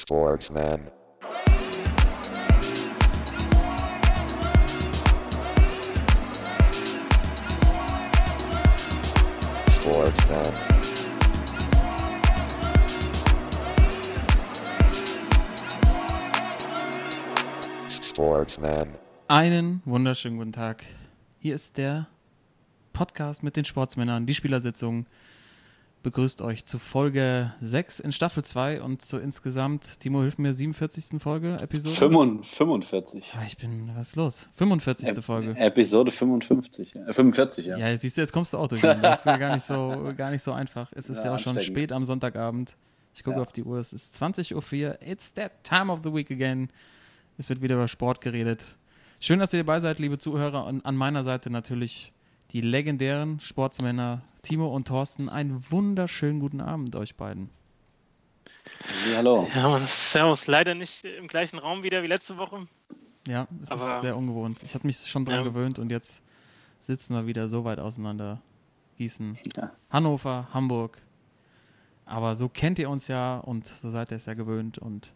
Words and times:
Sportsman. 0.00 0.80
Sportsman. 9.68 10.44
Sportsman. 17.90 18.94
Einen 19.26 19.82
wunderschönen 19.84 20.38
guten 20.38 20.52
Tag. 20.52 20.84
Hier 21.40 21.56
ist 21.56 21.76
der 21.76 22.06
Podcast 22.92 23.42
mit 23.42 23.56
den 23.56 23.64
Sportsmännern, 23.64 24.26
die 24.26 24.34
Spielersitzung. 24.34 25.06
Begrüßt 26.02 26.42
euch 26.42 26.64
zu 26.64 26.78
Folge 26.78 27.52
6 27.60 27.98
in 27.98 28.12
Staffel 28.12 28.44
2 28.44 28.82
und 28.82 29.02
zu 29.02 29.18
insgesamt, 29.18 29.98
Timo, 29.98 30.20
hilf 30.22 30.38
mir, 30.38 30.52
47. 30.54 31.20
Folge, 31.20 31.58
Episode? 31.60 31.94
45. 32.44 33.34
Ah, 33.36 33.42
ich 33.44 33.56
bin, 33.56 33.90
was 33.96 34.10
ist 34.10 34.16
los? 34.16 34.48
45. 34.54 35.08
Ep 35.08 35.24
Folge. 35.24 35.56
Episode 35.56 36.12
55, 36.12 36.94
äh, 36.94 37.12
45, 37.12 37.66
ja. 37.66 37.76
Ja, 37.76 37.96
siehst 37.98 38.16
du, 38.16 38.20
jetzt 38.20 38.32
kommst 38.32 38.52
du 38.52 38.58
auch 38.58 38.68
durch. 38.68 38.80
Das 38.80 39.18
ist 39.20 39.26
ja 39.26 39.36
gar 39.38 39.54
nicht 39.54 39.64
so, 39.64 40.12
gar 40.16 40.30
nicht 40.30 40.42
so 40.42 40.52
einfach. 40.52 40.92
Es 40.94 41.10
ist 41.10 41.18
ja, 41.18 41.24
Ja, 41.26 41.34
auch 41.34 41.38
schon 41.40 41.58
spät 41.58 41.90
am 41.90 42.04
Sonntagabend. 42.04 42.76
Ich 43.14 43.24
gucke 43.24 43.36
Ja. 43.38 43.42
auf 43.42 43.50
die 43.52 43.64
Uhr, 43.64 43.78
es 43.78 43.92
ist 43.92 44.14
20.04 44.22 44.54
Uhr. 44.90 44.98
It's 45.04 45.34
that 45.34 45.64
time 45.64 45.92
of 45.92 46.00
the 46.04 46.14
week 46.14 46.30
again. 46.30 46.68
Es 47.38 47.48
wird 47.48 47.60
wieder 47.60 47.74
über 47.74 47.88
Sport 47.88 48.20
geredet. 48.20 48.76
Schön, 49.18 49.40
dass 49.40 49.52
ihr 49.52 49.64
dabei 49.64 49.80
seid, 49.80 49.98
liebe 49.98 50.18
Zuhörer. 50.18 50.64
Und 50.64 50.86
an 50.86 50.94
meiner 50.94 51.24
Seite 51.24 51.50
natürlich 51.50 52.12
die 52.52 52.60
legendären 52.60 53.40
Sportsmänner 53.40 54.22
Timo 54.42 54.68
und 54.74 54.88
Thorsten. 54.88 55.28
Einen 55.28 55.64
wunderschönen 55.70 56.40
guten 56.40 56.60
Abend 56.60 56.96
euch 56.96 57.14
beiden. 57.16 57.50
Ja, 59.10 59.18
hallo. 59.18 59.48
Ja, 59.54 59.68
man, 59.68 59.86
servus. 59.86 60.46
Leider 60.46 60.74
nicht 60.74 61.04
im 61.04 61.28
gleichen 61.28 61.58
Raum 61.58 61.82
wieder 61.82 62.02
wie 62.02 62.06
letzte 62.06 62.36
Woche. 62.38 62.66
Ja, 63.26 63.46
es 63.56 63.64
ist 63.64 63.72
Aber- 63.72 64.00
sehr 64.00 64.16
ungewohnt. 64.16 64.62
Ich 64.62 64.74
habe 64.74 64.86
mich 64.86 64.98
schon 64.98 65.24
dran 65.24 65.38
Ja. 65.38 65.42
gewöhnt 65.42 65.78
und 65.78 65.90
jetzt 65.90 66.22
sitzen 66.80 67.14
wir 67.14 67.26
wieder 67.26 67.48
so 67.48 67.64
weit 67.64 67.78
auseinander. 67.78 68.40
Gießen, 68.96 69.38
Ja. 69.56 69.70
Hannover, 69.90 70.48
Hamburg. 70.52 70.98
Aber 72.04 72.34
so 72.36 72.48
kennt 72.48 72.78
ihr 72.78 72.88
uns 72.90 73.06
ja 73.08 73.38
und 73.38 73.66
so 73.66 73.90
seid 73.90 74.10
ihr 74.10 74.16
es 74.16 74.26
ja 74.26 74.34
gewöhnt. 74.34 74.78
Und 74.78 75.12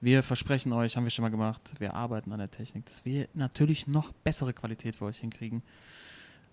wir 0.00 0.22
versprechen 0.22 0.72
euch, 0.72 0.96
haben 0.96 1.04
wir 1.04 1.10
schon 1.10 1.22
mal 1.22 1.30
gemacht, 1.30 1.72
wir 1.78 1.94
arbeiten 1.94 2.32
an 2.32 2.38
der 2.38 2.50
Technik, 2.50 2.86
dass 2.86 3.04
wir 3.04 3.28
natürlich 3.34 3.86
noch 3.88 4.12
bessere 4.12 4.52
Qualität 4.52 4.94
für 4.96 5.06
euch 5.06 5.18
hinkriegen. 5.18 5.62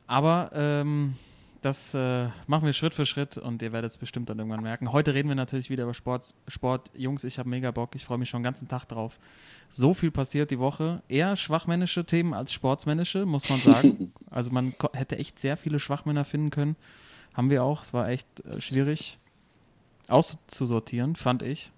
Aber 0.10 0.50
ähm, 0.56 1.14
das 1.62 1.94
äh, 1.94 2.30
machen 2.48 2.66
wir 2.66 2.74
Schritt 2.74 2.96
für 2.96 3.06
Schritt 3.06 3.38
und 3.38 3.62
ihr 3.62 3.72
werdet 3.72 3.92
es 3.92 4.00
bestimmt 4.00 4.28
dann 4.28 4.40
irgendwann 4.40 4.64
merken. 4.64 4.92
Heute 4.92 5.14
reden 5.14 5.30
wir 5.30 5.36
natürlich 5.36 5.70
wieder 5.70 5.84
über 5.84 5.94
Sport. 5.94 6.34
Sport. 6.48 6.90
Jungs, 6.96 7.24
ich 7.24 7.38
habe 7.38 7.48
mega 7.48 7.70
Bock. 7.70 7.94
Ich 7.94 8.06
freue 8.06 8.18
mich 8.18 8.28
schon 8.28 8.40
den 8.40 8.46
ganzen 8.46 8.68
Tag 8.68 8.86
drauf. 8.86 9.20
So 9.70 9.94
viel 9.94 10.10
passiert 10.10 10.50
die 10.50 10.58
Woche. 10.58 11.04
Eher 11.10 11.36
schwachmännische 11.36 12.06
Themen 12.06 12.34
als 12.34 12.52
sportsmännische, 12.52 13.28
muss 13.28 13.52
man 13.52 13.60
sagen. 13.60 14.12
also 14.32 14.50
man 14.50 14.74
hätte 14.94 15.20
echt 15.20 15.38
sehr 15.38 15.58
viele 15.58 15.78
Schwachmänner 15.78 16.26
finden 16.26 16.50
können. 16.50 16.76
Haben 17.36 17.52
wir 17.52 17.64
auch. 17.64 17.84
Es 17.84 17.94
war 17.94 18.10
echt 18.10 18.44
äh, 18.46 18.60
schwierig 18.60 19.20
auszusortieren, 20.08 21.18
fand 21.18 21.44
ich. 21.44 21.72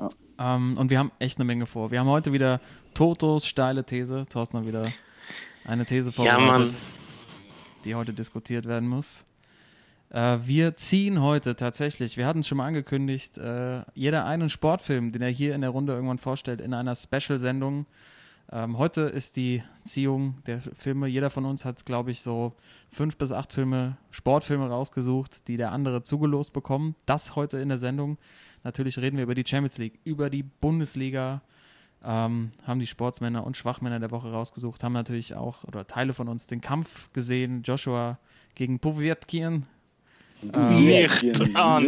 Ja. 0.00 0.08
Ähm, 0.56 0.76
und 0.78 0.90
wir 0.90 0.98
haben 0.98 1.12
echt 1.20 1.38
eine 1.38 1.44
Menge 1.44 1.66
vor. 1.66 1.92
Wir 1.92 2.00
haben 2.00 2.08
heute 2.08 2.32
wieder 2.32 2.60
Totos 2.92 3.46
steile 3.46 3.84
These. 3.84 4.26
Thorsten 4.28 4.58
hat 4.58 4.66
wieder 4.66 4.90
eine 5.64 5.86
These 5.86 6.08
Ja, 6.08 6.12
vorbereitet, 6.12 6.46
Mann. 6.46 6.74
Die 7.86 7.94
heute 7.94 8.12
diskutiert 8.12 8.66
werden 8.66 8.88
muss. 8.88 9.24
Äh, 10.10 10.38
wir 10.44 10.76
ziehen 10.76 11.22
heute 11.22 11.56
tatsächlich, 11.56 12.16
wir 12.16 12.26
hatten 12.26 12.40
es 12.40 12.48
schon 12.48 12.58
mal 12.58 12.66
angekündigt, 12.66 13.38
äh, 13.38 13.82
jeder 13.94 14.26
einen 14.26 14.50
Sportfilm, 14.50 15.12
den 15.12 15.22
er 15.22 15.30
hier 15.30 15.54
in 15.54 15.62
der 15.62 15.70
Runde 15.70 15.94
irgendwann 15.94 16.18
vorstellt, 16.18 16.60
in 16.60 16.74
einer 16.74 16.94
Special-Sendung. 16.94 17.86
Ähm, 18.52 18.78
heute 18.78 19.02
ist 19.02 19.36
die 19.36 19.62
Ziehung 19.84 20.36
der 20.46 20.60
Filme. 20.60 21.08
Jeder 21.08 21.30
von 21.30 21.44
uns 21.44 21.64
hat, 21.64 21.84
glaube 21.84 22.12
ich, 22.12 22.20
so 22.20 22.54
fünf 22.90 23.16
bis 23.16 23.32
acht 23.32 23.52
Filme, 23.52 23.96
Sportfilme 24.10 24.68
rausgesucht, 24.68 25.48
die 25.48 25.56
der 25.56 25.72
andere 25.72 26.02
zugelost 26.02 26.52
bekommen. 26.52 26.94
Das 27.06 27.34
heute 27.34 27.58
in 27.58 27.68
der 27.68 27.78
Sendung. 27.78 28.18
Natürlich 28.62 28.98
reden 28.98 29.16
wir 29.16 29.24
über 29.24 29.34
die 29.34 29.44
Champions 29.46 29.78
League, 29.78 29.98
über 30.04 30.30
die 30.30 30.44
Bundesliga. 30.44 31.42
Ähm, 32.04 32.50
haben 32.64 32.80
die 32.80 32.86
Sportsmänner 32.86 33.44
und 33.44 33.56
Schwachmänner 33.56 33.98
der 33.98 34.10
Woche 34.10 34.30
rausgesucht, 34.30 34.84
haben 34.84 34.92
natürlich 34.92 35.34
auch, 35.34 35.64
oder 35.64 35.86
Teile 35.86 36.12
von 36.12 36.28
uns, 36.28 36.46
den 36.46 36.60
Kampf 36.60 37.12
gesehen. 37.12 37.62
Joshua 37.62 38.18
gegen 38.54 38.78
Povetkin. 38.78 39.66
Nicht 40.42 41.22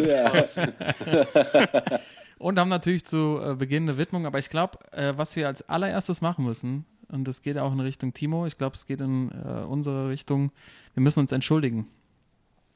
Ja. 0.04 0.32
Und 2.38 2.58
haben 2.58 2.68
natürlich 2.68 3.04
zu 3.04 3.40
äh, 3.42 3.56
Beginn 3.56 3.82
eine 3.82 3.98
Widmung, 3.98 4.24
aber 4.24 4.38
ich 4.38 4.48
glaube, 4.48 4.78
äh, 4.92 5.12
was 5.16 5.34
wir 5.34 5.48
als 5.48 5.68
allererstes 5.68 6.20
machen 6.20 6.44
müssen, 6.44 6.84
und 7.08 7.26
das 7.26 7.42
geht 7.42 7.58
auch 7.58 7.72
in 7.72 7.80
Richtung 7.80 8.14
Timo, 8.14 8.46
ich 8.46 8.56
glaube, 8.56 8.76
es 8.76 8.86
geht 8.86 9.00
in 9.00 9.32
äh, 9.32 9.64
unsere 9.64 10.08
Richtung, 10.08 10.52
wir 10.94 11.02
müssen 11.02 11.20
uns 11.20 11.32
entschuldigen. 11.32 11.88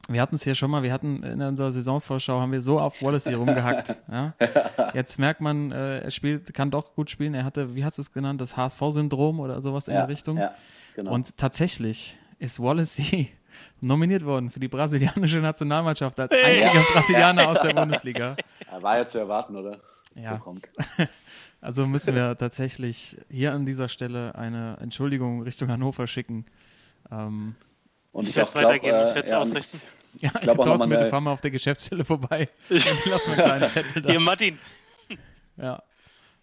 Wir 0.08 0.20
hatten 0.20 0.34
es 0.34 0.42
hier 0.42 0.54
schon 0.54 0.70
mal, 0.70 0.82
wir 0.82 0.92
hatten 0.92 1.22
in 1.22 1.40
unserer 1.40 1.70
Saisonvorschau, 1.70 2.40
haben 2.40 2.52
wir 2.52 2.60
so 2.60 2.80
auf 2.80 3.02
Wallace 3.02 3.24
hier 3.24 3.36
rumgehackt. 3.36 3.96
Ja? 4.10 4.34
Jetzt 4.94 5.18
merkt 5.18 5.40
man, 5.40 5.70
äh, 5.70 6.00
er 6.00 6.10
spielt, 6.10 6.52
kann 6.52 6.70
doch 6.70 6.94
gut 6.94 7.08
spielen. 7.08 7.34
Er 7.34 7.44
hatte, 7.44 7.74
wie 7.74 7.84
hast 7.84 7.98
du 7.98 8.02
es 8.02 8.12
genannt, 8.12 8.40
das 8.40 8.56
HSV-Syndrom 8.56 9.40
oder 9.40 9.62
sowas 9.62 9.88
in 9.88 9.94
ja, 9.94 10.00
der 10.00 10.08
Richtung. 10.08 10.36
Ja, 10.38 10.54
genau. 10.96 11.12
Und 11.12 11.36
tatsächlich 11.38 12.18
ist 12.38 12.60
Wallacey 12.60 13.30
nominiert 13.80 14.24
worden 14.24 14.50
für 14.50 14.60
die 14.60 14.68
brasilianische 14.68 15.38
Nationalmannschaft 15.38 16.18
als 16.18 16.32
einziger 16.32 16.82
Brasilianer 16.92 17.48
aus 17.48 17.60
der 17.62 17.70
Bundesliga. 17.74 18.36
Ja, 18.70 18.82
war 18.82 18.98
ja 18.98 19.06
zu 19.06 19.18
erwarten, 19.18 19.56
oder? 19.56 19.78
Ja. 20.14 20.34
So 20.34 20.38
kommt. 20.38 20.68
Also 21.62 21.86
müssen 21.86 22.16
wir 22.16 22.36
tatsächlich 22.36 23.16
hier 23.30 23.52
an 23.52 23.64
dieser 23.64 23.88
Stelle 23.88 24.34
eine 24.34 24.78
Entschuldigung 24.80 25.42
Richtung 25.42 25.70
Hannover 25.70 26.08
schicken. 26.08 26.44
Ähm, 27.08 27.54
Und 28.12 28.24
Ich 28.24 28.30
ich, 28.30 28.36
werde 28.36 28.48
es 28.48 28.54
weitergeben, 28.54 29.02
ich 29.02 29.10
äh, 29.10 29.14
werde 29.14 29.22
es 29.22 29.30
ja, 29.30 29.38
ausrichten. 29.38 29.80
ja, 30.18 30.30
glaub 30.30 30.58
auch 30.58 30.64
noch 30.64 30.64
Thorsten, 30.64 30.88
mal 30.88 30.98
bitte 30.98 31.10
fahr 31.10 31.20
mal 31.20 31.32
auf 31.32 31.40
der 31.40 31.50
Geschäftsstelle 31.50 32.04
vorbei. 32.04 32.48
Und 32.70 32.84
lass 33.06 33.26
mal 33.26 33.34
einen 33.34 33.44
kleinen 33.44 33.68
Zettel 33.68 34.02
da. 34.02 34.10
Hier, 34.10 34.20
Martin. 34.20 34.58
Ja. 35.56 35.82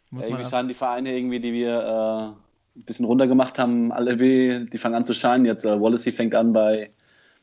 Muss 0.09 0.25
irgendwie 0.25 0.41
man 0.41 0.51
scheinen 0.51 0.67
die 0.67 0.73
Vereine 0.73 1.15
irgendwie, 1.15 1.39
die 1.39 1.53
wir 1.53 2.35
äh, 2.75 2.79
ein 2.79 2.83
bisschen 2.85 3.05
runtergemacht 3.05 3.59
haben, 3.59 3.91
alle 3.91 4.19
weh, 4.19 4.65
die 4.65 4.77
fangen 4.77 4.95
an 4.95 5.05
zu 5.05 5.13
scheinen. 5.13 5.45
Jetzt 5.45 5.65
äh, 5.65 5.79
Wallacey 5.79 6.11
fängt 6.11 6.33
an 6.33 6.53
bei, 6.53 6.89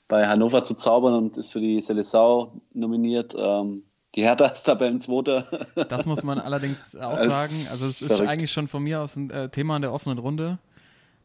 bei 0.09 0.27
Hannover 0.27 0.65
zu 0.65 0.75
zaubern 0.75 1.15
und 1.15 1.37
ist 1.37 1.53
für 1.53 1.61
die 1.61 1.81
Seleção 1.81 2.61
nominiert. 2.73 3.35
Ähm, 3.39 3.83
die 4.17 4.23
Hertha 4.23 4.47
ist 4.47 4.65
Tabellenzweiter. 4.65 5.47
Das 5.89 6.07
muss 6.07 6.25
man 6.25 6.41
allerdings 6.41 6.97
auch 6.97 7.21
sagen. 7.21 7.55
Also 7.71 7.87
es 7.87 8.03
ist 8.03 8.13
verrückt. 8.13 8.31
eigentlich 8.31 8.51
schon 8.51 8.67
von 8.67 8.83
mir 8.83 9.01
aus 9.01 9.15
ein 9.17 9.31
äh, 9.31 9.49
Thema 9.51 9.77
in 9.77 9.83
der 9.83 9.93
offenen 9.93 10.19
Runde. 10.19 10.59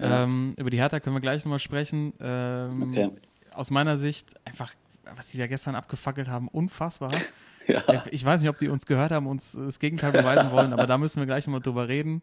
Ja. 0.02 0.24
Ähm, 0.24 0.54
über 0.58 0.70
die 0.70 0.78
Hertha 0.78 1.00
können 1.00 1.16
wir 1.16 1.22
gleich 1.22 1.46
nochmal 1.46 1.60
sprechen. 1.60 2.14
Ähm, 2.20 2.92
Okay. 2.92 3.12
Aus 3.54 3.70
meiner 3.70 3.98
Sicht 3.98 4.28
einfach, 4.46 4.74
was 5.16 5.28
die 5.30 5.38
da 5.38 5.46
gestern 5.48 5.76
abgefackelt 5.76 6.28
haben, 6.30 6.48
unfassbar. 6.48 7.12
ja. 7.68 7.82
Ich 8.12 8.24
weiß 8.24 8.42
nicht, 8.42 8.50
ob 8.50 8.58
die 8.58 8.70
uns 8.70 8.86
gehört 8.86 9.12
haben, 9.12 9.28
uns 9.28 9.52
das 9.52 9.78
Gegenteil 9.80 10.12
beweisen 10.14 10.52
wollen, 10.54 10.74
aber 10.74 10.88
da 10.88 10.98
müssen 10.98 11.20
wir 11.20 11.26
gleich 11.26 11.46
nochmal 11.48 11.62
drüber 11.62 11.88
reden. 11.88 12.22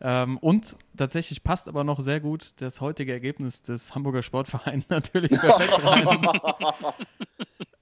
Ähm, 0.00 0.38
und 0.38 0.76
tatsächlich 0.96 1.44
passt 1.44 1.68
aber 1.68 1.84
noch 1.84 2.00
sehr 2.00 2.18
gut 2.18 2.52
das 2.56 2.80
heutige 2.80 3.12
Ergebnis 3.12 3.62
des 3.62 3.94
Hamburger 3.94 4.22
Sportvereins 4.24 4.84
natürlich 4.88 5.30
perfekt 5.30 5.84
rein. 5.84 6.18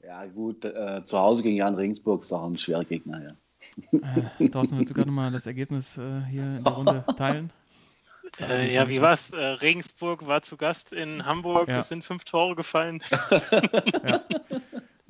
ja, 0.04 0.26
gut, 0.26 0.64
äh, 0.66 1.03
zu 1.04 1.19
Hause 1.19 1.42
gegen 1.42 1.56
Jan 1.56 1.74
Regensburg 1.74 2.20
ist 2.20 2.32
auch 2.32 2.44
ein 2.44 2.59
schwerer 2.59 2.84
Gegner. 2.84 3.22
Ja. 3.22 3.98
Äh, 4.38 4.48
Thorsten, 4.50 4.76
willst 4.76 4.91
du 4.91 4.94
gerade 4.94 5.09
nochmal 5.09 5.30
das 5.30 5.47
Ergebnis 5.47 5.97
äh, 5.97 6.20
hier 6.30 6.42
in 6.59 6.64
der 6.64 6.72
Runde 6.74 7.04
teilen? 7.16 7.50
Äh, 8.41 8.75
ja, 8.75 8.88
wie 8.88 9.00
war's? 9.00 9.31
Äh, 9.31 9.37
Regensburg 9.37 10.26
war 10.26 10.43
zu 10.43 10.56
Gast 10.56 10.93
in 10.93 11.26
Hamburg. 11.26 11.69
Ja. 11.69 11.78
Es 11.78 11.88
sind 11.88 12.04
fünf 12.04 12.25
Tore 12.25 12.54
gefallen. 12.54 13.03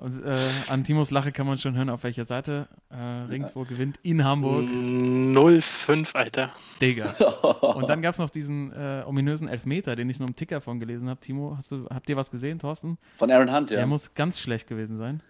Und 0.03 0.25
äh, 0.25 0.37
an 0.69 0.83
Timos 0.83 1.13
Lache 1.13 1.31
kann 1.31 1.47
man 1.47 1.59
schon 1.59 1.77
hören, 1.77 1.89
auf 1.89 2.03
welcher 2.03 2.25
Seite. 2.25 2.67
Äh, 2.91 2.97
Regensburg 3.31 3.69
gewinnt 3.69 4.01
in 4.03 4.25
Hamburg. 4.25 4.65
Mm. 4.65 5.33
0-5, 5.33 6.17
Alter. 6.17 6.51
Digga. 6.81 7.07
Und 7.61 7.89
dann 7.89 8.03
gab 8.03 8.15
es 8.15 8.19
noch 8.19 8.29
diesen 8.29 8.73
äh, 8.73 9.05
ominösen 9.07 9.49
Elfmeter, 9.49 9.95
den 9.95 10.11
ich 10.11 10.19
nur 10.19 10.29
im 10.29 10.35
Ticker 10.35 10.61
von 10.61 10.81
gelesen 10.81 11.09
habe. 11.09 11.21
Timo, 11.21 11.55
hast 11.57 11.71
du, 11.71 11.87
habt 11.89 12.11
ihr 12.11 12.17
was 12.17 12.33
gesehen, 12.33 12.59
Thorsten? 12.59 12.99
Von 13.17 13.31
Aaron 13.31 13.55
Hunt, 13.55 13.71
ja. 13.71 13.79
Er 13.79 13.87
muss 13.87 14.13
ganz 14.15 14.41
schlecht 14.41 14.67
gewesen 14.67 14.99
sein. 14.99 15.23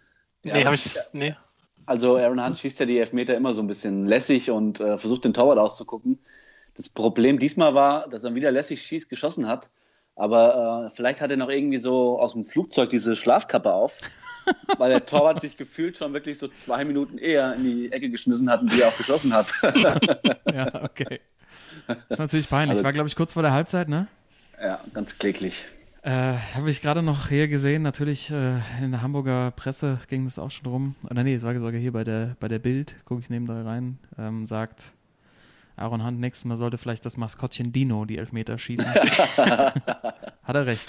Ja, 0.43 0.55
nee, 0.55 0.64
hab 0.64 0.72
ich. 0.72 0.96
Nee. 1.12 1.37
Also 1.84 2.16
Aaron 2.16 2.43
Hunt 2.43 2.58
schießt 2.58 2.81
ja 2.81 2.87
die 2.87 2.99
Elfmeter 2.99 3.37
immer 3.37 3.52
so 3.52 3.61
ein 3.61 3.66
bisschen 3.66 4.06
lässig 4.06 4.50
und 4.50 4.81
äh, 4.81 4.96
versucht 4.96 5.26
den 5.26 5.34
Torwart 5.34 5.58
auszugucken. 5.58 6.19
Das 6.74 6.88
Problem 6.88 7.38
diesmal 7.38 7.74
war, 7.74 8.08
dass 8.08 8.24
er 8.24 8.34
wieder 8.34 8.50
lässig 8.50 8.82
schießt, 8.82 9.08
geschossen 9.08 9.46
hat. 9.46 9.70
Aber 10.16 10.86
äh, 10.86 10.94
vielleicht 10.94 11.20
hat 11.20 11.30
er 11.30 11.36
noch 11.36 11.48
irgendwie 11.48 11.78
so 11.78 12.19
aus 12.19 12.32
dem 12.34 12.44
Flugzeug 12.44 12.90
diese 12.90 13.16
Schlafkappe 13.16 13.72
auf, 13.72 13.98
weil 14.78 14.90
der 14.90 15.06
Torwart 15.06 15.40
sich 15.40 15.56
gefühlt 15.56 15.96
schon 15.96 16.12
wirklich 16.12 16.38
so 16.38 16.48
zwei 16.48 16.84
Minuten 16.84 17.19
eher 17.19 17.54
in 17.54 17.64
die 17.64 17.92
Ecke 17.92 18.10
geschmissen 18.10 18.50
hat 18.50 18.60
und 18.62 18.72
die 18.72 18.80
er 18.82 18.88
auch 18.88 18.96
geschossen 18.96 19.32
hat. 19.32 19.52
Ja, 20.52 20.82
okay. 20.84 21.20
Das 21.86 21.96
ist 22.10 22.19
natürlich 22.19 22.48
peinlich. 22.50 22.72
Also- 22.76 22.84
War, 22.84 22.92
glaube 22.92 23.08
ich, 23.08 23.16
kurz 23.16 23.32
vor 23.32 23.42
der 23.42 23.52
Halbzeit, 23.52 23.88
ne? 23.88 24.06
ja, 24.62 24.80
ganz 24.92 25.18
kläglich. 25.18 25.64
Äh, 26.02 26.34
Habe 26.54 26.70
ich 26.70 26.82
gerade 26.82 27.00
noch 27.02 27.28
hier 27.28 27.48
gesehen, 27.48 27.82
natürlich 27.82 28.28
äh, 28.30 28.56
in 28.82 28.90
der 28.90 29.02
Hamburger 29.02 29.50
Presse 29.52 29.98
ging 30.08 30.25
das 30.25 30.38
auch 30.38 30.50
schon 30.50 30.66
rum. 30.66 30.94
Oder 31.08 31.22
nee, 31.25 31.34
es 31.34 31.42
war 31.42 31.54
sogar 31.54 31.72
hier 31.72 31.92
bei 31.92 32.04
der, 32.04 32.36
bei 32.40 32.48
der 32.48 32.58
Bild, 32.58 32.96
gucke 33.06 33.22
ich 33.22 33.30
neben 33.30 33.46
da 33.46 33.62
rein, 33.62 33.98
ähm, 34.18 34.44
sagt 34.46 34.92
Aaron 35.76 36.04
Hunt 36.04 36.20
nächstes 36.20 36.44
Mal 36.44 36.56
sollte 36.56 36.78
vielleicht 36.78 37.04
das 37.06 37.16
Maskottchen 37.16 37.72
Dino 37.72 38.04
die 38.04 38.19
Elfmeter 38.19 38.58
schießen. 38.58 38.86
Hat 38.94 40.56
er 40.56 40.66
recht. 40.66 40.88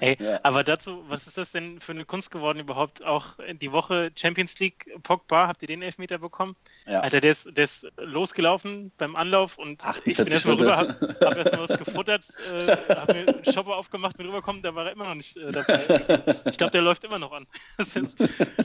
Ey, 0.00 0.16
ja. 0.20 0.38
aber 0.44 0.62
dazu, 0.62 1.02
was 1.08 1.26
ist 1.26 1.38
das 1.38 1.52
denn 1.52 1.80
für 1.80 1.92
eine 1.92 2.04
Kunst 2.04 2.30
geworden 2.30 2.60
überhaupt? 2.60 3.04
Auch 3.04 3.36
die 3.60 3.72
Woche 3.72 4.12
Champions 4.14 4.58
League 4.60 4.86
Pogba, 5.02 5.48
habt 5.48 5.62
ihr 5.62 5.68
den 5.68 5.82
Elfmeter 5.82 6.18
bekommen? 6.18 6.54
Ja. 6.86 7.00
Alter, 7.00 7.20
der 7.20 7.32
ist, 7.32 7.48
der 7.56 7.64
ist 7.64 7.86
losgelaufen 7.96 8.92
beim 8.96 9.16
Anlauf 9.16 9.58
und 9.58 9.82
ich 10.04 10.16
bin 10.16 10.28
erstmal 10.28 10.56
rüber, 10.56 10.76
hab, 10.76 11.00
hab 11.00 11.36
erstmal 11.36 11.68
was 11.68 11.78
gefuttert, 11.78 12.28
äh, 12.48 12.68
hab 12.68 13.08
mir 13.08 13.26
einen 13.26 13.44
Shopper 13.44 13.76
aufgemacht, 13.76 14.16
bin 14.16 14.26
rübergekommen, 14.26 14.62
da 14.62 14.74
war 14.74 14.86
er 14.86 14.92
immer 14.92 15.06
noch 15.06 15.14
nicht 15.16 15.36
äh, 15.36 15.50
dabei. 15.50 16.32
Ich 16.48 16.58
glaube, 16.58 16.70
der 16.70 16.82
läuft 16.82 17.04
immer 17.04 17.18
noch 17.18 17.32
an. 17.32 17.46
Das 17.78 17.96
ist, 17.96 18.16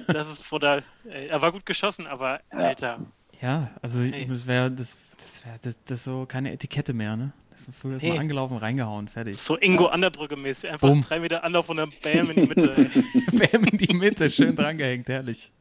das 0.08 0.30
ist 0.30 0.50
brutal. 0.50 0.84
Er 1.06 1.42
war 1.42 1.52
gut 1.52 1.66
geschossen, 1.66 2.08
aber 2.08 2.42
Alter. 2.50 3.00
Ja, 3.44 3.72
also 3.82 4.00
hey. 4.00 4.26
das 4.26 4.48
wäre 4.48 4.72
das, 4.72 4.96
das, 5.18 5.46
wär, 5.46 5.60
das, 5.62 5.76
das 5.84 6.04
so 6.06 6.26
keine 6.26 6.54
Etikette 6.54 6.94
mehr, 6.94 7.18
ne? 7.18 7.34
Das 7.52 7.68
ist 7.68 7.76
früher 7.78 8.00
hey. 8.00 8.12
mal 8.12 8.20
angelaufen, 8.20 8.56
reingehauen, 8.56 9.10
fertig. 9.10 9.38
So 9.38 9.58
Ingo 9.58 9.88
Anderbrücke 9.88 10.38
mäßig. 10.38 10.72
Einfach 10.72 10.88
Boom. 10.88 11.02
drei 11.02 11.20
Meter 11.20 11.44
Anlauf 11.44 11.68
und 11.68 11.76
dann 11.76 11.90
Bam 12.02 12.32
in 12.32 12.36
die 12.36 12.48
Mitte. 12.48 12.90
Bam 13.34 13.66
in 13.66 13.78
die 13.78 13.94
Mitte, 13.94 14.30
schön 14.30 14.56
drangehängt, 14.56 15.10
herrlich. 15.10 15.52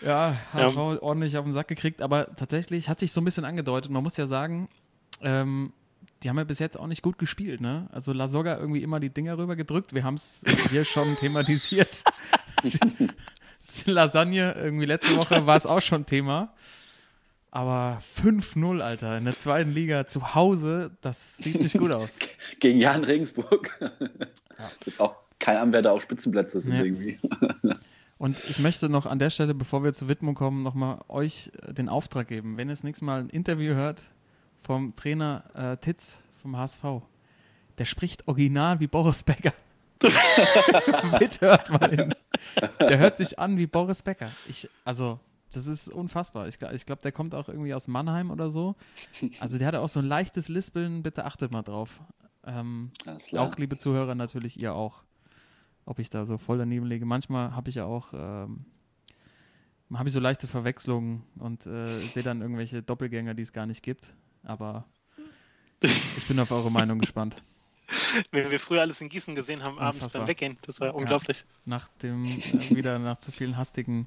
Ja, 0.00 0.38
HV 0.54 0.74
ja. 0.74 1.02
ordentlich 1.02 1.36
auf 1.36 1.44
den 1.44 1.52
Sack 1.52 1.68
gekriegt, 1.68 2.00
aber 2.00 2.34
tatsächlich 2.34 2.88
hat 2.88 2.98
sich 2.98 3.12
so 3.12 3.20
ein 3.20 3.24
bisschen 3.24 3.44
angedeutet. 3.44 3.90
Man 3.90 4.02
muss 4.02 4.16
ja 4.16 4.26
sagen, 4.26 4.68
ähm, 5.20 5.74
die 6.22 6.30
haben 6.30 6.38
ja 6.38 6.44
bis 6.44 6.60
jetzt 6.60 6.78
auch 6.78 6.86
nicht 6.86 7.02
gut 7.02 7.18
gespielt, 7.18 7.60
ne? 7.60 7.88
Also 7.92 8.14
La 8.14 8.26
Soga 8.26 8.56
irgendwie 8.56 8.82
immer 8.82 9.00
die 9.00 9.10
Dinger 9.10 9.36
rüber 9.36 9.54
gedrückt. 9.54 9.92
Wir 9.92 10.02
haben 10.02 10.14
es 10.14 10.44
hier 10.70 10.86
schon 10.86 11.14
thematisiert. 11.20 12.04
Lasagne 13.86 14.54
irgendwie 14.54 14.86
letzte 14.86 15.16
Woche 15.16 15.46
war 15.46 15.56
es 15.56 15.66
auch 15.66 15.82
schon 15.82 16.06
Thema. 16.06 16.54
Aber 17.50 18.02
5-0, 18.22 18.80
Alter, 18.80 19.16
in 19.16 19.24
der 19.24 19.36
zweiten 19.36 19.72
Liga 19.72 20.06
zu 20.06 20.34
Hause, 20.34 20.90
das 21.00 21.38
sieht 21.38 21.60
nicht 21.60 21.78
gut 21.78 21.92
aus. 21.92 22.10
Gegen 22.60 22.78
Jan 22.78 23.04
Regensburg. 23.04 23.70
Ja. 23.80 24.70
Ist 24.84 25.00
auch 25.00 25.16
kein 25.38 25.56
Anwärter 25.56 25.92
auf 25.92 26.02
Spitzenplätze 26.02 26.60
sind 26.60 26.74
ja. 26.74 26.82
irgendwie. 26.82 27.18
Und 28.18 28.42
ich 28.50 28.58
möchte 28.58 28.88
noch 28.88 29.06
an 29.06 29.20
der 29.20 29.30
Stelle, 29.30 29.54
bevor 29.54 29.84
wir 29.84 29.92
zur 29.92 30.08
Widmung 30.08 30.34
kommen, 30.34 30.62
nochmal 30.62 30.98
euch 31.08 31.50
äh, 31.62 31.72
den 31.72 31.88
Auftrag 31.88 32.28
geben. 32.28 32.56
Wenn 32.56 32.68
ihr 32.68 32.72
das 32.72 32.82
nächste 32.82 33.04
Mal 33.04 33.20
ein 33.20 33.30
Interview 33.30 33.74
hört 33.74 34.02
vom 34.60 34.94
Trainer 34.96 35.44
äh, 35.54 35.76
Titz 35.76 36.18
vom 36.42 36.56
HSV, 36.56 36.82
der 37.78 37.84
spricht 37.84 38.26
original 38.26 38.80
wie 38.80 38.88
Boris 38.88 39.22
Becker. 39.22 39.52
Bitte 41.18 41.46
hört 41.46 41.70
mal 41.70 41.90
hin. 41.90 42.14
Der 42.80 42.98
hört 42.98 43.18
sich 43.18 43.38
an 43.38 43.56
wie 43.56 43.66
Boris 43.66 44.02
Becker. 44.02 44.30
Ich, 44.48 44.68
also, 44.84 45.20
das 45.52 45.66
ist 45.66 45.88
unfassbar. 45.88 46.48
Ich, 46.48 46.60
ich 46.60 46.86
glaube, 46.86 47.02
der 47.02 47.12
kommt 47.12 47.34
auch 47.34 47.48
irgendwie 47.48 47.74
aus 47.74 47.88
Mannheim 47.88 48.30
oder 48.30 48.50
so. 48.50 48.76
Also, 49.40 49.58
der 49.58 49.68
hat 49.68 49.74
auch 49.76 49.88
so 49.88 50.00
ein 50.00 50.06
leichtes 50.06 50.48
Lispeln. 50.48 51.02
Bitte 51.02 51.24
achtet 51.24 51.50
mal 51.50 51.62
drauf. 51.62 52.00
Ähm, 52.44 52.90
auch, 53.36 53.56
liebe 53.56 53.78
Zuhörer, 53.78 54.14
natürlich 54.14 54.58
ihr 54.58 54.74
auch. 54.74 55.02
Ob 55.84 55.98
ich 55.98 56.10
da 56.10 56.26
so 56.26 56.38
voll 56.38 56.58
daneben 56.58 56.86
lege. 56.86 57.06
Manchmal 57.06 57.54
habe 57.54 57.70
ich 57.70 57.76
ja 57.76 57.84
auch. 57.84 58.12
Ähm, 58.12 58.66
habe 59.94 60.08
ich 60.08 60.12
so 60.12 60.20
leichte 60.20 60.46
Verwechslungen 60.46 61.22
und 61.38 61.66
äh, 61.66 61.86
sehe 61.86 62.22
dann 62.22 62.42
irgendwelche 62.42 62.82
Doppelgänger, 62.82 63.32
die 63.34 63.42
es 63.42 63.54
gar 63.54 63.64
nicht 63.64 63.82
gibt. 63.82 64.12
Aber 64.42 64.84
ich 65.80 66.26
bin 66.28 66.38
auf 66.40 66.50
eure 66.50 66.70
Meinung 66.70 66.98
gespannt. 66.98 67.42
Wenn 68.30 68.50
wir 68.50 68.58
früher 68.58 68.80
alles 68.80 69.00
in 69.00 69.08
Gießen 69.08 69.34
gesehen 69.34 69.62
haben, 69.62 69.78
Unfassbar. 69.78 69.88
abends 69.88 70.12
beim 70.12 70.26
Weggehen, 70.26 70.58
das 70.62 70.80
war 70.80 70.88
ja, 70.88 70.92
unglaublich. 70.94 71.44
Nach 71.64 71.88
dem, 72.02 72.24
äh, 72.24 72.76
wieder 72.76 72.98
nach 72.98 73.18
zu 73.18 73.32
vielen 73.32 73.56
hastigen 73.56 74.06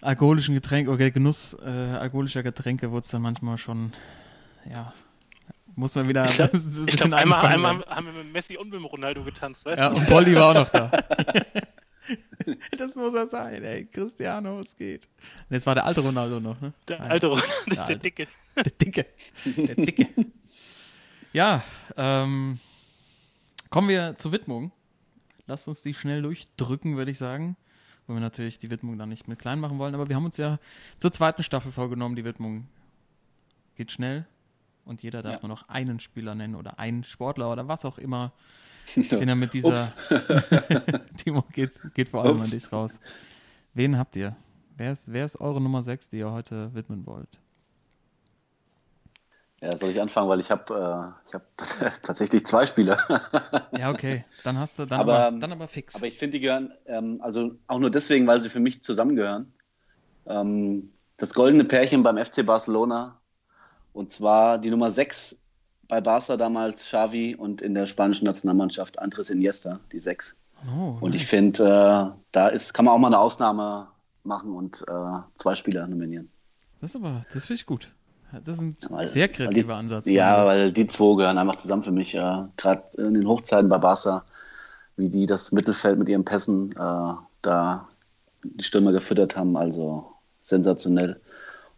alkoholischen 0.00 0.54
Getränken, 0.54 0.92
oder 0.92 1.10
Genuss 1.10 1.54
äh, 1.54 1.68
alkoholischer 1.68 2.42
Getränke 2.42 2.90
wurde 2.90 3.04
es 3.04 3.08
dann 3.08 3.22
manchmal 3.22 3.58
schon, 3.58 3.92
ja, 4.70 4.92
muss 5.74 5.94
man 5.94 6.08
wieder 6.08 6.24
ich 6.24 6.34
glaub, 6.34 6.52
ein 6.52 6.60
bisschen 6.60 6.86
ich 6.86 6.96
glaub, 6.96 7.12
einmal, 7.12 7.46
einmal 7.46 7.84
haben 7.86 8.06
wir 8.06 8.12
mit 8.12 8.32
Messi 8.32 8.56
und 8.56 8.70
mit 8.70 8.82
Ronaldo 8.84 9.22
getanzt, 9.22 9.64
weißt 9.64 9.78
Ja, 9.78 9.88
und 9.88 10.08
Bolli 10.08 10.34
war 10.34 10.50
auch 10.50 10.54
noch 10.54 10.68
da. 10.68 10.90
das 12.78 12.96
muss 12.96 13.14
er 13.14 13.26
sein, 13.26 13.62
ey. 13.62 13.86
Cristiano, 13.86 14.60
es 14.60 14.76
geht. 14.76 15.08
Und 15.48 15.54
jetzt 15.54 15.66
war 15.66 15.74
der 15.74 15.84
alte 15.84 16.00
Ronaldo 16.00 16.40
noch, 16.40 16.60
ne? 16.60 16.72
Der 16.88 17.00
alte 17.00 17.26
Ronaldo, 17.28 17.52
der, 17.66 17.74
der, 17.76 17.86
der 17.86 17.96
Dicke. 17.96 18.26
Der 18.56 18.64
Dicke. 18.64 19.06
Der 19.44 19.74
Dicke. 19.74 20.08
Ja, 21.32 21.62
ähm, 21.96 22.58
kommen 23.70 23.88
wir 23.88 24.16
zur 24.18 24.32
Widmung. 24.32 24.72
Lasst 25.46 25.68
uns 25.68 25.82
die 25.82 25.94
schnell 25.94 26.22
durchdrücken, 26.22 26.96
würde 26.96 27.10
ich 27.10 27.18
sagen. 27.18 27.56
Weil 28.06 28.16
wir 28.16 28.20
natürlich 28.20 28.58
die 28.58 28.70
Widmung 28.70 28.98
dann 28.98 29.10
nicht 29.10 29.28
mit 29.28 29.38
klein 29.38 29.60
machen 29.60 29.78
wollen. 29.78 29.94
Aber 29.94 30.08
wir 30.08 30.16
haben 30.16 30.24
uns 30.24 30.36
ja 30.36 30.58
zur 30.98 31.12
zweiten 31.12 31.42
Staffel 31.42 31.72
vorgenommen. 31.72 32.16
Die 32.16 32.24
Widmung 32.24 32.66
geht 33.76 33.92
schnell. 33.92 34.26
Und 34.84 35.02
jeder 35.02 35.20
darf 35.20 35.34
ja. 35.34 35.38
nur 35.42 35.48
noch 35.50 35.68
einen 35.68 36.00
Spieler 36.00 36.34
nennen 36.34 36.54
oder 36.54 36.78
einen 36.78 37.04
Sportler 37.04 37.52
oder 37.52 37.68
was 37.68 37.84
auch 37.84 37.98
immer, 37.98 38.32
den 38.96 39.28
er 39.28 39.34
mit 39.34 39.52
dieser. 39.52 39.76
Timo 41.18 41.42
geht, 41.52 41.78
geht 41.92 42.08
vor 42.08 42.24
allem 42.24 42.38
Ups. 42.38 42.46
an 42.46 42.50
dich 42.58 42.72
raus. 42.72 42.98
Wen 43.74 43.98
habt 43.98 44.16
ihr? 44.16 44.34
Wer 44.78 44.92
ist, 44.92 45.12
wer 45.12 45.26
ist 45.26 45.38
eure 45.40 45.60
Nummer 45.60 45.82
6, 45.82 46.08
die 46.08 46.18
ihr 46.18 46.30
heute 46.30 46.72
widmen 46.72 47.04
wollt? 47.04 47.38
Ja, 49.62 49.76
soll 49.76 49.90
ich 49.90 50.00
anfangen, 50.00 50.28
weil 50.28 50.38
ich 50.38 50.50
habe 50.50 51.16
äh, 51.28 51.32
hab 51.34 51.42
tatsächlich 52.02 52.46
zwei 52.46 52.64
Spieler. 52.64 52.98
ja, 53.76 53.90
okay. 53.90 54.24
Dann 54.44 54.56
hast 54.58 54.78
du 54.78 54.86
dann 54.86 55.00
aber, 55.00 55.18
aber 55.18 55.38
dann 55.38 55.52
aber 55.52 55.66
fix. 55.66 55.96
Aber 55.96 56.06
ich 56.06 56.16
finde, 56.16 56.38
die 56.38 56.44
gehören, 56.44 56.72
ähm, 56.86 57.20
also 57.22 57.56
auch 57.66 57.80
nur 57.80 57.90
deswegen, 57.90 58.26
weil 58.26 58.40
sie 58.40 58.50
für 58.50 58.60
mich 58.60 58.82
zusammengehören. 58.82 59.52
Ähm, 60.26 60.92
das 61.16 61.34
goldene 61.34 61.64
Pärchen 61.64 62.04
beim 62.04 62.16
FC 62.16 62.46
Barcelona. 62.46 63.20
Und 63.92 64.12
zwar 64.12 64.58
die 64.58 64.70
Nummer 64.70 64.92
6 64.92 65.36
bei 65.88 66.00
Barca 66.00 66.36
damals, 66.36 66.84
Xavi, 66.84 67.34
und 67.34 67.60
in 67.62 67.74
der 67.74 67.86
spanischen 67.86 68.26
Nationalmannschaft 68.26 68.98
Andres 69.00 69.30
Iniesta, 69.30 69.80
die 69.90 69.98
6. 69.98 70.36
Oh, 70.66 70.98
und 71.00 71.10
nice. 71.10 71.22
ich 71.22 71.26
finde, 71.26 72.14
äh, 72.14 72.18
da 72.30 72.48
ist, 72.48 72.74
kann 72.74 72.84
man 72.84 72.94
auch 72.94 72.98
mal 72.98 73.08
eine 73.08 73.18
Ausnahme 73.18 73.88
machen 74.22 74.52
und 74.54 74.84
äh, 74.86 75.20
zwei 75.36 75.54
Spieler 75.54 75.86
nominieren. 75.86 76.30
Das 76.80 76.90
ist 76.90 76.96
aber, 76.96 77.24
das 77.32 77.46
finde 77.46 77.60
ich 77.60 77.66
gut. 77.66 77.88
Das 78.44 78.56
ist 78.56 78.62
ein 78.62 78.76
weil, 78.90 79.08
sehr 79.08 79.28
kreativer 79.28 79.72
die, 79.74 79.78
Ansatz. 79.78 80.08
Ja, 80.08 80.44
weil 80.44 80.72
die 80.72 80.86
zwei 80.86 81.16
gehören 81.16 81.38
einfach 81.38 81.56
zusammen 81.56 81.82
für 81.82 81.92
mich. 81.92 82.14
Äh, 82.14 82.44
Gerade 82.56 82.84
in 82.98 83.14
den 83.14 83.26
Hochzeiten 83.26 83.68
bei 83.68 83.78
Barca, 83.78 84.24
wie 84.96 85.08
die 85.08 85.26
das 85.26 85.52
Mittelfeld 85.52 85.98
mit 85.98 86.08
ihren 86.08 86.24
Pässen 86.24 86.72
äh, 86.72 87.14
da 87.42 87.88
die 88.42 88.64
Stürmer 88.64 88.92
gefüttert 88.92 89.36
haben, 89.36 89.56
also 89.56 90.12
sensationell. 90.42 91.20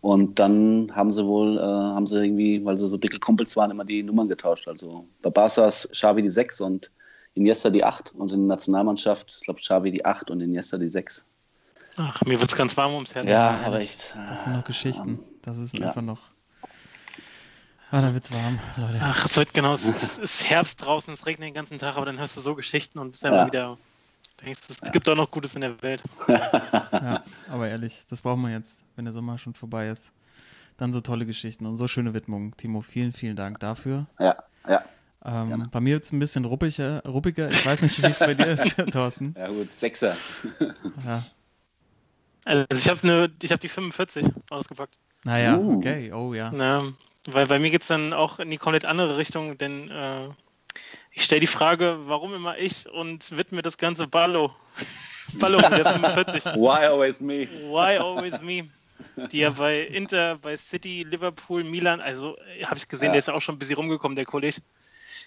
Und 0.00 0.38
dann 0.38 0.93
haben 0.94 1.12
sie 1.12 1.26
wohl, 1.26 1.58
äh, 1.58 1.61
haben 1.61 2.07
sie 2.07 2.23
irgendwie, 2.25 2.64
weil 2.64 2.78
sie 2.78 2.88
so 2.88 2.97
dicke 2.97 3.19
Kumpels 3.19 3.57
waren, 3.57 3.71
immer 3.71 3.85
die 3.85 4.02
Nummern 4.02 4.28
getauscht. 4.28 4.66
Also 4.66 5.07
bei 5.23 5.30
Barca 5.30 5.69
ist 5.69 5.90
Xavi 5.92 6.23
die 6.23 6.30
6 6.30 6.62
und 6.62 6.90
Iniesta 7.35 7.71
die 7.71 7.85
8 7.85 8.14
und 8.14 8.33
in 8.33 8.40
der 8.40 8.57
Nationalmannschaft, 8.57 9.30
ich 9.30 9.45
glaube, 9.45 9.61
Xavi 9.61 9.90
die 9.90 10.04
8 10.04 10.30
und 10.30 10.40
Iniesta 10.40 10.78
die 10.78 10.90
6. 10.90 11.26
Ach, 11.97 12.25
mir 12.25 12.40
wird 12.40 12.50
es 12.50 12.57
ganz 12.57 12.76
warm 12.76 12.95
ums 12.95 13.14
Herz. 13.14 13.26
Ja, 13.26 13.61
aber 13.64 13.80
echt. 13.80 14.14
Das 14.16 14.45
sind 14.45 14.54
noch 14.54 14.64
Geschichten. 14.64 15.21
Das 15.42 15.59
ist 15.59 15.78
ja. 15.78 15.88
einfach 15.88 16.02
noch 16.02 16.21
Ah, 17.92 18.00
da 18.00 18.14
wird's 18.14 18.32
warm, 18.32 18.61
Leute. 18.76 18.99
Ach, 19.00 19.26
es 19.26 19.37
wird 19.37 19.52
genau, 19.52 19.75
es 19.75 19.85
ist 20.18 20.49
Herbst 20.49 20.85
draußen, 20.85 21.12
es 21.12 21.26
regnet 21.26 21.49
den 21.49 21.54
ganzen 21.54 21.78
Tag, 21.78 21.97
aber 21.97 22.06
dann 22.06 22.18
hörst 22.18 22.37
du 22.37 22.40
so 22.40 22.54
Geschichten 22.54 23.00
und 23.00 23.11
bist 23.11 23.25
ja. 23.25 23.30
immer 23.30 23.47
wieder, 23.47 23.78
denkst, 24.44 24.61
es 24.68 24.76
ja. 24.80 24.90
gibt 24.90 25.09
auch 25.09 25.16
noch 25.16 25.30
Gutes 25.30 25.56
in 25.56 25.62
der 25.62 25.82
Welt. 25.82 26.00
ja, 26.28 27.23
aber 27.50 27.68
ehrlich, 27.68 28.04
das 28.09 28.20
brauchen 28.20 28.42
wir 28.42 28.50
jetzt, 28.50 28.85
wenn 28.94 29.06
der 29.06 29.12
Sommer 29.12 29.38
schon 29.38 29.54
vorbei 29.54 29.88
ist. 29.88 30.12
Dann 30.76 30.92
so 30.92 31.00
tolle 31.00 31.26
Geschichten 31.26 31.66
und 31.66 31.76
so 31.76 31.88
schöne 31.88 32.14
Widmungen. 32.14 32.56
Timo, 32.56 32.80
vielen, 32.80 33.12
vielen 33.12 33.35
Dank 33.35 33.59
dafür. 33.59 34.06
Ja, 34.20 34.37
ja. 34.68 34.85
Ähm, 35.25 35.68
bei 35.70 35.80
mir 35.80 35.94
wird 35.94 36.04
es 36.04 36.12
ein 36.12 36.20
bisschen 36.20 36.44
ruppiger, 36.44 37.02
ruppiger. 37.04 37.50
Ich 37.50 37.66
weiß 37.66 37.82
nicht, 37.82 38.00
wie 38.02 38.06
es 38.06 38.20
bei 38.20 38.35
dir 38.35 38.47
ist, 38.47 38.76
Thorsten. 38.92 39.35
Ja, 39.37 39.49
gut, 39.49 39.75
Sechser. 39.75 40.16
ja. 41.04 41.23
Also 42.44 42.64
ich 42.70 42.88
habe 42.88 43.30
hab 43.50 43.61
die 43.61 43.68
45 43.68 44.26
ausgepackt. 44.49 44.94
Naja, 45.25 45.59
uh. 45.59 45.76
okay, 45.76 46.12
oh 46.12 46.32
ja. 46.32 46.50
Na, 46.54 46.85
weil 47.27 47.47
bei 47.47 47.59
mir 47.59 47.71
geht 47.71 47.83
es 47.83 47.89
dann 47.89 48.12
auch 48.12 48.39
in 48.39 48.50
die 48.50 48.57
komplett 48.57 48.85
andere 48.85 49.17
Richtung, 49.17 49.59
denn 49.59 49.91
äh, 49.91 50.29
ich 51.12 51.25
stelle 51.25 51.41
die 51.41 51.47
Frage, 51.47 51.99
warum 52.05 52.35
immer 52.35 52.59
ich 52.59 52.89
und 52.89 53.37
widme 53.37 53.62
das 53.62 53.79
ganze 53.79 54.07
Ballo. 54.07 54.55
Ballo, 55.35 55.61
der 55.61 55.85
45. 55.85 56.45
Why 56.57 56.87
always 56.87 57.21
me? 57.21 57.47
Why 57.69 57.99
always 57.99 58.41
me? 58.43 58.69
Die 59.31 59.39
ja 59.39 59.50
bei 59.50 59.83
Inter, 59.83 60.37
bei 60.37 60.57
City, 60.57 61.07
Liverpool, 61.09 61.65
Milan, 61.65 62.00
also 62.00 62.37
äh, 62.59 62.65
habe 62.65 62.77
ich 62.77 62.89
gesehen, 62.89 63.07
ja. 63.07 63.12
der 63.12 63.19
ist 63.21 63.29
ja 63.29 63.35
auch 63.35 63.43
schon 63.43 63.57
ein 63.57 63.59
bisschen 63.59 63.77
rumgekommen, 63.77 64.17
der 64.17 64.25
Kollege. 64.25 64.61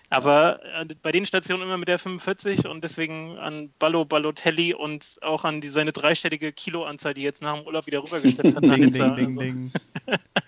Aber 0.10 0.60
äh, 0.64 0.86
bei 1.02 1.12
den 1.12 1.26
Stationen 1.26 1.64
immer 1.64 1.78
mit 1.78 1.88
der 1.88 2.00
45 2.00 2.68
und 2.68 2.84
deswegen 2.84 3.38
an 3.38 3.74
Ballo 3.80 4.06
Ballotelli 4.06 4.74
und 4.74 5.18
auch 5.22 5.44
an 5.44 5.62
die, 5.62 5.70
seine 5.70 5.92
dreistellige 5.92 6.52
Kiloanzahl, 6.52 7.14
die 7.14 7.22
jetzt 7.22 7.42
nach 7.42 7.58
dem 7.58 7.66
Urlaub 7.66 7.88
wieder 7.88 8.04
rübergestellt 8.04 8.56
hat. 8.56 8.64
ding, 8.64 8.92
ding, 8.92 9.16
ding, 9.16 9.26
also. 9.26 9.40
ding. 9.40 9.72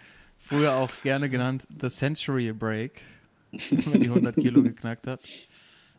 Früher 0.46 0.76
auch 0.76 0.92
gerne 1.02 1.28
genannt 1.28 1.66
The 1.82 1.90
Century 1.90 2.54
Break, 2.54 3.02
wenn 3.52 3.90
man 3.90 4.00
die 4.00 4.10
100 4.10 4.36
Kilo 4.36 4.62
geknackt 4.62 5.08
hat. 5.08 5.20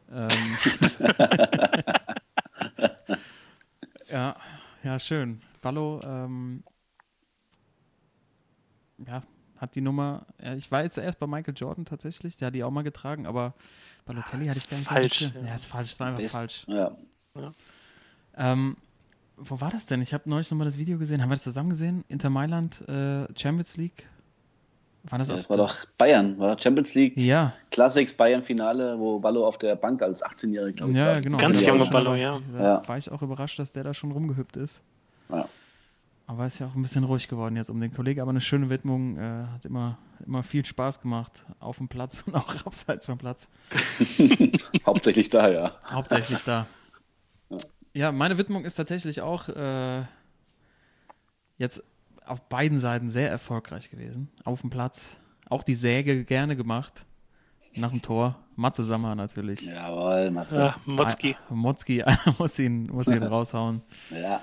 Ähm, 0.09 0.29
ja, 4.09 4.37
ja, 4.85 4.99
schön. 5.01 5.41
Ballo, 5.61 6.01
ähm, 6.05 6.63
ja, 9.05 9.25
hat 9.59 9.75
die 9.75 9.81
Nummer, 9.81 10.25
ja, 10.41 10.55
ich 10.55 10.71
war 10.71 10.85
jetzt 10.85 10.97
erst 10.97 11.19
bei 11.19 11.27
Michael 11.27 11.55
Jordan 11.57 11.85
tatsächlich, 11.85 12.37
der 12.37 12.47
hat 12.47 12.55
die 12.55 12.63
auch 12.63 12.71
mal 12.71 12.83
getragen, 12.83 13.27
aber 13.27 13.53
Balotelli 14.05 14.47
hatte 14.47 14.59
ich 14.59 14.71
gar 14.71 14.77
nicht 14.77 14.89
falsch, 14.89 15.19
so 15.19 15.41
ja. 15.41 15.45
ja, 15.45 15.55
ist 15.57 15.67
falsch, 15.67 15.91
ist 15.91 16.01
einfach 16.01 16.21
ist, 16.21 16.31
falsch. 16.31 16.65
Ja. 16.69 16.97
ja. 17.35 17.53
Ähm, 18.37 18.77
wo 19.37 19.61
war 19.61 19.71
das 19.71 19.87
denn? 19.87 20.03
Ich 20.03 20.15
habe 20.15 20.31
neulich 20.31 20.49
nochmal 20.53 20.67
das 20.67 20.79
Video 20.79 20.99
gesehen. 20.99 21.21
Haben 21.21 21.31
wir 21.31 21.35
das 21.35 21.43
zusammen 21.43 21.71
gesehen? 21.71 22.05
Inter 22.07 22.31
Mailand, 22.31 22.89
äh, 22.89 23.27
Champions 23.37 23.77
League? 23.77 24.07
War 25.09 25.19
das, 25.19 25.29
ja, 25.29 25.37
das 25.37 25.49
war 25.49 25.57
doch 25.57 25.85
Bayern, 25.99 26.39
war 26.39 26.59
Champions 26.59 26.95
League. 26.95 27.17
Ja. 27.17 27.53
Classics 27.71 28.15
Bayern 28.15 28.43
Finale, 28.43 28.99
wo 28.99 29.21
Ballo 29.21 29.47
auf 29.47 29.57
der 29.59 29.77
Bank 29.77 30.03
als 30.03 30.25
18-Jähriger, 30.25 30.73
glaube 30.73 30.93
ich, 30.93 30.99
Ja, 30.99 31.21
genau. 31.21 31.39
Ganz 31.39 31.65
junger 31.65 31.87
Ballo, 31.87 32.15
ja. 32.15 32.41
Da 32.53 32.63
ja. 32.63 32.89
war 32.89 32.99
ich 32.99 33.11
auch 33.11 33.23
überrascht, 33.23 33.59
dass 33.59 33.73
der 33.73 33.85
da 33.85 33.95
schon 33.95 34.11
rumgehüpft 34.11 34.57
ist. 34.57 34.83
Ja. 35.31 35.49
Aber 36.27 36.47
ist 36.47 36.59
ja 36.59 36.67
auch 36.67 36.75
ein 36.75 36.83
bisschen 36.83 37.05
ruhig 37.05 37.29
geworden 37.29 37.57
jetzt 37.57 37.71
um 37.71 37.81
den 37.81 37.93
Kollegen. 37.93 38.21
Aber 38.21 38.31
eine 38.31 38.41
schöne 38.41 38.69
Widmung, 38.69 39.17
äh, 39.17 39.45
hat 39.55 39.65
immer, 39.65 39.97
immer 40.27 40.43
viel 40.43 40.65
Spaß 40.65 41.01
gemacht. 41.01 41.45
Auf 41.61 41.77
dem 41.79 41.87
Platz 41.87 42.23
und 42.27 42.35
auch 42.35 42.67
abseits 42.67 43.07
vom 43.07 43.19
Platz. 43.19 43.49
Hauptsächlich 44.87 45.31
da, 45.31 45.49
ja. 45.49 45.73
Hauptsächlich 45.89 46.43
da. 46.43 46.67
Ja, 47.49 47.59
ja 47.95 48.13
meine 48.13 48.39
Widmung 48.39 48.65
ist 48.65 48.75
tatsächlich 48.75 49.21
auch 49.21 49.49
äh, 49.51 50.03
jetzt 51.59 51.85
auf 52.27 52.49
beiden 52.49 52.81
Seiten 52.81 53.11
sehr 53.11 53.31
erfolgreich 53.31 53.91
gewesen. 53.91 54.29
Auf 54.45 54.61
dem 54.61 54.71
Platz. 54.71 55.17
Auch 55.49 55.63
die 55.63 55.75
Säge 55.75 56.25
gerne 56.25 56.57
gemacht. 56.57 57.07
Nach 57.77 57.91
dem 57.91 58.03
Tor. 58.03 58.37
Matze 58.57 58.85
Sammer 58.85 59.15
natürlich. 59.15 59.61
Jawohl, 59.63 60.31
Matze. 60.31 60.57
Ja, 60.57 60.77
Motzki. 60.87 61.37
Motzki, 61.51 62.03
einer 62.05 62.35
muss 62.39 62.59
ihn, 62.59 62.87
muss 62.87 63.07
ihn 63.07 63.23
raushauen. 63.23 63.83
Ja. 64.11 64.41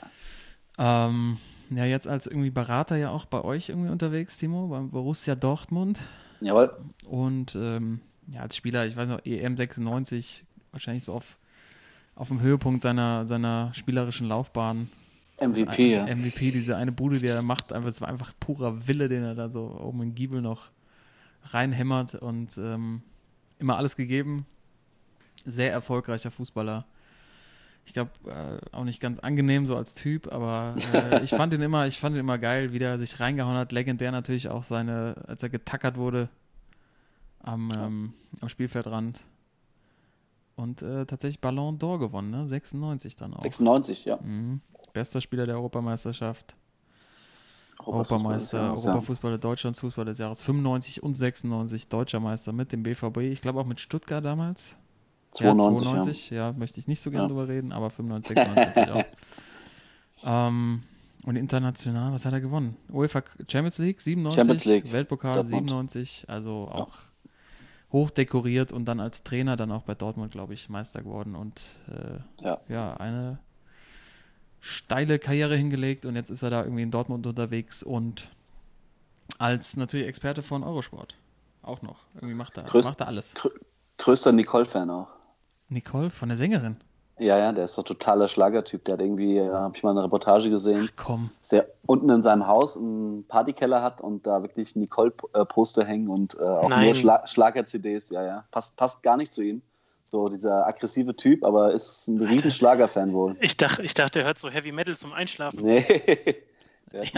Ähm, 0.77 1.37
ja, 1.71 1.85
jetzt 1.85 2.07
als 2.07 2.27
irgendwie 2.27 2.51
Berater 2.51 2.95
ja 2.95 3.09
auch 3.09 3.25
bei 3.25 3.43
euch 3.43 3.69
irgendwie 3.69 3.89
unterwegs, 3.89 4.37
Timo, 4.37 4.67
beim 4.67 4.91
Borussia 4.91 5.33
Dortmund. 5.35 5.99
Jawohl. 6.41 6.75
Und 7.05 7.55
ähm, 7.55 8.01
ja, 8.27 8.41
als 8.41 8.55
Spieler, 8.55 8.85
ich 8.85 8.95
weiß 8.95 9.07
noch, 9.07 9.25
EM 9.25 9.57
96, 9.57 10.45
wahrscheinlich 10.71 11.03
so 11.03 11.13
auf, 11.13 11.37
auf 12.15 12.27
dem 12.27 12.41
Höhepunkt 12.41 12.83
seiner, 12.83 13.25
seiner 13.25 13.73
spielerischen 13.73 14.27
Laufbahn. 14.27 14.89
MVP, 15.39 15.93
ja. 15.93 16.05
MVP, 16.05 16.51
diese 16.51 16.77
eine 16.77 16.91
Bude, 16.91 17.19
die 17.19 17.27
er 17.27 17.43
macht, 17.43 17.73
einfach, 17.73 17.89
es 17.89 18.01
war 18.01 18.07
einfach 18.07 18.33
purer 18.39 18.87
Wille, 18.87 19.09
den 19.09 19.23
er 19.23 19.35
da 19.35 19.49
so 19.49 19.79
oben 19.81 20.01
in 20.03 20.15
Giebel 20.15 20.41
noch 20.41 20.69
reinhämmert 21.45 22.15
und 22.15 22.57
ähm, 22.57 23.01
immer 23.59 23.77
alles 23.77 23.95
gegeben. 23.95 24.45
Sehr 25.45 25.71
erfolgreicher 25.71 26.31
Fußballer 26.31 26.85
ich 27.85 27.93
glaube, 27.93 28.11
äh, 28.27 28.75
auch 28.75 28.83
nicht 28.83 28.99
ganz 28.99 29.19
angenehm 29.19 29.67
so 29.67 29.75
als 29.75 29.93
Typ, 29.93 30.31
aber 30.31 30.75
äh, 30.93 31.23
ich 31.23 31.31
fand 31.31 31.53
ihn 31.53 31.61
immer, 31.61 31.87
ich 31.87 31.99
fand 31.99 32.15
ihn 32.15 32.19
immer 32.19 32.37
geil, 32.37 32.71
wie 32.73 32.79
der 32.79 32.97
sich 32.97 33.19
reingehauen 33.19 33.55
hat. 33.55 33.71
Legendär 33.71 34.11
natürlich 34.11 34.49
auch 34.49 34.63
seine, 34.63 35.15
als 35.27 35.43
er 35.43 35.49
getackert 35.49 35.97
wurde 35.97 36.29
am, 37.39 37.69
ähm, 37.77 38.13
am 38.41 38.49
Spielfeldrand. 38.49 39.19
Und 40.55 40.81
äh, 40.83 41.05
tatsächlich 41.05 41.41
Ballon 41.41 41.79
d'Or 41.79 41.99
gewonnen, 41.99 42.29
ne? 42.29 42.45
96 42.45 43.15
dann 43.15 43.33
auch. 43.33 43.41
96, 43.41 44.05
ja. 44.05 44.17
Mhm. 44.17 44.61
Bester 44.93 45.21
Spieler 45.21 45.45
der 45.45 45.55
Europameisterschaft. 45.55 46.55
Europameister, 47.85 48.71
Europafußballer 48.71 49.37
Deutschlands, 49.37 49.79
Fußball 49.79 50.05
des 50.05 50.17
Jahres 50.17 50.41
95 50.41 51.03
und 51.03 51.15
96, 51.15 51.89
Deutscher 51.89 52.19
Meister 52.19 52.53
mit 52.53 52.71
dem 52.71 52.83
BVB. 52.83 53.17
Ich 53.31 53.41
glaube 53.41 53.59
auch 53.59 53.65
mit 53.65 53.79
Stuttgart 53.79 54.23
damals. 54.23 54.77
92, 55.31 55.85
ja, 55.85 55.91
92 55.91 56.29
ja. 56.29 56.35
ja. 56.37 56.53
möchte 56.53 56.79
ich 56.79 56.87
nicht 56.87 57.01
so 57.01 57.09
gerne 57.09 57.25
ja. 57.25 57.27
drüber 57.27 57.47
reden, 57.47 57.71
aber 57.71 57.89
95, 57.89 58.37
96 58.37 58.75
natürlich 58.75 59.05
auch. 59.05 59.05
Ähm, 60.25 60.83
und 61.25 61.35
international, 61.35 62.13
was 62.13 62.25
hat 62.25 62.33
er 62.33 62.39
gewonnen? 62.39 62.77
UEFA 62.89 63.23
Champions 63.47 63.79
League 63.79 63.99
97, 63.99 64.39
Champions 64.39 64.65
League. 64.65 64.91
Weltpokal 64.93 65.33
Dortmund. 65.33 65.69
97, 65.69 66.25
also 66.27 66.59
auch 66.59 66.95
ja. 66.95 67.31
hoch 67.91 68.09
dekoriert 68.11 68.71
und 68.71 68.85
dann 68.85 68.99
als 68.99 69.23
Trainer 69.23 69.57
dann 69.57 69.71
auch 69.71 69.83
bei 69.83 69.95
Dortmund, 69.95 70.31
glaube 70.31 70.53
ich, 70.53 70.69
Meister 70.69 71.01
geworden 71.01 71.35
und 71.35 71.61
äh, 71.89 72.45
ja. 72.45 72.61
ja, 72.69 72.93
eine 72.97 73.39
steile 74.63 75.19
Karriere 75.19 75.57
hingelegt 75.57 76.05
und 76.05 76.15
jetzt 76.15 76.29
ist 76.29 76.41
er 76.41 76.49
da 76.49 76.63
irgendwie 76.63 76.83
in 76.83 76.89
Dortmund 76.89 77.27
unterwegs 77.27 77.83
und 77.83 78.31
als 79.37 79.75
natürlich 79.75 80.07
Experte 80.07 80.41
von 80.41 80.63
Eurosport 80.63 81.17
auch 81.63 81.81
noch. 81.81 82.05
Irgendwie 82.15 82.33
macht 82.33 82.57
er, 82.57 82.63
Größ, 82.63 82.85
macht 82.85 83.01
er 83.01 83.07
alles. 83.07 83.33
Größter 83.97 84.31
Nicole-Fan 84.31 84.89
auch. 84.89 85.09
Nicole 85.67 86.09
von 86.09 86.29
der 86.29 86.37
Sängerin. 86.37 86.77
Ja, 87.19 87.37
ja, 87.37 87.51
der 87.51 87.65
ist 87.65 87.77
doch 87.77 87.83
totaler 87.83 88.29
Schlagertyp. 88.29 88.85
Der 88.85 88.93
hat 88.93 89.01
irgendwie, 89.01 89.37
äh, 89.37 89.51
habe 89.51 89.75
ich 89.75 89.83
mal 89.83 89.91
eine 89.91 90.03
Reportage 90.05 90.49
gesehen, 90.49 90.89
Ach, 90.89 90.95
komm. 90.95 91.29
dass 91.41 91.51
er 91.51 91.67
unten 91.85 92.09
in 92.09 92.23
seinem 92.23 92.47
Haus 92.47 92.77
einen 92.77 93.25
Partykeller 93.27 93.83
hat 93.83 93.99
und 93.99 94.25
da 94.25 94.43
wirklich 94.43 94.77
Nicole-Poster 94.77 95.83
hängen 95.83 96.07
und 96.07 96.35
äh, 96.39 96.41
auch 96.41 96.69
Nein. 96.69 96.85
nur 96.85 96.95
Schla 96.95 97.27
Schlager-CDs. 97.27 98.11
Ja, 98.11 98.23
ja, 98.23 98.45
passt, 98.51 98.77
passt 98.77 99.03
gar 99.03 99.17
nicht 99.17 99.33
zu 99.33 99.41
ihm. 99.41 99.61
So 100.13 100.29
dieser 100.29 100.67
aggressive 100.67 101.15
Typ, 101.15 101.43
aber 101.43 101.73
ist 101.73 102.07
ein 102.07 102.21
riesen 102.21 102.51
Schlager-Fan 102.51 103.13
wohl. 103.13 103.35
Ich 103.39 103.57
dachte, 103.57 103.81
ich 103.81 103.95
dachte, 103.95 104.19
er 104.19 104.25
hört 104.25 104.37
so 104.37 104.47
Heavy 104.47 104.71
Metal 104.71 104.95
zum 104.95 105.11
Einschlafen. 105.11 105.63
Nee. 105.63 105.83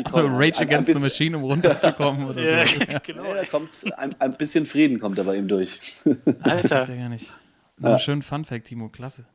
Also 0.06 0.22
Rage 0.28 0.62
ein, 0.62 0.68
Against 0.70 0.90
ein 0.90 0.96
the 0.96 1.02
Machine, 1.02 1.38
um 1.38 1.44
runterzukommen 1.44 2.26
oder 2.30 2.42
ja, 2.42 2.66
so. 2.66 2.80
Ja, 2.90 3.00
genau. 3.00 3.36
Ja, 3.36 3.44
kommt, 3.44 3.72
ein, 3.98 4.16
ein, 4.22 4.38
bisschen 4.38 4.66
Frieden 4.66 5.02
kommt 5.02 5.18
er 5.18 5.26
bei 5.26 5.36
ihm 5.36 5.50
durch. 5.50 6.02
Alter. 6.40 6.80
Das 6.80 6.88
ja 6.88 6.96
gar 6.96 7.10
nicht. 7.10 7.30
Nur 7.78 7.92
ja. 7.92 8.00
schön 8.00 8.22
Fun-Fact, 8.22 8.68
Timo, 8.68 8.88
klasse. 8.88 9.26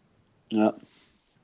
Ja. 0.49 0.73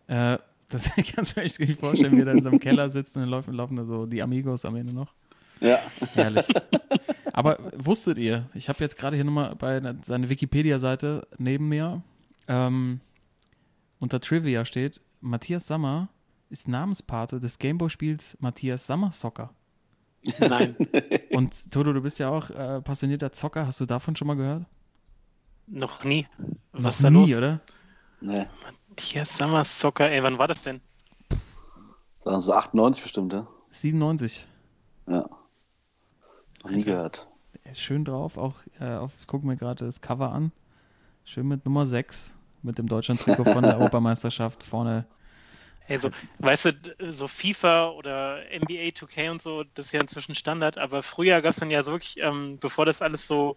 Äh, 0.07 0.39
das 0.71 0.89
kannst 1.15 1.37
du 1.37 1.41
mir 1.41 1.45
echt 1.45 1.61
nicht 1.61 1.79
vorstellen, 1.79 2.17
wie 2.17 2.21
er 2.21 2.25
da 2.25 2.33
in 2.33 2.43
so 2.43 2.49
einem 2.49 2.59
Keller 2.59 2.89
sitzt 2.89 3.17
und 3.17 3.25
dann 3.25 3.31
laufen, 3.31 3.53
laufen 3.53 3.77
da 3.77 3.85
so 3.85 4.07
die 4.07 4.23
Amigos 4.23 4.65
am 4.65 4.77
Ende 4.77 4.95
noch. 4.95 5.13
Ja. 5.61 5.79
Herrlich. 6.15 6.47
Aber 7.33 7.59
wusstet 7.77 8.19
ihr, 8.19 8.49
ich 8.55 8.69
habe 8.69 8.81
jetzt 8.81 8.97
gerade 8.97 9.17
hier 9.17 9.25
nochmal 9.25 9.55
bei 9.57 9.81
seiner 10.03 10.29
Wikipedia-Seite 10.29 11.27
neben 11.39 11.69
mir 11.69 12.03
ähm, 12.49 13.01
unter 14.01 14.21
Trivia 14.21 14.65
steht, 14.65 15.01
Matthias 15.21 15.67
Sammer 15.67 16.09
ist 16.51 16.69
Namenspate 16.69 17.41
des 17.41 17.59
Gameboy-Spiels 17.59 18.37
Matthias 18.41 18.87
Sammer 18.87 19.13
Soccer. 19.13 19.51
Nein. 20.41 20.77
Und 21.33 21.73
Toto, 21.73 21.93
du 21.93 22.01
bist 22.01 22.19
ja 22.19 22.29
auch 22.31 22.51
äh, 22.51 22.81
passionierter 22.83 23.33
Zocker. 23.33 23.67
Hast 23.67 23.81
du 23.81 23.87
davon 23.87 24.17
schon 24.17 24.27
mal 24.29 24.37
gehört? 24.37 24.65
Noch 25.67 26.05
nie. 26.05 26.27
Was 26.73 27.01
Noch 27.01 27.11
nie, 27.11 27.31
los? 27.33 27.39
oder? 27.39 27.61
Nee. 28.21 28.47
Matthias 28.89 29.37
Sammer 29.37 29.65
Soccer, 29.65 30.11
ey, 30.11 30.23
wann 30.23 30.39
war 30.39 30.49
das 30.49 30.63
denn? 30.63 30.81
Das 32.25 32.33
war 32.33 32.41
so 32.41 32.53
98 32.55 33.03
bestimmt, 33.03 33.33
ja? 33.33 33.47
97. 33.71 34.47
Ja. 35.09 35.29
Nie 36.71 36.85
gehört. 36.85 37.27
Schön 37.75 38.05
drauf, 38.05 38.37
auch 38.37 38.55
äh, 38.81 38.95
auf, 38.95 39.13
guck 39.27 39.45
mir 39.45 39.57
gerade 39.57 39.85
das 39.85 40.01
Cover 40.01 40.33
an. 40.33 40.53
Schön 41.25 41.49
mit 41.49 41.65
Nummer 41.65 41.87
6, 41.87 42.35
mit 42.63 42.79
dem 42.79 42.89
Deutschland-Trikot 42.89 43.45
von 43.45 43.63
der 43.63 43.77
Europameisterschaft 43.79 44.63
vorne. 44.63 45.07
Hey, 45.81 45.99
so, 45.99 46.11
weißt 46.39 46.65
du, 46.67 47.13
so 47.13 47.29
FIFA 47.29 47.91
oder 47.91 48.39
NBA 48.53 48.91
2K 48.91 49.31
und 49.31 49.43
so, 49.43 49.65
das 49.75 49.87
ist 49.87 49.93
ja 49.93 50.01
inzwischen 50.01 50.35
Standard, 50.35 50.79
aber 50.79 51.03
früher 51.03 51.41
gab 51.43 51.51
es 51.51 51.57
dann 51.57 51.71
ja 51.71 51.83
so 51.83 51.93
wirklich, 51.93 52.17
ähm, 52.19 52.59
bevor 52.59 52.87
das 52.87 53.03
alles 53.03 53.27
so 53.27 53.57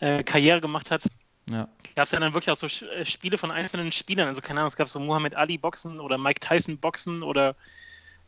äh, 0.00 0.24
Karriere 0.24 0.60
gemacht 0.60 0.90
hat, 0.90 1.04
ja. 1.50 1.68
Gab 1.96 2.04
es 2.04 2.12
ja 2.12 2.20
dann 2.20 2.32
wirklich 2.34 2.50
auch 2.50 2.56
so 2.56 2.66
äh, 2.86 3.04
Spiele 3.04 3.36
von 3.36 3.50
einzelnen 3.50 3.92
Spielern? 3.92 4.28
Also 4.28 4.40
keine 4.40 4.60
Ahnung, 4.60 4.68
es 4.68 4.76
gab 4.76 4.88
so 4.88 5.00
Muhammad 5.00 5.34
Ali 5.34 5.58
Boxen 5.58 5.98
oder 5.98 6.18
Mike 6.18 6.40
Tyson 6.40 6.78
Boxen 6.78 7.22
oder 7.22 7.56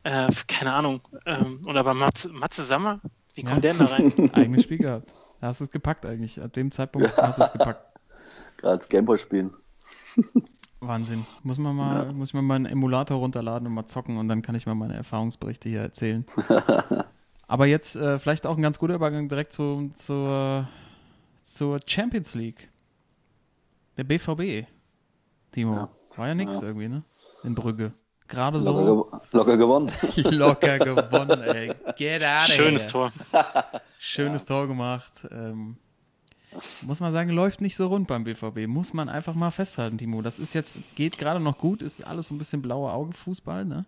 äh, 0.03 0.29
keine 0.49 0.75
Ahnung. 0.75 1.01
Ähm, 1.25 1.63
oder 1.67 1.85
bei 1.85 1.95
Matze, 1.95 2.29
Matze 2.29 2.65
Sammer? 2.65 3.01
Wie 3.35 3.43
kommt 3.43 3.65
ja. 3.65 3.73
der 3.73 3.75
da 3.75 3.85
rein? 3.87 4.13
Eigenes 4.33 4.63
Spiel 4.63 4.79
gehabt. 4.79 5.09
Da 5.41 5.49
hast 5.49 5.61
du 5.61 5.65
es 5.65 5.71
gepackt 5.71 6.09
eigentlich. 6.09 6.41
Ab 6.41 6.53
dem 6.53 6.71
Zeitpunkt 6.71 7.17
hast 7.17 7.39
du 7.39 7.43
es 7.43 7.53
gepackt. 7.53 7.99
Gerade 8.57 8.75
als 8.75 8.89
Gameboy 8.89 9.19
spielen. 9.19 9.53
Wahnsinn. 10.81 11.25
Muss 11.43 11.59
man 11.59 11.75
mal, 11.75 12.07
ja. 12.07 12.13
muss 12.13 12.31
ich 12.31 12.35
mal 12.35 12.43
meinen 12.43 12.67
Emulator 12.67 13.19
runterladen 13.19 13.67
und 13.67 13.75
mal 13.75 13.87
zocken 13.87 14.19
und 14.19 14.29
dann 14.29 14.43
kann 14.43 14.55
ich 14.55 14.67
mal 14.67 14.75
meine 14.75 14.95
Erfahrungsberichte 14.95 15.69
hier 15.69 15.81
erzählen. 15.81 16.25
Aber 17.47 17.67
jetzt 17.67 17.97
äh, 17.97 18.19
vielleicht 18.19 18.47
auch 18.47 18.57
ein 18.57 18.63
ganz 18.63 18.79
guter 18.79 18.95
Übergang 18.95 19.29
direkt 19.29 19.53
zu, 19.53 19.91
zur, 19.95 20.69
zur 21.43 21.81
Champions 21.87 22.35
League. 22.35 22.69
Der 23.97 24.05
BVB, 24.05 24.67
Timo. 25.53 25.75
Ja. 25.75 25.91
War 26.17 26.29
ja 26.29 26.35
nichts 26.35 26.61
ja. 26.61 26.69
irgendwie, 26.69 26.89
ne? 26.89 27.03
In 27.43 27.55
Brügge. 27.55 27.93
Gerade 28.29 28.61
so. 28.61 28.81
Locker, 28.81 29.23
locker 29.33 29.57
gewonnen. 29.57 29.93
locker 30.17 30.79
gewonnen, 30.79 31.43
ey. 31.43 31.73
Get 31.97 32.23
out 32.23 32.41
of 32.41 32.47
Schönes 32.47 32.83
here. 32.83 32.93
Tor. 32.93 33.13
Schönes 33.99 34.49
ja. 34.49 34.55
Tor 34.55 34.67
gemacht. 34.67 35.27
Ähm, 35.31 35.77
muss 36.83 37.01
man 37.01 37.13
sagen, 37.13 37.31
läuft 37.31 37.61
nicht 37.61 37.77
so 37.77 37.89
rund 37.89 38.07
beim 38.07 38.25
BVB. 38.25 38.67
Muss 38.67 38.95
man 38.95 39.09
einfach 39.09 39.35
mal 39.35 39.51
festhalten, 39.51 39.99
Timo. 39.99 40.23
Das 40.23 40.39
ist 40.39 40.55
jetzt, 40.55 40.79
geht 40.95 41.19
gerade 41.19 41.41
noch 41.41 41.59
gut, 41.59 41.83
ist 41.83 42.07
alles 42.07 42.29
so 42.29 42.35
ein 42.35 42.39
bisschen 42.39 42.63
blauer 42.63 42.93
Auge-Fußball, 42.93 43.65
ne? 43.65 43.85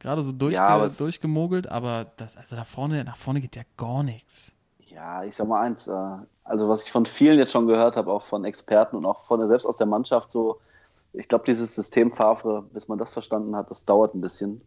Gerade 0.00 0.22
so 0.22 0.32
durchge 0.32 0.60
ja, 0.60 0.88
durchgemogelt, 0.88 1.68
aber 1.68 2.12
das, 2.16 2.36
also 2.36 2.56
da 2.56 2.64
vorne, 2.64 3.04
nach 3.04 3.16
vorne 3.16 3.40
geht 3.40 3.56
ja 3.56 3.62
gar 3.76 4.02
nichts. 4.02 4.54
Ja, 4.78 5.24
ich 5.24 5.34
sag 5.34 5.48
mal 5.48 5.62
eins. 5.62 5.88
Äh, 5.88 5.92
also, 6.42 6.68
was 6.68 6.84
ich 6.84 6.92
von 6.92 7.06
vielen 7.06 7.38
jetzt 7.38 7.52
schon 7.52 7.66
gehört 7.66 7.96
habe, 7.96 8.12
auch 8.12 8.22
von 8.22 8.44
Experten 8.44 8.96
und 8.96 9.06
auch 9.06 9.24
von 9.24 9.38
der, 9.38 9.48
selbst 9.48 9.64
aus 9.64 9.76
der 9.76 9.86
Mannschaft, 9.86 10.30
so, 10.30 10.60
ich 11.14 11.28
glaube, 11.28 11.44
dieses 11.46 11.74
System 11.74 12.10
Favre, 12.10 12.64
bis 12.72 12.88
man 12.88 12.98
das 12.98 13.12
verstanden 13.12 13.56
hat, 13.56 13.70
das 13.70 13.84
dauert 13.84 14.14
ein 14.14 14.20
bisschen. 14.20 14.60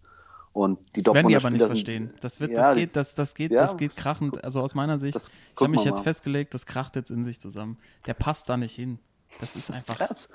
Und 0.54 0.80
die 0.96 1.04
das 1.04 1.14
werden 1.14 1.28
die 1.28 1.36
aber 1.36 1.52
nicht 1.52 1.60
sind, 1.60 1.68
verstehen. 1.68 2.14
Das, 2.20 2.40
wird, 2.40 2.52
ja, 2.52 2.70
das 2.70 2.76
geht, 2.76 2.96
das, 2.96 3.16
das 3.16 3.36
geht, 3.36 3.52
ja, 3.52 3.60
das 3.60 3.78
geht 3.78 3.96
krachend. 3.96 4.44
Also 4.44 4.62
aus 4.62 4.74
meiner 4.74 4.98
Sicht, 4.98 5.16
ich 5.16 5.62
habe 5.62 5.70
mich 5.70 5.84
jetzt 5.84 5.98
mal. 5.98 6.04
festgelegt, 6.04 6.54
das 6.54 6.66
kracht 6.66 6.96
jetzt 6.96 7.12
in 7.12 7.24
sich 7.24 7.40
zusammen. 7.40 7.78
Der 8.08 8.16
passt 8.16 8.50
da 8.50 8.58
nicht 8.58 8.74
hin. 8.74 8.98
Das 9.40 9.56
ist 9.56 9.70
einfach. 9.70 9.98
Das, 9.98 10.30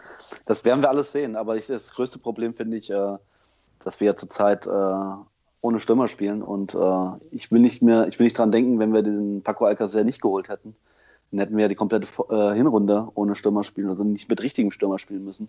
das 0.46 0.64
werden 0.64 0.80
wir 0.80 0.90
alles 0.90 1.10
sehen. 1.10 1.34
Aber 1.34 1.56
ich, 1.56 1.66
das 1.66 1.92
größte 1.92 2.18
Problem 2.20 2.54
finde 2.54 2.76
ich, 2.76 2.90
äh, 2.90 3.16
dass 3.82 3.98
wir 3.98 4.06
ja 4.06 4.16
zurzeit 4.16 4.66
äh, 4.66 4.70
ohne 5.60 5.80
Stürmer 5.80 6.06
spielen. 6.06 6.42
Und 6.42 6.74
äh, 6.74 7.26
ich 7.32 7.50
will 7.50 7.60
nicht 7.60 7.82
mehr, 7.82 8.06
ich 8.06 8.18
will 8.20 8.24
nicht 8.24 8.38
dran 8.38 8.52
denken, 8.52 8.78
wenn 8.78 8.92
wir 8.92 9.02
den 9.02 9.42
Paco 9.42 9.64
Alcacer 9.64 10.04
nicht 10.04 10.20
geholt 10.20 10.48
hätten, 10.48 10.76
dann 11.32 11.40
hätten 11.40 11.56
wir 11.56 11.62
ja 11.62 11.68
die 11.68 11.74
komplette 11.74 12.06
Hinrunde 12.54 13.08
ohne 13.14 13.34
Stürmer 13.34 13.64
spielen, 13.64 13.88
also 13.88 14.04
nicht 14.04 14.28
mit 14.28 14.42
richtigem 14.42 14.70
Stürmer 14.70 14.98
spielen 14.98 15.24
müssen. 15.24 15.48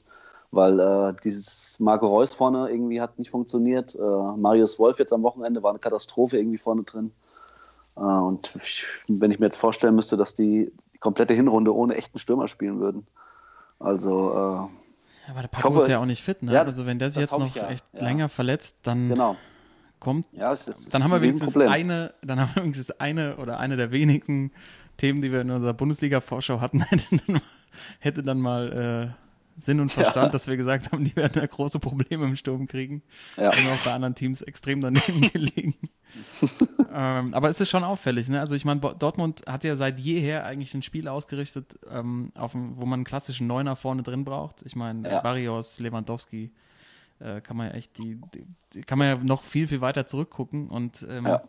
Weil 0.53 0.79
äh, 0.79 1.13
dieses 1.23 1.79
Marco 1.79 2.05
Reus 2.05 2.35
vorne 2.35 2.69
irgendwie 2.69 3.01
hat 3.01 3.17
nicht 3.17 3.31
funktioniert. 3.31 3.95
Äh, 3.95 3.99
Marius 3.99 4.77
Wolf 4.77 4.99
jetzt 4.99 5.11
am 5.11 5.23
Wochenende 5.23 5.63
war 5.63 5.71
eine 5.71 5.79
Katastrophe 5.79 6.37
irgendwie 6.37 6.59
vorne 6.59 6.83
drin. 6.83 7.11
Äh, 7.97 8.01
und 8.01 8.55
ich, 8.61 8.85
wenn 9.07 9.31
ich 9.31 9.39
mir 9.39 9.47
jetzt 9.47 9.57
vorstellen 9.57 9.95
müsste, 9.95 10.15
dass 10.15 10.35
die, 10.35 10.71
die 10.93 10.99
komplette 10.99 11.33
Hinrunde 11.33 11.73
ohne 11.73 11.95
echten 11.95 12.19
Stürmer 12.19 12.47
spielen 12.47 12.79
würden. 12.79 13.07
Also 13.79 14.69
äh, 14.69 15.31
aber 15.31 15.41
der 15.41 15.47
Paco 15.47 15.79
ist 15.79 15.87
ja 15.87 15.99
auch 15.99 16.05
nicht 16.05 16.21
fit, 16.21 16.43
ne? 16.43 16.53
Ja, 16.53 16.63
also 16.63 16.85
wenn 16.85 16.99
der 16.99 17.09
sich 17.09 17.21
jetzt 17.21 17.31
noch 17.31 17.55
ja. 17.55 17.69
echt 17.69 17.85
ja. 17.93 18.03
länger 18.03 18.29
verletzt, 18.29 18.77
dann 18.83 19.09
genau 19.09 19.37
kommt, 20.03 20.25
ja, 20.33 20.51
ist, 20.51 20.93
dann 20.93 21.03
haben 21.03 21.11
wir 21.11 21.21
wenigstens 21.21 21.55
eine, 21.55 22.11
dann 22.21 22.39
haben 22.41 22.51
wir 22.55 22.63
wenigstens 22.63 22.91
eine 22.99 23.37
oder 23.37 23.59
eine 23.59 23.77
der 23.77 23.91
wenigen 23.91 24.51
Themen, 24.97 25.21
die 25.21 25.31
wir 25.31 25.41
in 25.41 25.49
unserer 25.49 25.73
Bundesliga-Vorschau 25.73 26.59
hatten, 26.59 26.81
hätte 26.89 27.17
dann, 27.25 27.41
hätte 27.99 28.23
dann 28.23 28.39
mal 28.39 29.13
äh, 29.15 29.23
Sinn 29.55 29.79
und 29.79 29.91
Verstand, 29.91 30.27
ja. 30.27 30.31
dass 30.31 30.47
wir 30.47 30.57
gesagt 30.57 30.91
haben, 30.91 31.03
die 31.03 31.15
werden 31.15 31.33
da 31.33 31.45
große 31.45 31.79
Probleme 31.79 32.25
im 32.25 32.35
Sturm 32.35 32.67
kriegen. 32.67 33.03
Ja. 33.37 33.49
Und 33.49 33.67
auch 33.67 33.83
bei 33.85 33.93
anderen 33.93 34.15
Teams 34.15 34.41
extrem 34.41 34.81
daneben 34.81 35.21
gelegen. 35.33 35.75
ähm, 36.93 37.33
aber 37.33 37.49
es 37.49 37.59
ist 37.59 37.69
schon 37.69 37.83
auffällig, 37.83 38.29
ne? 38.29 38.39
Also 38.39 38.55
ich 38.55 38.65
meine, 38.65 38.79
Dortmund 38.79 39.43
hat 39.47 39.63
ja 39.63 39.75
seit 39.75 39.99
jeher 39.99 40.45
eigentlich 40.45 40.73
ein 40.73 40.81
Spiel 40.81 41.07
ausgerichtet, 41.07 41.79
ähm, 41.89 42.31
auf, 42.35 42.53
wo 42.53 42.85
man 42.85 42.99
einen 42.99 43.03
klassischen 43.03 43.47
Neuner 43.47 43.75
vorne 43.75 44.03
drin 44.03 44.23
braucht. 44.23 44.61
Ich 44.63 44.75
meine, 44.75 45.09
ja. 45.09 45.21
Barrios, 45.21 45.79
Lewandowski, 45.79 46.51
äh, 47.19 47.41
kann 47.41 47.57
man 47.57 47.67
ja 47.67 47.73
echt 47.73 47.97
die, 47.97 48.19
die, 48.73 48.81
kann 48.81 48.99
man 48.99 49.07
ja 49.07 49.23
noch 49.23 49.43
viel, 49.43 49.67
viel 49.67 49.81
weiter 49.81 50.05
zurückgucken 50.05 50.69
und 50.69 51.05
ähm, 51.09 51.25
ja. 51.25 51.43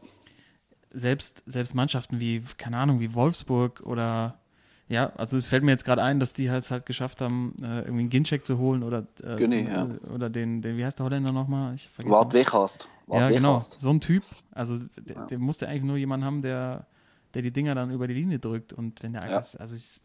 selbst, 0.91 1.43
selbst 1.47 1.75
Mannschaften 1.75 2.21
wie, 2.21 2.43
keine 2.57 2.79
Ahnung, 2.79 3.01
wie 3.01 3.15
Wolfsburg 3.15 3.81
oder 3.81 4.39
ja, 4.88 5.12
also 5.17 5.41
fällt 5.41 5.64
mir 5.64 5.71
jetzt 5.71 5.85
gerade 5.85 6.03
ein, 6.03 6.21
dass 6.21 6.35
die 6.35 6.50
halt, 6.50 6.71
halt 6.71 6.85
geschafft 6.85 7.21
haben, 7.21 7.55
äh, 7.62 7.81
irgendwie 7.81 8.00
einen 8.00 8.09
Gincheck 8.11 8.45
zu 8.45 8.59
holen 8.59 8.83
oder, 8.83 9.07
äh, 9.23 9.37
Günni, 9.37 9.64
zum, 9.64 9.67
ja. 9.67 9.88
oder 10.12 10.29
den, 10.29 10.61
den, 10.61 10.76
wie 10.76 10.85
heißt 10.85 10.99
der 10.99 11.05
Holländer 11.05 11.33
nochmal? 11.33 11.75
Ich 11.75 11.88
vergesse 11.88 12.14
Wart 12.14 12.33
Weghorst. 12.35 12.88
Ja, 13.11 13.31
genau, 13.31 13.61
so 13.61 13.91
ein 13.91 14.00
Typ. 14.00 14.23
Also 14.53 14.79
der, 14.79 15.17
ja. 15.17 15.26
der 15.26 15.38
musste 15.38 15.69
eigentlich 15.69 15.85
nur 15.85 15.97
jemanden 15.97 16.26
haben, 16.26 16.43
der, 16.43 16.87
der 17.35 17.43
die 17.43 17.50
Dinger 17.50 17.75
dann 17.75 17.91
über 17.91 18.07
die 18.09 18.14
Linie 18.14 18.38
drückt 18.38 18.73
und 18.73 19.03
wenn 19.03 19.12
der 19.12 19.29
ja. 19.29 19.37
also 19.37 19.75
ich, 19.75 20.00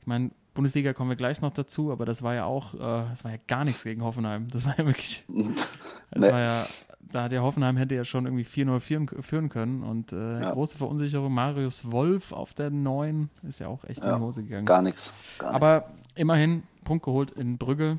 ich 0.00 0.06
meine, 0.06 0.30
Bundesliga 0.54 0.92
kommen 0.92 1.10
wir 1.10 1.16
gleich 1.16 1.40
noch 1.40 1.52
dazu, 1.52 1.92
aber 1.92 2.04
das 2.04 2.22
war 2.22 2.34
ja 2.34 2.44
auch, 2.44 2.74
äh, 2.74 2.78
das 2.78 3.24
war 3.24 3.30
ja 3.30 3.38
gar 3.46 3.64
nichts 3.64 3.84
gegen 3.84 4.02
Hoffenheim. 4.02 4.48
Das 4.48 4.66
war 4.66 4.76
ja 4.78 4.86
wirklich, 4.86 5.24
das 5.28 6.26
nee. 6.26 6.32
war 6.32 6.40
ja, 6.40 6.66
da 7.00 7.24
hat 7.24 7.32
ja 7.32 7.42
Hoffenheim 7.42 7.76
hätte 7.76 7.94
ja 7.94 8.04
schon 8.04 8.26
irgendwie 8.26 8.44
4-0 8.44 8.80
führen, 8.80 9.08
führen, 9.22 9.48
können 9.48 9.82
und 9.82 10.12
äh, 10.12 10.40
ja. 10.40 10.52
große 10.52 10.78
Verunsicherung. 10.78 11.32
Marius 11.32 11.90
Wolf 11.90 12.32
auf 12.32 12.54
der 12.54 12.70
9 12.70 13.30
ist 13.42 13.60
ja 13.60 13.68
auch 13.68 13.84
echt 13.84 14.04
ja, 14.04 14.12
in 14.12 14.18
die 14.20 14.24
Hose 14.24 14.42
gegangen. 14.42 14.66
Gar 14.66 14.82
nichts. 14.82 15.12
Aber 15.40 15.90
immerhin 16.14 16.62
Punkt 16.84 17.04
geholt 17.04 17.32
in 17.32 17.58
Brügge. 17.58 17.98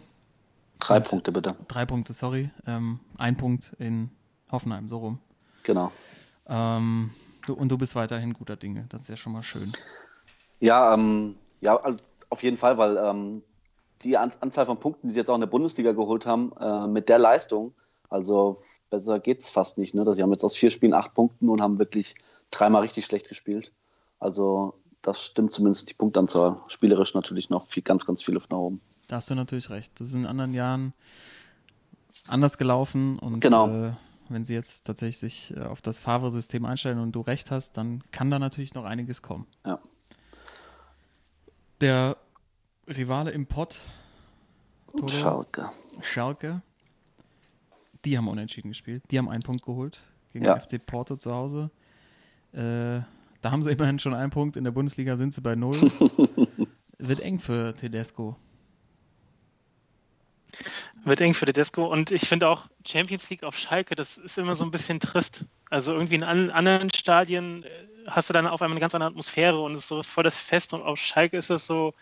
Drei 0.80 0.98
und 0.98 1.06
Punkte 1.06 1.32
bitte. 1.32 1.56
Drei 1.68 1.86
Punkte, 1.86 2.14
sorry. 2.14 2.50
Ähm, 2.66 3.00
ein 3.18 3.38
Punkt 3.38 3.74
in 3.80 4.10
Hoffenheim, 4.52 4.90
so 4.90 4.98
rum. 5.00 5.20
Genau. 5.64 5.92
Ähm, 6.48 7.12
du, 7.46 7.54
und 7.54 7.70
du 7.70 7.78
bist 7.78 7.96
weiterhin 7.96 8.34
guter 8.34 8.56
Dinge. 8.56 8.86
Das 8.90 9.04
ist 9.04 9.10
ja 9.10 9.18
schon 9.18 9.34
mal 9.34 9.44
schön. 9.44 9.72
Ja, 10.60 10.94
ähm, 10.94 11.36
ja, 11.60 11.80
auf 12.30 12.44
jeden 12.44 12.58
Fall, 12.58 12.78
weil 12.78 12.98
ähm, 12.98 13.44
die 14.04 14.18
An 14.18 14.32
Anzahl 14.40 14.66
von 14.66 14.80
Punkten, 14.80 15.08
die 15.08 15.14
sie 15.14 15.20
jetzt 15.20 15.30
auch 15.30 15.36
in 15.36 15.42
der 15.42 15.48
Bundesliga 15.48 15.92
geholt 15.92 16.26
haben, 16.26 16.52
äh, 16.60 16.88
mit 16.88 17.10
der 17.10 17.20
Leistung, 17.20 17.74
also 18.10 18.64
besser 18.92 19.20
geht 19.20 19.40
es 19.40 19.50
fast 19.50 19.80
nicht. 19.80 19.96
Ne? 19.96 20.14
Sie 20.14 20.22
haben 20.22 20.32
jetzt 20.32 20.44
aus 20.44 20.56
vier 20.56 20.70
Spielen 20.70 20.94
acht 20.94 21.16
Punkten 21.16 21.50
und 21.50 21.62
haben 21.62 21.80
wirklich 21.80 22.14
dreimal 22.52 22.84
richtig 22.84 23.06
schlecht 23.06 23.28
gespielt. 23.28 23.72
Also 24.20 24.76
das 25.02 25.24
stimmt 25.24 25.52
zumindest 25.52 25.90
die 25.90 25.96
Punktanzahl. 25.96 26.58
Spielerisch 26.68 27.16
natürlich 27.16 27.50
noch 27.50 27.66
viel, 27.66 27.82
ganz, 27.82 28.06
ganz 28.06 28.22
viel 28.22 28.36
Luft 28.36 28.52
nach 28.52 28.60
oben. 28.60 28.82
Da 29.08 29.16
hast 29.16 29.32
du 29.32 29.36
natürlich 29.36 29.72
recht. 29.72 30.00
Das 30.00 30.10
ist 30.10 30.14
in 30.14 30.28
anderen 30.28 30.54
Jahren 30.54 30.94
anders 32.30 32.58
gelaufen 32.58 33.18
und 33.18 33.40
genau. 33.40 33.68
äh, 33.68 33.94
wenn 34.30 34.46
sie 34.46 34.54
jetzt 34.54 34.86
tatsächlich 34.86 35.18
sich 35.18 35.58
äh, 35.58 35.64
auf 35.64 35.82
das 35.82 36.00
Favre-System 36.00 36.66
einstellen 36.66 37.00
und 37.00 37.14
du 37.14 37.22
recht 37.22 37.52
hast, 37.52 37.78
dann 37.78 38.04
kann 38.12 38.30
da 38.30 38.38
natürlich 38.38 38.74
noch 38.74 38.86
einiges 38.86 39.22
kommen. 39.22 39.48
Ja. 39.66 39.80
Der 41.80 42.18
Rivale 42.88 43.32
im 43.32 43.48
Pott. 43.48 43.80
Schalke. 45.08 45.70
Schalke. 46.02 46.62
Die 48.06 48.18
haben 48.18 48.28
unentschieden 48.28 48.70
gespielt. 48.70 49.04
Die 49.12 49.18
haben 49.18 49.30
einen 49.30 49.42
Punkt 49.44 49.64
geholt 49.64 50.02
gegen 50.32 50.46
ja. 50.46 50.60
FC 50.60 50.84
Porto 50.86 51.16
zu 51.16 51.34
Hause. 51.34 51.70
Äh, 52.54 53.02
da 53.42 53.52
haben 53.52 53.64
sie 53.64 53.72
immerhin 53.72 54.00
schon 54.00 54.14
einen 54.14 54.32
Punkt. 54.32 54.56
In 54.56 54.64
der 54.64 54.72
Bundesliga 54.72 55.16
sind 55.18 55.34
sie 55.34 55.42
bei 55.42 55.56
null. 55.56 55.76
Wird 56.98 57.20
eng 57.22 57.40
für 57.40 57.76
Tedesco. 57.76 58.36
Wird 61.04 61.22
eng 61.22 61.34
für 61.34 61.46
Tedesco. 61.46 61.86
Und 61.86 62.12
ich 62.12 62.28
finde 62.28 62.48
auch 62.48 62.68
Champions 62.86 63.30
League 63.30 63.44
auf 63.44 63.58
Schalke, 63.58 63.96
das 63.96 64.18
ist 64.18 64.38
immer 64.38 64.56
so 64.56 64.64
ein 64.64 64.72
bisschen 64.72 65.00
trist. 65.00 65.46
Also 65.70 65.94
irgendwie 65.94 66.16
in 66.16 66.24
anderen 66.24 66.92
Stadien 66.94 67.64
äh, 67.64 67.70
hast 68.08 68.30
du 68.30 68.34
dann 68.34 68.48
auf 68.48 68.62
einmal 68.62 68.76
eine 68.76 68.82
ganz 68.82 68.94
andere 68.94 69.10
Atmosphäre 69.10 69.60
und 69.60 69.74
es 69.74 69.82
ist 69.82 69.88
so 69.88 70.04
voll 70.04 70.24
das 70.24 70.40
Fest 70.40 70.74
und 70.74 70.82
auf 70.82 71.00
Schalke 71.00 71.38
ist 71.38 71.50
das 71.50 71.66
so, 71.66 71.94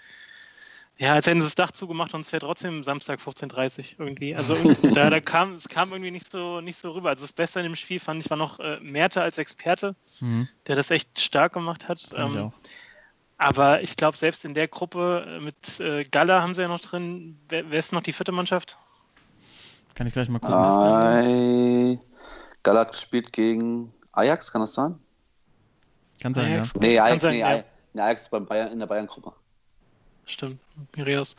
ja, 0.99 1.13
als 1.13 1.27
hätten 1.27 1.41
sie 1.41 1.47
das 1.47 1.55
Dach 1.55 1.71
zugemacht 1.71 2.13
und 2.13 2.21
es 2.21 2.33
wäre 2.33 2.41
trotzdem 2.45 2.83
Samstag 2.83 3.21
15.30 3.21 3.93
Uhr 3.93 4.05
irgendwie. 4.05 4.35
Also 4.35 4.55
da, 4.93 5.09
da, 5.09 5.21
kam, 5.21 5.53
es 5.53 5.69
kam 5.69 5.91
irgendwie 5.91 6.11
nicht 6.11 6.29
so, 6.29 6.59
nicht 6.59 6.77
so 6.77 6.91
rüber. 6.91 7.09
Also 7.09 7.21
das 7.21 7.31
Beste 7.31 7.59
in 7.59 7.63
dem 7.63 7.77
Spiel 7.77 8.01
fand 8.01 8.23
ich 8.23 8.29
war 8.29 8.35
noch 8.35 8.59
äh, 8.59 8.79
Merte 8.81 9.21
als 9.21 9.37
Experte, 9.37 9.95
mhm. 10.19 10.49
der 10.67 10.75
das 10.75 10.91
echt 10.91 11.21
stark 11.21 11.53
gemacht 11.53 11.87
hat. 11.87 12.09
Ähm, 12.13 12.51
aber 13.37 13.81
ich 13.81 13.95
glaube, 13.95 14.17
selbst 14.17 14.43
in 14.43 14.53
der 14.53 14.67
Gruppe 14.67 15.25
äh, 15.25 15.39
mit 15.39 15.79
äh, 15.79 16.03
Galla 16.03 16.41
haben 16.41 16.53
sie 16.53 16.63
ja 16.63 16.67
noch 16.67 16.81
drin. 16.81 17.39
Wer, 17.47 17.71
wer, 17.71 17.79
ist 17.79 17.93
noch 17.93 18.01
die 18.01 18.11
vierte 18.11 18.33
Mannschaft? 18.33 18.77
Kann 19.95 20.05
ich 20.05 20.11
gleich 20.11 20.27
mal 20.27 20.39
gucken. 20.39 21.93
Äh, 21.93 21.99
Galla 22.61 22.93
spielt 22.93 23.31
gegen 23.31 23.93
Ajax, 24.11 24.51
kann 24.51 24.59
das 24.59 24.73
sein? 24.73 24.99
Kann 26.21 26.33
sein, 26.33 26.51
Ajax, 26.51 26.73
ja. 26.73 26.79
Nee, 26.81 26.99
Ajax, 26.99 27.21
sein, 27.21 27.31
nee, 27.31 27.39
ja. 27.39 27.63
nee, 27.93 28.01
Ajax 28.01 28.23
ist 28.23 28.31
beim 28.31 28.45
Bayern, 28.45 28.73
in 28.73 28.79
der 28.79 28.87
Bayern-Gruppe. 28.87 29.31
Stimmt, 30.29 30.59
Piraeus. 30.91 31.35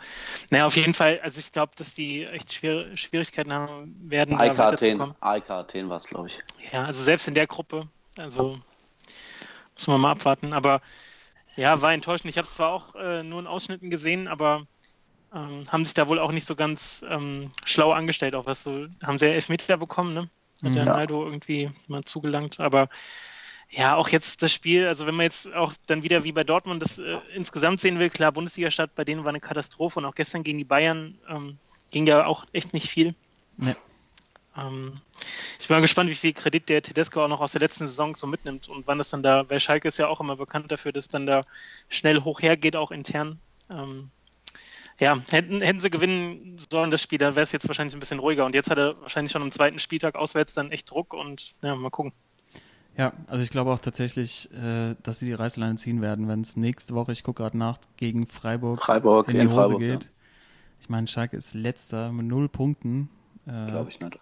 Naja, 0.51 0.67
auf 0.67 0.77
jeden 0.77 0.95
Fall, 0.95 1.21
also 1.23 1.39
ich 1.39 1.53
glaube, 1.53 1.73
dass 1.77 1.95
die 1.95 2.25
echt 2.25 2.53
schwer, 2.53 2.97
Schwierigkeiten 2.97 3.53
haben 3.53 3.95
werden. 4.11 4.37
AIK 4.37 4.59
Athen, 4.59 5.15
AIK 5.21 5.51
Athen 5.51 5.89
war 5.89 5.97
es, 5.97 6.09
glaube 6.09 6.27
ich. 6.27 6.41
Ja, 6.73 6.85
also 6.87 7.01
selbst 7.01 7.29
in 7.29 7.35
der 7.35 7.47
Gruppe, 7.47 7.87
also 8.17 8.59
muss 9.75 9.87
man 9.87 10.01
mal 10.01 10.11
abwarten. 10.11 10.53
Aber 10.53 10.83
ja, 11.57 11.81
war 11.81 11.93
enttäuschend. 11.93 12.31
Ich 12.31 12.37
habe 12.37 12.47
es 12.47 12.55
zwar 12.55 12.71
auch 12.73 12.97
äh, 12.97 13.23
nur 13.23 13.39
in 13.39 13.47
Ausschnitten 13.47 13.91
gesehen, 13.91 14.27
aber 14.27 14.67
ähm, 15.33 15.71
haben 15.71 15.85
sich 15.85 15.95
da 15.95 16.09
wohl 16.09 16.19
auch 16.19 16.33
nicht 16.33 16.47
so 16.47 16.57
ganz 16.57 17.05
ähm, 17.09 17.53
schlau 17.65 17.93
angestellt, 17.93 18.35
auch 18.35 18.47
was 18.47 18.65
so, 18.65 18.89
haben 19.05 19.19
sie 19.19 19.27
ja 19.27 19.33
Elfmeter 19.33 19.77
bekommen, 19.77 20.15
ne? 20.15 20.29
Hat 20.63 20.75
der 20.75 20.85
Naldo 20.85 21.25
irgendwie 21.25 21.71
mal 21.87 22.05
zugelangt, 22.05 22.61
aber 22.61 22.91
ja, 23.71 23.95
auch 23.95 24.09
jetzt 24.09 24.43
das 24.43 24.53
Spiel, 24.53 24.87
also 24.87 25.07
wenn 25.07 25.15
man 25.15 25.25
jetzt 25.25 25.53
auch 25.53 25.73
dann 25.87 26.03
wieder 26.03 26.25
wie 26.25 26.33
bei 26.33 26.43
Dortmund 26.43 26.83
das 26.83 26.99
äh, 26.99 27.19
insgesamt 27.35 27.81
sehen 27.81 28.01
will, 28.01 28.11
klar, 28.11 28.33
Bundesliga-Stadt, 28.33 28.95
bei 28.97 29.05
denen 29.05 29.25
war 29.25 29.29
eine 29.29 29.41
Katastrophe 29.41 30.01
und 30.01 30.05
auch 30.05 30.15
gestern 30.15 30.43
gegen 30.43 30.59
die 30.59 30.65
Bayern 30.65 31.17
ähm, 31.29 31.57
ging 31.93 32.07
ja 32.07 32.27
auch 32.27 32.47
echt 32.53 32.73
nicht 32.73 32.89
viel. 32.89 33.15
Nee. 33.57 33.77
Ähm, 34.57 35.01
ich 35.61 35.69
bin 35.69 35.77
mal 35.77 35.83
gespannt, 35.83 36.11
wie 36.11 36.17
viel 36.17 36.33
Kredit 36.33 36.69
der 36.69 36.83
Tedesco 36.83 37.25
auch 37.25 37.29
noch 37.29 37.41
aus 37.41 37.53
der 37.53 37.61
letzten 37.61 37.87
Saison 37.87 38.17
so 38.17 38.27
mitnimmt 38.27 38.69
und 38.69 38.89
wann 38.89 38.99
das 38.99 39.11
dann 39.11 39.23
da, 39.23 39.49
weil 39.49 39.61
Schalke 39.61 39.87
ist 39.87 39.99
ja 39.99 40.09
auch 40.09 40.21
immer 40.21 40.35
bekannt 40.35 40.73
dafür, 40.73 40.91
dass 40.91 41.07
dann 41.07 41.27
da 41.27 41.45
schnell 41.89 42.23
hoch 42.23 42.43
hergeht, 42.43 42.75
auch 42.75 42.91
intern. 42.91 43.39
Ähm, 43.71 44.11
ja, 44.99 45.17
hätten, 45.31 45.61
hätten 45.61 45.81
sie 45.81 45.91
gewinnen 45.91 46.59
sollen, 46.71 46.91
das 46.91 47.03
Spiel, 47.03 47.19
dann 47.19 47.37
wäre 47.37 47.45
es 47.45 47.53
jetzt 47.53 47.69
wahrscheinlich 47.69 47.95
ein 47.95 48.01
bisschen 48.01 48.19
ruhiger 48.19 48.45
und 48.45 48.55
jetzt 48.55 48.69
hat 48.69 48.79
er 48.79 49.01
wahrscheinlich 49.01 49.31
schon 49.31 49.43
am 49.43 49.53
zweiten 49.53 49.79
Spieltag 49.79 50.17
auswärts 50.17 50.55
dann 50.55 50.73
echt 50.73 50.91
Druck 50.91 51.15
und 51.15 51.55
ja, 51.63 51.77
mal 51.77 51.91
gucken. 51.91 52.13
Ja, 53.01 53.15
also 53.29 53.43
ich 53.43 53.49
glaube 53.49 53.71
auch 53.71 53.79
tatsächlich, 53.79 54.53
äh, 54.53 54.95
dass 55.03 55.21
sie 55.21 55.25
die 55.25 55.33
Reißleine 55.33 55.77
ziehen 55.77 56.03
werden, 56.03 56.29
wenn 56.29 56.43
es 56.43 56.59
nächste 56.59 56.95
Woche, 56.95 57.13
ich 57.13 57.25
gucke 57.25 57.43
gerade 57.43 57.57
nach, 57.57 57.79
gegen 57.97 58.27
Freiburg, 58.27 58.79
Freiburg 58.79 59.27
in 59.29 59.37
die 59.37 59.47
Hose 59.47 59.55
Freiburg, 59.55 59.79
geht. 59.79 60.05
Ja. 60.05 60.11
Ich 60.83 60.91
meine, 60.91 61.07
Schalke 61.07 61.39
ist 61.39 61.55
letzter 61.55 62.13
mit 62.13 62.27
null 62.27 62.51
Punkten. 62.51 63.09
Äh, 63.47 63.71
glaube 63.71 63.89
ich 63.89 64.01
nicht. 64.01 64.19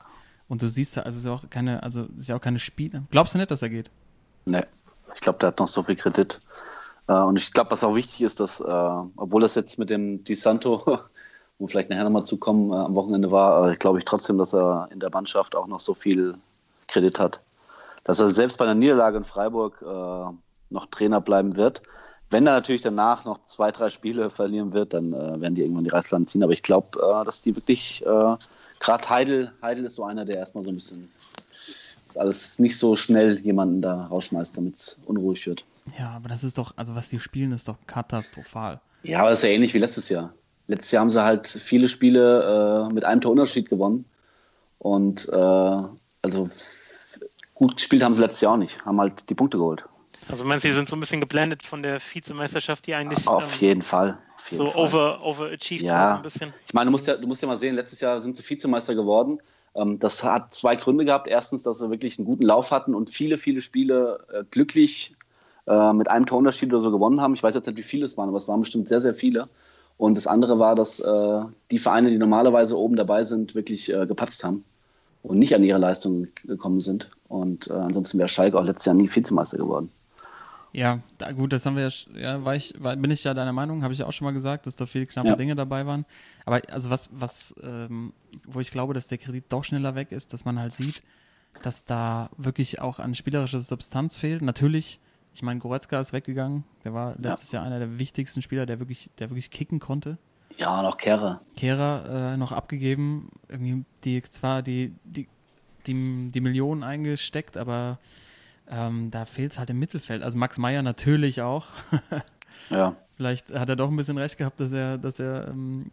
Und 0.46 0.62
du 0.62 0.68
siehst 0.68 0.96
da, 0.96 1.00
also 1.00 1.18
es 1.18 1.24
ist 1.24 1.28
auch 1.28 1.50
keine, 1.50 1.82
also 1.82 2.06
es 2.14 2.20
ist 2.20 2.28
ja 2.28 2.36
auch 2.36 2.40
keine 2.40 2.60
Spiele. 2.60 3.02
Glaubst 3.10 3.34
du 3.34 3.38
nicht, 3.38 3.50
dass 3.50 3.62
er 3.62 3.68
geht? 3.68 3.90
Nee. 4.44 4.62
Ich 5.12 5.22
glaube, 5.22 5.40
der 5.40 5.48
hat 5.48 5.58
noch 5.58 5.66
so 5.66 5.82
viel 5.82 5.96
Kredit. 5.96 6.40
Äh, 7.08 7.14
und 7.14 7.36
ich 7.36 7.52
glaube, 7.52 7.72
was 7.72 7.82
auch 7.82 7.96
wichtig 7.96 8.20
ist, 8.22 8.38
dass, 8.38 8.60
äh, 8.60 8.64
obwohl 9.16 9.40
das 9.40 9.56
jetzt 9.56 9.80
mit 9.80 9.90
dem 9.90 10.22
Di 10.22 10.36
Santo, 10.36 11.00
wo 11.58 11.66
vielleicht 11.66 11.90
nachher 11.90 12.04
nochmal 12.04 12.26
zukommen, 12.26 12.70
äh, 12.70 12.76
am 12.76 12.94
Wochenende 12.94 13.32
war, 13.32 13.74
glaube 13.74 13.98
ich 13.98 14.04
trotzdem, 14.04 14.38
dass 14.38 14.54
er 14.54 14.88
in 14.92 15.00
der 15.00 15.10
Mannschaft 15.10 15.56
auch 15.56 15.66
noch 15.66 15.80
so 15.80 15.94
viel 15.94 16.38
Kredit 16.86 17.18
hat. 17.18 17.40
Dass 18.04 18.20
er 18.20 18.30
selbst 18.30 18.58
bei 18.58 18.64
einer 18.64 18.74
Niederlage 18.74 19.18
in 19.18 19.24
Freiburg 19.24 19.82
noch 20.70 20.86
Trainer 20.86 21.20
bleiben 21.20 21.56
wird. 21.56 21.82
Wenn 22.30 22.46
er 22.46 22.52
natürlich 22.52 22.82
danach 22.82 23.24
noch 23.24 23.44
zwei, 23.46 23.70
drei 23.72 23.90
Spiele 23.90 24.30
verlieren 24.30 24.72
wird, 24.72 24.92
dann 24.94 25.12
werden 25.12 25.54
die 25.54 25.62
irgendwann 25.62 25.84
die 25.84 25.90
Reißleine 25.90 26.26
ziehen. 26.26 26.42
Aber 26.42 26.52
ich 26.52 26.62
glaube, 26.62 26.98
dass 27.24 27.42
die 27.42 27.56
wirklich, 27.56 28.02
gerade 28.04 29.08
Heidel, 29.08 29.52
Heidel 29.62 29.84
ist 29.84 29.94
so 29.94 30.04
einer, 30.04 30.24
der 30.24 30.36
erstmal 30.36 30.64
so 30.64 30.70
ein 30.70 30.74
bisschen 30.74 31.10
das 32.06 32.16
alles 32.16 32.58
nicht 32.58 32.78
so 32.78 32.96
schnell 32.96 33.38
jemanden 33.40 33.82
da 33.82 34.06
rausschmeißt, 34.06 34.56
damit 34.56 34.76
es 34.76 35.00
unruhig 35.04 35.46
wird. 35.46 35.64
Ja, 35.98 36.10
aber 36.10 36.28
das 36.28 36.42
ist 36.42 36.58
doch, 36.58 36.72
also 36.76 36.94
was 36.94 37.08
die 37.08 37.20
spielen, 37.20 37.52
ist 37.52 37.68
doch 37.68 37.76
katastrophal. 37.86 38.80
Ja, 39.02 39.20
aber 39.20 39.30
das 39.30 39.40
ist 39.40 39.44
ja 39.44 39.50
ähnlich 39.50 39.74
wie 39.74 39.78
letztes 39.78 40.08
Jahr. 40.08 40.32
Letztes 40.66 40.90
Jahr 40.90 41.02
haben 41.02 41.10
sie 41.10 41.22
halt 41.22 41.46
viele 41.46 41.88
Spiele 41.88 42.88
äh, 42.88 42.92
mit 42.92 43.04
einem 43.04 43.20
Torunterschied 43.20 43.68
gewonnen. 43.68 44.06
Und 44.78 45.28
äh, 45.30 45.82
also 46.22 46.50
gut 47.58 47.76
gespielt 47.76 48.02
haben 48.02 48.14
sie 48.14 48.20
letztes 48.20 48.40
Jahr 48.40 48.54
auch 48.54 48.58
nicht, 48.58 48.84
haben 48.84 49.00
halt 49.00 49.28
die 49.28 49.34
Punkte 49.34 49.58
geholt. 49.58 49.84
Also 50.28 50.44
meinst 50.44 50.64
du, 50.64 50.68
sie 50.68 50.74
sind 50.74 50.88
so 50.88 50.96
ein 50.96 51.00
bisschen 51.00 51.20
geblendet 51.20 51.62
von 51.62 51.82
der 51.82 52.00
Vizemeisterschaft, 52.00 52.86
die 52.86 52.94
eigentlich 52.94 53.26
auf 53.26 53.54
ähm, 53.54 53.68
jeden 53.68 53.82
Fall. 53.82 54.18
Auf 54.36 54.50
jeden 54.50 54.64
so 54.64 54.70
Fall. 54.70 54.84
over 54.84 55.24
overachieved 55.24 55.82
ja. 55.82 56.16
ein 56.16 56.22
bisschen. 56.22 56.52
Ich 56.66 56.74
meine, 56.74 56.86
du 56.86 56.90
musst 56.92 57.06
ja, 57.06 57.16
du 57.16 57.26
musst 57.26 57.42
ja 57.42 57.48
mal 57.48 57.56
sehen, 57.56 57.74
letztes 57.74 58.00
Jahr 58.00 58.20
sind 58.20 58.36
sie 58.36 58.48
Vizemeister 58.48 58.94
geworden. 58.94 59.40
Ähm, 59.74 59.98
das 59.98 60.22
hat 60.22 60.54
zwei 60.54 60.76
Gründe 60.76 61.04
gehabt. 61.04 61.26
Erstens, 61.26 61.62
dass 61.62 61.78
sie 61.78 61.90
wirklich 61.90 62.18
einen 62.18 62.26
guten 62.26 62.44
Lauf 62.44 62.70
hatten 62.70 62.94
und 62.94 63.10
viele, 63.10 63.38
viele 63.38 63.60
Spiele 63.60 64.24
äh, 64.32 64.44
glücklich 64.50 65.16
äh, 65.66 65.92
mit 65.92 66.08
einem 66.08 66.26
Torunterschied 66.26 66.70
oder 66.70 66.80
so 66.80 66.92
gewonnen 66.92 67.20
haben. 67.20 67.34
Ich 67.34 67.42
weiß 67.42 67.54
jetzt 67.54 67.66
nicht, 67.66 67.78
wie 67.78 67.82
viele 67.82 68.04
es 68.04 68.16
waren, 68.16 68.28
aber 68.28 68.38
es 68.38 68.46
waren 68.46 68.60
bestimmt 68.60 68.88
sehr, 68.88 69.00
sehr 69.00 69.14
viele. 69.14 69.48
Und 69.96 70.16
das 70.16 70.28
andere 70.28 70.60
war, 70.60 70.76
dass 70.76 71.00
äh, 71.00 71.40
die 71.72 71.78
Vereine, 71.78 72.10
die 72.10 72.18
normalerweise 72.18 72.78
oben 72.78 72.94
dabei 72.94 73.24
sind, 73.24 73.54
wirklich 73.54 73.92
äh, 73.92 74.06
gepatzt 74.06 74.44
haben 74.44 74.64
und 75.22 75.38
nicht 75.38 75.54
an 75.54 75.64
ihre 75.64 75.78
Leistung 75.78 76.28
gekommen 76.44 76.80
sind. 76.80 77.10
Und 77.28 77.68
äh, 77.68 77.74
ansonsten 77.74 78.18
wäre 78.18 78.28
Schalke 78.28 78.58
auch 78.58 78.64
letztes 78.64 78.86
Jahr 78.86 78.94
nie 78.94 79.08
Vizemeister 79.08 79.58
geworden. 79.58 79.90
Ja, 80.72 81.00
da, 81.16 81.32
gut, 81.32 81.52
das 81.52 81.64
haben 81.64 81.76
wir 81.76 81.88
ja, 81.88 82.20
ja 82.20 82.44
war 82.44 82.54
ich, 82.54 82.74
war, 82.78 82.94
bin 82.96 83.10
ich 83.10 83.24
ja 83.24 83.34
deiner 83.34 83.52
Meinung, 83.54 83.82
habe 83.82 83.92
ich 83.92 84.00
ja 84.00 84.06
auch 84.06 84.12
schon 84.12 84.26
mal 84.26 84.32
gesagt, 84.32 84.66
dass 84.66 84.76
da 84.76 84.86
viele 84.86 85.06
knappe 85.06 85.28
ja. 85.28 85.36
Dinge 85.36 85.56
dabei 85.56 85.86
waren. 85.86 86.04
Aber 86.44 86.60
also 86.70 86.90
was, 86.90 87.08
was, 87.12 87.54
ähm, 87.62 88.12
wo 88.46 88.60
ich 88.60 88.70
glaube, 88.70 88.94
dass 88.94 89.08
der 89.08 89.18
Kredit 89.18 89.44
doch 89.48 89.64
schneller 89.64 89.94
weg 89.94 90.12
ist, 90.12 90.32
dass 90.32 90.44
man 90.44 90.58
halt 90.58 90.72
sieht, 90.72 91.02
dass 91.62 91.84
da 91.84 92.30
wirklich 92.36 92.80
auch 92.80 92.98
an 92.98 93.14
spielerischer 93.14 93.60
Substanz 93.60 94.18
fehlt. 94.18 94.42
Natürlich 94.42 95.00
ich 95.38 95.42
meine, 95.44 95.60
Goretzka 95.60 96.00
ist 96.00 96.12
weggegangen. 96.12 96.64
Der 96.82 96.94
war 96.94 97.14
letztes 97.16 97.52
ja. 97.52 97.60
Jahr 97.60 97.66
einer 97.66 97.78
der 97.78 98.00
wichtigsten 98.00 98.42
Spieler, 98.42 98.66
der 98.66 98.80
wirklich, 98.80 99.08
der 99.18 99.30
wirklich 99.30 99.52
kicken 99.52 99.78
konnte. 99.78 100.18
Ja, 100.58 100.82
noch 100.82 100.96
Kehrer. 100.96 101.40
Kehrer 101.56 102.32
äh, 102.32 102.36
noch 102.36 102.52
abgegeben. 102.52 103.30
Irgendwie 103.48 103.84
die 104.04 104.22
zwar 104.22 104.62
die, 104.62 104.94
die, 105.04 105.28
die, 105.86 106.28
die 106.30 106.40
Millionen 106.40 106.82
eingesteckt, 106.82 107.56
aber 107.56 107.98
ähm, 108.68 109.10
da 109.10 109.24
fehlt 109.24 109.52
es 109.52 109.58
halt 109.58 109.70
im 109.70 109.78
Mittelfeld. 109.78 110.22
Also 110.22 110.36
Max 110.36 110.58
Meyer 110.58 110.82
natürlich 110.82 111.42
auch. 111.42 111.66
ja. 112.70 112.96
Vielleicht 113.16 113.52
hat 113.52 113.68
er 113.68 113.76
doch 113.76 113.88
ein 113.88 113.96
bisschen 113.96 114.18
recht 114.18 114.36
gehabt, 114.36 114.60
dass 114.60 114.72
er, 114.72 114.98
dass 114.98 115.18
er, 115.18 115.48
ähm, 115.48 115.90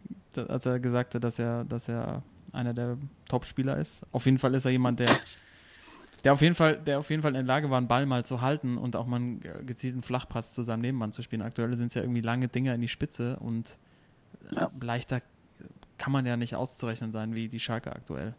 als 0.48 0.66
er 0.66 0.80
gesagt 0.80 1.14
hat, 1.14 1.24
dass 1.24 1.38
er, 1.38 1.64
dass 1.64 1.88
er 1.88 2.22
einer 2.52 2.74
der 2.74 2.98
Top-Spieler 3.28 3.76
ist. 3.78 4.04
Auf 4.12 4.26
jeden 4.26 4.38
Fall 4.38 4.54
ist 4.54 4.64
er 4.64 4.72
jemand, 4.72 5.00
der 5.00 5.08
der 6.24 6.32
auf 6.32 6.40
jeden 6.40 6.56
Fall, 6.56 6.76
der 6.78 6.98
auf 6.98 7.08
jeden 7.10 7.22
Fall 7.22 7.30
in 7.30 7.34
der 7.36 7.44
Lage 7.44 7.70
war, 7.70 7.78
einen 7.78 7.86
Ball 7.86 8.04
mal 8.04 8.24
zu 8.24 8.40
halten 8.40 8.78
und 8.78 8.96
auch 8.96 9.06
mal 9.06 9.16
einen 9.16 9.40
gezielten 9.64 10.02
Flachpass 10.02 10.54
zu 10.54 10.64
seinem 10.64 10.80
Nebenmann 10.80 11.12
zu 11.12 11.22
spielen. 11.22 11.40
Aktuell 11.40 11.76
sind 11.76 11.86
es 11.86 11.94
ja 11.94 12.02
irgendwie 12.02 12.20
lange 12.20 12.48
Dinger 12.48 12.74
in 12.74 12.80
die 12.80 12.88
Spitze 12.88 13.36
und 13.38 13.78
ja. 14.52 14.70
leichter 14.80 15.22
kann 15.98 16.12
man 16.12 16.26
ja 16.26 16.36
nicht 16.36 16.54
auszurechnen 16.54 17.12
sein 17.12 17.34
wie 17.34 17.48
die 17.48 17.60
Schalke 17.60 17.94
aktuell. 17.94 18.34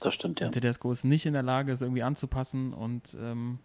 Das 0.00 0.14
stimmt, 0.14 0.40
ja. 0.40 0.46
Und 0.46 0.52
Tedesco 0.52 0.92
ist 0.92 1.04
nicht 1.04 1.26
in 1.26 1.32
der 1.32 1.42
Lage, 1.42 1.72
es 1.72 1.80
irgendwie 1.80 2.02
anzupassen 2.02 2.72
und 2.72 3.16
ähm, 3.20 3.58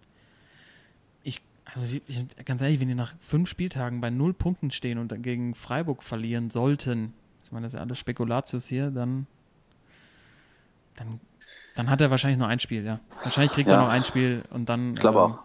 ich, 1.23 1.41
also 1.65 1.85
ich, 1.85 2.25
ganz 2.45 2.61
ehrlich, 2.61 2.79
wenn 2.79 2.87
die 2.87 2.95
nach 2.95 3.13
fünf 3.19 3.49
Spieltagen 3.49 4.01
bei 4.01 4.09
null 4.09 4.33
Punkten 4.33 4.71
stehen 4.71 4.97
und 4.97 5.11
dann 5.11 5.21
gegen 5.21 5.55
Freiburg 5.55 6.03
verlieren 6.03 6.49
sollten, 6.49 7.13
ich 7.43 7.51
meine, 7.51 7.65
das 7.65 7.73
ist 7.73 7.77
ja 7.77 7.83
alles 7.83 7.99
Spekulatius 7.99 8.67
hier, 8.67 8.89
dann, 8.89 9.27
dann 10.95 11.19
dann 11.75 11.89
hat 11.89 12.01
er 12.01 12.11
wahrscheinlich 12.11 12.37
nur 12.37 12.47
ein 12.47 12.59
Spiel, 12.59 12.85
ja. 12.85 12.99
Wahrscheinlich 13.23 13.53
kriegt 13.53 13.67
ja. 13.67 13.75
er 13.75 13.81
noch 13.81 13.89
ein 13.89 14.03
Spiel 14.03 14.43
und 14.51 14.69
dann. 14.69 14.93
Ich 14.93 14.99
glaube 14.99 15.19
ähm, 15.19 15.25
auch. 15.25 15.39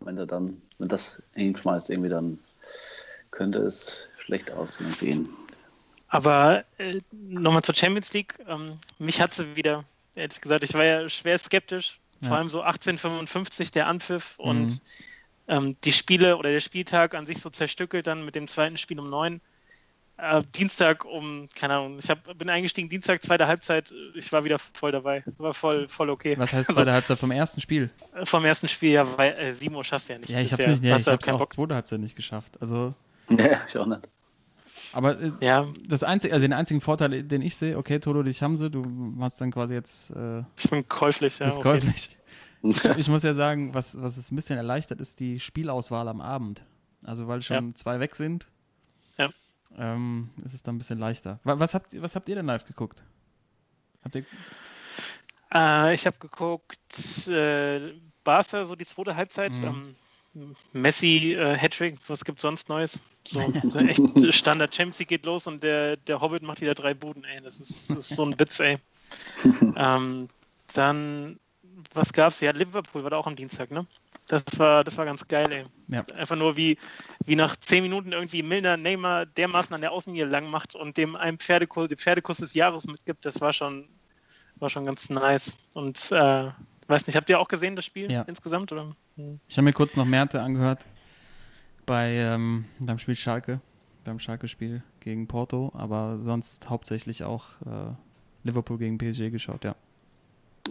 Wenn 0.00 0.16
er 0.16 0.26
dann, 0.26 0.60
wenn 0.78 0.88
das 0.88 1.22
hinschmeißt, 1.34 1.90
irgendwie 1.90 2.08
dann 2.08 2.38
könnte 3.30 3.60
es 3.60 4.08
schlecht 4.18 4.50
aussehen. 4.50 5.28
Aber 6.10 6.64
äh, 6.78 7.00
nochmal 7.12 7.62
zur 7.62 7.74
Champions 7.74 8.12
League. 8.12 8.38
Ähm, 8.46 8.72
mich 8.98 9.20
hat 9.20 9.32
sie 9.32 9.56
wieder, 9.56 9.84
ehrlich 10.14 10.40
gesagt, 10.40 10.64
ich 10.64 10.74
war 10.74 10.84
ja 10.84 11.08
schwer 11.08 11.38
skeptisch. 11.38 11.98
Vor 12.20 12.32
ja. 12.32 12.36
allem 12.36 12.50
so 12.50 12.60
1855 12.60 13.70
der 13.70 13.86
Anpfiff 13.86 14.36
mhm. 14.38 14.44
und 14.44 14.82
ähm, 15.48 15.76
die 15.84 15.92
Spiele 15.92 16.36
oder 16.36 16.50
der 16.50 16.60
Spieltag 16.60 17.14
an 17.14 17.26
sich 17.26 17.40
so 17.40 17.48
zerstückelt 17.48 18.06
dann 18.06 18.24
mit 18.24 18.34
dem 18.34 18.46
zweiten 18.46 18.76
Spiel 18.76 19.00
um 19.00 19.08
neun 19.08 19.40
äh, 20.20 20.42
Dienstag 20.54 21.04
um, 21.04 21.48
keine 21.54 21.74
Ahnung, 21.74 21.98
ich 21.98 22.10
hab, 22.10 22.36
bin 22.38 22.50
eingestiegen, 22.50 22.88
Dienstag, 22.88 23.22
zweite 23.22 23.46
Halbzeit, 23.46 23.92
ich 24.14 24.30
war 24.32 24.44
wieder 24.44 24.58
voll 24.58 24.92
dabei. 24.92 25.24
War 25.38 25.54
voll, 25.54 25.88
voll 25.88 26.10
okay. 26.10 26.36
Was 26.38 26.52
heißt 26.52 26.66
zweite 26.66 26.80
also, 26.80 26.92
Halbzeit 26.92 27.18
vom 27.18 27.30
ersten 27.30 27.60
Spiel? 27.60 27.90
Äh, 28.14 28.26
vom 28.26 28.44
ersten 28.44 28.68
Spiel, 28.68 28.92
ja, 28.92 29.18
weil 29.18 29.32
äh, 29.32 29.54
7 29.54 29.74
Uhr 29.74 29.84
schaffst 29.84 30.08
du 30.08 30.14
ja 30.14 30.18
nicht. 30.18 30.30
Ja, 30.30 30.40
ich 30.40 30.52
hab's 30.52 30.66
nicht, 30.66 30.84
ja, 30.84 30.98
ich 30.98 31.06
hab's 31.06 31.28
auch 31.28 31.46
zweite 31.46 31.74
Halbzeit 31.74 32.00
nicht 32.00 32.16
geschafft. 32.16 32.52
Also. 32.60 32.94
Nee, 33.32 33.56
ich 33.68 33.78
auch 33.78 33.86
nicht. 33.86 34.00
Aber 34.92 35.20
äh, 35.20 35.32
ja. 35.40 35.66
das 35.86 36.02
einzige, 36.02 36.34
also 36.34 36.42
den 36.42 36.52
einzigen 36.52 36.80
Vorteil, 36.80 37.22
den 37.22 37.42
ich 37.42 37.56
sehe, 37.56 37.76
okay, 37.76 37.98
Toto, 37.98 38.22
dich 38.22 38.42
haben 38.42 38.56
sie, 38.56 38.70
du 38.70 38.82
machst 38.82 39.40
dann 39.40 39.50
quasi 39.50 39.74
jetzt. 39.74 40.10
Äh, 40.10 40.42
ich 40.56 40.70
bin 40.70 40.86
käuflich, 40.88 41.38
ja. 41.38 41.46
Bist 41.46 41.60
käuflich. 41.60 42.16
ich, 42.62 42.84
ich, 42.84 43.08
muss 43.08 43.22
ja 43.22 43.34
sagen, 43.34 43.74
was, 43.74 44.00
was 44.00 44.16
es 44.16 44.30
ein 44.30 44.36
bisschen 44.36 44.56
erleichtert, 44.56 45.00
ist 45.00 45.20
die 45.20 45.40
Spielauswahl 45.40 46.08
am 46.08 46.20
Abend. 46.20 46.64
Also 47.02 47.28
weil 47.28 47.40
schon 47.42 47.68
ja. 47.68 47.74
zwei 47.74 48.00
weg 48.00 48.14
sind, 48.16 48.46
ähm, 49.78 50.30
ist 50.44 50.54
es 50.54 50.62
dann 50.62 50.76
ein 50.76 50.78
bisschen 50.78 50.98
leichter. 50.98 51.40
Was 51.44 51.74
habt, 51.74 52.00
was 52.00 52.16
habt 52.16 52.28
ihr 52.28 52.34
denn 52.34 52.46
live 52.46 52.64
geguckt? 52.64 53.02
Habt 54.02 54.16
ihr. 54.16 54.24
Äh, 55.52 55.94
ich 55.94 56.06
habe 56.06 56.16
geguckt, 56.18 57.28
äh, 57.28 57.94
Barca, 58.24 58.64
so 58.64 58.74
die 58.74 58.84
zweite 58.84 59.16
Halbzeit. 59.16 59.52
Mhm. 59.52 59.64
Ähm, 59.64 59.96
Messi, 60.72 61.34
äh, 61.34 61.56
Hattrick, 61.56 61.98
was 62.06 62.24
gibt 62.24 62.40
sonst 62.40 62.68
Neues? 62.68 63.00
So, 63.26 63.40
echt 63.78 64.34
Standard 64.34 64.74
Champions 64.74 64.98
League 64.98 65.08
geht 65.08 65.26
los 65.26 65.46
und 65.46 65.62
der, 65.62 65.96
der 65.98 66.20
Hobbit 66.20 66.42
macht 66.42 66.62
wieder 66.62 66.74
drei 66.74 66.94
Buden, 66.94 67.22
ey. 67.24 67.40
Das 67.42 67.60
ist, 67.60 67.90
das 67.90 68.10
ist 68.10 68.16
so 68.16 68.24
ein 68.24 68.40
Witz, 68.40 68.60
ey. 68.60 68.78
ähm, 69.76 70.28
dann, 70.72 71.38
was 71.92 72.12
gab's? 72.12 72.40
Ja, 72.40 72.52
Liverpool 72.52 73.02
war 73.02 73.10
da 73.10 73.18
auch 73.18 73.26
am 73.26 73.36
Dienstag, 73.36 73.70
ne? 73.70 73.86
Das 74.26 74.44
war, 74.58 74.84
das 74.84 74.96
war 74.96 75.04
ganz 75.04 75.28
geil, 75.28 75.52
ey. 75.52 75.64
Ja. 75.88 76.04
Einfach 76.16 76.36
nur 76.36 76.56
wie, 76.56 76.78
wie 77.26 77.36
nach 77.36 77.56
zehn 77.56 77.82
Minuten 77.82 78.12
irgendwie 78.12 78.42
Milner 78.42 78.76
Neymar 78.76 79.26
dermaßen 79.26 79.74
an 79.74 79.80
der 79.80 79.92
Außenlinie 79.92 80.26
lang 80.26 80.48
macht 80.48 80.74
und 80.74 80.96
dem 80.96 81.14
einen 81.14 81.38
Pferdekuss, 81.38 81.88
den 81.88 81.98
Pferdekuss 81.98 82.38
des 82.38 82.54
Jahres 82.54 82.86
mitgibt, 82.86 83.26
das 83.26 83.40
war 83.40 83.52
schon, 83.52 83.88
war 84.56 84.70
schon 84.70 84.86
ganz 84.86 85.10
nice. 85.10 85.56
Und 85.74 86.10
äh, 86.10 86.50
weiß 86.90 87.06
nicht, 87.06 87.16
habt 87.16 87.30
ihr 87.30 87.40
auch 87.40 87.48
gesehen, 87.48 87.76
das 87.76 87.84
Spiel 87.84 88.10
ja. 88.10 88.22
insgesamt? 88.22 88.72
Oder? 88.72 88.94
Hm. 89.16 89.40
Ich 89.48 89.56
habe 89.56 89.64
mir 89.64 89.72
kurz 89.72 89.96
noch 89.96 90.04
Merte 90.04 90.42
angehört 90.42 90.84
bei, 91.86 92.10
ähm, 92.10 92.66
beim 92.78 92.98
Spiel 92.98 93.16
Schalke, 93.16 93.60
beim 94.04 94.18
Schalke-Spiel 94.18 94.82
gegen 95.00 95.26
Porto, 95.26 95.72
aber 95.74 96.18
sonst 96.20 96.68
hauptsächlich 96.70 97.24
auch 97.24 97.46
äh, 97.66 97.94
Liverpool 98.44 98.78
gegen 98.78 98.98
PSG 98.98 99.30
geschaut, 99.30 99.64
ja. 99.64 99.74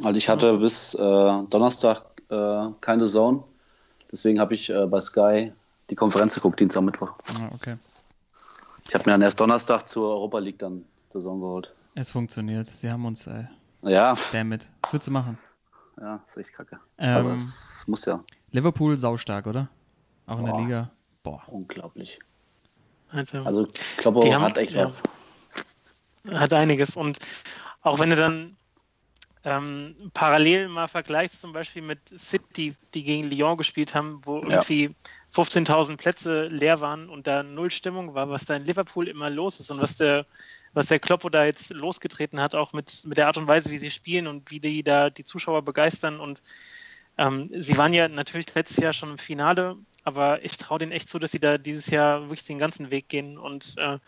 Also 0.03 0.15
ich 0.15 0.29
hatte 0.29 0.57
bis 0.57 0.93
äh, 0.93 0.97
Donnerstag 0.99 2.03
äh, 2.29 2.67
keine 2.79 3.05
Zone. 3.05 3.43
Deswegen 4.11 4.39
habe 4.39 4.55
ich 4.55 4.69
äh, 4.69 4.85
bei 4.85 4.99
Sky 4.99 5.51
die 5.89 5.95
Konferenz 5.95 6.35
geguckt, 6.35 6.59
Dienstag, 6.59 6.83
Mittwoch. 6.83 7.11
Ah, 7.41 7.49
okay. 7.53 7.75
Ich 8.87 8.93
habe 8.93 9.03
mir 9.05 9.13
dann 9.13 9.21
erst 9.21 9.39
Donnerstag 9.39 9.85
zur 9.87 10.09
Europa 10.09 10.39
League 10.39 10.59
dann 10.59 10.85
der 11.13 11.21
Zone 11.21 11.39
geholt. 11.41 11.73
Es 11.95 12.11
funktioniert. 12.11 12.67
Sie 12.67 12.89
haben 12.89 13.05
uns, 13.05 13.27
ey. 13.27 13.47
Ja. 13.81 14.15
Damit. 14.31 14.69
Was 14.83 14.93
willst 14.93 15.07
du 15.07 15.11
machen? 15.11 15.37
Ja, 15.99 16.23
ist 16.29 16.37
echt 16.37 16.53
kacke. 16.53 16.79
Ähm, 16.97 17.15
Aber 17.15 17.37
es 17.37 17.87
muss 17.87 18.05
ja. 18.05 18.23
Liverpool 18.51 18.97
saustark, 18.97 19.47
oder? 19.47 19.69
Auch 20.25 20.37
Boah. 20.37 20.39
in 20.39 20.45
der 20.45 20.61
Liga. 20.61 20.91
Boah. 21.23 21.43
Unglaublich. 21.47 22.19
Also, 23.11 23.39
also 23.43 23.67
Kloppo 23.97 24.21
hat 24.39 24.57
echt 24.57 24.73
ja, 24.73 24.83
was. 24.83 25.01
Hat 26.31 26.53
einiges. 26.53 26.95
Und 26.95 27.19
auch 27.81 27.99
wenn 27.99 28.11
du 28.11 28.15
dann 28.15 28.55
ähm, 29.43 29.95
parallel 30.13 30.67
mal 30.69 30.87
vergleichst 30.87 31.41
zum 31.41 31.53
Beispiel 31.53 31.81
mit 31.81 31.99
City, 32.17 32.75
die 32.93 33.03
gegen 33.03 33.29
Lyon 33.29 33.57
gespielt 33.57 33.95
haben, 33.95 34.21
wo 34.25 34.41
ja. 34.43 34.61
Irgendwie 35.35 35.71
15.000 35.71 35.97
Plätze 35.97 36.47
leer 36.47 36.81
waren 36.81 37.09
und 37.09 37.27
da 37.27 37.43
null 37.43 37.71
Stimmung 37.71 38.13
war, 38.13 38.29
was 38.29 38.45
da 38.45 38.55
in 38.55 38.65
Liverpool 38.65 39.07
immer 39.07 39.29
los 39.29 39.59
ist 39.59 39.71
und 39.71 39.81
was 39.81 39.95
der, 39.95 40.25
was 40.73 40.87
der 40.87 40.99
Kloppo 40.99 41.29
da 41.29 41.45
jetzt 41.45 41.73
losgetreten 41.73 42.39
hat, 42.39 42.55
auch 42.55 42.73
mit, 42.73 43.05
mit 43.05 43.17
der 43.17 43.27
Art 43.27 43.37
und 43.37 43.47
Weise, 43.47 43.71
wie 43.71 43.77
sie 43.77 43.91
spielen 43.91 44.27
und 44.27 44.51
wie 44.51 44.59
die 44.59 44.83
da 44.83 45.09
die 45.09 45.25
Zuschauer 45.25 45.63
begeistern 45.63 46.19
und 46.19 46.41
Ähm, 47.17 47.49
sie 47.51 47.77
waren 47.77 47.93
ja 47.93 48.07
natürlich 48.07 48.55
letztes 48.55 48.77
Jahr 48.77 48.93
schon 48.93 49.11
im 49.11 49.17
Finale, 49.17 49.75
aber 50.05 50.43
ich 50.45 50.57
traue 50.57 50.79
denen 50.79 50.93
echt 50.93 51.09
zu, 51.09 51.19
dass 51.19 51.31
sie 51.31 51.39
da 51.39 51.57
dieses 51.57 51.89
Jahr 51.89 52.21
wirklich 52.29 52.45
den 52.45 52.59
ganzen 52.59 52.91
Weg 52.91 53.09
gehen 53.09 53.37
und 53.37 53.75
äh, 53.77 53.99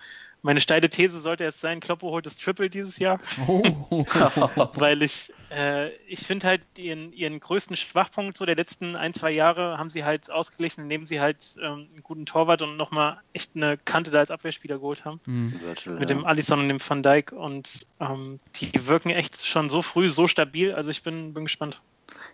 meine 0.44 0.60
steile 0.60 0.90
These 0.90 1.20
sollte 1.20 1.44
jetzt 1.44 1.62
sein, 1.62 1.80
Kloppo 1.80 2.10
holt 2.10 2.26
das 2.26 2.38
Triple 2.38 2.70
dieses 2.70 2.98
Jahr. 2.98 3.20
Oh. 3.48 3.62
Weil 4.76 5.04
ich, 5.04 5.32
äh, 5.56 5.90
ich 6.08 6.22
finde 6.22 6.48
halt 6.48 6.62
ihren, 6.78 7.14
ihren 7.14 7.40
größten 7.40 7.76
Schwachpunkt 7.76 8.38
so 8.38 8.46
der 8.46 8.56
letzten 8.56 8.96
ein, 8.96 9.14
zwei 9.14 9.32
Jahre 9.32 9.78
haben 9.78 9.90
sie 9.90 10.04
halt 10.04 10.32
ausgeglichen, 10.32 10.82
indem 10.82 11.06
sie 11.06 11.20
halt 11.20 11.38
ähm, 11.62 11.88
einen 11.92 12.04
guten 12.04 12.26
Torwart 12.26 12.62
und 12.62 12.76
nochmal 12.78 13.18
echt 13.34 13.52
eine 13.56 13.78
Kante 13.78 14.10
da 14.10 14.20
als 14.20 14.32
Abwehrspieler 14.32 14.78
geholt 14.78 15.06
haben. 15.06 15.20
Mhm. 15.26 15.54
Mit 16.00 16.10
dem 16.10 16.26
Alisson 16.26 16.60
und 16.60 16.70
dem 16.70 16.80
Van 16.80 17.04
Dijk 17.04 17.32
und 17.32 17.86
ähm, 18.00 18.40
die 18.56 18.88
wirken 18.88 19.12
echt 19.12 19.46
schon 19.46 19.70
so 19.70 19.82
früh, 19.82 20.10
so 20.10 20.28
stabil. 20.28 20.74
Also 20.74 20.90
ich 20.90 21.04
bin, 21.04 21.34
bin 21.34 21.44
gespannt. 21.44 21.82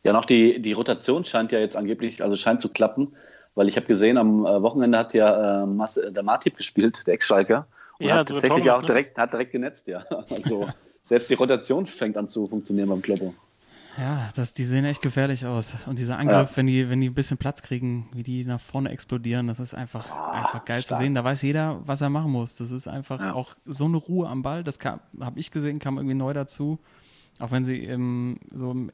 Ja, 0.04 0.14
noch 0.14 0.26
die, 0.26 0.62
die 0.62 0.74
Rotation 0.74 1.26
scheint 1.26 1.52
ja 1.52 1.60
jetzt 1.60 1.76
angeblich, 1.76 2.24
also 2.24 2.38
scheint 2.38 2.62
zu 2.62 2.70
klappen, 2.70 3.14
weil 3.56 3.68
ich 3.68 3.76
habe 3.76 3.88
gesehen, 3.88 4.18
am 4.18 4.46
äh, 4.46 4.62
Wochenende 4.62 4.98
hat 4.98 5.14
ja 5.14 5.64
äh, 5.66 6.12
der 6.12 6.24
Martip 6.24 6.56
gespielt, 6.56 7.06
der 7.08 7.16
Ex-Schalker. 7.16 7.68
Und 8.00 8.06
ja, 8.06 8.18
hat 8.18 8.28
tatsächlich 8.30 8.70
auch 8.72 8.82
ne? 8.82 8.88
direkt, 8.88 9.18
hat 9.18 9.34
direkt 9.34 9.52
genetzt, 9.52 9.88
ja. 9.88 10.06
Also 10.30 10.70
selbst 11.04 11.30
die 11.30 11.36
Rotation 11.36 11.86
fängt 11.86 12.18
an 12.18 12.30
zu 12.30 12.48
funktionieren 12.48 12.90
beim 12.90 13.02
Kloppo. 13.02 13.34
Ja, 13.98 14.30
das, 14.36 14.54
die 14.54 14.64
sehen 14.64 14.86
echt 14.86 15.02
gefährlich 15.02 15.48
aus. 15.48 15.74
Und 15.88 15.98
dieser 15.98 16.20
Angriff, 16.20 16.52
ja. 16.52 16.58
wenn, 16.58 16.68
die, 16.68 16.88
wenn 16.88 17.02
die 17.02 17.10
ein 17.10 17.16
bisschen 17.16 17.38
Platz 17.38 17.64
kriegen, 17.64 18.08
wie 18.14 18.22
die 18.22 18.46
nach 18.46 18.60
vorne 18.60 18.90
explodieren, 18.92 19.48
das 19.48 19.60
ist 19.60 19.74
einfach, 19.74 20.06
oh, 20.12 20.32
einfach 20.32 20.66
geil 20.66 20.84
stark. 20.84 21.00
zu 21.00 21.04
sehen. 21.04 21.16
Da 21.16 21.24
weiß 21.24 21.42
jeder, 21.42 21.82
was 21.88 22.02
er 22.02 22.12
machen 22.12 22.32
muss. 22.32 22.58
Das 22.58 22.70
ist 22.70 22.88
einfach 22.88 23.20
ja. 23.20 23.34
auch 23.34 23.56
so 23.66 23.86
eine 23.86 23.98
Ruhe 23.98 24.28
am 24.28 24.44
Ball. 24.44 24.64
Das 24.64 24.78
habe 24.86 25.40
ich 25.40 25.50
gesehen, 25.50 25.80
kam 25.80 25.98
irgendwie 25.98 26.14
neu 26.14 26.34
dazu. 26.34 26.78
Auch 27.40 27.50
wenn 27.50 27.66
sie 27.66 27.84
im, 27.84 28.40
so 28.54 28.70
im 28.70 28.92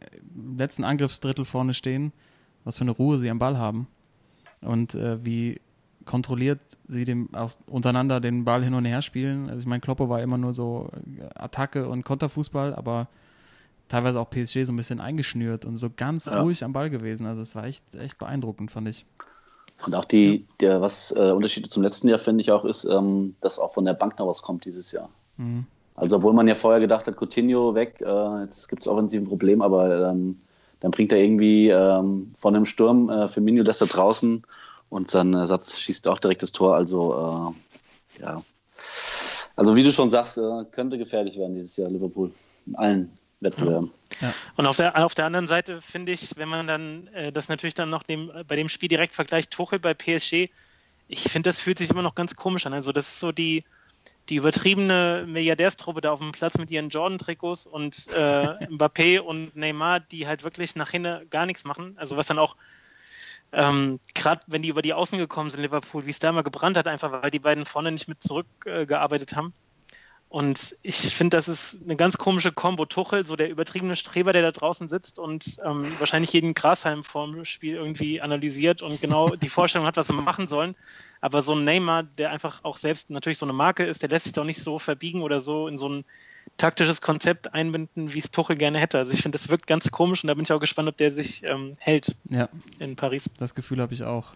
letzten 0.57 0.85
Angriffsdrittel 0.85 1.43
vorne 1.43 1.73
stehen, 1.73 2.13
was 2.63 2.77
für 2.77 2.83
eine 2.83 2.91
Ruhe 2.91 3.17
sie 3.19 3.29
am 3.29 3.39
Ball 3.39 3.57
haben. 3.57 3.87
Und 4.61 4.95
äh, 4.95 5.23
wie 5.25 5.59
kontrolliert 6.05 6.59
sie 6.87 7.05
dem 7.05 7.33
auch 7.33 7.51
untereinander 7.67 8.19
den 8.19 8.45
Ball 8.45 8.63
hin 8.63 8.73
und 8.73 8.85
her 8.85 9.01
spielen. 9.01 9.49
Also 9.49 9.61
ich 9.61 9.65
meine, 9.65 9.81
Kloppo 9.81 10.09
war 10.09 10.21
immer 10.21 10.37
nur 10.37 10.53
so 10.53 10.89
äh, 11.19 11.23
Attacke 11.35 11.87
und 11.87 12.03
Konterfußball, 12.03 12.75
aber 12.75 13.07
teilweise 13.89 14.19
auch 14.19 14.29
PSG 14.29 14.65
so 14.65 14.73
ein 14.73 14.75
bisschen 14.75 14.99
eingeschnürt 14.99 15.65
und 15.65 15.77
so 15.77 15.89
ganz 15.95 16.25
ja. 16.25 16.41
ruhig 16.41 16.63
am 16.63 16.73
Ball 16.73 16.89
gewesen. 16.89 17.25
Also 17.25 17.41
es 17.41 17.55
war 17.55 17.65
echt, 17.65 17.83
echt 17.95 18.17
beeindruckend, 18.17 18.71
fand 18.71 18.87
ich. 18.89 19.05
Und 19.85 19.95
auch 19.95 20.05
die, 20.05 20.45
der, 20.59 20.81
was 20.81 21.11
äh, 21.15 21.31
Unterschied 21.31 21.71
zum 21.71 21.83
letzten 21.83 22.07
Jahr, 22.07 22.19
finde 22.19 22.41
ich 22.41 22.51
auch, 22.51 22.63
ist, 22.63 22.85
ähm, 22.85 23.35
dass 23.41 23.59
auch 23.59 23.73
von 23.73 23.85
der 23.85 23.93
Bank 23.93 24.19
noch 24.19 24.27
was 24.27 24.41
kommt 24.41 24.65
dieses 24.65 24.91
Jahr. 24.91 25.09
Mhm. 25.37 25.65
Also 25.95 26.17
obwohl 26.17 26.33
man 26.33 26.47
ja 26.47 26.55
vorher 26.55 26.79
gedacht 26.79 27.07
hat, 27.07 27.17
Coutinho 27.19 27.75
weg, 27.75 28.01
äh, 28.01 28.41
jetzt 28.41 28.67
gibt 28.67 28.81
es 28.81 28.87
offensiv 28.87 29.21
ein 29.21 29.27
Problem, 29.27 29.61
aber 29.61 30.09
ähm, 30.09 30.37
dann 30.79 30.91
bringt 30.91 31.11
er 31.11 31.19
irgendwie 31.19 31.69
ähm, 31.69 32.29
von 32.35 32.55
einem 32.55 32.65
Sturm 32.65 33.09
äh, 33.09 33.27
Firmino 33.27 33.63
das 33.63 33.79
da 33.79 33.85
draußen 33.85 34.43
und 34.93 35.09
sein 35.09 35.33
Ersatz 35.33 35.79
schießt 35.79 36.07
auch 36.07 36.19
direkt 36.19 36.43
das 36.43 36.51
Tor. 36.51 36.75
Also, 36.75 37.55
äh, 38.19 38.21
ja. 38.21 38.43
Also, 39.55 39.75
wie 39.75 39.83
du 39.83 39.91
schon 39.91 40.11
sagst, 40.11 40.37
äh, 40.37 40.65
könnte 40.71 40.97
gefährlich 40.97 41.37
werden 41.37 41.55
dieses 41.55 41.77
Jahr 41.77 41.89
Liverpool. 41.89 42.31
In 42.65 42.75
allen 42.75 43.17
Wettbewerben. 43.41 43.91
Ja. 44.21 44.33
Und 44.55 44.67
auf 44.67 44.77
der, 44.77 45.03
auf 45.03 45.15
der 45.15 45.25
anderen 45.25 45.47
Seite 45.47 45.81
finde 45.81 46.11
ich, 46.13 46.37
wenn 46.37 46.47
man 46.47 46.67
dann 46.67 47.07
äh, 47.07 47.31
das 47.31 47.49
natürlich 47.49 47.73
dann 47.73 47.89
noch 47.89 48.03
dem, 48.03 48.31
bei 48.47 48.55
dem 48.55 48.69
Spiel 48.69 48.87
direkt 48.87 49.13
vergleicht, 49.13 49.51
Tuchel 49.51 49.79
bei 49.79 49.93
PSG, 49.93 50.49
ich 51.09 51.23
finde, 51.23 51.49
das 51.49 51.59
fühlt 51.59 51.79
sich 51.79 51.89
immer 51.89 52.03
noch 52.03 52.15
ganz 52.15 52.35
komisch 52.35 52.65
an. 52.65 52.73
Also, 52.73 52.91
das 52.91 53.07
ist 53.07 53.19
so 53.19 53.31
die, 53.31 53.63
die 54.29 54.35
übertriebene 54.35 55.25
Milliardärstruppe 55.27 56.01
da 56.01 56.11
auf 56.11 56.19
dem 56.19 56.31
Platz 56.31 56.57
mit 56.57 56.69
ihren 56.69 56.89
Jordan-Trikots 56.89 57.65
und 57.65 58.07
äh, 58.15 58.67
Mbappé 58.69 59.19
und 59.19 59.55
Neymar, 59.55 59.99
die 59.99 60.27
halt 60.27 60.43
wirklich 60.43 60.75
nach 60.75 60.91
hinten 60.91 61.29
gar 61.31 61.47
nichts 61.47 61.65
machen. 61.65 61.97
Also 61.97 62.15
was 62.15 62.27
dann 62.27 62.39
auch 62.39 62.55
ähm, 63.53 63.99
Gerade 64.15 64.41
wenn 64.47 64.63
die 64.63 64.69
über 64.69 64.81
die 64.81 64.93
Außen 64.93 65.17
gekommen 65.17 65.49
sind, 65.49 65.61
Liverpool, 65.61 66.05
wie 66.05 66.09
es 66.09 66.19
da 66.19 66.29
immer 66.29 66.43
gebrannt 66.43 66.75
hat, 66.75 66.87
einfach 66.87 67.11
weil 67.11 67.31
die 67.31 67.39
beiden 67.39 67.65
vorne 67.65 67.91
nicht 67.91 68.07
mit 68.07 68.23
zurückgearbeitet 68.23 69.33
äh, 69.33 69.35
haben. 69.35 69.53
Und 70.27 70.75
ich 70.81 70.95
finde, 70.95 71.37
das 71.37 71.47
ist 71.47 71.79
eine 71.83 71.95
ganz 71.95 72.17
komische 72.17 72.51
Kombo. 72.51 72.85
Tuchel, 72.85 73.27
so 73.27 73.35
der 73.35 73.51
übertriebene 73.51 73.95
Streber, 73.95 74.33
der 74.33 74.41
da 74.41 74.49
draußen 74.49 74.89
sitzt 74.89 75.19
und 75.19 75.57
ähm, 75.63 75.85
wahrscheinlich 75.99 76.33
jeden 76.33 76.55
Grashalm 76.55 77.03
vorm 77.03 77.45
Spiel 77.45 77.75
irgendwie 77.75 78.19
analysiert 78.19 78.81
und 78.81 78.99
genau 78.99 79.35
die 79.35 79.49
Vorstellung 79.49 79.85
hat, 79.85 79.95
was 79.95 80.07
sie 80.07 80.13
machen 80.13 80.47
sollen. 80.47 80.75
Aber 81.21 81.43
so 81.43 81.53
ein 81.53 81.63
Neymar, 81.63 82.01
der 82.01 82.31
einfach 82.31 82.63
auch 82.63 82.77
selbst 82.77 83.11
natürlich 83.11 83.37
so 83.37 83.45
eine 83.45 83.53
Marke 83.53 83.85
ist, 83.85 84.01
der 84.01 84.09
lässt 84.09 84.23
sich 84.23 84.33
doch 84.33 84.43
nicht 84.43 84.63
so 84.63 84.79
verbiegen 84.79 85.21
oder 85.21 85.39
so 85.39 85.67
in 85.67 85.77
so 85.77 85.87
ein 85.87 86.05
taktisches 86.57 87.01
Konzept 87.01 87.53
einbinden, 87.53 88.13
wie 88.13 88.19
es 88.19 88.31
Tuchel 88.31 88.55
gerne 88.55 88.79
hätte. 88.79 88.97
Also 88.97 89.13
ich 89.13 89.21
finde, 89.21 89.37
das 89.37 89.49
wirkt 89.49 89.67
ganz 89.67 89.89
komisch 89.91 90.23
und 90.23 90.27
da 90.27 90.33
bin 90.33 90.43
ich 90.43 90.51
auch 90.51 90.59
gespannt, 90.59 90.89
ob 90.89 90.97
der 90.97 91.11
sich 91.11 91.43
ähm, 91.43 91.75
hält 91.79 92.15
ja. 92.29 92.49
in 92.79 92.95
Paris. 92.95 93.29
Das 93.37 93.55
Gefühl 93.55 93.81
habe 93.81 93.93
ich 93.93 94.03
auch. 94.03 94.33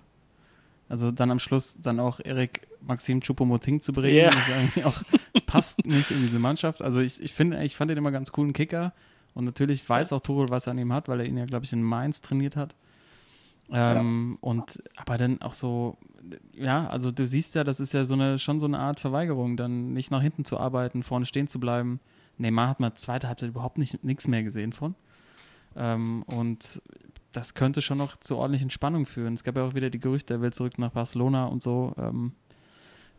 Also 0.89 1.11
dann 1.11 1.31
am 1.31 1.39
Schluss 1.39 1.77
dann 1.81 1.99
auch 1.99 2.19
Erik 2.23 2.67
Maxim 2.81 3.19
Choupo-Moting 3.19 3.81
zu 3.81 3.91
bringen, 3.91 4.15
yeah. 4.15 4.33
ist 4.63 4.85
auch, 4.85 5.01
passt 5.45 5.85
nicht 5.85 6.11
in 6.11 6.21
diese 6.21 6.39
Mannschaft. 6.39 6.81
Also 6.81 7.01
ich, 7.01 7.21
ich 7.21 7.33
finde, 7.33 7.61
ich 7.63 7.75
fand 7.75 7.91
den 7.91 7.97
immer 7.97 8.11
ganz 8.11 8.31
coolen 8.31 8.53
Kicker 8.53 8.93
und 9.33 9.43
natürlich 9.43 9.87
weiß 9.87 10.13
auch 10.13 10.21
Tuchel, 10.21 10.49
was 10.49 10.67
er 10.67 10.71
an 10.71 10.77
ihm 10.77 10.93
hat, 10.93 11.09
weil 11.09 11.19
er 11.19 11.25
ihn 11.25 11.37
ja, 11.37 11.45
glaube 11.45 11.65
ich, 11.65 11.73
in 11.73 11.83
Mainz 11.83 12.21
trainiert 12.21 12.55
hat. 12.55 12.75
Ähm, 13.71 14.37
ja. 14.41 14.47
Und 14.49 14.83
aber 14.95 15.17
dann 15.17 15.41
auch 15.41 15.53
so, 15.53 15.97
ja, 16.53 16.87
also 16.87 17.11
du 17.11 17.27
siehst 17.27 17.55
ja, 17.55 17.63
das 17.63 17.79
ist 17.79 17.93
ja 17.93 18.05
so 18.05 18.13
eine 18.13 18.39
schon 18.39 18.59
so 18.59 18.65
eine 18.65 18.79
Art 18.79 18.99
Verweigerung, 18.99 19.57
dann 19.57 19.93
nicht 19.93 20.11
nach 20.11 20.21
hinten 20.21 20.45
zu 20.45 20.59
arbeiten, 20.59 21.03
vorne 21.03 21.25
stehen 21.25 21.47
zu 21.47 21.59
bleiben. 21.59 21.99
Neymar 22.37 22.69
hat 22.69 22.79
man 22.79 22.95
zweite 22.95 23.27
Halbzeit 23.27 23.49
überhaupt 23.49 23.77
nicht 23.77 24.03
nichts 24.03 24.27
mehr 24.27 24.43
gesehen 24.43 24.71
von. 24.71 24.95
Ähm, 25.75 26.23
und 26.23 26.81
das 27.33 27.53
könnte 27.53 27.81
schon 27.81 27.97
noch 27.97 28.15
zu 28.17 28.37
ordentlichen 28.37 28.69
Spannungen 28.69 29.05
führen. 29.05 29.33
Es 29.33 29.43
gab 29.43 29.55
ja 29.55 29.63
auch 29.63 29.75
wieder 29.75 29.89
die 29.89 29.99
Gerüchte, 29.99 30.35
er 30.35 30.41
will 30.41 30.53
zurück 30.53 30.77
nach 30.79 30.91
Barcelona 30.91 31.45
und 31.45 31.61
so. 31.61 31.93
Ähm, 31.97 32.33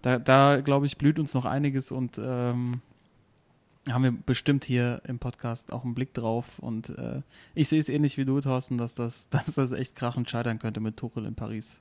da, 0.02 0.18
da 0.18 0.60
glaube 0.60 0.86
ich, 0.86 0.96
blüht 0.96 1.18
uns 1.18 1.34
noch 1.34 1.44
einiges 1.44 1.90
und 1.90 2.20
ähm, 2.22 2.80
haben 3.92 4.04
wir 4.04 4.12
bestimmt 4.12 4.64
hier 4.64 5.02
im 5.04 5.18
Podcast 5.18 5.72
auch 5.72 5.84
einen 5.84 5.94
Blick 5.94 6.14
drauf. 6.14 6.58
Und 6.58 6.90
äh, 6.90 7.22
ich 7.54 7.68
sehe 7.68 7.80
es 7.80 7.88
ähnlich 7.88 8.16
wie 8.16 8.24
du, 8.24 8.40
Thorsten, 8.40 8.78
dass 8.78 8.94
das, 8.94 9.28
dass 9.30 9.54
das 9.54 9.72
echt 9.72 9.94
krachend 9.94 10.30
scheitern 10.30 10.58
könnte 10.58 10.80
mit 10.80 10.96
Tuchel 10.96 11.24
in 11.26 11.34
Paris. 11.34 11.80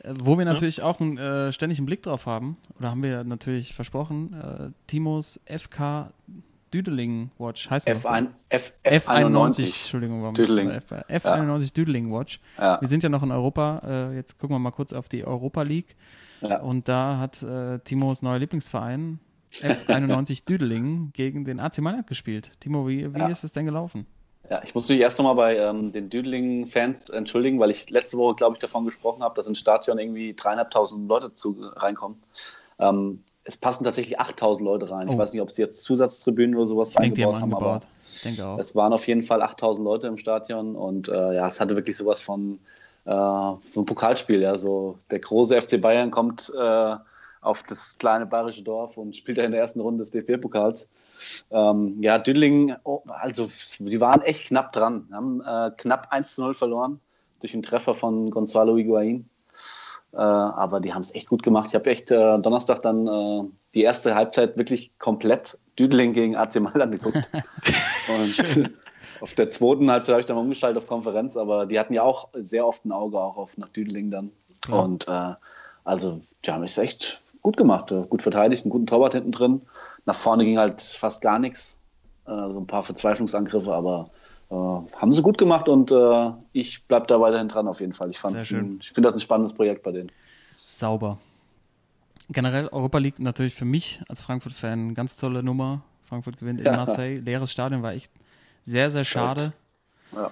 Äh, 0.00 0.14
wo 0.18 0.38
wir 0.38 0.44
natürlich 0.44 0.82
auch 0.82 1.00
einen 1.00 1.18
äh, 1.18 1.52
ständigen 1.52 1.86
Blick 1.86 2.02
drauf 2.02 2.26
haben, 2.26 2.56
oder 2.78 2.90
haben 2.90 3.02
wir 3.02 3.24
natürlich 3.24 3.74
versprochen, 3.74 4.34
äh, 4.34 4.70
Timos 4.86 5.40
FK 5.46 6.12
Düdeling 6.72 7.30
Watch 7.38 7.70
heißt 7.70 7.88
das 7.88 8.04
F1, 8.04 8.28
F, 8.50 8.74
F, 8.82 9.08
F91, 9.08 9.64
Entschuldigung, 9.64 10.22
warum 10.22 10.34
Düdeling. 10.34 10.68
F, 10.68 10.92
F91 10.92 11.60
ja. 11.60 11.66
Düdeling 11.74 12.12
Watch. 12.12 12.40
Ja. 12.58 12.78
Wir 12.80 12.88
sind 12.88 13.02
ja 13.02 13.08
noch 13.08 13.22
in 13.22 13.32
Europa, 13.32 13.80
äh, 13.84 14.14
jetzt 14.16 14.38
gucken 14.38 14.54
wir 14.54 14.58
mal 14.58 14.70
kurz 14.70 14.92
auf 14.92 15.08
die 15.08 15.24
Europa 15.24 15.62
League. 15.62 15.96
Ja. 16.40 16.60
Und 16.60 16.88
da 16.88 17.18
hat 17.18 17.42
äh, 17.42 17.78
Timos 17.80 18.22
neuer 18.22 18.38
Lieblingsverein 18.38 19.18
F91 19.52 20.44
Düdeling 20.46 21.10
gegen 21.12 21.44
den 21.44 21.60
AC 21.60 21.78
Mailand 21.78 22.06
gespielt. 22.06 22.52
Timo, 22.60 22.88
wie, 22.88 23.14
wie 23.14 23.30
ist 23.30 23.44
es 23.44 23.52
denn 23.52 23.66
gelaufen? 23.66 24.06
Ja, 24.50 24.62
ich 24.64 24.74
muss 24.74 24.88
mich 24.88 24.98
erst 25.00 25.18
nochmal 25.18 25.34
bei 25.34 25.56
ähm, 25.58 25.92
den 25.92 26.08
Düdeling-Fans 26.08 27.10
entschuldigen, 27.10 27.60
weil 27.60 27.70
ich 27.70 27.90
letzte 27.90 28.16
Woche, 28.16 28.34
glaube 28.36 28.54
ich, 28.54 28.60
davon 28.60 28.84
gesprochen 28.84 29.22
habe, 29.22 29.34
dass 29.34 29.46
ins 29.46 29.58
Stadion 29.58 29.98
irgendwie 29.98 30.34
dreieinhalbtausend 30.34 31.08
Leute 31.08 31.34
zu, 31.34 31.56
reinkommen. 31.60 32.18
Ähm, 32.78 33.22
es 33.44 33.56
passen 33.56 33.84
tatsächlich 33.84 34.20
8000 34.20 34.64
Leute 34.64 34.90
rein. 34.90 35.08
Oh. 35.08 35.12
Ich 35.12 35.18
weiß 35.18 35.32
nicht, 35.32 35.42
ob 35.42 35.50
sie 35.50 35.62
jetzt 35.62 35.82
Zusatztribünen 35.82 36.54
oder 36.54 36.66
sowas 36.66 36.90
ich 36.90 36.98
eingebaut 36.98 37.36
denke, 37.36 37.40
haben, 37.40 37.54
aber 37.54 37.80
ich 38.04 38.22
denke 38.22 38.46
auch. 38.46 38.58
es 38.58 38.74
waren 38.74 38.92
auf 38.92 39.06
jeden 39.06 39.22
Fall 39.22 39.42
8000 39.42 39.84
Leute 39.84 40.06
im 40.06 40.18
Stadion 40.18 40.76
und 40.76 41.08
äh, 41.08 41.34
ja, 41.34 41.46
es 41.46 41.58
hatte 41.58 41.74
wirklich 41.74 41.96
sowas 41.96 42.20
von 42.20 42.58
äh, 43.06 43.10
ein 43.10 43.84
Pokalspiel. 43.86 44.42
Ja, 44.42 44.56
so 44.56 44.98
der 45.10 45.20
große 45.20 45.60
FC 45.60 45.80
Bayern 45.80 46.10
kommt 46.10 46.52
äh, 46.54 46.96
auf 47.40 47.62
das 47.62 47.96
kleine 47.98 48.26
bayerische 48.26 48.62
Dorf 48.62 48.96
und 48.96 49.16
spielt 49.16 49.38
da 49.38 49.42
in 49.42 49.52
der 49.52 49.60
ersten 49.60 49.80
Runde 49.80 50.04
des 50.04 50.10
DFB-Pokals. 50.10 50.88
Ähm, 51.50 52.02
ja, 52.02 52.18
Düdling, 52.18 52.74
oh, 52.84 53.02
also 53.06 53.50
die 53.78 54.00
waren 54.00 54.22
echt 54.22 54.46
knapp 54.46 54.72
dran, 54.72 55.08
haben 55.12 55.40
äh, 55.40 55.70
knapp 55.76 56.08
1 56.10 56.34
zu 56.34 56.42
0 56.42 56.54
verloren 56.54 57.00
durch 57.40 57.54
einen 57.54 57.62
Treffer 57.62 57.94
von 57.94 58.30
Gonzalo 58.30 58.76
Higuain. 58.76 59.28
Äh, 60.12 60.16
aber 60.16 60.80
die 60.80 60.94
haben 60.94 61.02
es 61.02 61.14
echt 61.14 61.28
gut 61.28 61.42
gemacht. 61.42 61.68
Ich 61.68 61.74
habe 61.74 61.90
echt 61.90 62.10
äh, 62.10 62.38
Donnerstag 62.38 62.82
dann 62.82 63.06
äh, 63.06 63.44
die 63.74 63.82
erste 63.82 64.14
Halbzeit 64.14 64.56
wirklich 64.56 64.90
komplett 64.98 65.58
Düdling 65.78 66.14
gegen 66.14 66.36
AC 66.36 66.60
Mailand 66.60 66.92
geguckt. 66.92 67.28
und 68.08 68.70
auf 69.20 69.34
der 69.34 69.50
zweiten 69.50 69.90
Halbzeit 69.90 70.14
habe 70.14 70.20
ich 70.20 70.26
dann 70.26 70.36
mal 70.36 70.42
umgeschaltet 70.42 70.82
auf 70.82 70.88
Konferenz, 70.88 71.36
aber 71.36 71.66
die 71.66 71.78
hatten 71.78 71.92
ja 71.92 72.02
auch 72.02 72.30
sehr 72.34 72.66
oft 72.66 72.84
ein 72.84 72.92
Auge 72.92 73.18
auch 73.20 73.36
auf 73.36 73.56
nach 73.58 73.68
Düdeling 73.68 74.10
dann. 74.10 74.32
Ja. 74.68 74.76
Und 74.76 75.06
äh, 75.08 75.34
also 75.84 76.20
die 76.44 76.50
haben 76.50 76.64
es 76.64 76.78
echt 76.78 77.20
gut 77.48 77.56
gemacht, 77.56 77.90
äh, 77.92 78.02
gut 78.02 78.20
verteidigt, 78.20 78.64
einen 78.64 78.70
guten 78.70 78.86
Torwart 78.86 79.14
hinten 79.14 79.32
drin. 79.32 79.62
Nach 80.04 80.14
vorne 80.14 80.44
ging 80.44 80.58
halt 80.58 80.82
fast 80.82 81.22
gar 81.22 81.38
nichts. 81.38 81.78
Äh, 82.26 82.52
so 82.52 82.60
ein 82.60 82.66
paar 82.66 82.82
Verzweiflungsangriffe, 82.82 83.72
aber 83.72 84.10
äh, 84.50 84.54
haben 84.54 85.12
sie 85.12 85.22
gut 85.22 85.38
gemacht 85.38 85.66
und 85.66 85.90
äh, 85.90 86.30
ich 86.52 86.84
bleibe 86.84 87.06
da 87.06 87.18
weiterhin 87.22 87.48
dran 87.48 87.66
auf 87.66 87.80
jeden 87.80 87.94
Fall. 87.94 88.10
Ich, 88.10 88.22
ich 88.22 88.48
finde 88.48 89.08
das 89.08 89.14
ein 89.14 89.20
spannendes 89.20 89.54
Projekt 89.54 89.82
bei 89.82 89.92
denen. 89.92 90.12
Sauber. 90.68 91.16
Generell 92.28 92.68
Europa 92.68 92.98
League 92.98 93.18
natürlich 93.18 93.54
für 93.54 93.64
mich 93.64 94.02
als 94.10 94.20
Frankfurt-Fan 94.20 94.92
ganz 94.92 95.16
tolle 95.16 95.42
Nummer. 95.42 95.80
Frankfurt 96.02 96.38
gewinnt 96.38 96.60
in 96.60 96.66
ja. 96.66 96.76
Marseille. 96.76 97.18
Leeres 97.18 97.50
Stadion 97.50 97.82
war 97.82 97.94
echt 97.94 98.12
sehr, 98.64 98.90
sehr 98.90 99.04
schade. 99.04 99.54
Ja. 100.14 100.30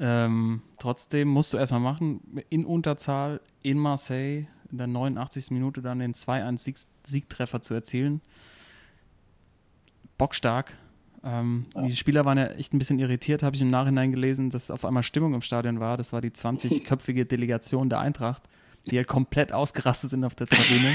Ähm, 0.00 0.62
trotzdem 0.78 1.28
musst 1.28 1.52
du 1.52 1.58
erstmal 1.58 1.80
machen, 1.80 2.42
in 2.48 2.64
Unterzahl 2.64 3.42
in 3.62 3.78
Marseille 3.78 4.46
in 4.70 4.78
der 4.78 4.86
89. 4.86 5.50
Minute 5.50 5.82
dann 5.82 5.98
den 5.98 6.14
2-1-Siegtreffer 6.14 7.60
zu 7.62 7.74
erzielen. 7.74 8.20
Bockstark. 10.18 10.76
Ähm, 11.24 11.66
ja. 11.74 11.82
Die 11.82 11.96
Spieler 11.96 12.24
waren 12.24 12.38
ja 12.38 12.46
echt 12.46 12.72
ein 12.72 12.78
bisschen 12.78 12.98
irritiert, 12.98 13.42
habe 13.42 13.56
ich 13.56 13.62
im 13.62 13.70
Nachhinein 13.70 14.12
gelesen, 14.12 14.50
dass 14.50 14.70
auf 14.70 14.84
einmal 14.84 15.02
Stimmung 15.02 15.34
im 15.34 15.42
Stadion 15.42 15.80
war. 15.80 15.96
Das 15.96 16.12
war 16.12 16.20
die 16.20 16.30
20-köpfige 16.30 17.24
Delegation 17.28 17.88
der 17.88 17.98
Eintracht, 17.98 18.44
die 18.86 18.96
halt 18.96 19.08
komplett 19.08 19.52
ausgerastet 19.52 20.10
sind 20.10 20.24
auf 20.24 20.34
der 20.34 20.46
Tribüne. 20.46 20.94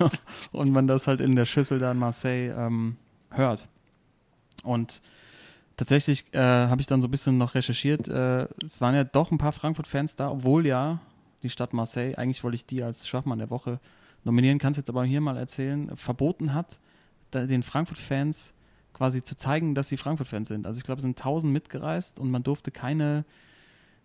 und 0.52 0.72
man 0.72 0.86
das 0.86 1.06
halt 1.06 1.20
in 1.20 1.36
der 1.36 1.44
Schüssel 1.44 1.78
da 1.78 1.92
in 1.92 1.98
Marseille 1.98 2.52
ähm, 2.56 2.96
hört. 3.30 3.68
Und 4.64 5.00
tatsächlich 5.76 6.24
äh, 6.32 6.40
habe 6.40 6.80
ich 6.80 6.86
dann 6.88 7.00
so 7.00 7.08
ein 7.08 7.12
bisschen 7.12 7.38
noch 7.38 7.54
recherchiert. 7.54 8.08
Äh, 8.08 8.48
es 8.64 8.80
waren 8.80 8.94
ja 8.94 9.04
doch 9.04 9.30
ein 9.30 9.38
paar 9.38 9.52
Frankfurt-Fans 9.52 10.16
da, 10.16 10.30
obwohl 10.30 10.66
ja 10.66 11.00
die 11.42 11.50
Stadt 11.50 11.72
Marseille, 11.72 12.14
eigentlich 12.16 12.42
wollte 12.44 12.56
ich 12.56 12.66
die 12.66 12.82
als 12.82 13.06
Schwachmann 13.06 13.38
der 13.38 13.50
Woche 13.50 13.80
nominieren, 14.24 14.58
kannst 14.58 14.76
jetzt 14.76 14.90
aber 14.90 15.04
hier 15.04 15.20
mal 15.20 15.36
erzählen, 15.36 15.96
verboten 15.96 16.54
hat, 16.54 16.80
den 17.32 17.62
Frankfurt-Fans 17.62 18.54
quasi 18.92 19.22
zu 19.22 19.36
zeigen, 19.36 19.74
dass 19.74 19.88
sie 19.88 19.96
Frankfurt-Fans 19.96 20.48
sind. 20.48 20.66
Also 20.66 20.78
ich 20.78 20.84
glaube, 20.84 20.98
es 20.98 21.02
sind 21.02 21.18
tausend 21.18 21.52
mitgereist 21.52 22.18
und 22.18 22.30
man 22.30 22.42
durfte 22.42 22.70
keine 22.70 23.24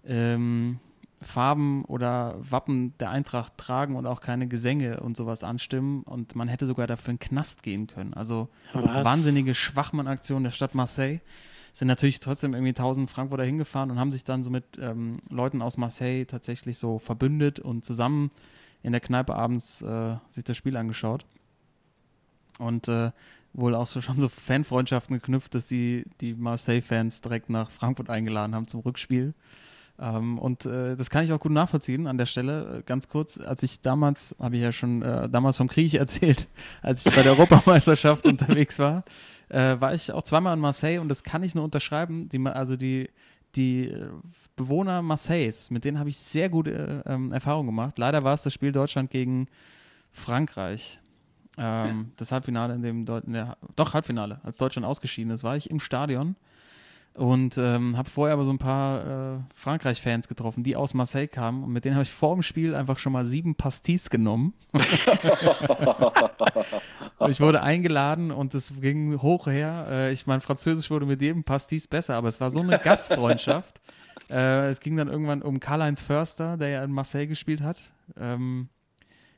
ähm, 0.06 0.80
Farben 1.22 1.84
oder 1.86 2.36
Wappen 2.40 2.94
der 3.00 3.10
Eintracht 3.10 3.58
tragen 3.58 3.96
und 3.96 4.06
auch 4.06 4.22
keine 4.22 4.48
Gesänge 4.48 5.00
und 5.00 5.18
sowas 5.18 5.44
anstimmen. 5.44 6.04
Und 6.04 6.36
man 6.36 6.48
hätte 6.48 6.68
sogar 6.68 6.86
dafür 6.86 7.12
in 7.12 7.18
den 7.18 7.28
Knast 7.28 7.64
gehen 7.64 7.88
können. 7.88 8.14
Also 8.14 8.50
Was? 8.74 9.06
wahnsinnige 9.06 9.56
Schwachmann-Aktion 9.56 10.44
der 10.44 10.52
Stadt 10.52 10.76
Marseille. 10.76 11.20
Sind 11.74 11.88
natürlich 11.88 12.20
trotzdem 12.20 12.54
irgendwie 12.54 12.70
1000 12.70 13.10
Frankfurter 13.10 13.44
hingefahren 13.44 13.92
und 13.92 14.00
haben 14.00 14.12
sich 14.12 14.24
dann 14.24 14.44
so 14.44 14.50
mit 14.50 14.78
ähm, 14.80 15.20
Leuten 15.30 15.62
aus 15.62 15.78
Marseille 15.78 16.26
tatsächlich 16.26 16.78
so 16.78 17.00
verbündet 17.00 17.60
und 17.60 17.84
zusammen 17.84 18.30
in 18.84 18.92
der 18.92 19.02
Kneipe 19.02 19.36
abends 19.36 19.82
äh, 19.82 20.16
sich 20.30 20.44
das 20.44 20.56
Spiel 20.56 20.78
angeschaut. 20.78 21.26
Und 22.60 22.88
äh, 22.88 23.12
wohl 23.54 23.76
auch 23.76 23.88
so 23.88 24.02
schon 24.02 24.18
so 24.18 24.30
Fanfreundschaften 24.30 25.16
geknüpft, 25.16 25.56
dass 25.56 25.68
sie 25.68 26.06
die 26.22 26.34
Marseille-Fans 26.34 27.22
direkt 27.22 27.50
nach 27.50 27.70
Frankfurt 27.70 28.10
eingeladen 28.10 28.56
haben 28.56 28.68
zum 28.68 28.82
Rückspiel. 28.82 29.34
Ähm, 30.00 30.40
und 30.40 30.66
äh, 30.66 30.96
das 30.96 31.10
kann 31.10 31.24
ich 31.24 31.32
auch 31.32 31.40
gut 31.40 31.52
nachvollziehen 31.52 32.08
an 32.08 32.18
der 32.18 32.26
Stelle. 32.26 32.80
Äh, 32.80 32.84
ganz 32.84 33.08
kurz, 33.08 33.40
als 33.40 33.64
ich 33.64 33.82
damals, 33.82 34.36
habe 34.40 34.56
ich 34.56 34.62
ja 34.62 34.72
schon 34.72 35.02
äh, 35.02 35.30
damals 35.30 35.58
vom 35.58 35.68
Krieg 35.68 35.94
erzählt, 35.94 36.48
als 36.82 37.06
ich 37.06 37.16
bei 37.16 37.22
der 37.22 37.34
Europameisterschaft 37.34 38.26
unterwegs 38.26 38.80
war, 38.80 39.04
äh, 39.50 39.80
war 39.80 39.94
ich 39.94 40.12
auch 40.12 40.24
zweimal 40.24 40.56
in 40.56 40.60
Marseille 40.60 41.00
und 41.00 41.10
das 41.10 41.24
kann 41.24 41.44
ich 41.44 41.54
nur 41.54 41.64
unterschreiben. 41.64 42.28
Die, 42.30 42.40
also 42.48 42.76
die, 42.76 43.10
die 43.56 43.90
äh, 43.90 44.08
Bewohner 44.56 45.02
Marseilles, 45.02 45.70
mit 45.70 45.86
denen 45.86 46.00
habe 46.00 46.10
ich 46.10 46.18
sehr 46.18 46.50
gute 46.50 47.04
äh, 47.06 47.14
ähm, 47.14 47.32
Erfahrungen 47.32 47.68
gemacht. 47.68 47.98
Leider 48.00 48.24
war 48.24 48.34
es 48.34 48.44
das 48.44 48.54
Spiel 48.54 48.72
Deutschland 48.72 49.12
gegen 49.12 49.48
Frankreich. 50.12 51.00
Ähm, 51.58 52.12
das 52.18 52.32
Halbfinale, 52.32 52.74
in 52.74 52.82
dem 52.82 53.06
Deut 53.06 53.28
ne, 53.28 53.56
doch 53.76 53.94
Halbfinale, 53.94 54.40
als 54.44 54.58
Deutschland 54.58 54.88
ausgeschieden 54.88 55.32
ist, 55.32 55.44
war 55.44 55.56
ich 55.56 55.70
im 55.70 55.80
Stadion 55.80 56.36
und 57.16 57.60
ähm, 57.60 57.96
habe 57.96 58.10
vorher 58.10 58.34
aber 58.34 58.44
so 58.44 58.52
ein 58.52 58.58
paar 58.58 59.36
äh, 59.36 59.40
Frankreich-Fans 59.54 60.28
getroffen, 60.28 60.64
die 60.64 60.76
aus 60.76 60.96
Marseille 60.96 61.28
kamen 61.28 61.64
und 61.64 61.72
mit 61.72 61.86
denen 61.86 61.94
habe 61.96 62.04
ich 62.04 62.12
vor 62.12 62.36
dem 62.36 62.42
Spiel 62.42 62.74
einfach 62.74 62.98
schon 62.98 63.14
mal 63.14 63.28
sieben 63.28 63.54
Pastis 63.54 64.10
genommen. 64.10 64.54
ich 67.28 67.40
wurde 67.40 67.62
eingeladen 67.62 68.32
und 68.32 68.56
es 68.56 68.74
ging 68.82 69.22
hoch 69.22 69.46
her. 69.46 69.86
Äh, 69.90 70.12
ich 70.12 70.26
meine, 70.26 70.42
Französisch 70.42 70.90
wurde 70.90 71.06
mit 71.06 71.22
jedem 71.22 71.44
Pastis 71.44 71.88
besser, 71.88 72.16
aber 72.16 72.30
es 72.30 72.42
war 72.42 72.50
so 72.50 72.62
eine 72.62 72.80
Gastfreundschaft. 72.84 73.80
äh, 74.32 74.70
es 74.70 74.80
ging 74.80 74.98
dann 74.98 75.08
irgendwann 75.08 75.44
um 75.44 75.60
Karl-Heinz 75.60 76.02
Förster, 76.02 76.58
der 76.58 76.70
ja 76.70 76.84
in 76.84 76.92
Marseille 76.92 77.28
gespielt 77.28 77.62
hat. 77.62 77.92
Ähm, 78.20 78.70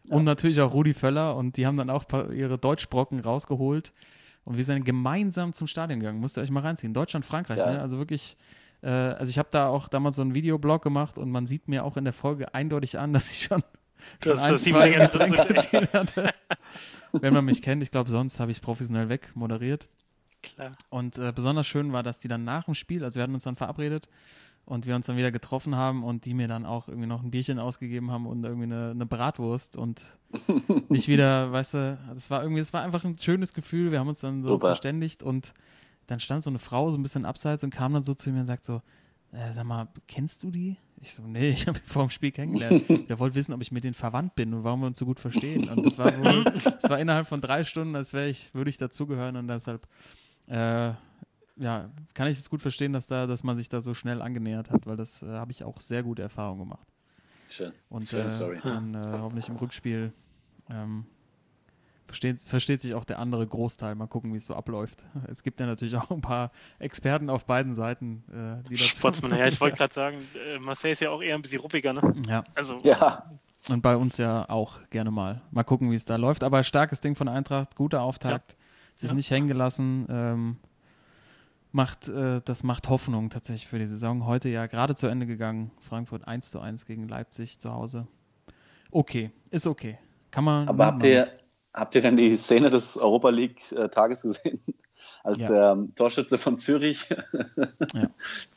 ja. 0.06 0.16
Und 0.16 0.24
natürlich 0.24 0.62
auch 0.62 0.74
Rudi 0.74 0.94
Völler 0.94 1.36
und 1.36 1.58
die 1.58 1.68
haben 1.68 1.76
dann 1.76 1.90
auch 1.90 2.06
ihre 2.32 2.58
Deutschbrocken 2.58 3.20
rausgeholt. 3.20 3.92
Und 4.46 4.58
wir 4.58 4.64
sind 4.64 4.86
gemeinsam 4.86 5.54
zum 5.54 5.68
Stadion 5.68 6.00
gegangen. 6.00 6.20
Musst 6.20 6.38
ihr 6.38 6.44
euch 6.44 6.52
mal 6.52 6.62
reinziehen. 6.62 6.94
Deutschland, 6.94 7.26
Frankreich, 7.26 7.60
ja. 7.60 7.72
ne? 7.72 7.82
Also 7.82 7.98
wirklich, 7.98 8.38
äh, 8.82 8.90
also 8.90 9.30
ich 9.30 9.40
habe 9.40 9.50
da 9.52 9.68
auch 9.68 9.90
damals 9.90 10.16
so 10.16 10.22
einen 10.22 10.36
Videoblog 10.36 10.84
gemacht 10.84 11.18
und 11.18 11.32
man 11.32 11.48
sieht 11.48 11.68
mir 11.68 11.84
auch 11.84 11.98
in 11.98 12.04
der 12.04 12.14
Folge 12.14 12.54
eindeutig 12.54 12.98
an, 13.00 13.12
dass 13.14 13.30
ich 13.32 13.44
schon, 13.44 13.64
schon 14.24 14.40
ein, 14.40 14.58
zwei 14.58 14.90
Getränke 14.90 15.90
hatte. 15.92 16.30
Wenn 17.12 17.34
man 17.34 17.46
mich 17.46 17.62
kennt, 17.62 17.82
ich 17.82 17.92
glaube, 17.92 18.10
sonst 18.10 18.40
habe 18.40 18.52
ich 18.52 18.58
es 18.58 18.62
professionell 18.62 19.10
wegmoderiert. 19.10 19.88
Klar. 20.44 20.74
Und 20.90 21.18
äh, 21.18 21.32
besonders 21.34 21.66
schön 21.66 21.92
war, 21.92 22.04
dass 22.04 22.20
die 22.20 22.28
dann 22.28 22.44
nach 22.44 22.66
dem 22.66 22.76
Spiel, 22.76 23.04
also 23.04 23.16
wir 23.16 23.24
hatten 23.24 23.34
uns 23.34 23.44
dann 23.44 23.56
verabredet 23.56 24.08
und 24.66 24.88
wir 24.88 24.96
uns 24.96 25.06
dann 25.06 25.18
wieder 25.18 25.32
getroffen 25.32 25.76
haben 25.76 26.04
und 26.04 26.26
die 26.26 26.34
mir 26.34 26.48
dann 26.48 26.66
auch 26.66 26.88
irgendwie 26.88 27.08
noch 27.08 27.24
ein 27.24 27.32
Bierchen 27.32 27.60
ausgegeben 27.60 28.12
haben 28.12 28.26
und 28.26 28.44
irgendwie 28.44 28.66
eine, 28.66 28.92
eine 28.92 29.06
Bratwurst 29.06 29.76
und 29.76 30.18
mich 30.90 31.08
wieder, 31.08 31.52
weißt 31.52 31.74
du, 31.76 31.98
das 32.14 32.30
war 32.32 32.42
irgendwie, 32.42 32.62
es 32.62 32.74
war 32.74 32.82
einfach 32.82 33.04
ein 33.04 33.18
schönes 33.20 33.54
Gefühl. 33.54 33.92
Wir 33.92 34.00
haben 34.00 34.08
uns 34.08 34.20
dann 34.20 34.42
so 34.42 34.50
Super. 34.50 34.68
verständigt 34.68 35.22
und 35.22 35.54
dann 36.08 36.20
stand 36.20 36.44
so 36.44 36.50
eine 36.50 36.60
Frau 36.60 36.90
so 36.92 36.98
ein 36.98 37.04
bisschen 37.04 37.26
abseits 37.26 37.64
und 37.64 37.70
kam 37.70 37.94
dann 37.94 38.04
so 38.04 38.14
zu 38.14 38.32
mir 38.32 38.40
und 38.40 38.46
sagt 38.46 38.66
so, 38.66 38.82
äh, 39.32 39.52
sag 39.52 39.66
mal, 39.66 39.88
kennst 40.08 40.44
du 40.44 40.52
die? 40.52 40.78
Ich 41.02 41.14
so, 41.14 41.24
nee, 41.24 41.50
ich 41.52 41.68
habe 41.68 41.78
ihn 41.78 41.86
vor 41.86 42.04
dem 42.04 42.10
Spiel 42.10 42.32
kennengelernt. 42.32 42.86
Der 43.10 43.20
wollte 43.20 43.36
wissen, 43.36 43.54
ob 43.54 43.62
ich 43.62 43.72
mit 43.72 43.84
denen 43.84 43.94
verwandt 43.94 44.36
bin 44.36 44.54
und 44.54 44.64
warum 44.64 44.82
wir 44.82 44.88
uns 44.88 44.98
so 44.98 45.06
gut 45.06 45.20
verstehen. 45.20 45.70
Und 45.70 45.86
das 45.86 46.00
war 46.00 46.18
wohl, 46.18 46.44
das 46.44 46.90
war 46.90 47.00
innerhalb 47.00 47.28
von 47.28 47.42
drei 47.42 47.64
Stunden, 47.64 47.96
als 47.96 48.14
wäre 48.14 48.30
ich, 48.30 48.54
würde 48.54 48.70
ich 48.70 48.78
dazugehören 48.78 49.36
und 49.36 49.48
deshalb 49.48 49.88
äh, 50.48 50.94
ja, 51.58 51.90
kann 52.14 52.28
ich 52.28 52.38
es 52.38 52.50
gut 52.50 52.62
verstehen, 52.62 52.94
dass 52.94 53.08
da, 53.08 53.28
dass 53.28 53.44
man 53.44 53.58
sich 53.58 53.70
da 53.70 53.82
so 53.82 53.94
schnell 53.94 54.22
angenähert 54.22 54.72
hat, 54.72 54.86
weil 54.86 54.98
das 54.98 55.24
äh, 55.24 55.28
habe 55.28 55.52
ich 55.52 55.64
auch 55.64 55.80
sehr 55.80 56.04
gute 56.04 56.22
Erfahrungen 56.22 56.60
gemacht. 56.60 56.88
Schön. 57.50 57.72
Und 57.90 58.10
Schön, 58.10 58.28
äh, 58.28 58.60
dann 58.64 58.96
äh, 58.96 59.02
hoffentlich 59.22 59.48
im 59.48 59.56
Rückspiel 59.56 60.12
ähm, 60.70 61.06
versteht, 62.06 62.42
versteht 62.44 62.82
sich 62.82 62.94
auch 62.94 63.06
der 63.06 63.20
andere 63.20 63.46
Großteil. 63.46 63.96
Mal 63.96 64.08
gucken, 64.08 64.34
wie 64.34 64.38
es 64.38 64.46
so 64.46 64.56
abläuft. 64.56 65.06
Es 65.28 65.44
gibt 65.44 65.60
ja 65.60 65.66
natürlich 65.66 65.96
auch 65.96 66.12
ein 66.12 66.22
paar 66.22 66.52
Experten 66.80 67.30
auf 67.30 67.46
beiden 67.46 67.76
Seiten, 67.76 68.24
äh, 68.30 68.68
die 68.70 68.76
dazu. 68.76 68.98
Sportsman, 68.98 69.38
ja, 69.38 69.48
ich 69.48 69.60
wollte 69.62 69.78
gerade 69.78 69.94
sagen, 69.94 70.18
äh, 70.36 70.60
Marseille 70.60 70.94
ist 70.94 71.02
ja 71.02 71.10
auch 71.10 71.22
eher 71.22 71.36
ein 71.36 71.42
bisschen 71.42 71.62
ruppiger, 71.62 71.94
ne? 71.94 72.16
Ja. 72.28 72.44
Also, 72.54 72.80
ja. 72.84 73.30
Und 73.70 73.82
bei 73.82 73.96
uns 73.96 74.18
ja 74.18 74.48
auch 74.50 74.88
gerne 74.90 75.10
mal. 75.10 75.42
Mal 75.52 75.64
gucken, 75.64 75.90
wie 75.90 75.96
es 75.96 76.06
da 76.06 76.18
läuft. 76.18 76.44
Aber 76.44 76.62
starkes 76.64 77.02
Ding 77.02 77.16
von 77.16 77.28
Eintracht, 77.28 77.76
guter 77.76 78.02
Auftakt, 78.02 78.52
ja. 78.52 78.58
sich 78.96 79.10
ja. 79.10 79.16
nicht 79.16 79.32
hängen 79.32 79.48
gelassen. 79.48 80.06
Ähm, 80.10 80.58
macht, 81.76 82.08
äh, 82.08 82.42
das 82.44 82.64
macht 82.64 82.90
Hoffnung 82.90 83.30
tatsächlich 83.30 83.68
für 83.68 83.78
die 83.78 83.86
Saison. 83.86 84.26
Heute 84.26 84.50
ja 84.50 84.66
gerade 84.66 84.96
zu 84.96 85.08
Ende 85.08 85.28
gegangen. 85.28 85.72
Frankfurt 85.80 86.28
1 86.28 86.50
zu 86.50 86.60
1 86.60 86.86
gegen 86.86 87.08
Leipzig 87.08 87.60
zu 87.60 87.72
Hause. 87.74 88.08
Okay, 88.92 89.32
ist 89.52 89.68
okay. 89.68 90.00
Kann 90.32 90.46
man. 90.46 90.68
Aber 90.68 90.86
habt 90.86 91.04
ihr, 91.04 91.28
habt 91.74 91.94
ihr 91.96 92.02
denn 92.02 92.16
die 92.16 92.36
Szene 92.38 92.70
des 92.70 92.98
Europa 92.98 93.30
League-Tages 93.30 94.24
äh, 94.24 94.28
gesehen? 94.28 94.64
Als 95.26 95.40
ja. 95.40 95.48
der 95.48 95.72
ähm, 95.72 95.92
Torschütze 95.96 96.38
von 96.38 96.60
Zürich 96.60 97.10
ja. 97.94 98.10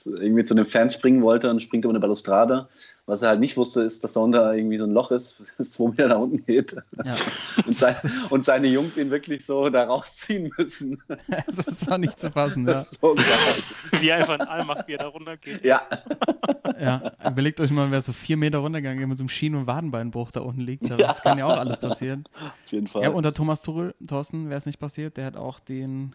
irgendwie 0.05 0.45
zu 0.45 0.55
den 0.55 0.67
Fans 0.67 0.93
springen 0.93 1.23
wollte 1.23 1.51
und 1.51 1.63
springt 1.63 1.85
über 1.87 1.93
eine 1.93 2.01
Balustrade. 2.01 2.69
Was 3.07 3.23
er 3.23 3.31
halt 3.31 3.41
nicht 3.41 3.57
wusste, 3.57 3.81
ist, 3.81 4.05
dass 4.05 4.13
da 4.13 4.21
unter 4.21 4.55
irgendwie 4.55 4.77
so 4.77 4.85
ein 4.85 4.91
Loch 4.91 5.11
ist, 5.11 5.43
das 5.59 5.71
zwei 5.71 5.89
Meter 5.89 6.09
nach 6.09 6.19
unten 6.19 6.45
geht. 6.45 6.77
Ja. 7.03 7.17
Und, 7.67 7.79
sein, 7.79 7.97
und, 8.29 8.45
seine 8.45 8.69
Jungs 8.69 8.99
ihn 8.99 9.11
wirklich 9.11 9.47
so 9.47 9.71
da 9.71 9.85
rausziehen 9.85 10.53
müssen. 10.57 11.03
Das 11.47 11.87
war 11.87 11.99
nicht 11.99 12.21
zu 12.21 12.31
fassen, 12.31 12.67
ja. 12.67 12.85
So 13.01 13.15
wie 14.01 14.13
einfach 14.13 14.39
ein 14.39 14.43
Allmacht, 14.43 14.87
wie 14.87 14.93
er 14.93 14.99
da 14.99 15.09
runtergeht. 15.09 15.65
Ja. 15.65 15.83
Ja, 16.79 17.13
überlegt 17.27 17.61
euch 17.61 17.71
mal, 17.71 17.91
wer 17.91 18.01
so 18.01 18.13
vier 18.13 18.37
Meter 18.37 18.59
runtergegangen 18.59 19.09
mit 19.09 19.17
so 19.17 19.23
einem 19.23 19.29
Schienen- 19.29 19.57
und 19.57 19.67
Wadenbeinbruch 19.67 20.31
da 20.31 20.41
unten 20.41 20.61
liegt. 20.61 20.91
Das 20.91 21.23
kann 21.23 21.39
ja 21.39 21.47
auch 21.47 21.59
alles 21.59 21.81
passieren. 21.81 22.25
Auf 22.35 22.73
jeden 22.73 22.87
Fall. 22.87 23.03
Ja, 23.03 23.11
unter 23.11 23.33
Thomas 23.33 23.63
Thorsten, 23.63 24.49
wäre 24.49 24.59
es 24.59 24.67
nicht 24.67 24.79
passiert, 24.79 25.17
der 25.17 25.27
hat 25.27 25.37
auch 25.37 25.61
den 25.61 26.15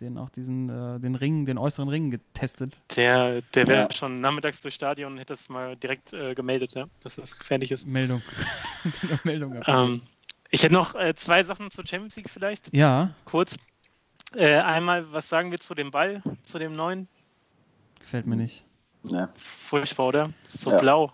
den 0.00 0.18
auch 0.18 0.30
diesen 0.30 0.68
äh, 0.68 1.00
den 1.00 1.14
Ring, 1.14 1.46
den 1.46 1.58
äußeren 1.58 1.88
Ring 1.88 2.10
getestet. 2.10 2.80
Der, 2.96 3.42
der 3.54 3.66
wäre 3.66 3.82
ja. 3.82 3.92
schon 3.92 4.20
nachmittags 4.20 4.60
durchs 4.60 4.76
Stadion 4.76 5.12
und 5.12 5.18
hätte 5.18 5.34
es 5.34 5.48
mal 5.48 5.76
direkt 5.76 6.12
äh, 6.12 6.34
gemeldet, 6.34 6.74
ja, 6.74 6.86
dass 7.00 7.16
das 7.16 7.38
gefährlich 7.38 7.72
ist. 7.72 7.86
Meldung. 7.86 8.22
Meldung. 9.24 9.60
Ähm, 9.66 10.02
ich 10.50 10.62
hätte 10.62 10.74
noch 10.74 10.94
äh, 10.94 11.14
zwei 11.14 11.44
Sachen 11.44 11.70
zur 11.70 11.86
Champions 11.86 12.16
League 12.16 12.30
vielleicht. 12.30 12.74
Ja. 12.74 13.14
Kurz. 13.24 13.56
Äh, 14.34 14.56
einmal, 14.56 15.12
was 15.12 15.28
sagen 15.28 15.50
wir 15.50 15.60
zu 15.60 15.74
dem 15.74 15.90
Ball, 15.90 16.22
zu 16.42 16.58
dem 16.58 16.72
neuen? 16.74 17.08
Gefällt 18.00 18.26
mir 18.26 18.36
nicht. 18.36 18.64
Ja. 19.04 19.30
Furchtbar, 19.34 20.06
oder? 20.06 20.30
So 20.42 20.70
ja. 20.70 20.78
blau. 20.78 21.12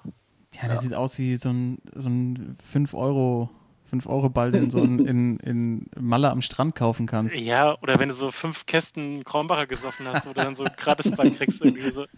Ja, 0.55 0.62
der 0.62 0.74
ja. 0.74 0.76
sieht 0.76 0.95
aus 0.95 1.18
wie 1.18 1.37
so 1.37 1.51
ein, 1.51 1.78
so 1.95 2.09
ein 2.09 2.57
5 2.62 2.95
Euro 2.95 3.51
5-Euro-Ball, 3.93 4.53
den 4.53 4.70
so 4.70 4.78
in, 4.78 5.07
in, 5.07 5.36
in 5.40 5.86
Malle 5.99 6.30
am 6.30 6.43
Strand 6.43 6.74
kaufen 6.74 7.07
kannst. 7.07 7.36
Ja, 7.36 7.76
oder 7.82 7.99
wenn 7.99 8.09
du 8.09 8.14
so 8.14 8.30
fünf 8.30 8.66
Kästen 8.66 9.24
Kronbacher 9.24 9.66
gesoffen 9.66 10.09
hast, 10.09 10.26
wo 10.26 10.30
du 10.30 10.43
dann 10.43 10.57
so 10.57 10.64
Gratisball 10.76 11.30
kriegst. 11.30 11.64
Irgendwie 11.64 11.90
so. 11.90 12.07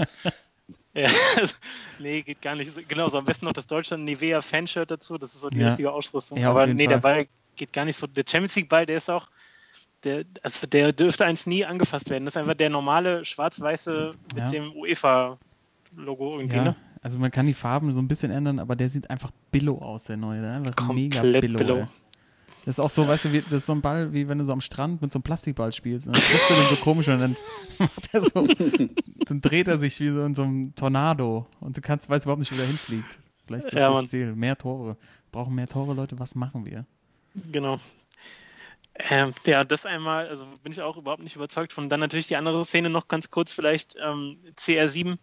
Ja, 0.95 1.11
nee, 1.99 2.23
geht 2.23 2.41
gar 2.41 2.55
nicht. 2.55 2.89
Genau, 2.89 3.09
so 3.09 3.19
am 3.19 3.25
besten 3.25 3.47
noch 3.47 3.53
das 3.53 3.67
Deutschland 3.67 4.05
Nivea 4.05 4.41
Fanshirt 4.41 4.91
dazu, 4.91 5.19
das 5.19 5.35
ist 5.35 5.41
so 5.41 5.51
die 5.51 5.59
ja. 5.59 5.69
richtige 5.69 5.93
Ausrüstung. 5.93 6.39
Ja, 6.39 6.51
Aber 6.51 6.67
nee, 6.67 6.85
Fall. 6.85 6.95
der 6.95 7.01
Ball 7.01 7.27
geht 7.57 7.73
gar 7.73 7.85
nicht 7.85 7.99
so. 7.99 8.07
Der 8.07 8.25
Champions 8.27 8.55
League 8.55 8.69
Ball, 8.69 8.87
der 8.87 8.99
ist 8.99 9.11
auch, 9.11 9.27
der, 10.05 10.25
also 10.43 10.69
der 10.69 10.93
dürfte 10.93 11.25
eigentlich 11.25 11.47
nie 11.47 11.65
angefasst 11.65 12.11
werden. 12.11 12.25
Das 12.25 12.35
ist 12.35 12.39
einfach 12.39 12.55
der 12.55 12.71
normale 12.71 13.25
schwarz-weiße 13.25 14.13
mit 14.37 14.53
dem 14.53 14.73
UEFA 14.73 15.37
Logo 15.97 16.37
irgendwie, 16.39 16.57
ja, 16.57 16.65
ne? 16.65 16.77
Also 17.05 17.19
man 17.19 17.31
kann 17.31 17.47
die 17.47 17.53
Farben 17.53 17.93
so 17.93 18.01
ein 18.01 18.09
bisschen 18.09 18.31
ändern, 18.31 18.59
aber 18.59 18.77
der 18.77 18.89
sieht 18.89 19.11
einfach 19.11 19.31
Billo 19.53 19.77
aus, 19.77 20.05
der 20.05 20.17
neue. 20.17 20.41
Der 20.41 20.55
einfach 20.55 20.75
Komplett 20.75 21.23
mega 21.23 21.41
Billo. 21.41 21.59
Billo. 21.59 21.77
Ey. 21.77 21.87
Das 22.65 22.77
ist 22.77 22.81
auch 22.81 22.89
so, 22.89 23.07
weißt 23.07 23.27
du, 23.27 23.33
wie, 23.35 23.43
das 23.43 23.53
ist 23.53 23.67
so 23.67 23.75
ein 23.75 23.83
Ball, 23.83 24.11
wie 24.15 24.27
wenn 24.27 24.39
du 24.39 24.45
so 24.47 24.53
am 24.53 24.63
Strand 24.63 25.03
mit 25.03 25.13
so 25.13 25.19
einem 25.19 25.23
Plastikball 25.23 25.71
spielst. 25.75 26.07
Und 26.07 26.17
dann 26.17 26.23
triffst 26.25 26.49
du 26.49 26.55
den 26.55 26.65
so 26.71 26.77
komisch 26.77 27.07
und 27.09 27.21
dann 27.21 27.37
macht 27.79 28.09
er 28.15 28.23
so, 28.23 28.47
dann 29.27 29.41
dreht 29.43 29.69
er 29.69 29.77
sich 29.77 30.01
wie 30.01 30.09
so 30.09 30.23
in 30.25 30.35
so 30.35 30.45
einem 30.45 30.75
Tornado 30.75 31.47
und 31.61 31.77
du 31.77 31.83
kannst, 31.83 32.09
weißt 32.09 32.25
überhaupt 32.25 32.41
nicht, 32.41 32.53
wo 32.53 32.57
der 32.57 32.65
hinfliegt. 32.65 33.19
Vielleicht 33.47 33.67
ist 33.67 33.75
Ja, 33.75 33.89
das 33.89 33.95
Mann. 33.95 34.09
Ziel. 34.09 34.35
Mehr 34.35 34.57
Tore. 34.57 34.97
Brauchen 35.31 35.55
mehr 35.55 35.69
Tore, 35.69 35.93
Leute, 35.93 36.19
was 36.19 36.35
machen 36.35 36.65
wir? 36.65 36.87
Genau. 37.53 37.79
Ähm, 39.11 39.35
ja, 39.45 39.65
das 39.65 39.85
einmal, 39.85 40.29
also 40.29 40.47
bin 40.63 40.73
ich 40.73 40.81
auch 40.81 40.97
überhaupt 40.97 41.23
nicht 41.23 41.37
überzeugt 41.37 41.75
von. 41.75 41.91
Dann 41.91 42.01
natürlich 42.01 42.29
die 42.29 42.37
andere 42.37 42.65
Szene 42.65 42.89
noch 42.89 43.09
ganz 43.09 43.31
kurz, 43.31 43.53
vielleicht 43.53 43.97
ähm, 44.03 44.39
CR7. 44.57 45.19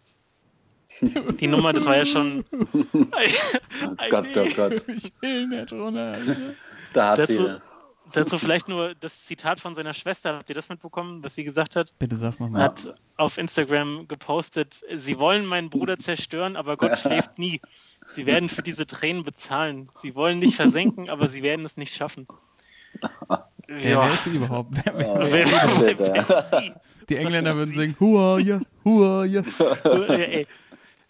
Die 1.00 1.46
Nummer, 1.48 1.72
das 1.72 1.86
war 1.86 1.96
ja 1.96 2.06
schon. 2.06 2.44
Oh 2.92 4.08
Gott, 4.10 4.26
oh 4.36 4.46
Gott. 4.56 4.84
Ich 4.88 5.12
will 5.20 5.46
nicht 5.48 5.72
runter. 5.72 6.16
Da 6.92 7.10
hat 7.10 7.18
Dazu- 7.18 7.32
sie. 7.32 7.60
Dazu 8.14 8.38
vielleicht 8.38 8.68
nur 8.68 8.94
das 8.96 9.24
Zitat 9.24 9.58
von 9.58 9.74
seiner 9.74 9.94
Schwester. 9.94 10.34
Habt 10.34 10.48
ihr 10.50 10.54
das 10.54 10.68
mitbekommen, 10.68 11.22
was 11.24 11.34
sie 11.34 11.44
gesagt 11.44 11.76
hat? 11.76 11.94
Bitte 11.98 12.16
sag's 12.16 12.40
nochmal. 12.40 12.62
Hat 12.64 12.94
auf 13.16 13.38
Instagram 13.38 14.06
gepostet, 14.06 14.82
sie 14.94 15.18
wollen 15.18 15.46
meinen 15.46 15.70
Bruder 15.70 15.96
zerstören, 15.98 16.56
aber 16.56 16.76
Gott 16.76 16.98
schläft 16.98 17.38
nie. 17.38 17.60
Sie 18.06 18.26
werden 18.26 18.48
für 18.50 18.62
diese 18.62 18.86
Tränen 18.86 19.22
bezahlen. 19.24 19.88
Sie 19.94 20.14
wollen 20.14 20.40
nicht 20.40 20.56
versenken, 20.56 21.08
aber 21.08 21.28
sie 21.28 21.42
werden 21.42 21.64
es 21.64 21.76
nicht 21.78 21.94
schaffen. 21.94 22.26
Wer, 23.68 23.96
wer 23.98 24.12
ist 24.14 24.24
sie 24.24 24.30
überhaupt? 24.36 24.70
Wer, 24.84 24.92
wer, 24.98 25.08
Oh, 25.14 25.18
Wer- 25.20 25.46
shit, 25.46 25.98
wer- 25.98 26.52
ey. 26.52 26.72
die 27.08 27.16
Engländer 27.16 27.56
würden 27.56 27.72
singen, 27.72 27.96
who 27.98 28.18
are 28.18 28.38
you, 28.40 28.60
who 28.84 29.02
are 29.04 29.24
you? 29.24 29.42
Äh, 29.84 30.40
ey, 30.40 30.46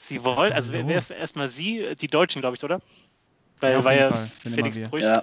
Sie 0.09 0.23
wollen, 0.25 0.53
also 0.53 0.73
wer 0.73 0.87
wer 0.87 0.99
ist 0.99 1.11
erstmal 1.11 1.49
Sie, 1.49 1.95
die 2.01 2.07
Deutschen, 2.09 2.41
glaube 2.41 2.57
ich, 2.57 2.65
oder? 2.65 2.81
Weil 3.61 3.73
Ja, 3.73 3.79
auf 3.79 3.85
war 3.85 3.93
jeden 3.93 4.05
ja 4.05 4.13
Fall, 4.13 4.27
Felix. 4.27 4.79
Brüch. 4.91 5.03
Ja, 5.05 5.21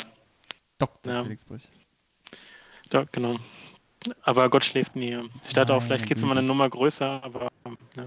Dr. 0.77 1.13
Ja. 1.13 1.23
Felix 1.23 1.43
Brüch. 1.45 1.63
Ja, 2.93 3.05
genau. 3.11 3.36
Aber 4.21 4.49
Gott 4.49 4.63
schläft 4.63 4.95
nie. 4.95 5.19
Ich 5.45 5.53
dachte 5.53 5.73
auch, 5.73 5.82
vielleicht 5.84 6.07
geht 6.07 6.17
es 6.17 6.23
immer 6.23 6.32
Güte. 6.32 6.39
eine 6.39 6.47
Nummer 6.47 6.69
größer, 6.69 7.21
aber 7.23 7.49
ja. 7.97 8.05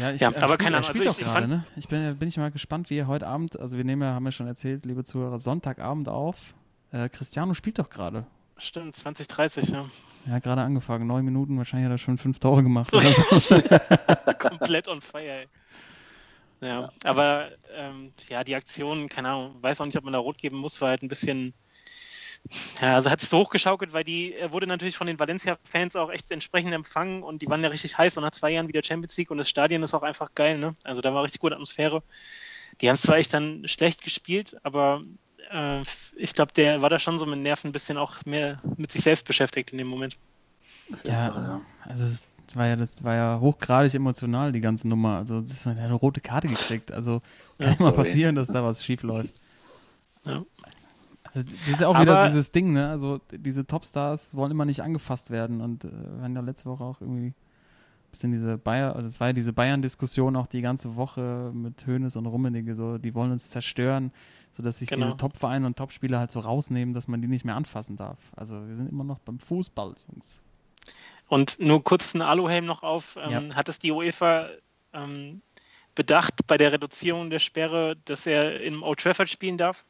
Ja, 0.00 0.10
ich, 0.12 0.20
Ja, 0.20 0.30
er 0.30 0.36
aber 0.42 0.54
spielt, 0.54 0.58
keine 0.60 0.76
Ahnung, 0.76 0.88
spielt 0.90 1.06
also 1.06 1.10
auch 1.10 1.20
ich- 1.20 1.26
ich 1.26 1.32
gerade, 1.32 1.48
fand- 1.48 1.50
ne? 1.50 1.66
Ich 1.76 1.88
bin, 1.88 2.18
bin 2.18 2.28
ich 2.28 2.36
mal 2.36 2.50
gespannt, 2.50 2.90
wie 2.90 2.98
er 2.98 3.06
heute 3.06 3.26
Abend, 3.26 3.58
also 3.58 3.76
wir 3.76 3.84
nehmen 3.84 4.02
ja, 4.02 4.12
haben 4.14 4.24
wir 4.24 4.32
schon 4.32 4.46
erzählt, 4.46 4.84
liebe 4.86 5.04
Zuhörer, 5.04 5.38
Sonntagabend 5.38 6.08
auf. 6.08 6.54
Äh, 6.92 7.08
Cristiano 7.08 7.54
spielt 7.54 7.78
doch 7.78 7.88
gerade. 7.90 8.26
Stimmt, 8.56 8.96
2030, 8.96 9.68
ja. 9.70 9.86
Hat 10.30 10.42
gerade 10.42 10.62
angefangen, 10.62 11.06
neun 11.06 11.24
Minuten, 11.24 11.58
wahrscheinlich 11.58 11.86
hat 11.86 11.94
er 11.94 11.98
schon 11.98 12.18
fünf 12.18 12.38
Tore 12.38 12.62
gemacht. 12.62 12.92
Oder 12.94 13.12
so. 13.12 13.60
Komplett 14.38 14.88
on 14.88 15.00
fire, 15.00 15.22
ey. 15.22 15.48
Ja, 16.62 16.90
aber 17.02 17.50
ähm, 17.74 18.12
ja, 18.28 18.44
die 18.44 18.54
Aktion, 18.54 19.08
keine 19.08 19.30
Ahnung, 19.30 19.56
weiß 19.60 19.80
auch 19.80 19.86
nicht, 19.86 19.98
ob 19.98 20.04
man 20.04 20.12
da 20.12 20.20
rot 20.20 20.38
geben 20.38 20.58
muss, 20.58 20.80
war 20.80 20.90
halt 20.90 21.02
ein 21.02 21.08
bisschen, 21.08 21.54
ja, 22.80 22.94
also 22.94 23.10
hat 23.10 23.20
sich 23.20 23.30
so 23.30 23.38
hochgeschaukelt, 23.38 23.92
weil 23.92 24.04
die, 24.04 24.32
er 24.32 24.52
wurde 24.52 24.68
natürlich 24.68 24.96
von 24.96 25.08
den 25.08 25.18
Valencia-Fans 25.18 25.96
auch 25.96 26.10
echt 26.10 26.30
entsprechend 26.30 26.72
empfangen 26.72 27.24
und 27.24 27.42
die 27.42 27.48
waren 27.48 27.64
ja 27.64 27.68
richtig 27.68 27.98
heiß 27.98 28.16
und 28.16 28.22
nach 28.22 28.30
zwei 28.30 28.52
Jahren 28.52 28.68
wieder 28.68 28.84
Champions 28.84 29.16
League 29.16 29.32
und 29.32 29.38
das 29.38 29.48
Stadion 29.48 29.82
ist 29.82 29.92
auch 29.92 30.04
einfach 30.04 30.36
geil, 30.36 30.56
ne? 30.56 30.76
Also 30.84 31.00
da 31.00 31.12
war 31.12 31.24
richtig 31.24 31.40
gute 31.40 31.54
Atmosphäre. 31.54 32.04
Die 32.80 32.88
haben 32.88 32.94
es 32.94 33.02
zwar 33.02 33.16
echt 33.16 33.34
dann 33.34 33.66
schlecht 33.66 34.02
gespielt, 34.02 34.56
aber 34.62 35.02
äh, 35.50 35.82
ich 36.16 36.34
glaube, 36.34 36.52
der 36.52 36.82
war 36.82 36.90
da 36.90 36.98
schon 36.98 37.18
so 37.18 37.26
mit 37.26 37.38
Nerven 37.40 37.68
ein 37.70 37.72
bisschen 37.72 37.98
auch 37.98 38.24
mehr 38.24 38.60
mit 38.76 38.92
sich 38.92 39.02
selbst 39.02 39.26
beschäftigt 39.26 39.70
in 39.72 39.78
dem 39.78 39.88
Moment. 39.88 40.16
ja, 41.06 41.60
also 41.84 42.04
es 42.04 42.24
war 42.54 42.66
ja, 42.66 42.76
das 42.76 43.02
war 43.02 43.14
ja 43.14 43.40
hochgradig 43.40 43.94
emotional, 43.94 44.52
die 44.52 44.60
ganze 44.60 44.86
Nummer. 44.88 45.16
Also 45.16 45.40
das 45.40 45.50
ist 45.52 45.66
eine 45.66 45.92
rote 45.94 46.20
Karte 46.20 46.48
gekriegt. 46.48 46.92
Also 46.92 47.22
kann 47.58 47.76
Ja, 47.78 47.84
mal 47.86 47.92
passieren, 47.92 48.34
dass 48.34 48.48
da 48.48 48.62
was 48.62 48.84
schief 48.84 49.02
läuft. 49.02 49.32
Ja. 50.24 50.44
Also 51.24 51.42
das 51.44 51.68
ist 51.68 51.80
ja 51.80 51.88
auch 51.88 51.98
wieder 51.98 52.18
Aber- 52.18 52.28
dieses 52.28 52.52
Ding, 52.52 52.72
ne? 52.74 52.90
Also 52.90 53.20
diese 53.30 53.66
Topstars 53.66 54.34
wollen 54.36 54.50
immer 54.50 54.66
nicht 54.66 54.82
angefasst 54.82 55.30
werden 55.30 55.60
und 55.62 55.84
äh, 55.84 55.88
wir 55.90 56.22
haben 56.24 56.34
ja 56.34 56.42
letzte 56.42 56.66
Woche 56.66 56.84
auch 56.84 57.00
irgendwie 57.00 57.32
bisschen 58.12 58.30
diese 58.30 58.56
Bayern, 58.58 58.92
also 58.94 59.06
es 59.08 59.18
war 59.18 59.28
ja 59.28 59.32
diese 59.32 59.52
Bayern-Diskussion 59.52 60.36
auch 60.36 60.46
die 60.46 60.60
ganze 60.62 60.94
Woche 60.96 61.50
mit 61.52 61.84
Hoeneß 61.86 62.14
und 62.16 62.26
Rummenigge, 62.26 62.76
so, 62.76 62.98
die 62.98 63.14
wollen 63.14 63.32
uns 63.32 63.50
zerstören, 63.50 64.12
sodass 64.52 64.78
sich 64.78 64.88
Genau. 64.88 65.06
diese 65.06 65.16
Top-Vereine 65.16 65.66
und 65.66 65.76
Top-Spieler 65.76 66.18
halt 66.20 66.30
so 66.30 66.40
rausnehmen, 66.40 66.94
dass 66.94 67.08
man 67.08 67.20
die 67.20 67.26
nicht 67.28 67.44
mehr 67.44 67.56
anfassen 67.56 67.96
darf. 67.96 68.18
Also 68.36 68.56
wir 68.68 68.76
sind 68.76 68.88
immer 68.88 69.04
noch 69.04 69.18
beim 69.18 69.38
Fußball, 69.40 69.94
Jungs. 70.12 70.40
Und 71.28 71.58
nur 71.58 71.82
kurz 71.82 72.14
einen 72.14 72.22
Aluhelm 72.22 72.66
noch 72.66 72.82
auf. 72.82 73.16
Ähm, 73.20 73.56
Hat 73.56 73.68
es 73.70 73.78
die 73.78 73.90
UEFA 73.90 74.48
ähm, 74.92 75.40
bedacht 75.94 76.34
bei 76.46 76.58
der 76.58 76.72
Reduzierung 76.72 77.30
der 77.30 77.38
Sperre, 77.38 77.96
dass 78.04 78.26
er 78.26 78.60
im 78.60 78.82
Old 78.82 79.00
Trafford 79.00 79.30
spielen 79.30 79.56
darf? 79.56 79.86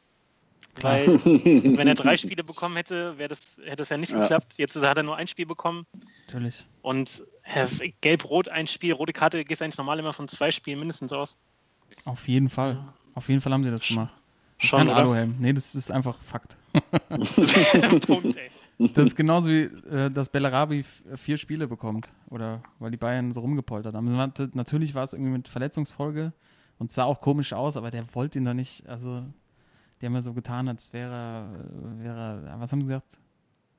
Klar. 0.75 0.93
Weil, 0.93 1.07
wenn 1.77 1.87
er 1.87 1.95
drei 1.95 2.15
Spiele 2.15 2.43
bekommen 2.45 2.77
hätte, 2.77 3.17
wäre 3.17 3.29
das, 3.29 3.57
hätte 3.63 3.75
das 3.77 3.89
ja 3.89 3.97
nicht 3.97 4.11
Ja. 4.13 4.21
geklappt. 4.21 4.53
Jetzt 4.57 4.81
hat 4.81 4.95
er 4.97 5.03
nur 5.03 5.17
ein 5.17 5.27
Spiel 5.27 5.45
bekommen. 5.45 5.85
Natürlich. 6.21 6.65
Und 6.81 7.23
gelb-rot 8.01 8.49
ein 8.49 8.67
Spiel, 8.67 8.93
rote 8.93 9.13
Karte 9.13 9.43
geht 9.43 9.61
eigentlich 9.61 9.77
normal 9.77 9.99
immer 9.99 10.13
von 10.13 10.27
zwei 10.27 10.51
Spielen 10.51 10.79
mindestens 10.79 11.11
aus. 11.11 11.37
Auf 12.05 12.27
jeden 12.27 12.49
Fall. 12.49 12.83
Auf 13.15 13.29
jeden 13.29 13.41
Fall 13.41 13.53
haben 13.53 13.63
sie 13.63 13.71
das 13.71 13.87
gemacht. 13.87 14.13
Das 14.59 14.69
Schon, 14.69 14.79
kein 14.79 14.87
oder? 14.87 14.97
Aluhelm. 14.97 15.35
Nee, 15.39 15.53
das 15.53 15.75
ist 15.75 15.91
einfach 15.91 16.17
Fakt. 16.19 16.57
Punkt, 18.07 18.37
ey. 18.37 18.49
Das 18.93 19.07
ist 19.07 19.15
genauso 19.15 19.49
wie, 19.49 19.63
äh, 19.89 20.09
dass 20.09 20.29
Bellarabi 20.29 20.83
vier 21.15 21.37
Spiele 21.37 21.67
bekommt. 21.67 22.09
Oder 22.29 22.63
weil 22.79 22.91
die 22.91 22.97
Bayern 22.97 23.31
so 23.31 23.41
rumgepoltert 23.41 23.93
haben. 23.93 24.11
Natürlich 24.53 24.95
war 24.95 25.03
es 25.03 25.13
irgendwie 25.13 25.31
mit 25.31 25.47
Verletzungsfolge 25.47 26.33
und 26.79 26.91
sah 26.91 27.03
auch 27.03 27.21
komisch 27.21 27.53
aus, 27.53 27.77
aber 27.77 27.91
der 27.91 28.05
wollte 28.15 28.39
ihn 28.39 28.45
doch 28.45 28.53
nicht. 28.53 28.87
Also, 28.87 29.23
die 30.01 30.05
haben 30.05 30.15
ja 30.15 30.21
so 30.21 30.33
getan, 30.33 30.67
als 30.67 30.91
wäre, 30.93 31.45
äh, 31.99 32.03
wäre 32.03 32.55
was 32.57 32.71
haben 32.71 32.81
sie 32.81 32.87
gesagt? 32.87 33.19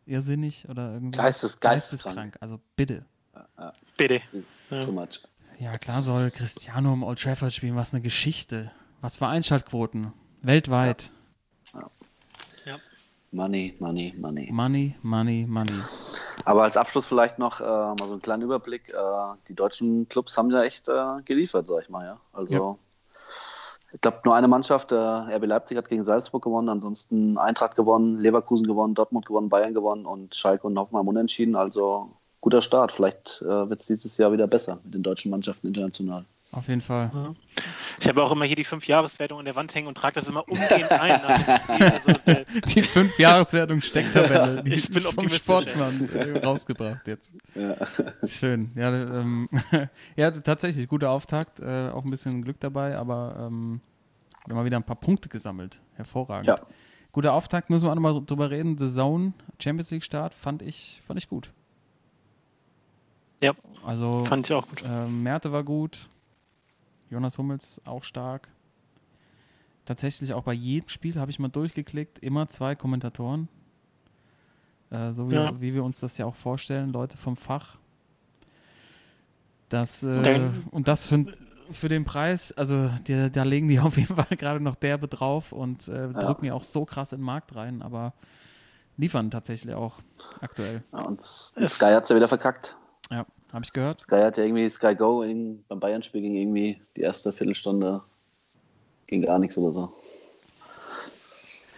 Irrsinnig 0.07 0.69
oder 0.69 0.93
irgendwie? 0.95 1.17
Geistes- 1.17 1.59
Geisteskrank. 1.59 2.37
Also 2.41 2.61
bitte. 2.77 3.05
Bitte. 3.97 4.21
Too 4.71 4.93
much. 4.93 5.21
Ja, 5.59 5.79
klar 5.79 6.03
soll 6.03 6.31
Cristiano 6.31 6.93
im 6.93 7.03
Old 7.03 7.21
Trafford 7.21 7.53
spielen. 7.53 7.77
Was 7.77 7.95
eine 7.95 8.03
Geschichte. 8.03 8.73
Was 9.01 9.17
für 9.17 9.27
Einschaltquoten. 9.27 10.13
Weltweit. 10.43 11.11
Ja. 11.73 12.77
Money, 13.31 13.75
money, 13.81 14.15
money. 14.17 14.49
Money, 14.53 14.95
money, 15.03 15.47
money. 15.49 15.83
Aber 16.45 16.63
als 16.63 16.77
Abschluss 16.77 17.07
vielleicht 17.07 17.39
noch 17.39 17.61
äh, 17.61 17.65
mal 17.65 17.97
so 17.99 18.13
einen 18.13 18.23
kleinen 18.23 18.43
Überblick. 18.43 18.91
Äh, 18.91 18.97
die 19.49 19.55
deutschen 19.55 20.09
Clubs 20.09 20.37
haben 20.37 20.51
ja 20.51 20.63
echt 20.63 20.89
äh, 20.89 21.23
geliefert, 21.25 21.67
sag 21.67 21.83
ich 21.83 21.89
mal. 21.89 22.05
Ja. 22.05 22.21
Also 22.33 22.79
ich 23.93 24.01
glaube, 24.01 24.21
nur 24.25 24.35
eine 24.35 24.49
Mannschaft, 24.49 24.93
äh, 24.93 24.97
RB 24.97 25.47
Leipzig 25.47 25.79
hat 25.79 25.89
gegen 25.89 26.05
Salzburg 26.05 26.43
gewonnen, 26.43 26.69
ansonsten 26.69 27.39
Eintracht 27.39 27.77
gewonnen, 27.77 28.19
Leverkusen 28.19 28.67
gewonnen, 28.67 28.95
Dortmund 28.95 29.27
gewonnen, 29.27 29.49
Bayern 29.49 29.73
gewonnen 29.73 30.05
und 30.05 30.35
Schalke 30.35 30.67
und 30.67 30.77
Hoffenheim 30.79 31.07
unentschieden. 31.07 31.55
Also 31.55 32.11
guter 32.45 32.61
Start. 32.61 32.93
Vielleicht 32.93 33.41
äh, 33.43 33.69
wird 33.71 33.81
es 33.81 33.87
dieses 33.87 34.19
Jahr 34.19 34.31
wieder 34.31 34.47
besser 34.47 34.79
mit 34.85 34.95
den 34.95 35.03
deutschen 35.03 35.31
Mannschaften 35.31 35.67
international. 35.67 36.27
Auf 36.53 36.69
jeden 36.69 36.83
Fall. 36.83 37.11
Ich 38.01 38.07
habe 38.07 38.23
auch 38.23 38.31
immer 38.31 38.45
hier 38.45 38.55
die 38.55 38.65
Fünf-Jahreswertung 38.65 39.41
an 39.41 39.45
der 39.45 39.57
Wand 39.57 39.75
hängen 39.75 39.89
und 39.89 39.97
trage 39.97 40.21
das 40.21 40.29
immer 40.29 40.49
umgehend 40.49 40.93
ein. 40.93 41.21
nach 41.23 41.43
dem 41.43 41.59
Spiel. 41.59 41.87
Also, 41.87 42.13
der, 42.25 42.45
Die 42.67 42.83
fünf 42.83 43.19
Jahreswertung 43.19 43.81
Stecktabelle. 43.81 44.63
Die 44.63 44.75
Ich 44.75 44.89
bin 44.89 45.03
vom 45.03 45.29
Sportsmann 45.29 46.09
äh, 46.15 46.39
rausgebracht 46.39 47.09
jetzt. 47.09 47.33
Ja. 47.57 47.75
Schön. 48.25 48.71
Ja, 48.77 48.95
ähm, 48.95 49.49
ja, 50.17 50.31
tatsächlich, 50.31 50.87
guter 50.87 51.11
Auftakt. 51.11 51.59
Äh, 51.59 51.89
auch 51.89 52.05
ein 52.05 52.11
bisschen 52.11 52.43
Glück 52.43 52.61
dabei, 52.61 52.97
aber 52.97 53.35
ähm, 53.39 53.81
wir 54.45 54.51
haben 54.51 54.61
mal 54.61 54.65
wieder 54.67 54.77
ein 54.77 54.85
paar 54.85 55.01
Punkte 55.01 55.29
gesammelt. 55.29 55.81
Hervorragend. 55.95 56.47
Ja. 56.47 56.61
Guter 57.11 57.33
Auftakt, 57.33 57.71
müssen 57.71 57.87
wir 57.87 57.91
auch 57.91 57.97
nochmal 57.97 58.23
drüber 58.25 58.51
reden. 58.51 58.79
The 58.79 58.87
Zone, 58.87 59.33
Champions 59.59 59.91
League 59.91 60.05
Start, 60.05 60.35
fand 60.35 60.63
ich, 60.63 61.03
fand 61.07 61.19
ich 61.19 61.29
gut. 61.29 61.51
Ja, 63.45 63.53
Also 63.87 64.25
fand 64.25 64.47
ich 64.49 64.53
auch 64.55 64.67
gut. 64.69 64.83
ähm, 64.87 65.23
Merte 65.23 65.53
war 65.53 65.63
gut. 65.65 66.09
Jonas 67.11 67.39
Hummels 67.39 67.81
auch 67.85 68.03
stark. 68.03 68.49
Tatsächlich 69.85 70.33
auch 70.33 70.43
bei 70.45 70.55
jedem 70.55 70.89
Spiel 70.89 71.17
habe 71.21 71.31
ich 71.31 71.39
mal 71.39 71.49
durchgeklickt, 71.49 72.19
immer 72.21 72.49
zwei 72.49 72.75
Kommentatoren. 72.75 73.49
Äh, 74.91 75.13
so 75.13 75.31
wie, 75.31 75.35
Ja. 75.35 75.61
wie 75.61 75.75
wir 75.75 75.85
uns 75.85 76.01
das 76.01 76.17
ja 76.19 76.25
auch 76.27 76.35
vorstellen, 76.35 76.93
Leute 76.93 77.17
vom 77.19 77.37
Fach. 77.37 77.77
Das, 79.69 80.03
äh, 80.03 80.23
Dann- 80.23 80.65
und 80.71 80.89
das 80.89 81.07
für, 81.07 81.27
für 81.71 81.89
den 81.89 82.05
Preis, 82.05 82.53
also 82.53 82.89
die, 83.07 83.31
da 83.31 83.43
legen 83.43 83.69
die 83.69 83.79
auf 83.81 83.97
jeden 83.97 84.15
Fall 84.15 84.37
gerade 84.37 84.61
noch 84.61 84.77
derbe 84.77 85.09
drauf 85.09 85.53
und 85.53 85.89
äh, 85.89 86.09
drücken 86.13 86.45
ja 86.47 86.55
auch 86.55 86.65
so 86.65 86.85
krass 86.85 87.13
in 87.13 87.19
den 87.21 87.25
Markt 87.27 87.55
rein, 87.55 87.83
aber 87.83 88.13
liefern 88.97 89.31
tatsächlich 89.31 89.75
auch 89.75 89.99
aktuell. 90.41 90.83
Ja, 90.93 91.01
und 91.01 91.23
Sky 91.23 91.87
hat 91.93 92.05
es 92.05 92.09
ja 92.11 92.17
wieder 92.17 92.29
verkackt. 92.29 92.77
Habe 93.55 93.65
ich 93.65 93.73
gehört. 93.73 94.01
Sky 94.01 94.17
hat 94.17 94.37
ja 94.37 94.43
irgendwie 94.43 94.69
Sky 94.69 94.97
Go 94.97 95.23
in, 95.23 95.65
beim 95.69 95.79
Bayern-Spiel 95.79 96.23
ging 96.23 96.35
irgendwie 96.35 96.83
die 96.97 97.03
erste 97.03 97.33
Viertelstunde 97.33 98.03
ging 99.07 99.23
gar 99.23 99.39
nichts 99.39 99.57
oder 99.57 99.73
so. 99.73 99.93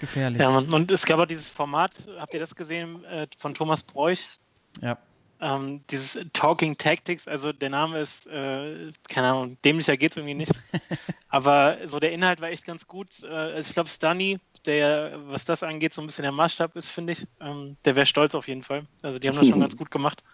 Gefährlich. 0.00 0.40
Ja, 0.40 0.50
Mann. 0.50 0.72
und 0.72 0.90
es 0.90 1.04
gab 1.04 1.20
auch 1.20 1.26
dieses 1.26 1.48
Format, 1.48 1.92
habt 2.18 2.32
ihr 2.32 2.40
das 2.40 2.54
gesehen, 2.54 3.04
äh, 3.04 3.26
von 3.36 3.52
Thomas 3.52 3.82
Bräuch? 3.82 4.38
ja. 4.80 4.96
Ähm, 5.38 5.84
dieses 5.90 6.18
Talking 6.32 6.78
Tactics, 6.78 7.28
also 7.28 7.52
der 7.52 7.68
Name 7.68 7.98
ist, 7.98 8.26
äh, 8.26 8.90
keine 9.06 9.28
Ahnung, 9.28 9.58
dämlicher 9.66 9.98
geht 9.98 10.12
es 10.12 10.16
irgendwie 10.16 10.32
nicht. 10.32 10.52
Aber 11.28 11.76
so 11.84 12.00
der 12.00 12.12
Inhalt 12.12 12.40
war 12.40 12.48
echt 12.48 12.64
ganz 12.64 12.86
gut. 12.86 13.22
Äh, 13.22 13.26
also 13.26 13.68
ich 13.68 13.74
glaube, 13.74 13.90
Stunny, 13.90 14.38
der, 14.64 15.18
was 15.26 15.44
das 15.44 15.62
angeht, 15.62 15.92
so 15.92 16.00
ein 16.00 16.06
bisschen 16.06 16.22
der 16.22 16.32
Maßstab 16.32 16.74
ist, 16.74 16.88
finde 16.88 17.12
ich, 17.12 17.26
ähm, 17.40 17.76
der 17.84 17.96
wäre 17.96 18.06
stolz 18.06 18.34
auf 18.34 18.48
jeden 18.48 18.62
Fall. 18.62 18.86
Also 19.02 19.18
die 19.18 19.28
haben 19.28 19.36
das 19.36 19.46
schon 19.46 19.60
ganz 19.60 19.76
gut 19.76 19.90
gemacht. 19.90 20.24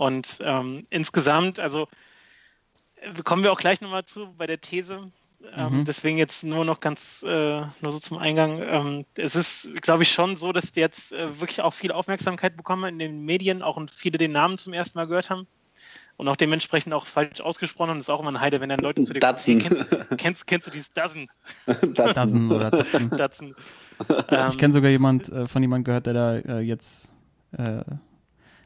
Und 0.00 0.38
ähm, 0.40 0.84
insgesamt, 0.88 1.58
also 1.58 1.86
kommen 3.22 3.42
wir 3.42 3.52
auch 3.52 3.58
gleich 3.58 3.82
nochmal 3.82 4.06
zu 4.06 4.32
bei 4.38 4.46
der 4.46 4.58
These. 4.58 5.12
Ähm, 5.54 5.80
mhm. 5.80 5.84
Deswegen 5.84 6.16
jetzt 6.16 6.42
nur 6.42 6.64
noch 6.64 6.80
ganz, 6.80 7.22
äh, 7.22 7.60
nur 7.82 7.92
so 7.92 7.98
zum 7.98 8.16
Eingang. 8.16 8.62
Ähm, 8.62 9.04
es 9.14 9.36
ist, 9.36 9.82
glaube 9.82 10.04
ich, 10.04 10.10
schon 10.10 10.36
so, 10.36 10.52
dass 10.52 10.72
die 10.72 10.80
jetzt 10.80 11.12
äh, 11.12 11.38
wirklich 11.38 11.60
auch 11.60 11.74
viel 11.74 11.92
Aufmerksamkeit 11.92 12.56
bekommen 12.56 12.84
in 12.94 12.98
den 12.98 13.26
Medien, 13.26 13.60
auch 13.60 13.76
und 13.76 13.90
viele 13.90 14.16
den 14.16 14.32
Namen 14.32 14.56
zum 14.56 14.72
ersten 14.72 14.96
Mal 14.96 15.06
gehört 15.06 15.28
haben 15.28 15.46
und 16.16 16.28
auch 16.28 16.36
dementsprechend 16.36 16.94
auch 16.94 17.04
falsch 17.04 17.42
ausgesprochen 17.42 17.90
haben. 17.90 17.98
Das 17.98 18.06
ist 18.06 18.10
auch 18.10 18.20
immer 18.20 18.32
ein 18.32 18.40
Heide, 18.40 18.62
wenn 18.62 18.70
dann 18.70 18.80
Leute 18.80 19.04
zu 19.04 19.12
dir 19.12 19.20
kommen. 19.20 19.36
Kennst, 19.36 20.16
kennst, 20.16 20.46
kennst, 20.46 20.66
du 20.66 20.70
dieses 20.70 20.90
Dozen? 20.94 21.28
Dozen 21.94 22.50
oder 22.50 22.70
Dozen. 22.70 23.10
Dozen. 23.10 23.54
Ähm, 24.30 24.48
ich 24.48 24.56
kenne 24.56 24.72
sogar 24.72 24.90
jemand, 24.90 25.28
äh, 25.28 25.44
von 25.44 25.60
jemandem 25.60 25.84
gehört, 25.84 26.06
der 26.06 26.14
da 26.14 26.36
äh, 26.36 26.60
jetzt 26.60 27.12
äh, 27.52 27.82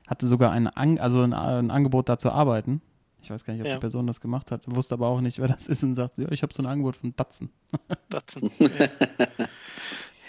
hatte 0.07 0.27
sogar 0.27 0.51
ein, 0.53 0.67
An 0.67 0.99
also 0.99 1.23
ein, 1.23 1.33
ein 1.33 1.71
Angebot 1.71 2.09
da 2.09 2.19
zu 2.19 2.31
arbeiten 2.31 2.83
ich 3.25 3.31
weiß 3.31 3.45
gar 3.45 3.55
nicht, 3.55 3.63
ob 3.63 3.69
ja. 3.69 3.75
die 3.75 3.81
Person 3.81 4.07
das 4.07 4.21
gemacht 4.21 4.51
hat, 4.51 4.63
wusste 4.67 4.95
aber 4.95 5.09
auch 5.09 5.21
nicht, 5.21 5.39
wer 5.39 5.49
das 5.49 5.67
ist 5.67 5.83
und 5.83 5.95
sagt, 5.95 6.19
ja, 6.19 6.31
ich 6.31 6.43
habe 6.43 6.53
so 6.53 6.63
ein 6.63 6.67
Angebot 6.67 6.97
von 6.97 7.17
Datsen. 7.17 7.51
Datsen. 8.11 8.51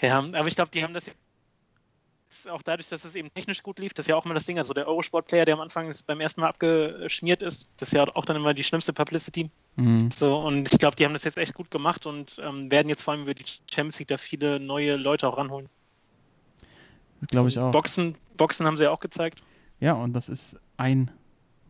Ja. 0.00 0.08
ja, 0.08 0.18
aber 0.18 0.48
ich 0.48 0.56
glaube, 0.56 0.70
die 0.72 0.82
haben 0.82 0.94
das 0.94 1.10
auch 2.48 2.62
dadurch, 2.62 2.88
dass 2.88 3.04
es 3.04 3.14
eben 3.14 3.32
technisch 3.34 3.62
gut 3.62 3.78
lief, 3.78 3.92
das 3.92 4.04
ist 4.04 4.08
ja 4.08 4.16
auch 4.16 4.24
immer 4.24 4.34
das 4.34 4.46
Ding, 4.46 4.56
also 4.56 4.72
der 4.72 4.86
Eurosport-Player, 4.88 5.44
der 5.44 5.54
am 5.54 5.60
Anfang 5.60 5.92
beim 6.06 6.20
ersten 6.20 6.40
Mal 6.40 6.48
abgeschmiert 6.48 7.42
ist, 7.42 7.68
das 7.76 7.88
ist 7.88 7.92
ja 7.92 8.06
auch 8.14 8.24
dann 8.24 8.36
immer 8.36 8.54
die 8.54 8.64
schlimmste 8.64 8.92
Publicity. 8.92 9.50
Mhm. 9.76 10.10
So, 10.10 10.38
und 10.38 10.72
ich 10.72 10.78
glaube, 10.78 10.96
die 10.96 11.04
haben 11.04 11.12
das 11.12 11.24
jetzt 11.24 11.36
echt 11.36 11.54
gut 11.54 11.70
gemacht 11.70 12.06
und 12.06 12.40
ähm, 12.42 12.70
werden 12.70 12.88
jetzt 12.88 13.02
vor 13.02 13.12
allem 13.12 13.24
über 13.24 13.34
die 13.34 13.44
Champions 13.70 13.98
League 13.98 14.08
da 14.08 14.16
viele 14.16 14.58
neue 14.58 14.96
Leute 14.96 15.28
auch 15.28 15.36
ranholen. 15.36 15.68
Das 17.20 17.28
glaube 17.28 17.48
ich 17.48 17.58
auch. 17.58 17.72
Boxen, 17.72 18.16
Boxen 18.36 18.66
haben 18.66 18.78
sie 18.78 18.84
ja 18.84 18.90
auch 18.90 19.00
gezeigt. 19.00 19.42
Ja, 19.80 19.92
und 19.94 20.12
das 20.14 20.28
ist 20.28 20.58
ein 20.76 21.10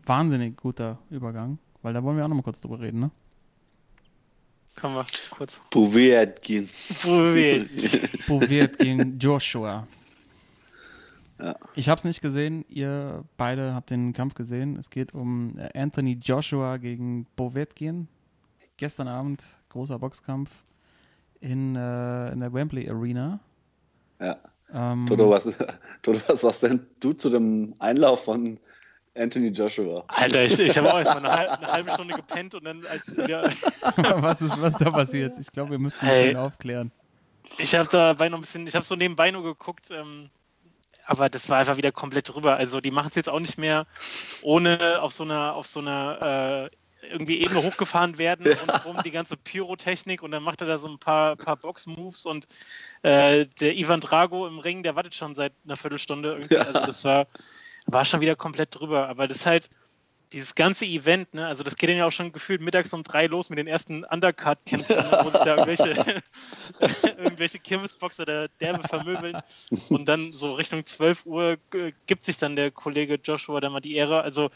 wahnsinnig 0.04 0.56
guter 0.56 0.98
Übergang, 1.10 1.58
weil 1.82 1.92
da 1.92 2.02
wollen 2.02 2.16
wir 2.16 2.24
auch 2.24 2.28
noch 2.28 2.36
mal 2.36 2.42
kurz 2.42 2.60
drüber 2.60 2.80
reden, 2.80 3.00
ne? 3.00 3.10
Kommen 4.80 4.94
wir 4.94 5.06
kurz. 5.30 5.60
Povetkin. 5.70 6.68
Povetkin. 8.26 9.18
Joshua. 9.20 9.86
Ja. 11.38 11.56
Ich 11.74 11.88
habe 11.88 11.98
es 11.98 12.04
nicht 12.04 12.20
gesehen, 12.20 12.64
ihr 12.68 13.24
beide 13.36 13.74
habt 13.74 13.90
den 13.90 14.12
Kampf 14.12 14.34
gesehen. 14.34 14.76
Es 14.76 14.90
geht 14.90 15.14
um 15.14 15.58
äh, 15.58 15.70
Anthony 15.78 16.18
Joshua 16.22 16.76
gegen 16.76 17.26
Povetkin. 17.36 18.08
Gestern 18.76 19.08
Abend 19.08 19.44
großer 19.70 19.98
Boxkampf 19.98 20.64
in, 21.40 21.76
äh, 21.76 22.32
in 22.32 22.40
der 22.40 22.52
Wembley 22.52 22.88
Arena. 22.88 23.40
Ja. 24.20 24.38
Ähm, 24.72 25.06
Toto, 25.06 25.30
was, 25.30 25.44
Toto, 26.02 26.20
was 26.26 26.40
sagst 26.40 26.62
denn 26.62 26.86
du 27.00 27.12
zu 27.12 27.30
dem 27.30 27.74
Einlauf 27.78 28.24
von 28.24 28.58
Anthony 29.16 29.48
Joshua. 29.48 30.04
Alter, 30.08 30.44
ich, 30.44 30.58
ich 30.58 30.76
habe 30.76 30.92
auch 30.92 30.98
erst 30.98 31.14
mal 31.14 31.18
eine, 31.18 31.32
halbe, 31.32 31.58
eine 31.58 31.72
halbe 31.72 31.92
Stunde 31.92 32.14
gepennt 32.14 32.54
und 32.54 32.64
dann 32.64 32.84
als 32.86 33.14
ja. 33.26 33.44
was 34.22 34.42
ist 34.42 34.60
was 34.60 34.76
da 34.78 34.90
passiert? 34.90 35.34
Ich 35.40 35.50
glaube, 35.52 35.72
wir 35.72 35.78
müssen 35.78 36.00
ein 36.00 36.08
hey, 36.08 36.22
bisschen 36.22 36.36
aufklären. 36.36 36.92
Ich 37.58 37.74
habe 37.74 37.88
dabei 37.90 38.28
noch 38.28 38.38
ein 38.38 38.42
bisschen, 38.42 38.66
ich 38.66 38.74
habe 38.74 38.84
so 38.84 38.96
nebenbei 38.96 39.30
nur 39.30 39.42
geguckt, 39.42 39.90
ähm, 39.90 40.30
aber 41.06 41.28
das 41.28 41.48
war 41.48 41.58
einfach 41.58 41.76
wieder 41.76 41.92
komplett 41.92 42.28
drüber. 42.28 42.56
Also 42.56 42.80
die 42.80 42.90
machen 42.90 43.08
es 43.10 43.16
jetzt 43.16 43.28
auch 43.28 43.40
nicht 43.40 43.58
mehr 43.58 43.86
ohne 44.42 45.00
auf 45.00 45.12
so 45.12 45.24
einer 45.24 45.54
auf 45.54 45.66
so 45.66 45.80
einer 45.80 46.68
äh, 46.68 46.76
irgendwie 47.10 47.40
Ebene 47.40 47.62
hochgefahren 47.62 48.18
werden 48.18 48.46
und 48.46 48.84
rum 48.84 48.98
die 49.04 49.10
ganze 49.10 49.36
Pyrotechnik 49.36 50.22
und 50.22 50.30
dann 50.30 50.42
macht 50.42 50.60
er 50.60 50.66
da 50.66 50.78
so 50.78 50.88
ein 50.88 50.98
paar, 50.98 51.36
paar 51.36 51.56
Box-Moves 51.56 52.26
und 52.26 52.46
äh, 53.02 53.46
der 53.60 53.76
Ivan 53.76 54.00
Drago 54.00 54.46
im 54.46 54.58
Ring, 54.58 54.82
der 54.82 54.96
wartet 54.96 55.14
schon 55.14 55.34
seit 55.34 55.52
einer 55.64 55.76
Viertelstunde 55.76 56.32
irgendwie. 56.32 56.56
Also 56.66 56.80
das 56.80 57.04
war 57.04 57.26
war 57.86 58.04
schon 58.04 58.20
wieder 58.20 58.36
komplett 58.36 58.74
drüber. 58.78 59.08
Aber 59.08 59.28
das 59.28 59.38
ist 59.38 59.46
halt 59.46 59.70
dieses 60.32 60.54
ganze 60.54 60.84
Event, 60.84 61.34
ne, 61.34 61.46
also 61.46 61.62
das 61.62 61.76
geht 61.76 61.88
dann 61.88 61.96
ja 61.96 62.06
auch 62.06 62.12
schon 62.12 62.32
gefühlt 62.32 62.60
mittags 62.60 62.92
um 62.92 63.02
drei 63.04 63.26
los 63.26 63.48
mit 63.48 63.58
den 63.58 63.66
ersten 63.66 64.04
Undercard-Kämpfen, 64.04 64.96
ne, 64.96 65.20
wo 65.22 65.30
sich 65.30 65.40
da 65.40 65.56
irgendwelche, 65.56 66.22
irgendwelche 67.18 67.58
Kirmesboxer 67.58 68.24
der 68.24 68.48
derbe 68.60 68.86
vermöbeln. 68.86 69.38
Und 69.88 70.06
dann 70.06 70.32
so 70.32 70.54
Richtung 70.54 70.84
12 70.84 71.26
Uhr 71.26 71.58
äh, 71.74 71.92
gibt 72.06 72.24
sich 72.24 72.38
dann 72.38 72.56
der 72.56 72.70
Kollege 72.70 73.18
Joshua 73.22 73.60
da 73.60 73.70
mal 73.70 73.80
die 73.80 73.94
Ehre. 73.94 74.22
Also 74.22 74.50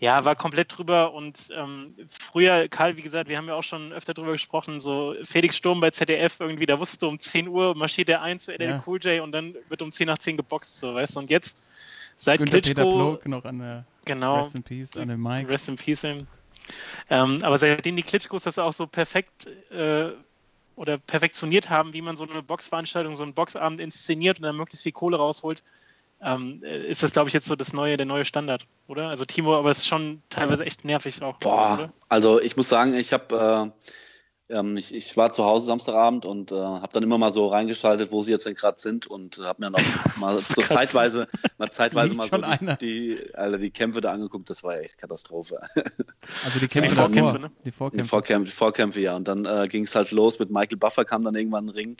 ja, 0.00 0.24
war 0.24 0.36
komplett 0.36 0.76
drüber. 0.76 1.14
Und 1.14 1.48
ähm, 1.56 1.94
früher, 2.08 2.68
Karl, 2.68 2.96
wie 2.96 3.02
gesagt, 3.02 3.28
wir 3.28 3.38
haben 3.38 3.48
ja 3.48 3.54
auch 3.54 3.64
schon 3.64 3.92
öfter 3.92 4.14
drüber 4.14 4.32
gesprochen, 4.32 4.80
so 4.80 5.14
Felix 5.22 5.56
Sturm 5.56 5.80
bei 5.80 5.90
ZDF 5.90 6.40
irgendwie, 6.40 6.66
da 6.66 6.78
wusstest 6.78 7.02
du 7.02 7.08
um 7.08 7.18
10 7.18 7.48
Uhr 7.48 7.74
marschiert 7.74 8.08
er 8.08 8.22
ein 8.22 8.40
zu 8.40 8.52
LL 8.52 8.68
ja. 8.68 8.84
Cool 8.86 8.98
J 9.00 9.22
und 9.22 9.32
dann 9.32 9.54
wird 9.68 9.82
um 9.82 9.90
10 9.90 10.06
nach 10.06 10.18
10 10.18 10.36
geboxt, 10.36 10.80
so 10.80 10.94
weißt 10.94 11.16
du. 11.16 11.20
Und 11.20 11.30
jetzt 11.30 11.62
seit 12.16 12.38
Günther 12.38 12.60
Klitschko, 12.60 12.82
Peter 12.82 12.94
Plog 12.94 13.28
noch 13.28 13.44
an 13.44 13.58
der 13.58 13.84
genau, 14.04 14.38
Rest 14.38 14.54
in 14.54 14.62
Peace 14.62 14.96
an 14.96 15.08
den 15.08 15.20
Mike. 15.20 15.48
Rest 15.50 15.68
in 15.68 15.76
Peace. 15.76 16.04
Ähm, 17.10 17.42
aber 17.42 17.58
seitdem 17.58 17.96
die 17.96 18.02
Klitschkos 18.02 18.44
das 18.44 18.58
auch 18.58 18.72
so 18.72 18.86
perfekt 18.86 19.46
äh, 19.70 20.12
oder 20.76 20.98
perfektioniert 20.98 21.70
haben, 21.70 21.92
wie 21.92 22.02
man 22.02 22.16
so 22.16 22.26
eine 22.26 22.42
Boxveranstaltung, 22.42 23.16
so 23.16 23.22
einen 23.22 23.34
Boxabend 23.34 23.80
inszeniert 23.80 24.38
und 24.38 24.44
dann 24.44 24.56
möglichst 24.56 24.82
viel 24.82 24.92
Kohle 24.92 25.16
rausholt, 25.16 25.62
ähm, 26.22 26.62
ist 26.62 27.02
das, 27.02 27.12
glaube 27.12 27.28
ich, 27.28 27.34
jetzt 27.34 27.46
so 27.46 27.54
das 27.54 27.72
neue, 27.72 27.96
der 27.96 28.06
neue 28.06 28.24
Standard, 28.24 28.66
oder? 28.86 29.08
Also 29.08 29.24
Timo, 29.24 29.56
aber 29.56 29.70
es 29.70 29.78
ist 29.78 29.86
schon 29.86 30.22
teilweise 30.30 30.64
echt 30.64 30.84
nervig 30.84 31.22
auch. 31.22 31.36
Boah, 31.38 31.74
oder? 31.74 31.90
also 32.08 32.40
ich 32.40 32.56
muss 32.56 32.68
sagen, 32.68 32.94
ich 32.94 33.12
habe 33.12 33.72
äh, 33.74 33.86
ähm, 34.50 34.76
ich, 34.76 34.94
ich, 34.94 35.16
war 35.16 35.32
zu 35.32 35.44
Hause 35.44 35.66
Samstagabend 35.66 36.26
und 36.26 36.52
äh, 36.52 36.56
habe 36.56 36.92
dann 36.92 37.02
immer 37.02 37.16
mal 37.16 37.32
so 37.32 37.48
reingeschaltet, 37.48 38.12
wo 38.12 38.22
sie 38.22 38.30
jetzt 38.30 38.44
denn 38.44 38.54
gerade 38.54 38.78
sind 38.78 39.06
und 39.06 39.38
habe 39.38 39.62
mir 39.62 39.70
noch 39.70 39.80
mal 40.18 40.38
so 40.40 40.60
zeitweise, 40.62 41.28
mal 41.56 41.70
zeitweise 41.70 42.14
mal 42.14 42.28
so 42.28 42.36
die, 42.36 42.76
die, 42.76 43.34
also 43.34 43.56
die, 43.56 43.70
Kämpfe 43.70 44.00
da 44.00 44.12
angeguckt. 44.12 44.50
Das 44.50 44.62
war 44.62 44.78
echt 44.78 44.98
Katastrophe. 44.98 45.60
Also 46.44 46.58
die 46.58 46.68
Kämpfe 46.68 46.90
die 46.90 46.96
Vorkämpfe, 46.96 47.38
ne? 47.38 47.50
Die 47.64 47.70
Vorkämpfe. 47.70 48.02
Die 48.02 48.08
Vorkämpfe, 48.08 48.44
die 48.46 48.56
Vorkämpfe 48.56 49.00
ja. 49.00 49.14
Und 49.14 49.28
dann 49.28 49.44
äh, 49.44 49.68
ging 49.68 49.84
es 49.84 49.94
halt 49.94 50.10
los 50.10 50.38
mit 50.38 50.50
Michael 50.50 50.78
Buffer, 50.78 51.04
kam 51.04 51.22
dann 51.22 51.34
irgendwann 51.34 51.68
in 51.68 51.74
den 51.74 51.76
Ring. 51.76 51.96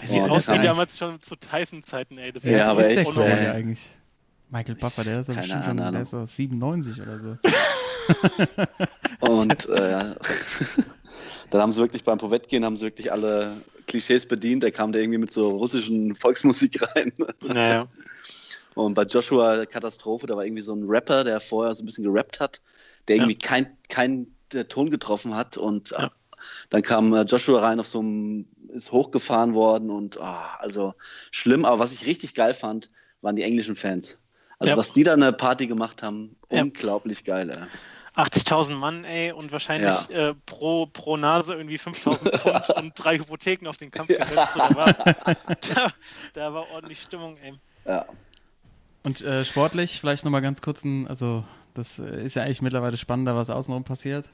Der 0.00 0.08
sieht 0.08 0.22
aus 0.22 0.48
wie 0.48 0.58
damals 0.60 0.98
schon 0.98 1.20
zu 1.20 1.36
Tyson-Zeiten, 1.36 2.18
ey. 2.18 2.32
Das 2.32 2.44
ja, 2.44 2.70
aber 2.70 2.86
echt. 2.86 3.16
Der 3.16 3.54
eigentlich? 3.54 3.90
Michael 4.48 4.76
Buffer, 4.76 5.04
der 5.04 5.20
ist 5.20 5.28
ja 5.28 5.34
bestimmt 5.34 5.64
schon, 5.64 5.76
der 5.76 6.00
ist 6.00 6.36
97 6.36 7.00
oder 7.02 7.20
so. 7.20 7.36
und 9.20 9.68
äh, 9.68 10.14
dann 11.50 11.60
haben 11.60 11.72
sie 11.72 11.80
wirklich 11.80 12.04
beim 12.04 12.18
Povetkin 12.18 12.64
haben 12.64 12.76
sie 12.76 12.84
wirklich 12.84 13.12
alle 13.12 13.52
Klischees 13.86 14.26
bedient. 14.26 14.62
Da 14.62 14.70
kam 14.70 14.92
der 14.92 15.02
irgendwie 15.02 15.18
mit 15.18 15.32
so 15.32 15.50
russischen 15.50 16.14
Volksmusik 16.14 16.82
rein. 16.94 17.12
Naja. 17.42 17.88
Und 18.74 18.94
bei 18.94 19.04
Joshua 19.04 19.64
Katastrophe, 19.64 20.26
da 20.26 20.36
war 20.36 20.44
irgendwie 20.44 20.62
so 20.62 20.74
ein 20.74 20.84
Rapper, 20.86 21.24
der 21.24 21.40
vorher 21.40 21.74
so 21.74 21.82
ein 21.82 21.86
bisschen 21.86 22.04
gerappt 22.04 22.40
hat, 22.40 22.60
der 23.08 23.16
irgendwie 23.16 23.38
ja. 23.40 23.48
keinen 23.48 23.76
kein, 23.88 24.26
Ton 24.68 24.90
getroffen 24.90 25.34
hat. 25.34 25.56
Und 25.56 25.90
ja. 25.90 26.10
dann 26.70 26.82
kam 26.82 27.14
äh, 27.14 27.22
Joshua 27.22 27.60
rein 27.60 27.80
auf 27.80 27.86
so 27.86 28.00
einem, 28.00 28.46
ist 28.68 28.92
hochgefahren 28.92 29.54
worden 29.54 29.90
und 29.90 30.18
oh, 30.20 30.24
also 30.58 30.94
schlimm. 31.30 31.64
Aber 31.64 31.78
was 31.78 31.92
ich 31.92 32.06
richtig 32.06 32.34
geil 32.34 32.54
fand, 32.54 32.90
waren 33.22 33.36
die 33.36 33.42
englischen 33.42 33.76
Fans. 33.76 34.18
Also 34.58 34.70
ja. 34.70 34.76
was 34.76 34.92
die 34.92 35.04
da 35.04 35.14
eine 35.14 35.32
Party 35.32 35.66
gemacht 35.66 36.02
haben, 36.02 36.36
unglaublich 36.48 37.24
geil. 37.24 37.50
Ey. 37.50 37.66
80.000 38.16 38.74
Mann, 38.74 39.04
ey, 39.04 39.32
und 39.32 39.52
wahrscheinlich 39.52 40.08
ja. 40.08 40.30
äh, 40.30 40.34
pro, 40.46 40.86
pro 40.86 41.16
Nase 41.16 41.54
irgendwie 41.54 41.76
5.000 41.76 42.38
Pfund 42.38 42.70
und 42.76 42.92
drei 42.96 43.18
Hypotheken 43.18 43.68
auf 43.68 43.76
den 43.76 43.90
Kampf 43.90 44.10
ja. 44.10 44.24
gesetzt. 44.24 44.54
So, 44.54 44.58
da, 44.58 44.74
war, 44.74 44.92
da, 44.94 45.92
da, 46.32 46.54
war 46.54 46.70
ordentlich 46.70 47.02
Stimmung, 47.02 47.36
ey. 47.38 47.54
Ja. 47.84 48.06
Und 49.02 49.20
äh, 49.20 49.44
sportlich, 49.44 50.00
vielleicht 50.00 50.24
nochmal 50.24 50.42
ganz 50.42 50.62
kurz 50.62 50.82
ein, 50.84 51.06
also 51.06 51.44
das 51.74 51.98
äh, 51.98 52.24
ist 52.24 52.34
ja 52.34 52.42
eigentlich 52.42 52.62
mittlerweile 52.62 52.96
spannender, 52.96 53.36
was 53.36 53.50
außenrum 53.50 53.84
passiert. 53.84 54.28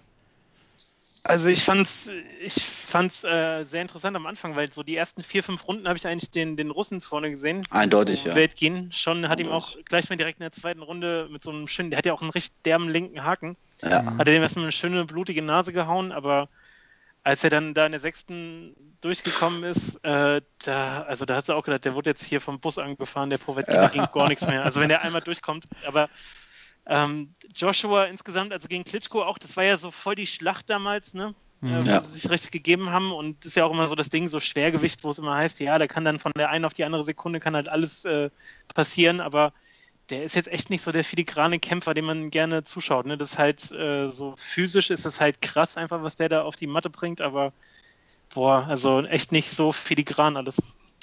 Also 1.24 1.48
ich 1.48 1.62
fand's, 1.62 2.10
ich 2.40 2.54
fand's 2.54 3.22
äh, 3.22 3.62
sehr 3.64 3.82
interessant 3.82 4.16
am 4.16 4.26
Anfang, 4.26 4.56
weil 4.56 4.72
so 4.72 4.82
die 4.82 4.96
ersten 4.96 5.22
vier, 5.22 5.44
fünf 5.44 5.68
Runden 5.68 5.86
habe 5.86 5.96
ich 5.96 6.06
eigentlich 6.06 6.32
den, 6.32 6.56
den 6.56 6.70
Russen 6.70 7.00
vorne 7.00 7.30
gesehen. 7.30 7.64
Eindeutig, 7.70 8.24
ja. 8.24 8.34
Weltgehen. 8.34 8.90
Schon 8.90 9.28
hat 9.28 9.38
Eindeutig. 9.38 9.46
ihm 9.46 9.52
auch 9.52 9.84
gleich 9.84 10.10
mal 10.10 10.16
direkt 10.16 10.40
in 10.40 10.44
der 10.44 10.52
zweiten 10.52 10.82
Runde 10.82 11.28
mit 11.30 11.44
so 11.44 11.50
einem 11.50 11.68
schönen, 11.68 11.90
der 11.90 11.98
hat 11.98 12.06
ja 12.06 12.12
auch 12.12 12.22
einen 12.22 12.30
recht 12.30 12.52
derben 12.64 12.88
linken 12.88 13.22
Haken. 13.22 13.56
Ja. 13.82 14.04
Hat 14.04 14.18
er 14.18 14.24
dem 14.34 14.42
erstmal 14.42 14.64
eine 14.64 14.72
schöne 14.72 15.04
blutige 15.04 15.42
Nase 15.42 15.72
gehauen, 15.72 16.10
aber 16.10 16.48
als 17.24 17.44
er 17.44 17.50
dann 17.50 17.72
da 17.72 17.86
in 17.86 17.92
der 17.92 18.00
sechsten 18.00 18.74
durchgekommen 19.00 19.62
ist, 19.62 20.04
äh, 20.04 20.40
da, 20.64 21.02
also 21.02 21.24
da 21.24 21.36
hast 21.36 21.48
du 21.48 21.52
auch 21.52 21.64
gedacht, 21.64 21.84
der 21.84 21.94
wurde 21.94 22.10
jetzt 22.10 22.24
hier 22.24 22.40
vom 22.40 22.58
Bus 22.58 22.78
angefahren, 22.78 23.30
der 23.30 23.38
Povetkin, 23.38 23.76
ja. 23.76 23.82
da 23.82 23.88
ging 23.88 24.06
gar 24.12 24.28
nichts 24.28 24.46
mehr. 24.46 24.64
Also 24.64 24.80
wenn 24.80 24.88
der 24.88 25.02
einmal 25.02 25.20
durchkommt, 25.20 25.68
aber 25.86 26.08
ähm, 26.86 27.34
Joshua 27.54 28.04
insgesamt, 28.04 28.52
also 28.52 28.68
gegen 28.68 28.84
Klitschko 28.84 29.22
auch, 29.22 29.38
das 29.38 29.56
war 29.56 29.64
ja 29.64 29.76
so 29.76 29.90
voll 29.90 30.14
die 30.14 30.26
Schlacht 30.26 30.68
damals, 30.68 31.14
ne? 31.14 31.34
Mhm. 31.60 31.74
Äh, 31.74 31.82
wo 31.82 31.86
ja. 31.86 32.00
sie 32.00 32.10
sich 32.10 32.30
richtig 32.30 32.50
gegeben 32.50 32.90
haben 32.90 33.12
und 33.12 33.44
das 33.44 33.52
ist 33.52 33.56
ja 33.56 33.64
auch 33.64 33.70
immer 33.70 33.86
so 33.86 33.94
das 33.94 34.10
Ding, 34.10 34.28
so 34.28 34.40
Schwergewicht, 34.40 35.04
wo 35.04 35.10
es 35.10 35.18
immer 35.18 35.36
heißt, 35.36 35.60
ja, 35.60 35.78
da 35.78 35.86
kann 35.86 36.04
dann 36.04 36.18
von 36.18 36.32
der 36.36 36.50
einen 36.50 36.64
auf 36.64 36.74
die 36.74 36.84
andere 36.84 37.04
Sekunde 37.04 37.38
kann 37.40 37.54
halt 37.54 37.68
alles 37.68 38.04
äh, 38.04 38.30
passieren, 38.74 39.20
aber 39.20 39.52
der 40.10 40.24
ist 40.24 40.34
jetzt 40.34 40.48
echt 40.48 40.70
nicht 40.70 40.82
so 40.82 40.90
der 40.90 41.04
filigrane 41.04 41.60
Kämpfer, 41.60 41.94
dem 41.94 42.06
man 42.06 42.30
gerne 42.30 42.64
zuschaut. 42.64 43.06
Ne? 43.06 43.16
Das 43.16 43.32
ist 43.32 43.38
halt 43.38 43.70
äh, 43.70 44.08
so 44.08 44.34
physisch 44.36 44.90
ist 44.90 45.06
es 45.06 45.20
halt 45.20 45.40
krass 45.40 45.76
einfach, 45.76 46.02
was 46.02 46.16
der 46.16 46.28
da 46.28 46.42
auf 46.42 46.56
die 46.56 46.66
Matte 46.66 46.90
bringt, 46.90 47.20
aber 47.20 47.52
boah, 48.34 48.66
also 48.68 49.02
echt 49.02 49.30
nicht 49.30 49.50
so 49.50 49.72
filigran 49.72 50.36
alles. 50.36 50.60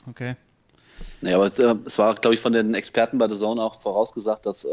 Okay. 0.07 0.36
Naja, 1.22 1.36
aber 1.38 1.47
äh, 1.47 1.76
es 1.86 1.97
war, 1.97 2.16
glaube 2.16 2.34
ich, 2.34 2.39
von 2.39 2.54
den 2.54 2.74
Experten 2.74 3.18
bei 3.18 3.28
der 3.28 3.38
Zone 3.38 3.62
auch 3.62 3.82
vorausgesagt, 3.82 4.45
dass 4.45 4.64
äh, 4.64 4.70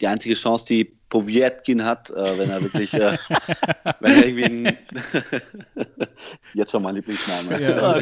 die 0.00 0.08
einzige 0.08 0.34
Chance, 0.34 0.66
die 0.66 0.92
Povietkin 1.08 1.84
hat, 1.84 2.10
äh, 2.10 2.38
wenn 2.38 2.50
er 2.50 2.60
wirklich, 2.60 2.92
äh, 2.94 3.16
wenn 4.00 4.16
er 4.16 4.26
irgendwie 4.26 4.44
ein, 4.44 4.78
jetzt 6.54 6.72
schon 6.72 6.82
mein 6.82 6.96
Lieblingsname. 6.96 7.62
Ja, 7.62 8.00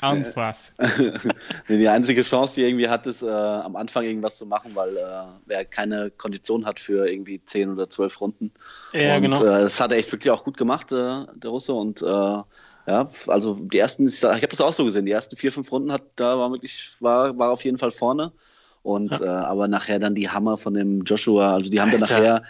Anfass. 0.00 0.72
die 1.68 1.88
einzige 1.88 2.22
Chance, 2.22 2.54
die 2.54 2.62
er 2.62 2.68
irgendwie 2.68 2.88
hat, 2.88 3.06
ist 3.06 3.22
äh, 3.22 3.28
am 3.28 3.76
Anfang 3.76 4.04
irgendwas 4.04 4.38
zu 4.38 4.46
machen, 4.46 4.70
weil 4.74 4.96
äh, 4.96 5.52
er 5.52 5.64
keine 5.66 6.10
Kondition 6.10 6.64
hat 6.64 6.80
für 6.80 7.06
irgendwie 7.06 7.42
10 7.44 7.72
oder 7.72 7.90
12 7.90 8.20
Runden. 8.22 8.52
Ja, 8.94 9.16
und, 9.16 9.22
genau. 9.22 9.44
Äh, 9.44 9.62
das 9.64 9.78
hat 9.78 9.92
er 9.92 9.98
echt 9.98 10.10
wirklich 10.10 10.30
auch 10.30 10.44
gut 10.44 10.56
gemacht, 10.56 10.90
der 10.90 11.26
Russe, 11.44 11.74
und 11.74 12.02
ja, 12.86 13.10
also 13.26 13.54
die 13.54 13.78
ersten, 13.78 14.06
ich 14.06 14.22
habe 14.22 14.46
das 14.46 14.60
auch 14.60 14.72
so 14.72 14.84
gesehen, 14.84 15.06
die 15.06 15.12
ersten 15.12 15.36
vier, 15.36 15.52
fünf 15.52 15.70
Runden 15.72 15.92
hat, 15.92 16.02
da 16.16 16.38
war 16.38 16.50
wirklich, 16.50 16.96
war, 17.00 17.36
war 17.36 17.50
auf 17.50 17.64
jeden 17.64 17.78
Fall 17.78 17.90
vorne. 17.90 18.32
Und 18.82 19.18
ja. 19.18 19.24
äh, 19.24 19.44
aber 19.46 19.66
nachher 19.66 19.98
dann 19.98 20.14
die 20.14 20.30
Hammer 20.30 20.56
von 20.56 20.74
dem 20.74 21.00
Joshua, 21.00 21.54
also 21.54 21.70
die 21.70 21.80
haben 21.80 21.90
Alter. 21.90 22.06
dann 22.06 22.08
nachher 22.08 22.42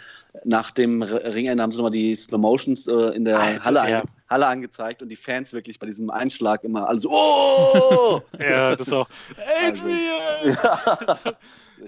nach 0.43 0.69
dem 0.69 1.01
Ringende 1.01 1.63
haben 1.63 1.71
sie 1.71 1.79
nochmal 1.79 1.91
die 1.91 2.15
Slow 2.15 2.37
Motions 2.37 2.87
äh, 2.87 2.93
in 3.15 3.25
der 3.25 3.39
Alter, 3.39 3.63
Halle, 3.63 3.89
ja. 3.89 4.03
Halle 4.29 4.45
angezeigt 4.45 5.01
und 5.01 5.09
die 5.09 5.15
Fans 5.15 5.53
wirklich 5.53 5.79
bei 5.79 5.87
diesem 5.87 6.11
Einschlag 6.11 6.63
immer 6.63 6.87
alle 6.87 6.99
so, 6.99 7.09
oh! 7.11 8.21
ja, 8.39 8.75
das 8.75 8.93
auch. 8.93 9.07
Adrian! 9.65 9.89
Also, 10.43 10.49
ja. 10.49 11.37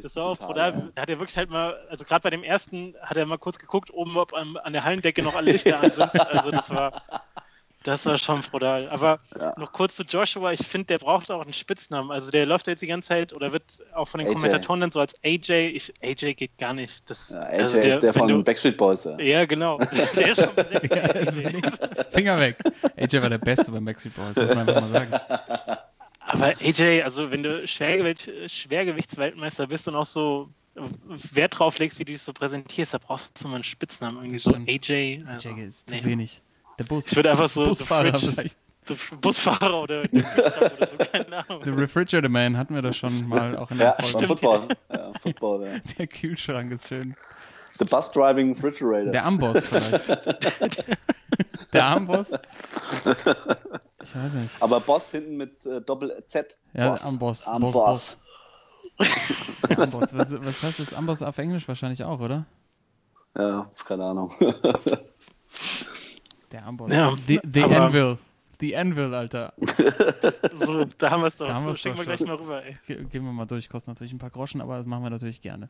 Das 0.02 0.16
war 0.16 0.26
auch 0.26 0.38
brutal. 0.38 0.92
Da 0.96 1.02
hat 1.02 1.10
er 1.10 1.20
wirklich 1.20 1.38
halt 1.38 1.50
mal, 1.50 1.78
also 1.90 2.06
gerade 2.06 2.22
bei 2.22 2.30
dem 2.30 2.44
ersten 2.44 2.96
hat 3.02 3.18
er 3.18 3.26
mal 3.26 3.38
kurz 3.38 3.60
geguckt, 3.60 3.92
oben 3.94 4.18
ob 4.18 4.34
an, 4.34 4.58
an 4.58 4.74
der 4.74 4.84
Hallendecke 4.84 5.22
noch 5.22 5.36
alle 5.36 5.52
Lichter 5.52 5.80
an 5.80 5.92
sind. 5.92 6.20
Also 6.20 6.52
das 6.52 6.70
war, 6.70 7.02
das 7.84 8.06
war 8.06 8.18
schon 8.18 8.42
brutal. 8.42 8.90
Aber 8.90 9.20
ja. 9.40 9.54
noch 9.58 9.72
kurz 9.72 9.96
zu 9.96 10.04
Joshua. 10.04 10.52
Ich 10.52 10.66
finde, 10.68 10.88
der 10.88 10.98
braucht 10.98 11.32
auch 11.32 11.42
einen 11.42 11.54
Spitznamen. 11.54 12.12
Also 12.12 12.30
der 12.30 12.46
läuft 12.46 12.68
jetzt 12.68 12.82
die 12.82 12.88
ganze 12.88 13.10
Zeit 13.10 13.34
oder 13.34 13.52
wird 13.52 13.64
auch 13.94 14.08
von 14.08 14.20
den 14.20 14.28
AJ. 14.28 14.34
Kommentatoren 14.34 14.82
dann 14.82 14.92
so 14.92 15.00
als 15.00 15.14
AJ. 15.24 15.52
Ich, 15.76 15.94
AJ 16.04 16.34
geht 16.34 16.58
gar 16.58 16.74
nicht. 16.74 17.10
Das, 17.10 17.30
ja, 17.30 17.42
AJ 17.42 17.62
also 17.62 17.82
der, 17.82 17.94
ist 17.96 18.04
der 18.04 18.14
von 18.14 18.28
du, 18.28 18.44
Backstreet 18.44 18.78
Boys. 18.78 19.06
Ja, 19.06 19.20
ja 19.20 19.46
genau. 19.46 19.78
der 20.16 20.28
ist 20.28 20.42
schon 20.42 20.50
ja, 20.90 22.04
Finger 22.12 22.40
weg. 22.40 22.58
AJ 22.98 23.22
war 23.22 23.30
der 23.30 23.38
Beste 23.38 23.72
beim 23.72 23.86
Backstreet 23.86 24.16
Boys, 24.16 24.36
muss 24.36 24.50
man 24.50 24.70
einfach 24.70 24.82
mal 24.82 24.90
sagen. 24.90 25.14
Aber 26.20 26.46
AJ, 26.62 27.02
also 27.02 27.32
wenn 27.32 27.42
du 27.42 27.68
Schwergewicht, 27.68 28.30
Schwergewichtsweltmeister 28.48 29.66
bist 29.66 29.88
und 29.88 29.96
auch 29.96 30.06
so 30.06 30.50
Wert 31.34 31.58
drauf 31.58 31.80
legst, 31.80 32.00
wie 32.00 32.06
du 32.06 32.12
dich 32.12 32.22
so 32.22 32.34
präsentierst, 32.34 32.94
da 32.94 33.00
brauchst 33.00 33.44
du 33.44 33.48
mal 33.48 33.56
einen 33.56 33.64
Spitznamen. 33.64 34.18
Irgendwie 34.18 34.38
so 34.38 34.52
AJ. 34.52 35.24
Also, 35.28 35.50
AJ 35.50 35.68
ist 35.68 35.90
nee. 35.90 36.00
zu 36.00 36.06
wenig. 36.06 36.42
Der 36.80 36.86
Bus. 36.86 37.08
Ich 37.08 37.16
würde 37.16 37.32
einfach 37.32 37.50
so. 37.50 37.66
Busfahrer 37.66 38.18
vielleicht. 38.18 38.58
Busfahrer 39.22 39.84
oder, 39.84 40.02
oder 40.02 40.88
so, 40.90 40.98
keine 41.12 41.48
Ahnung. 41.48 41.64
The 41.64 41.70
Refrigerator 41.72 42.30
Man 42.30 42.58
hatten 42.58 42.74
wir 42.74 42.82
das 42.82 42.98
schon 42.98 43.28
mal 43.28 43.56
auch 43.58 43.70
in 43.70 43.78
der 43.78 43.96
ja, 44.00 44.06
Folge. 44.06 44.28
Football. 44.28 44.68
Ja, 44.92 45.12
Football 45.22 45.68
ja. 45.68 45.80
Der 45.98 46.08
Kühlschrank 46.08 46.72
ist 46.72 46.88
schön. 46.88 47.16
The 47.74 47.86
Bus 47.86 48.12
Driving 48.12 48.54
Refrigerator. 48.54 49.12
Der 49.12 49.26
Amboss 49.26 49.66
vielleicht. 49.66 50.08
der 51.74 51.86
Amboss. 51.86 52.32
Ich 52.32 54.16
weiß 54.16 54.34
nicht. 54.34 54.50
Aber 54.60 54.80
Boss 54.80 55.12
hinten 55.12 55.38
mit 55.38 55.66
äh, 55.66 55.82
Doppel-Z. 55.82 56.58
Ja, 56.74 56.90
Boss. 56.92 57.04
Amboss. 57.04 57.48
Amboss. 57.48 57.74
Boss, 57.74 58.18
Boss. 58.98 59.78
Amboss. 59.78 60.18
Was, 60.18 60.46
was 60.46 60.64
heißt 60.64 60.80
das? 60.80 60.94
Amboss 60.94 61.22
auf 61.22 61.38
Englisch 61.38 61.68
wahrscheinlich 61.68 62.04
auch, 62.04 62.20
oder? 62.20 62.46
Ja, 63.38 63.70
keine 63.86 64.04
Ahnung. 64.06 64.34
Der 66.52 66.66
Amboss. 66.66 66.92
Ja, 66.94 67.16
the, 67.28 67.40
the 67.52 67.64
Anvil. 67.64 68.18
The 68.60 68.76
Anvil, 68.76 69.14
Alter. 69.14 69.54
so, 70.60 70.86
da 70.98 71.12
haben 71.12 71.22
wir 71.22 71.28
es 71.28 71.38
doch. 71.38 71.48
Da 71.48 71.54
haben 71.54 71.66
so, 71.66 71.74
schicken 71.76 71.98
wir 71.98 72.06
gleich 72.06 72.20
mal 72.22 72.36
rüber, 72.36 72.64
ey. 72.64 72.78
Ge 72.86 73.06
gehen 73.06 73.24
wir 73.24 73.32
mal 73.32 73.46
durch. 73.46 73.70
Kostet 73.70 73.90
natürlich 73.90 74.12
ein 74.12 74.20
paar 74.20 74.32
Groschen, 74.32 74.60
aber 74.60 74.78
das 74.78 74.86
machen 74.86 75.04
wir 75.04 75.10
natürlich 75.10 75.42
gerne. 75.42 75.70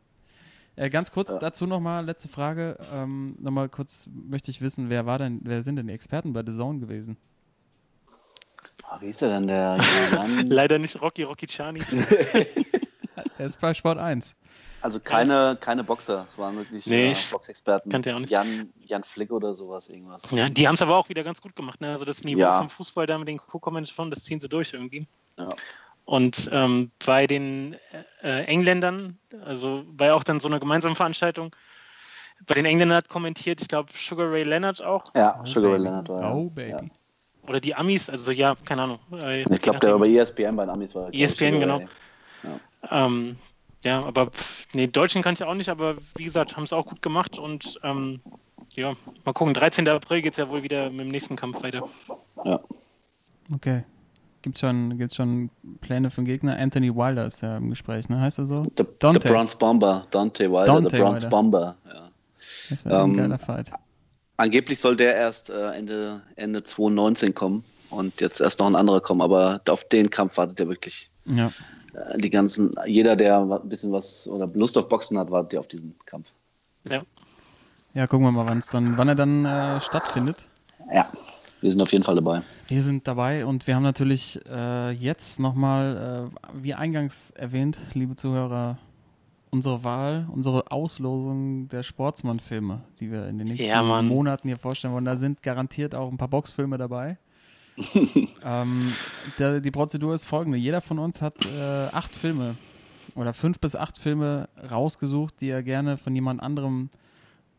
Äh, 0.75 0.89
ganz 0.89 1.11
kurz 1.11 1.29
ja. 1.29 1.37
dazu 1.37 1.67
nochmal, 1.67 2.05
letzte 2.05 2.29
Frage. 2.29 2.77
Ähm, 2.93 3.35
nochmal 3.39 3.69
kurz 3.69 4.07
möchte 4.11 4.49
ich 4.49 4.61
wissen, 4.61 4.89
wer 4.89 5.05
war 5.05 5.19
denn, 5.19 5.41
wer 5.43 5.61
sind 5.61 5.75
denn 5.75 5.87
die 5.87 5.93
Experten 5.93 6.33
bei 6.33 6.43
The 6.43 6.53
Zone 6.53 6.79
gewesen? 6.79 7.17
Oh, 8.89 9.01
wie 9.01 9.07
ist 9.07 9.21
der 9.21 9.29
denn, 9.29 9.47
der 9.47 9.77
Leider 10.45 10.79
nicht 10.79 10.99
Rocky 11.01 11.23
Rocky 11.23 11.47
Chani. 11.47 11.81
er 13.37 13.45
ist 13.45 13.59
bei 13.59 13.73
Sport 13.73 13.99
1. 13.99 14.35
Also 14.81 14.99
keine, 14.99 15.57
keine 15.59 15.83
Boxer, 15.83 16.25
es 16.29 16.37
waren 16.37 16.55
wirklich 16.57 16.85
nee, 16.87 17.11
äh, 17.11 17.15
Boxexperten. 17.31 17.91
Kannte 17.91 18.15
auch 18.15 18.19
nicht. 18.19 18.29
Jan, 18.29 18.71
Jan 18.85 19.03
Flick 19.03 19.31
oder 19.31 19.53
sowas, 19.53 19.89
irgendwas. 19.89 20.31
Ja, 20.31 20.49
die 20.49 20.67
haben 20.67 20.75
es 20.75 20.81
aber 20.81 20.95
auch 20.95 21.09
wieder 21.09 21.23
ganz 21.23 21.41
gut 21.41 21.55
gemacht. 21.55 21.81
Ne? 21.81 21.89
Also 21.89 22.05
das 22.05 22.23
Niveau 22.23 22.41
ja. 22.41 22.59
vom 22.59 22.69
Fußball 22.69 23.05
da 23.05 23.17
mit 23.17 23.27
den 23.27 23.37
Co-Kommentatoren, 23.37 24.09
das 24.09 24.23
ziehen 24.23 24.39
sie 24.39 24.47
durch 24.47 24.73
irgendwie. 24.73 25.05
Ja. 25.37 25.49
Und 26.05 26.49
ähm, 26.51 26.91
bei 27.05 27.27
den 27.27 27.75
äh, 28.23 28.43
Engländern, 28.45 29.19
also 29.45 29.83
bei 29.91 30.13
auch 30.13 30.23
dann 30.23 30.39
so 30.39 30.47
einer 30.47 30.59
gemeinsamen 30.59 30.95
Veranstaltung, 30.95 31.55
bei 32.47 32.55
den 32.55 32.65
Engländern 32.65 32.97
hat 32.97 33.09
kommentiert, 33.09 33.61
ich 33.61 33.67
glaube, 33.67 33.91
Sugar 33.95 34.31
Ray 34.31 34.43
Leonard 34.43 34.81
auch. 34.81 35.13
Ja, 35.13 35.39
oh, 35.41 35.45
Sugar 35.45 35.73
Ray 35.73 35.79
Leonard 35.79 36.09
war. 36.09 36.35
Oh, 36.35 36.49
Baby. 36.49 36.71
Ja. 36.71 36.81
Oder 37.47 37.59
die 37.59 37.75
Amis, 37.75 38.09
also 38.09 38.31
ja, 38.31 38.55
keine 38.65 38.83
Ahnung. 38.83 38.99
Äh, 39.11 39.41
ich 39.41 39.61
glaube, 39.61 39.79
der 39.79 39.91
war 39.91 39.99
bei 39.99 40.07
ESPN 40.07 40.55
bei 40.55 40.65
den 40.65 40.69
Amis 40.69 40.95
war. 40.95 41.13
ESPN, 41.13 41.59
genau. 41.59 41.81
Ja. 42.43 43.05
Ähm, 43.05 43.37
ja, 43.83 44.03
aber 44.03 44.31
nee, 44.73 44.87
Deutschen 44.87 45.21
kann 45.21 45.33
ich 45.33 45.43
auch 45.43 45.53
nicht, 45.53 45.69
aber 45.69 45.95
wie 46.15 46.25
gesagt, 46.25 46.55
haben 46.55 46.63
es 46.63 46.73
auch 46.73 46.85
gut 46.85 47.01
gemacht 47.01 47.39
und 47.39 47.79
ähm, 47.83 48.21
ja, 48.71 48.93
mal 49.25 49.33
gucken. 49.33 49.53
13. 49.53 49.87
April 49.87 50.21
geht 50.21 50.33
es 50.33 50.37
ja 50.37 50.49
wohl 50.49 50.63
wieder 50.63 50.89
mit 50.89 51.01
dem 51.01 51.09
nächsten 51.09 51.35
Kampf 51.35 51.63
weiter. 51.63 51.87
Ja. 52.43 52.59
Okay. 53.53 53.83
Gibt 54.41 54.55
es 54.55 54.61
schon, 54.61 54.97
gibt's 54.97 55.15
schon 55.15 55.49
Pläne 55.81 56.11
für 56.11 56.21
den 56.21 56.25
Gegner? 56.25 56.57
Anthony 56.57 56.95
Wilder 56.95 57.25
ist 57.25 57.41
ja 57.41 57.57
im 57.57 57.69
Gespräch, 57.69 58.07
ne? 58.07 58.21
Heißt 58.21 58.37
er 58.37 58.45
so? 58.45 58.63
The, 58.77 58.85
Dante. 58.99 59.19
the 59.21 59.33
Bronze 59.33 59.57
Bomber. 59.57 60.07
Dante 60.11 60.49
Wilder, 60.49 60.65
Dante 60.65 60.89
the 60.91 60.97
Bronze 60.97 61.23
Wilder. 61.23 61.29
Bomber. 61.29 61.75
Ja. 61.85 62.09
Das 62.69 62.85
wäre 62.85 63.03
ähm, 63.03 63.11
ein 63.11 63.17
geiler 63.17 63.37
Fight. 63.37 63.71
Angeblich 64.37 64.79
soll 64.79 64.95
der 64.95 65.15
erst 65.15 65.49
äh, 65.49 65.71
Ende, 65.71 66.21
Ende 66.37 66.63
2019 66.63 67.33
kommen 67.35 67.65
und 67.91 68.21
jetzt 68.21 68.39
erst 68.39 68.59
noch 68.59 68.67
ein 68.67 68.77
anderer 68.77 69.01
kommen, 69.01 69.21
aber 69.21 69.61
auf 69.67 69.83
den 69.83 70.09
Kampf 70.09 70.37
wartet 70.37 70.61
er 70.61 70.69
wirklich. 70.69 71.11
Ja. 71.25 71.51
Die 72.17 72.29
ganzen, 72.29 72.71
jeder, 72.85 73.15
der 73.15 73.39
ein 73.39 73.69
bisschen 73.69 73.91
was 73.91 74.27
oder 74.27 74.47
Lust 74.47 74.77
auf 74.77 74.89
Boxen 74.89 75.17
hat, 75.17 75.31
wartet 75.31 75.53
ja 75.53 75.59
auf 75.59 75.67
diesen 75.67 75.95
Kampf. 76.05 76.31
Ja. 76.89 77.03
Ja, 77.93 78.07
gucken 78.07 78.27
wir 78.27 78.31
mal, 78.31 78.45
wann 78.45 78.63
dann, 78.71 78.97
wann 78.97 79.07
er 79.07 79.15
dann 79.15 79.45
äh, 79.45 79.81
stattfindet. 79.81 80.45
Ja, 80.93 81.07
wir 81.61 81.71
sind 81.71 81.81
auf 81.81 81.91
jeden 81.91 82.03
Fall 82.03 82.15
dabei. 82.15 82.41
Wir 82.67 82.83
sind 82.83 83.07
dabei 83.07 83.45
und 83.45 83.65
wir 83.67 83.75
haben 83.75 83.83
natürlich 83.83 84.39
äh, 84.47 84.91
jetzt 84.91 85.39
nochmal, 85.39 86.29
äh, 86.31 86.63
wie 86.63 86.73
eingangs 86.73 87.31
erwähnt, 87.31 87.79
liebe 87.93 88.15
Zuhörer, 88.15 88.77
unsere 89.49 89.83
Wahl, 89.83 90.27
unsere 90.31 90.71
Auslosung 90.71 91.67
der 91.69 91.83
Sportsmann-Filme, 91.83 92.81
die 92.99 93.11
wir 93.11 93.27
in 93.27 93.39
den 93.39 93.47
nächsten 93.47 93.67
ja, 93.67 93.81
Monaten 94.01 94.47
hier 94.47 94.57
vorstellen 94.57 94.93
wollen. 94.93 95.05
Da 95.05 95.17
sind 95.17 95.41
garantiert 95.41 95.95
auch 95.95 96.11
ein 96.11 96.17
paar 96.17 96.27
Boxfilme 96.27 96.77
dabei. 96.77 97.17
ähm, 98.43 98.93
der, 99.37 99.59
die 99.61 99.71
Prozedur 99.71 100.13
ist 100.13 100.25
folgende. 100.25 100.57
Jeder 100.57 100.81
von 100.81 100.99
uns 100.99 101.21
hat 101.21 101.35
äh, 101.45 101.87
acht 101.91 102.13
Filme 102.13 102.55
oder 103.15 103.33
fünf 103.33 103.59
bis 103.59 103.75
acht 103.75 103.97
Filme 103.97 104.49
rausgesucht, 104.69 105.41
die 105.41 105.49
er 105.49 105.63
gerne 105.63 105.97
von 105.97 106.13
jemand 106.13 106.41
anderem 106.41 106.89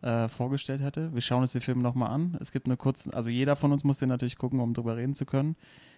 äh, 0.02 0.28
vorgestellt 0.28 0.80
hätte. 0.80 1.12
Wir 1.14 1.20
schauen 1.20 1.42
uns 1.42 1.52
die 1.52 1.60
Filme 1.60 1.82
nochmal 1.82 2.10
an. 2.10 2.36
Es 2.40 2.52
gibt 2.52 2.66
eine 2.66 2.76
kurze, 2.76 3.12
also 3.12 3.30
jeder 3.30 3.56
von 3.56 3.72
uns 3.72 3.84
muss 3.84 3.98
den 3.98 4.08
natürlich 4.08 4.38
gucken, 4.38 4.60
um 4.60 4.74
drüber 4.74 4.96
reden 4.96 5.14
zu 5.14 5.26
können. 5.26 5.56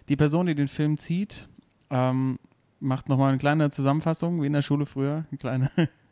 Die 0.08 0.16
Person, 0.16 0.46
die 0.46 0.54
den 0.54 0.68
Film 0.68 0.98
zieht, 0.98 1.48
ähm, 1.90 2.38
macht 2.80 3.08
nochmal 3.08 3.28
eine 3.28 3.38
kleine 3.38 3.70
Zusammenfassung, 3.70 4.42
wie 4.42 4.46
in 4.46 4.52
der 4.52 4.62
Schule 4.62 4.86
früher, 4.86 5.24
eine 5.30 5.38
kleine, 5.38 5.70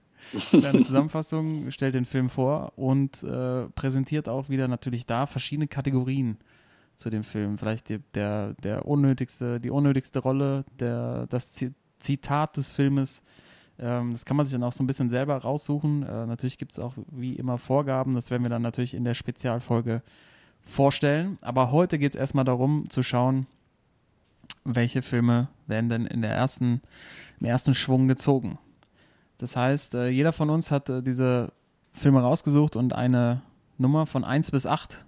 kleine 0.51 0.83
Zusammenfassung, 0.83 1.71
stellt 1.73 1.95
den 1.95 2.05
Film 2.05 2.29
vor 2.29 2.73
und 2.77 3.23
äh, 3.25 3.69
präsentiert 3.71 4.29
auch 4.29 4.49
wieder 4.49 4.69
natürlich 4.69 5.07
da 5.07 5.27
verschiedene 5.27 5.67
Kategorien 5.67 6.39
zu 7.01 7.11
dem 7.11 7.25
Film. 7.25 7.59
Vielleicht 7.59 7.89
die, 7.89 7.99
der, 8.15 8.55
der 8.63 8.87
unnötigste, 8.87 9.59
die 9.59 9.71
unnötigste 9.71 10.21
Rolle, 10.21 10.65
der, 10.79 11.27
das 11.29 11.53
Zitat 11.99 12.57
des 12.57 12.71
Filmes. 12.71 13.23
Ähm, 13.79 14.13
das 14.13 14.25
kann 14.25 14.37
man 14.37 14.47
sich 14.47 14.53
dann 14.53 14.63
auch 14.63 14.73
so 14.73 14.85
ein 14.85 14.87
bisschen 14.87 15.11
selber 15.11 15.37
raussuchen. 15.37 16.03
Äh, 16.03 16.27
natürlich 16.27 16.59
gibt 16.59 16.73
es 16.73 16.79
auch 16.79 16.95
wie 17.11 17.35
immer 17.35 17.59
Vorgaben. 17.59 18.15
Das 18.15 18.31
werden 18.31 18.43
wir 18.43 18.51
dann 18.51 18.63
natürlich 18.63 18.95
in 18.95 19.05
der 19.05 19.15
Spezialfolge 19.15 20.03
vorstellen. 20.61 21.39
Aber 21.41 21.73
heute 21.73 21.99
geht 21.99 22.15
es 22.15 22.21
erstmal 22.21 22.45
darum 22.45 22.89
zu 22.91 23.03
schauen, 23.03 23.47
welche 24.65 25.03
Filme 25.03 25.49
werden 25.67 25.89
denn 25.89 26.07
in 26.07 26.21
der 26.21 26.33
ersten, 26.33 26.83
im 27.41 27.47
ersten 27.47 27.75
Schwung 27.75 28.09
gezogen. 28.09 28.59
Das 29.39 29.57
heißt, 29.57 29.95
äh, 29.95 30.09
jeder 30.09 30.33
von 30.33 30.51
uns 30.51 30.71
hat 30.71 30.91
äh, 30.91 31.03
diese 31.03 31.53
Filme 31.95 32.21
rausgesucht 32.21 32.77
und 32.77 32.93
eine 32.93 33.41
Nummer 33.79 34.05
von 34.05 34.23
1 34.23 34.51
bis 34.51 34.67
8 34.67 35.07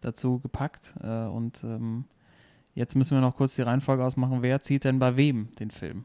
dazu 0.00 0.38
gepackt. 0.40 0.94
Äh, 1.02 1.06
und 1.26 1.62
ähm, 1.64 2.04
jetzt 2.74 2.94
müssen 2.96 3.16
wir 3.16 3.20
noch 3.20 3.36
kurz 3.36 3.56
die 3.56 3.62
Reihenfolge 3.62 4.04
ausmachen. 4.04 4.42
Wer 4.42 4.62
zieht 4.62 4.84
denn 4.84 4.98
bei 4.98 5.16
wem 5.16 5.54
den 5.56 5.70
Film? 5.70 6.04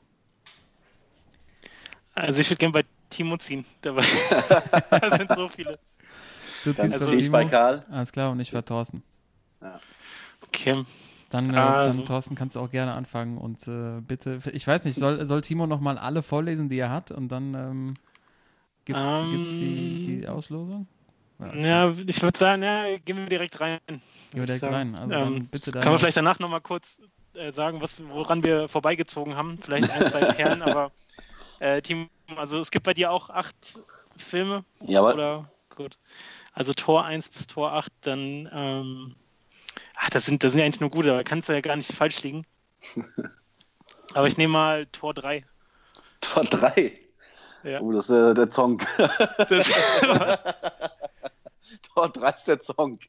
Also 2.15 2.39
ich 2.39 2.49
würde 2.49 2.59
gerne 2.59 2.73
bei 2.73 2.85
Timo 3.09 3.37
ziehen. 3.37 3.65
Dabei 3.81 4.03
da 4.89 5.17
sind 5.17 5.31
so 5.35 5.47
viele. 5.47 5.79
Du 6.63 6.73
ziehst 6.73 6.93
Dann 6.95 6.99
bei 7.01 7.13
ich 7.13 7.23
Timo. 7.23 7.31
bei 7.31 7.45
Karl. 7.45 7.85
Alles 7.89 8.11
klar, 8.11 8.31
und 8.31 8.39
ich 8.39 8.53
war 8.53 8.63
Thorsten. 8.63 9.03
Okay. 10.47 10.83
Dann, 11.29 11.53
äh, 11.53 11.57
Also. 11.57 11.97
dann 11.99 12.07
Thorsten, 12.07 12.35
kannst 12.35 12.55
du 12.55 12.59
auch 12.59 12.69
gerne 12.69 12.93
anfangen 12.93 13.37
und 13.39 13.67
äh, 13.67 14.01
bitte, 14.01 14.39
ich 14.53 14.67
weiß 14.67 14.85
nicht, 14.85 14.97
soll, 14.97 15.25
soll 15.25 15.41
Timo 15.41 15.65
nochmal 15.65 15.97
alle 15.97 16.21
vorlesen, 16.21 16.69
die 16.69 16.77
er 16.77 16.91
hat 16.91 17.09
und 17.09 17.29
dann 17.29 17.53
ähm, 17.55 17.93
gibt 18.85 18.99
es 18.99 19.05
Ähm. 19.05 19.43
die, 19.59 20.17
die 20.19 20.27
Auslosung? 20.27 20.87
Ja, 21.53 21.93
ich 22.05 22.21
würde 22.21 22.37
sagen, 22.37 22.63
ja, 22.63 22.97
gehen 22.97 23.17
wir 23.17 23.25
direkt 23.25 23.59
rein. 23.59 23.79
Gehen 23.87 24.01
wir 24.31 24.45
direkt 24.45 24.63
rein. 24.63 24.95
Also 24.95 25.13
Ähm, 25.13 25.47
bitte 25.51 25.71
Kann 25.71 25.91
man 25.91 25.99
vielleicht 25.99 26.17
danach 26.17 26.39
nochmal 26.39 26.61
kurz 26.61 26.97
äh, 27.33 27.51
sagen, 27.51 27.81
was, 27.81 28.01
woran 28.07 28.43
wir 28.43 28.67
vorbeigezogen 28.67 29.35
haben? 29.35 29.57
Vielleicht 29.61 29.91
ein, 29.91 30.09
zwei 30.11 30.19
Perlen, 30.33 30.61
aber 30.61 30.91
äh, 31.59 31.81
Team, 31.81 32.09
also 32.35 32.59
es 32.59 32.71
gibt 32.71 32.85
bei 32.85 32.93
dir 32.93 33.11
auch 33.11 33.29
acht 33.29 33.55
Filme, 34.17 34.63
Jawohl. 34.81 35.13
oder? 35.13 35.51
Gut. 35.75 35.97
Also 36.53 36.73
Tor 36.73 37.05
1 37.05 37.29
bis 37.29 37.47
Tor 37.47 37.73
8, 37.73 37.91
dann, 38.01 38.49
ähm, 38.53 39.15
ach, 39.95 40.09
das 40.11 40.25
sind, 40.25 40.43
das 40.43 40.51
sind 40.51 40.59
ja 40.59 40.65
eigentlich 40.65 40.81
nur 40.81 40.91
gute, 40.91 41.11
aber 41.11 41.23
kannst 41.23 41.49
du 41.49 41.53
ja 41.53 41.61
gar 41.61 41.75
nicht 41.75 41.91
falsch 41.91 42.21
liegen. 42.23 42.45
Aber 44.13 44.27
ich 44.27 44.37
nehme 44.37 44.53
mal 44.53 44.85
Tor 44.87 45.13
3. 45.15 45.43
Tor 46.21 46.43
3. 46.43 46.99
Ja. 47.63 47.79
Oh, 47.79 47.91
das 47.91 48.09
ist 48.09 48.15
äh, 48.15 48.33
der 48.33 48.51
Zonk. 48.51 48.85
Das, 49.49 49.71
Tor 51.83 52.09
3 52.09 52.29
ist 52.29 52.47
der 52.47 52.59
Zonk. 52.61 53.01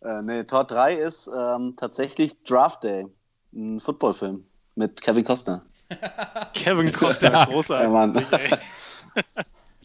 Äh, 0.00 0.22
nee, 0.22 0.44
Tor 0.44 0.64
3 0.64 0.94
ist 0.94 1.28
ähm, 1.28 1.74
tatsächlich 1.76 2.42
Draft 2.44 2.84
Day. 2.84 3.06
Ein 3.54 3.80
Footballfilm 3.80 4.44
mit 4.74 5.00
Kevin 5.02 5.24
Costner. 5.24 5.64
Kevin 6.54 6.90
Costner. 6.92 7.48
Ja, 7.68 7.88
Mann. 7.88 8.12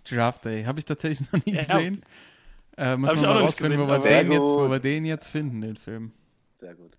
Draft 0.06 0.46
Day. 0.46 0.64
Habe 0.64 0.80
ich 0.80 0.86
tatsächlich 0.86 1.32
noch 1.32 1.46
nie 1.46 1.54
Ja. 1.54 1.60
gesehen. 1.62 2.04
Äh, 2.78 2.86
Hab 2.86 3.00
müssen 3.00 3.16
ich 3.16 3.22
wir 3.22 3.30
auch 3.30 3.34
mal 3.34 3.40
noch 3.40 3.48
nicht 3.48 3.62
rausfinden, 3.62 3.82
wo 3.82 3.88
wir, 3.88 4.00
den 4.00 4.32
jetzt, 4.32 4.42
wo 4.42 4.70
wir 4.70 4.80
den 4.80 5.06
jetzt 5.06 5.28
finden, 5.28 5.62
den 5.62 5.76
Film. 5.76 6.12
Sehr 6.60 6.76
gut. 6.76 6.94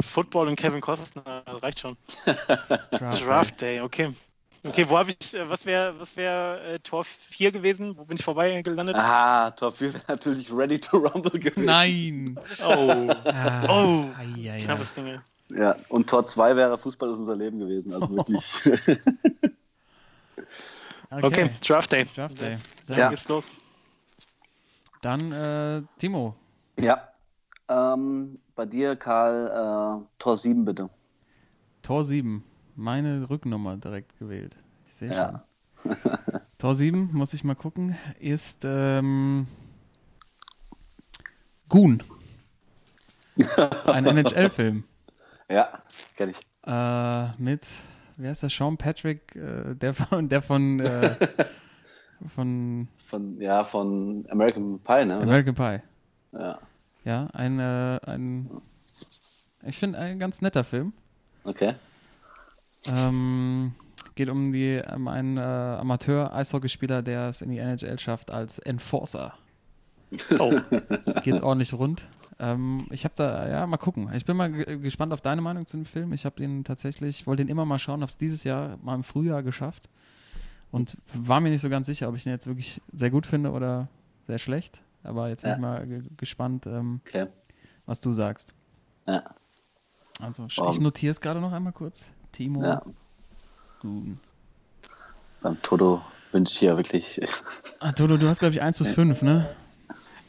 Football 0.00 0.48
und 0.48 0.56
Kevin 0.56 0.80
Costner, 0.80 1.42
das 1.44 1.62
reicht 1.62 1.80
schon. 1.80 1.96
Draft, 2.90 3.26
Draft 3.26 3.60
Day, 3.60 3.80
okay. 3.80 4.12
Okay, 4.66 4.88
wo 4.88 4.96
habe 4.98 5.10
ich, 5.18 5.34
äh, 5.34 5.48
was 5.48 5.66
wäre 5.66 5.98
was 6.00 6.16
wär, 6.16 6.60
äh, 6.64 6.78
Tor 6.78 7.04
4 7.04 7.52
gewesen? 7.52 7.96
Wo 7.98 8.04
bin 8.04 8.16
ich 8.16 8.24
vorbei 8.24 8.62
gelandet? 8.62 8.96
Ah, 8.96 9.50
Tor 9.50 9.72
4 9.72 9.92
wäre 9.92 10.04
natürlich 10.08 10.50
Ready 10.50 10.80
to 10.80 10.96
Rumble 10.98 11.38
gewesen. 11.38 11.64
Nein! 11.66 12.38
Oh, 12.66 13.10
Ah, 13.26 13.66
Oh. 13.68 14.04
ei, 14.18 14.24
ei, 14.50 14.50
ei. 14.52 14.64
knappes 14.64 14.94
Ding. 14.94 15.20
Ja, 15.50 15.76
und 15.90 16.08
Tor 16.08 16.26
2 16.26 16.56
wäre 16.56 16.78
Fußball 16.78 17.12
ist 17.12 17.18
unser 17.18 17.36
Leben 17.36 17.58
gewesen. 17.58 17.92
Also 17.92 18.14
wirklich. 18.16 18.44
Okay, 21.10 21.48
Draft 21.64 21.92
Day. 21.92 22.06
Draft 22.16 22.40
Day. 22.40 22.56
Sehr 22.82 22.96
Dann 22.96 22.98
Ja. 22.98 23.08
geht's 23.10 23.28
los. 23.28 23.44
Dann 25.00 25.30
äh, 25.32 25.82
Timo. 25.98 26.34
ja. 26.78 27.08
Ähm, 27.68 28.40
bei 28.56 28.66
dir, 28.66 28.96
Karl, 28.96 30.00
äh, 30.02 30.06
Tor 30.18 30.36
7 30.36 30.64
bitte. 30.64 30.90
Tor 31.82 32.02
7. 32.04 32.42
Meine 32.76 33.28
Rücknummer 33.30 33.76
direkt 33.76 34.18
gewählt. 34.18 34.56
Ich 34.88 34.94
sehe 34.94 35.10
Ja. 35.10 35.44
schon. 35.84 35.92
Tor 36.58 36.74
7, 36.74 37.10
muss 37.12 37.34
ich 37.34 37.44
mal 37.44 37.54
gucken, 37.54 37.96
ist 38.18 38.62
ähm, 38.64 39.46
Goon. 41.68 42.02
Ein 43.86 44.06
NHL-Film. 44.06 44.84
Ja, 45.50 45.76
kenn 46.16 46.30
ich. 46.30 46.38
Äh, 46.66 47.26
mit, 47.36 47.66
wer 48.16 48.32
ist 48.32 48.42
der? 48.42 48.48
Sean 48.48 48.78
Patrick, 48.78 49.36
äh, 49.36 49.74
der 49.74 49.92
von, 49.92 50.26
der 50.30 50.40
von, 50.40 50.80
äh, 50.80 51.14
von 52.34 52.88
Von, 53.04 53.38
ja, 53.42 53.62
von 53.62 54.24
American 54.30 54.80
Pie, 54.80 55.04
ne? 55.04 55.16
American 55.18 55.54
Pie. 55.54 55.82
Ja, 56.32 56.58
Ja, 57.04 57.26
ein, 57.34 57.58
äh, 57.60 58.00
ein 58.06 58.50
ich 59.66 59.76
finde, 59.76 59.98
ein 59.98 60.18
ganz 60.18 60.40
netter 60.40 60.64
Film. 60.64 60.94
okay. 61.44 61.74
Ähm, 62.86 63.74
geht 64.14 64.28
um, 64.28 64.52
die, 64.52 64.80
um 64.94 65.08
einen 65.08 65.36
äh, 65.36 65.40
Amateur-Eishockeyspieler, 65.40 67.02
der 67.02 67.28
es 67.28 67.42
in 67.42 67.50
die 67.50 67.58
NHL 67.58 67.98
schafft 67.98 68.30
als 68.30 68.58
Enforcer. 68.58 69.34
Oh, 70.38 70.52
Geht's 71.24 71.40
ordentlich 71.42 71.72
rund. 71.74 72.06
Ähm, 72.38 72.86
ich 72.90 73.04
habe 73.04 73.14
da, 73.16 73.48
ja, 73.48 73.66
mal 73.66 73.76
gucken. 73.78 74.10
Ich 74.14 74.24
bin 74.24 74.36
mal 74.36 74.50
ge- 74.52 74.78
gespannt 74.78 75.12
auf 75.12 75.20
deine 75.20 75.40
Meinung 75.40 75.66
zu 75.66 75.76
dem 75.76 75.86
Film. 75.86 76.12
Ich 76.12 76.24
habe 76.24 76.36
den 76.36 76.62
tatsächlich, 76.64 77.26
wollte 77.26 77.44
den 77.44 77.50
immer 77.50 77.64
mal 77.64 77.78
schauen, 77.78 78.00
habe 78.00 78.10
es 78.10 78.16
dieses 78.16 78.44
Jahr 78.44 78.76
mal 78.82 78.94
im 78.94 79.02
Frühjahr 79.04 79.42
geschafft 79.42 79.88
und 80.70 80.98
war 81.14 81.40
mir 81.40 81.50
nicht 81.50 81.60
so 81.62 81.68
ganz 81.68 81.86
sicher, 81.86 82.08
ob 82.08 82.16
ich 82.16 82.24
den 82.24 82.32
jetzt 82.32 82.46
wirklich 82.46 82.80
sehr 82.92 83.10
gut 83.10 83.26
finde 83.26 83.50
oder 83.52 83.88
sehr 84.26 84.38
schlecht. 84.38 84.82
Aber 85.02 85.28
jetzt 85.28 85.42
bin 85.42 85.50
Ja. 85.50 85.54
ich 85.56 85.60
mal 85.62 85.86
ge 85.86 86.02
gespannt, 86.16 86.66
ähm, 86.66 87.00
Okay. 87.06 87.26
was 87.86 88.00
du 88.00 88.12
sagst. 88.12 88.54
Ja. 89.06 89.22
Also, 90.20 90.46
ich 90.46 90.80
notiere 90.80 91.10
es 91.10 91.20
gerade 91.20 91.40
noch 91.40 91.52
einmal 91.52 91.72
kurz. 91.72 92.06
Timo 92.34 92.62
ja. 92.64 92.82
Goon. 93.80 94.18
Beim 95.40 95.60
Toto 95.62 96.02
wünsche 96.32 96.54
ich 96.54 96.60
ja 96.62 96.76
wirklich. 96.76 97.20
Ah, 97.80 97.92
Toto, 97.92 98.16
du 98.16 98.28
hast, 98.28 98.40
glaube 98.40 98.54
ich, 98.54 98.62
1 98.62 98.78
bis 98.78 98.88
5, 98.90 99.22
ne? 99.22 99.54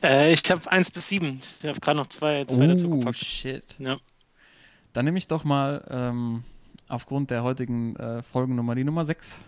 äh, 0.03 0.33
ich 0.33 0.43
habe 0.51 0.71
1 0.71 0.91
bis 0.91 1.07
7. 1.07 1.39
Ich 1.61 1.67
habe 1.67 1.79
gerade 1.79 1.97
noch 1.97 2.07
zwei, 2.07 2.45
zwei 2.45 2.67
dazu 2.67 2.91
Oh, 2.91 2.97
gepackt. 2.99 3.17
shit. 3.17 3.63
Ja. 3.79 3.97
Dann 4.93 5.05
nehme 5.05 5.17
ich 5.17 5.27
doch 5.27 5.43
mal 5.43 5.83
ähm, 5.89 6.43
aufgrund 6.87 7.31
der 7.31 7.43
heutigen 7.43 7.95
äh, 7.95 8.21
Folgennummer 8.21 8.75
die 8.75 8.83
Nummer 8.83 9.03
6. 9.03 9.39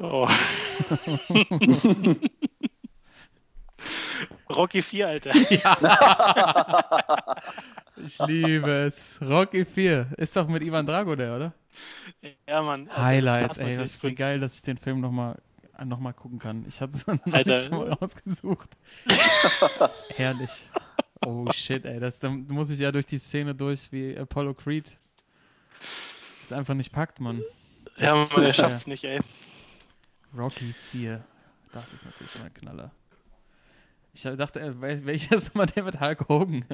Oh. 0.00 0.28
Rocky 4.50 4.82
4, 4.82 5.08
Alter. 5.08 5.32
Ich 8.06 8.18
liebe 8.26 8.86
es. 8.86 9.18
Rocky 9.22 9.64
4. 9.64 10.12
Ist 10.16 10.36
doch 10.36 10.48
mit 10.48 10.62
Ivan 10.62 10.86
Drago 10.86 11.14
der, 11.16 11.36
oder? 11.36 11.54
Ja, 12.48 12.62
Mann. 12.62 12.88
Alter, 12.88 13.02
Highlight, 13.02 13.50
das 13.50 13.58
ey. 13.58 13.74
Das 13.74 13.94
ist 13.94 14.02
wie 14.04 14.08
gut. 14.08 14.18
geil, 14.18 14.40
dass 14.40 14.56
ich 14.56 14.62
den 14.62 14.78
Film 14.78 15.00
nochmal 15.00 15.40
noch 15.84 16.00
mal 16.00 16.12
gucken 16.12 16.38
kann. 16.38 16.64
Ich 16.66 16.80
hatte 16.80 16.96
es 16.96 17.64
schon 17.64 17.78
mal 17.78 17.92
rausgesucht. 17.92 18.70
Herrlich. 20.16 20.50
Oh 21.24 21.50
shit, 21.52 21.84
ey. 21.84 22.00
Das, 22.00 22.18
da 22.20 22.30
muss 22.30 22.70
ich 22.70 22.78
ja 22.80 22.90
durch 22.92 23.06
die 23.06 23.18
Szene 23.18 23.54
durch 23.54 23.92
wie 23.92 24.16
Apollo 24.16 24.54
Creed. 24.54 24.98
Das 26.42 26.52
einfach 26.52 26.74
nicht 26.74 26.92
packt, 26.92 27.20
Mann. 27.20 27.42
Ja, 27.98 28.14
Mann, 28.14 28.28
Das 28.34 28.42
der 28.44 28.52
schafft's 28.54 28.86
nicht, 28.86 29.04
ey. 29.04 29.20
Rocky 30.36 30.74
4. 30.90 31.22
Das 31.72 31.92
ist 31.92 32.04
natürlich 32.04 32.32
schon 32.32 32.42
ein 32.42 32.54
Knaller. 32.54 32.90
Ich 34.12 34.22
dachte, 34.22 34.60
äh, 34.60 34.70
wel- 34.80 35.04
welcher 35.04 35.36
ist 35.36 35.48
nochmal 35.48 35.66
der 35.66 35.84
mit 35.84 36.00
Hulk 36.00 36.28
Hogan? 36.28 36.64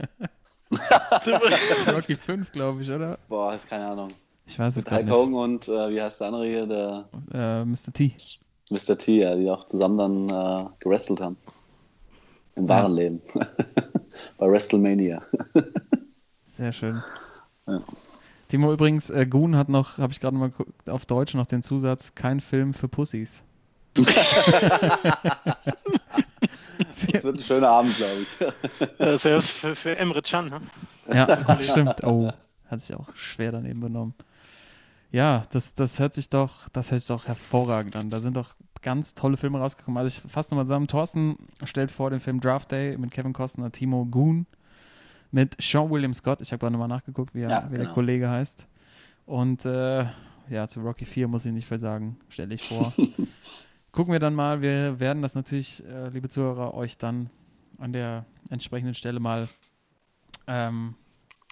Rocky 1.93 2.17
5, 2.17 2.53
glaube 2.53 2.83
ich, 2.83 2.91
oder? 2.91 3.19
Boah, 3.29 3.55
ist 3.55 3.67
keine 3.67 3.87
Ahnung. 3.87 4.13
Ich 4.47 4.59
weiß 4.59 4.77
es 4.77 4.85
gar 4.85 4.99
Hulk 4.99 5.07
nicht. 5.07 5.17
Hogan 5.17 5.35
und 5.35 5.69
äh, 5.69 5.91
wie 5.91 6.03
heißt 6.03 6.21
der 6.21 6.27
andere 6.27 6.47
hier? 6.47 6.67
Der 6.67 7.09
Äh, 7.33 7.65
Mr. 7.65 7.93
T. 7.93 8.15
Mr. 8.71 8.99
T, 8.99 9.21
ja, 9.21 9.35
die 9.35 9.51
auch 9.51 9.67
zusammen 9.67 9.99
dann 9.99 10.29
äh, 10.31 10.67
gewrestelt 10.81 11.21
haben. 11.21 11.37
Im 12.57 12.69
wahren 12.69 12.95
Leben. 12.95 13.21
Bei 14.39 14.51
WrestleMania. 14.51 15.23
Sehr 16.47 16.73
schön. 16.73 17.03
Ja. 17.67 17.81
Timo, 18.49 18.73
übrigens, 18.73 19.11
äh, 19.11 19.27
Goon 19.27 19.57
hat 19.57 19.69
noch, 19.69 19.99
habe 19.99 20.13
ich 20.13 20.21
gerade 20.21 20.37
mal 20.37 20.51
geguckt, 20.51 20.89
auf 20.89 21.07
Deutsch 21.07 21.35
noch 21.35 21.47
den 21.47 21.63
Zusatz, 21.63 22.15
kein 22.15 22.41
Film 22.41 22.73
für 22.75 22.87
Pussys. 22.89 23.43
Das 26.79 27.25
wird 27.25 27.37
ein 27.37 27.43
schöner 27.43 27.69
Abend, 27.69 27.97
glaube 27.97 28.21
ich. 28.23 28.89
Das 28.99 29.25
wäre 29.25 29.39
was 29.39 29.51
für, 29.51 29.75
für 29.75 29.97
Emre 29.97 30.23
Can, 30.23 30.49
ne? 30.49 30.61
Ja, 31.13 31.59
stimmt. 31.61 32.03
Oh, 32.05 32.31
hat 32.69 32.83
sich 32.83 32.97
auch 32.97 33.15
schwer 33.15 33.53
daneben 33.53 33.81
benommen. 33.81 34.15
Ja, 35.11 35.45
das, 35.51 35.75
das 35.75 36.01
hört 36.01 36.15
sich 36.15 36.29
doch, 36.29 36.69
das 36.71 36.91
hört 36.91 37.03
sich 37.03 37.09
doch 37.09 37.27
hervorragend 37.27 37.95
an. 37.97 38.11
Da 38.11 38.19
sind 38.19 38.37
doch 38.37 38.55
ganz 38.83 39.15
tolle 39.15 39.37
Filme 39.37 39.59
rausgekommen. 39.59 39.99
Also 39.99 40.09
ich 40.25 40.31
fasse 40.33 40.51
nochmal 40.51 40.67
zusammen. 40.67 40.89
Thorsten 40.89 41.39
stellt 41.63 41.91
vor 41.91 42.11
den 42.11 42.21
Film 42.21 42.41
Draft 42.41 42.73
Day 42.73 42.97
mit 42.99 43.11
Kevin 43.11 43.33
Costner, 43.33 43.71
Timo 43.71 44.05
Goon, 44.07 44.47
mit 45.31 45.57
Sean 45.61 45.91
William 45.91 46.15
Scott. 46.15 46.41
Ich 46.43 46.53
habe 46.53 46.61
gerade 46.61 46.73
nochmal 46.73 46.89
nachgeguckt, 46.89 47.35
wie, 47.35 47.43
er, 47.43 47.51
Ja, 47.51 47.67
wie 47.69 47.77
der 47.77 47.85
genau. 47.85 47.95
Kollege 47.95 48.29
heißt. 48.29 48.67
Und 49.27 49.65
äh, 49.65 50.07
ja, 50.51 50.69
zu 50.69 50.81
Rocky 50.81 51.05
4 51.05 51.29
muss 51.29 51.45
ich 51.47 51.53
nicht 51.53 51.67
viel 51.67 51.79
sagen, 51.79 52.19
stelle 52.29 52.55
ich 52.55 52.69
vor. 52.69 52.93
Gucken 53.95 54.13
wir 54.13 54.19
dann 54.19 54.35
mal. 54.35 54.61
Wir 54.61 54.99
werden 54.99 55.23
das 55.23 55.37
natürlich, 55.37 55.85
äh, 55.87 56.09
liebe 56.09 56.29
Zuhörer, 56.29 56.75
euch 56.75 56.99
dann 56.99 57.31
an 57.79 57.93
der 57.93 58.27
entsprechenden 58.51 58.93
Stelle 58.93 59.21
mal 59.21 59.49
ähm, 60.49 60.97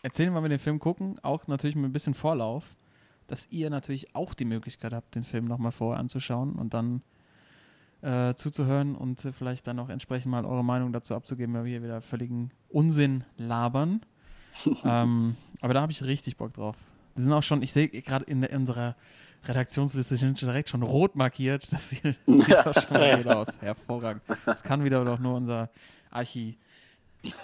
erzählen, 0.02 0.34
wann 0.34 0.42
wir 0.42 0.48
den 0.48 0.58
Film 0.58 0.80
gucken. 0.80 1.20
Auch 1.22 1.46
natürlich 1.46 1.76
mit 1.76 1.84
ein 1.84 1.92
bisschen 1.92 2.14
Vorlauf, 2.14 2.74
dass 3.28 3.46
ihr 3.52 3.70
natürlich 3.70 4.16
auch 4.16 4.34
die 4.34 4.44
Möglichkeit 4.44 4.92
habt, 4.92 5.14
den 5.14 5.22
Film 5.22 5.44
nochmal 5.44 5.70
vorher 5.70 6.00
anzuschauen 6.00 6.54
und 6.56 6.74
dann 6.74 7.02
äh, 8.00 8.34
zuzuhören 8.34 8.96
und 8.96 9.24
äh, 9.24 9.30
vielleicht 9.30 9.68
dann 9.68 9.78
auch 9.78 9.88
entsprechend 9.88 10.32
mal 10.32 10.44
eure 10.44 10.64
Meinung 10.64 10.92
dazu 10.92 11.14
abzugeben, 11.14 11.54
weil 11.54 11.66
wir 11.66 11.70
hier 11.70 11.84
wieder 11.84 12.00
völligen 12.00 12.50
Unsinn 12.70 13.22
labern. 13.36 14.00
ähm, 14.84 15.36
aber 15.60 15.74
da 15.74 15.80
habe 15.80 15.92
ich 15.92 16.02
richtig 16.02 16.36
Bock 16.36 16.54
drauf. 16.54 16.74
Wir 17.14 17.22
sind 17.22 17.32
auch 17.32 17.44
schon, 17.44 17.62
ich 17.62 17.70
sehe 17.70 17.86
gerade 17.86 18.24
in, 18.24 18.42
in 18.42 18.56
unserer 18.56 18.96
Redaktionsliste 19.44 20.16
sind 20.16 20.40
direkt 20.40 20.68
schon 20.68 20.82
rot 20.82 21.16
markiert. 21.16 21.72
Das 21.72 21.90
sieht, 21.90 22.04
das 22.26 22.44
sieht 22.44 22.54
doch 22.54 22.82
schon 22.82 22.98
mal 22.98 23.16
gut 23.22 23.32
aus. 23.32 23.60
Hervorragend. 23.60 24.22
Das 24.46 24.62
kann 24.62 24.84
wieder 24.84 25.04
doch 25.04 25.18
nur 25.18 25.34
unser 25.36 25.70
Archi 26.10 26.56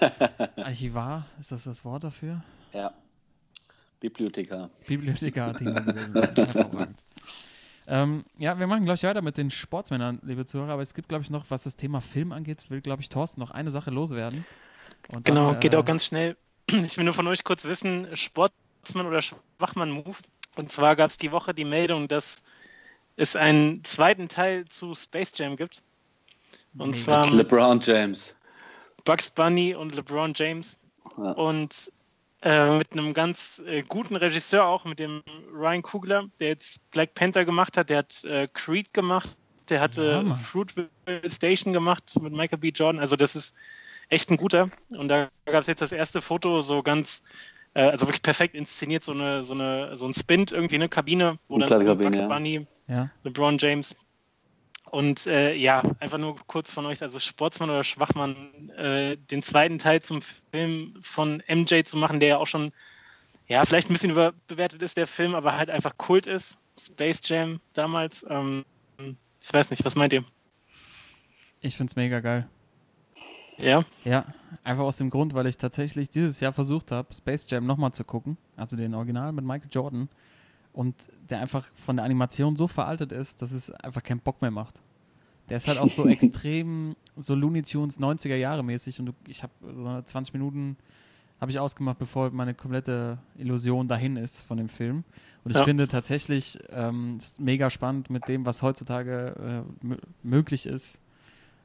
Archivar. 0.57 1.27
Ist 1.41 1.53
das 1.53 1.65
das 1.65 1.85
Wort 1.85 2.05
dafür? 2.05 2.43
Ja. 2.73 2.93
Bibliothekar. 4.01 4.71
Bibliothekar, 4.87 5.55
Hervorragend. 5.61 6.97
Ähm, 7.91 8.25
ja, 8.37 8.59
wir 8.59 8.67
machen, 8.67 8.85
glaube 8.85 8.97
ich, 8.97 9.03
weiter 9.03 9.23
mit 9.23 9.39
den 9.39 9.51
Sportsmännern, 9.51 10.21
liebe 10.23 10.45
Zuhörer. 10.45 10.73
Aber 10.73 10.83
es 10.83 10.95
gibt, 10.95 11.09
glaube 11.09 11.25
ich, 11.25 11.31
noch, 11.31 11.47
was 11.49 11.63
das 11.63 11.77
Thema 11.77 12.01
Film 12.01 12.33
angeht, 12.33 12.71
will, 12.71 12.81
glaube 12.81 13.03
ich, 13.03 13.09
Thorsten 13.09 13.41
noch 13.41 13.51
eine 13.51 13.71
Sache 13.71 13.91
loswerden. 13.91 14.45
Und 15.09 15.25
genau, 15.25 15.53
dann, 15.53 15.61
geht 15.61 15.75
äh, 15.75 15.77
auch 15.79 15.85
ganz 15.85 16.05
schnell. 16.05 16.37
Ich 16.71 16.99
will 16.99 17.05
nur 17.05 17.15
von 17.15 17.27
euch 17.27 17.45
kurz 17.45 17.65
wissen, 17.65 18.07
Sportsmann 18.15 19.07
oder 19.07 19.23
Schwachmann-Move. 19.23 20.19
Und 20.59 20.73
zwar 20.73 20.97
gab 20.97 21.09
es 21.09 21.17
die 21.17 21.31
Woche 21.31 21.55
die 21.55 21.65
Meldung, 21.65 22.09
dass 22.09 22.43
es 23.15 23.37
einen 23.37 23.85
zweiten 23.85 24.29
Teil 24.29 24.65
zu 24.65 24.93
Space 24.93 25.31
Jam 25.37 25.55
gibt. 25.55 25.83
Und 26.77 26.91
nee. 26.91 26.97
zwar 26.97 27.31
LeBron 27.31 27.79
James. 27.81 28.35
Bugs 29.05 29.31
Bunny 29.31 29.77
und 29.77 29.95
LeBron 29.95 30.33
James. 30.35 30.81
Ja. 31.17 31.31
Und 31.31 31.93
äh, 32.43 32.77
mit 32.77 32.91
einem 32.91 33.15
ganz 33.15 33.63
äh, 33.67 33.85
guten 33.85 34.17
Regisseur 34.17 34.67
auch, 34.67 34.85
mit 34.85 34.99
dem 34.99 35.23
Ryan 35.55 35.83
Kugler, 35.83 36.25
der 36.41 36.49
jetzt 36.49 36.91
Black 36.91 37.15
Panther 37.15 37.45
gemacht 37.45 37.77
hat, 37.77 37.89
der 37.89 37.99
hat 37.99 38.25
äh, 38.25 38.49
Creed 38.53 38.93
gemacht, 38.93 39.37
der 39.69 39.81
hatte 39.81 40.25
ja, 40.27 40.35
Fruitville 40.35 40.91
Station 41.29 41.73
gemacht 41.73 42.21
mit 42.21 42.33
Michael 42.33 42.59
B. 42.59 42.71
Jordan. 42.71 43.01
Also 43.01 43.15
das 43.15 43.37
ist 43.37 43.55
echt 44.09 44.29
ein 44.29 44.37
guter. 44.37 44.71
Und 44.89 45.07
da 45.07 45.29
gab 45.45 45.61
es 45.61 45.69
jetzt 45.69 45.83
das 45.83 45.93
erste 45.93 46.21
Foto 46.21 46.63
so 46.63 46.83
ganz, 46.83 47.23
äh, 47.79 47.83
also 47.83 48.07
wirklich 48.07 48.23
perfekt 48.23 48.55
inszeniert, 48.57 49.05
so 49.05 49.13
eine, 49.13 49.45
so 49.45 49.55
eine, 49.55 49.97
so 49.97 50.07
ein 50.07 50.13
Spint 50.13 50.51
irgendwie 50.51 50.75
eine 50.75 50.89
Kabine, 50.89 51.39
wo 51.47 51.59
dann 51.59 51.69
Kabine, 51.69 52.11
Bugs 52.11 52.29
Bunny, 52.29 52.67
ja. 52.89 53.11
LeBron 53.23 53.57
James 53.59 53.97
und 54.91 55.27
äh, 55.27 55.55
ja, 55.55 55.83
einfach 56.01 56.19
nur 56.19 56.37
kurz 56.47 56.73
von 56.73 56.87
euch, 56.87 57.03
also 57.03 57.21
Sportsmann 57.21 57.71
oder 57.71 57.85
Schwachmann, 57.85 58.71
äh, 58.71 59.17
den 59.17 59.43
zweiten 59.43 59.79
Teil 59.79 60.03
zum 60.03 60.23
Film 60.51 60.95
von 61.03 61.43
MJ 61.49 61.83
zu 61.85 61.97
machen, 61.97 62.19
der 62.19 62.29
ja 62.31 62.37
auch 62.39 62.47
schon, 62.47 62.73
ja, 63.47 63.65
vielleicht 63.65 63.91
ein 63.91 63.93
bisschen 63.93 64.11
überbewertet 64.11 64.83
ist, 64.83 64.97
der 64.97 65.07
Film, 65.07 65.35
aber 65.35 65.57
halt 65.57 65.71
einfach 65.71 65.97
Kult 65.97 66.27
ist. 66.27 66.59
Space 66.81 67.21
Jam 67.25 67.61
damals. 67.75 68.25
Ähm, 68.29 68.65
ich 68.99 69.53
weiß 69.53 69.71
nicht, 69.71 69.85
was 69.85 69.95
meint 69.95 70.13
ihr? 70.13 70.25
Ich 71.61 71.77
find's 71.77 71.97
mega 71.97 72.21
geil. 72.21 72.49
Ja? 73.59 73.85
Ja, 74.05 74.25
einfach 74.65 74.85
aus 74.85 74.97
dem 74.97 75.11
Grund, 75.11 75.35
weil 75.35 75.47
ich 75.47 75.59
tatsächlich 75.59 76.09
dieses 76.09 76.41
Jahr 76.41 76.53
versucht 76.53 76.93
habe, 76.93 77.13
Space 77.13 77.47
Jam 77.49 77.67
nochmal 77.67 77.93
zu 77.93 78.05
gucken, 78.05 78.37
also 78.57 78.77
den 78.77 78.95
Original 78.95 79.33
mit 79.33 79.45
Michael 79.45 79.69
Jordan 79.71 80.09
und 80.73 80.95
der 81.29 81.41
einfach 81.41 81.69
von 81.75 81.97
der 81.97 82.05
Animation 82.05 82.57
so 82.57 82.69
veraltet 82.69 83.13
ist, 83.13 83.43
dass 83.43 83.53
es 83.53 83.71
einfach 83.71 84.03
keinen 84.03 84.21
Bock 84.21 84.41
mehr 84.41 84.51
macht. 84.51 84.81
Der 85.49 85.57
ist 85.57 85.67
halt 85.67 85.79
auch 85.79 85.89
so 85.89 86.07
extrem 86.09 86.95
so 87.17 87.35
Looney 87.35 87.63
Tunes 87.63 87.99
90er 87.99 88.37
Jahre 88.37 88.63
mäßig 88.63 89.01
und 89.01 89.15
ich 89.27 89.43
habe 89.43 89.53
so 89.63 90.03
20 90.03 90.35
Minuten 90.35 90.77
habe 91.41 91.53
ich 91.53 91.59
ausgemacht, 91.59 91.99
bevor 91.99 92.31
meine 92.31 92.53
komplette 92.53 93.19
Illusion 93.37 93.87
dahin 93.87 94.17
ist 94.17 94.43
von 94.43 94.57
dem 94.57 94.69
Film. 94.69 95.05
Und 95.45 95.53
ich 95.53 95.57
ja. 95.57 95.63
finde 95.63 95.87
tatsächlich 95.87 96.59
ähm, 96.71 97.19
mega 97.39 97.71
spannend 97.71 98.11
mit 98.11 98.27
dem, 98.27 98.45
was 98.45 98.63
heutzutage 98.63 99.65
äh, 99.65 99.97
möglich 100.25 100.67
ist, 100.67 101.01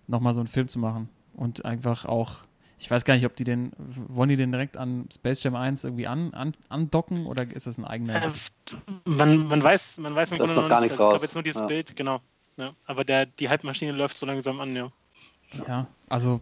nochmal 0.05 0.35
so 0.35 0.41
einen 0.41 0.47
Film 0.47 0.67
zu 0.67 0.77
machen 0.77 1.09
und 1.33 1.65
einfach 1.65 2.05
auch 2.05 2.43
ich 2.83 2.91
weiß 2.91 3.05
gar 3.05 3.13
nicht, 3.13 3.25
ob 3.25 3.33
die 3.37 3.45
den, 3.45 3.71
wollen 3.77 4.27
die 4.27 4.35
den 4.35 4.51
direkt 4.51 4.75
an 4.75 5.07
Space 5.13 5.41
Jam 5.41 5.55
1 5.55 5.85
irgendwie 5.85 6.05
an, 6.05 6.33
an, 6.33 6.53
andocken 6.67 7.27
oder 7.27 7.49
ist 7.49 7.65
das 7.65 7.77
ein 7.77 7.85
eigener? 7.85 8.25
Äh, 8.25 8.31
man, 9.05 9.47
man 9.47 9.63
weiß, 9.63 9.99
man 9.99 10.13
weiß 10.13 10.33
im 10.33 10.37
Grunde 10.39 10.55
noch 10.55 10.67
gar 10.67 10.81
nichts 10.81 10.99
raus. 10.99 11.05
Ich 11.05 11.09
glaube 11.11 11.25
jetzt 11.25 11.33
nur 11.35 11.43
dieses 11.43 11.61
ja. 11.61 11.67
Bild, 11.67 11.95
genau. 11.95 12.19
Ja, 12.57 12.73
aber 12.85 13.05
der, 13.05 13.25
die 13.25 13.47
Halbmaschine 13.47 13.93
läuft 13.93 14.17
so 14.17 14.25
langsam 14.25 14.59
an, 14.59 14.75
ja. 14.75 14.91
Ja, 15.65 15.87
also 16.09 16.41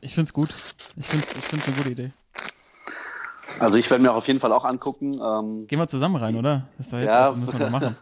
ich 0.00 0.14
finde 0.14 0.28
es 0.28 0.32
gut. 0.32 0.54
Ich 0.96 1.06
finde 1.06 1.26
es 1.26 1.36
ich 1.36 1.66
eine 1.68 1.76
gute 1.76 1.90
Idee. 1.90 2.12
Also 3.60 3.76
ich 3.76 3.90
werde 3.90 4.02
mir 4.02 4.12
auch 4.12 4.16
auf 4.16 4.26
jeden 4.26 4.40
Fall 4.40 4.52
auch 4.52 4.64
angucken. 4.64 5.20
Ähm, 5.22 5.66
Gehen 5.66 5.78
wir 5.78 5.86
zusammen 5.86 6.16
rein, 6.16 6.34
oder? 6.36 6.66
Das 6.78 6.86
ist 6.86 6.92
doch 6.94 6.98
jetzt, 6.98 7.08
ja. 7.08 7.26
das 7.26 7.36
müssen 7.36 7.58
wir 7.58 7.70
machen. 7.70 7.96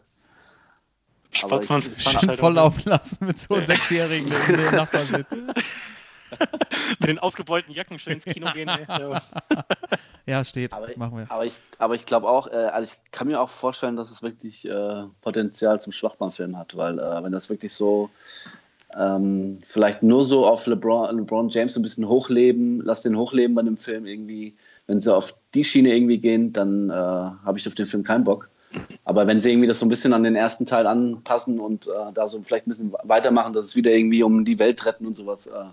Sportsmann 1.32 1.82
Schön 1.82 2.30
voll 2.32 2.54
laufen 2.54 2.88
lassen 2.88 3.26
mit 3.26 3.40
so 3.40 3.60
Sechsjährigen, 3.60 4.30
der 4.30 4.48
in 4.48 4.56
dem 4.56 4.76
Nachbar 4.76 5.04
sitzt. 5.04 5.34
Mit 7.00 7.08
den 7.08 7.18
ausgebeulten 7.18 7.72
Jacken 7.72 7.98
schön 7.98 8.14
ins 8.14 8.24
Kino 8.24 8.52
gehen. 8.52 8.68
ja, 10.26 10.44
steht. 10.44 10.72
Aber, 10.72 10.88
Machen 10.96 11.18
wir. 11.18 11.30
Aber 11.30 11.44
ich, 11.44 11.60
aber 11.78 11.94
ich 11.94 12.06
glaube 12.06 12.28
auch, 12.28 12.48
äh, 12.48 12.56
also 12.56 12.92
ich 12.92 13.10
kann 13.12 13.28
mir 13.28 13.40
auch 13.40 13.50
vorstellen, 13.50 13.96
dass 13.96 14.10
es 14.10 14.22
wirklich 14.22 14.68
äh, 14.68 15.04
Potenzial 15.22 15.80
zum 15.80 15.92
Schwachmannfilm 15.92 16.56
hat, 16.56 16.76
weil 16.76 16.98
äh, 16.98 17.22
wenn 17.22 17.32
das 17.32 17.50
wirklich 17.50 17.72
so 17.72 18.10
ähm, 18.96 19.58
vielleicht 19.62 20.02
nur 20.02 20.24
so 20.24 20.46
auf 20.46 20.66
LeBron, 20.66 21.16
LeBron 21.16 21.48
James 21.50 21.76
ein 21.76 21.82
bisschen 21.82 22.08
hochleben, 22.08 22.80
lass 22.82 23.02
den 23.02 23.16
hochleben 23.16 23.54
bei 23.54 23.62
dem 23.62 23.76
Film 23.76 24.06
irgendwie, 24.06 24.56
wenn 24.86 25.00
sie 25.00 25.14
auf 25.14 25.36
die 25.54 25.64
Schiene 25.64 25.94
irgendwie 25.94 26.18
gehen, 26.18 26.52
dann 26.52 26.90
äh, 26.90 26.92
habe 26.92 27.58
ich 27.58 27.66
auf 27.66 27.74
den 27.74 27.86
Film 27.86 28.04
keinen 28.04 28.24
Bock. 28.24 28.48
Aber 29.04 29.26
wenn 29.26 29.40
sie 29.40 29.50
irgendwie 29.50 29.68
das 29.68 29.78
so 29.78 29.86
ein 29.86 29.90
bisschen 29.90 30.12
an 30.12 30.22
den 30.22 30.36
ersten 30.36 30.66
Teil 30.66 30.86
anpassen 30.86 31.60
und 31.60 31.86
äh, 31.86 32.12
da 32.12 32.26
so 32.26 32.42
vielleicht 32.42 32.66
ein 32.66 32.70
bisschen 32.70 32.94
weitermachen, 33.04 33.52
dass 33.52 33.64
es 33.64 33.76
wieder 33.76 33.92
irgendwie 33.92 34.22
um 34.22 34.44
die 34.44 34.58
Welt 34.58 34.84
retten 34.84 35.06
und 35.06 35.16
sowas, 35.16 35.46
äh, 35.46 35.64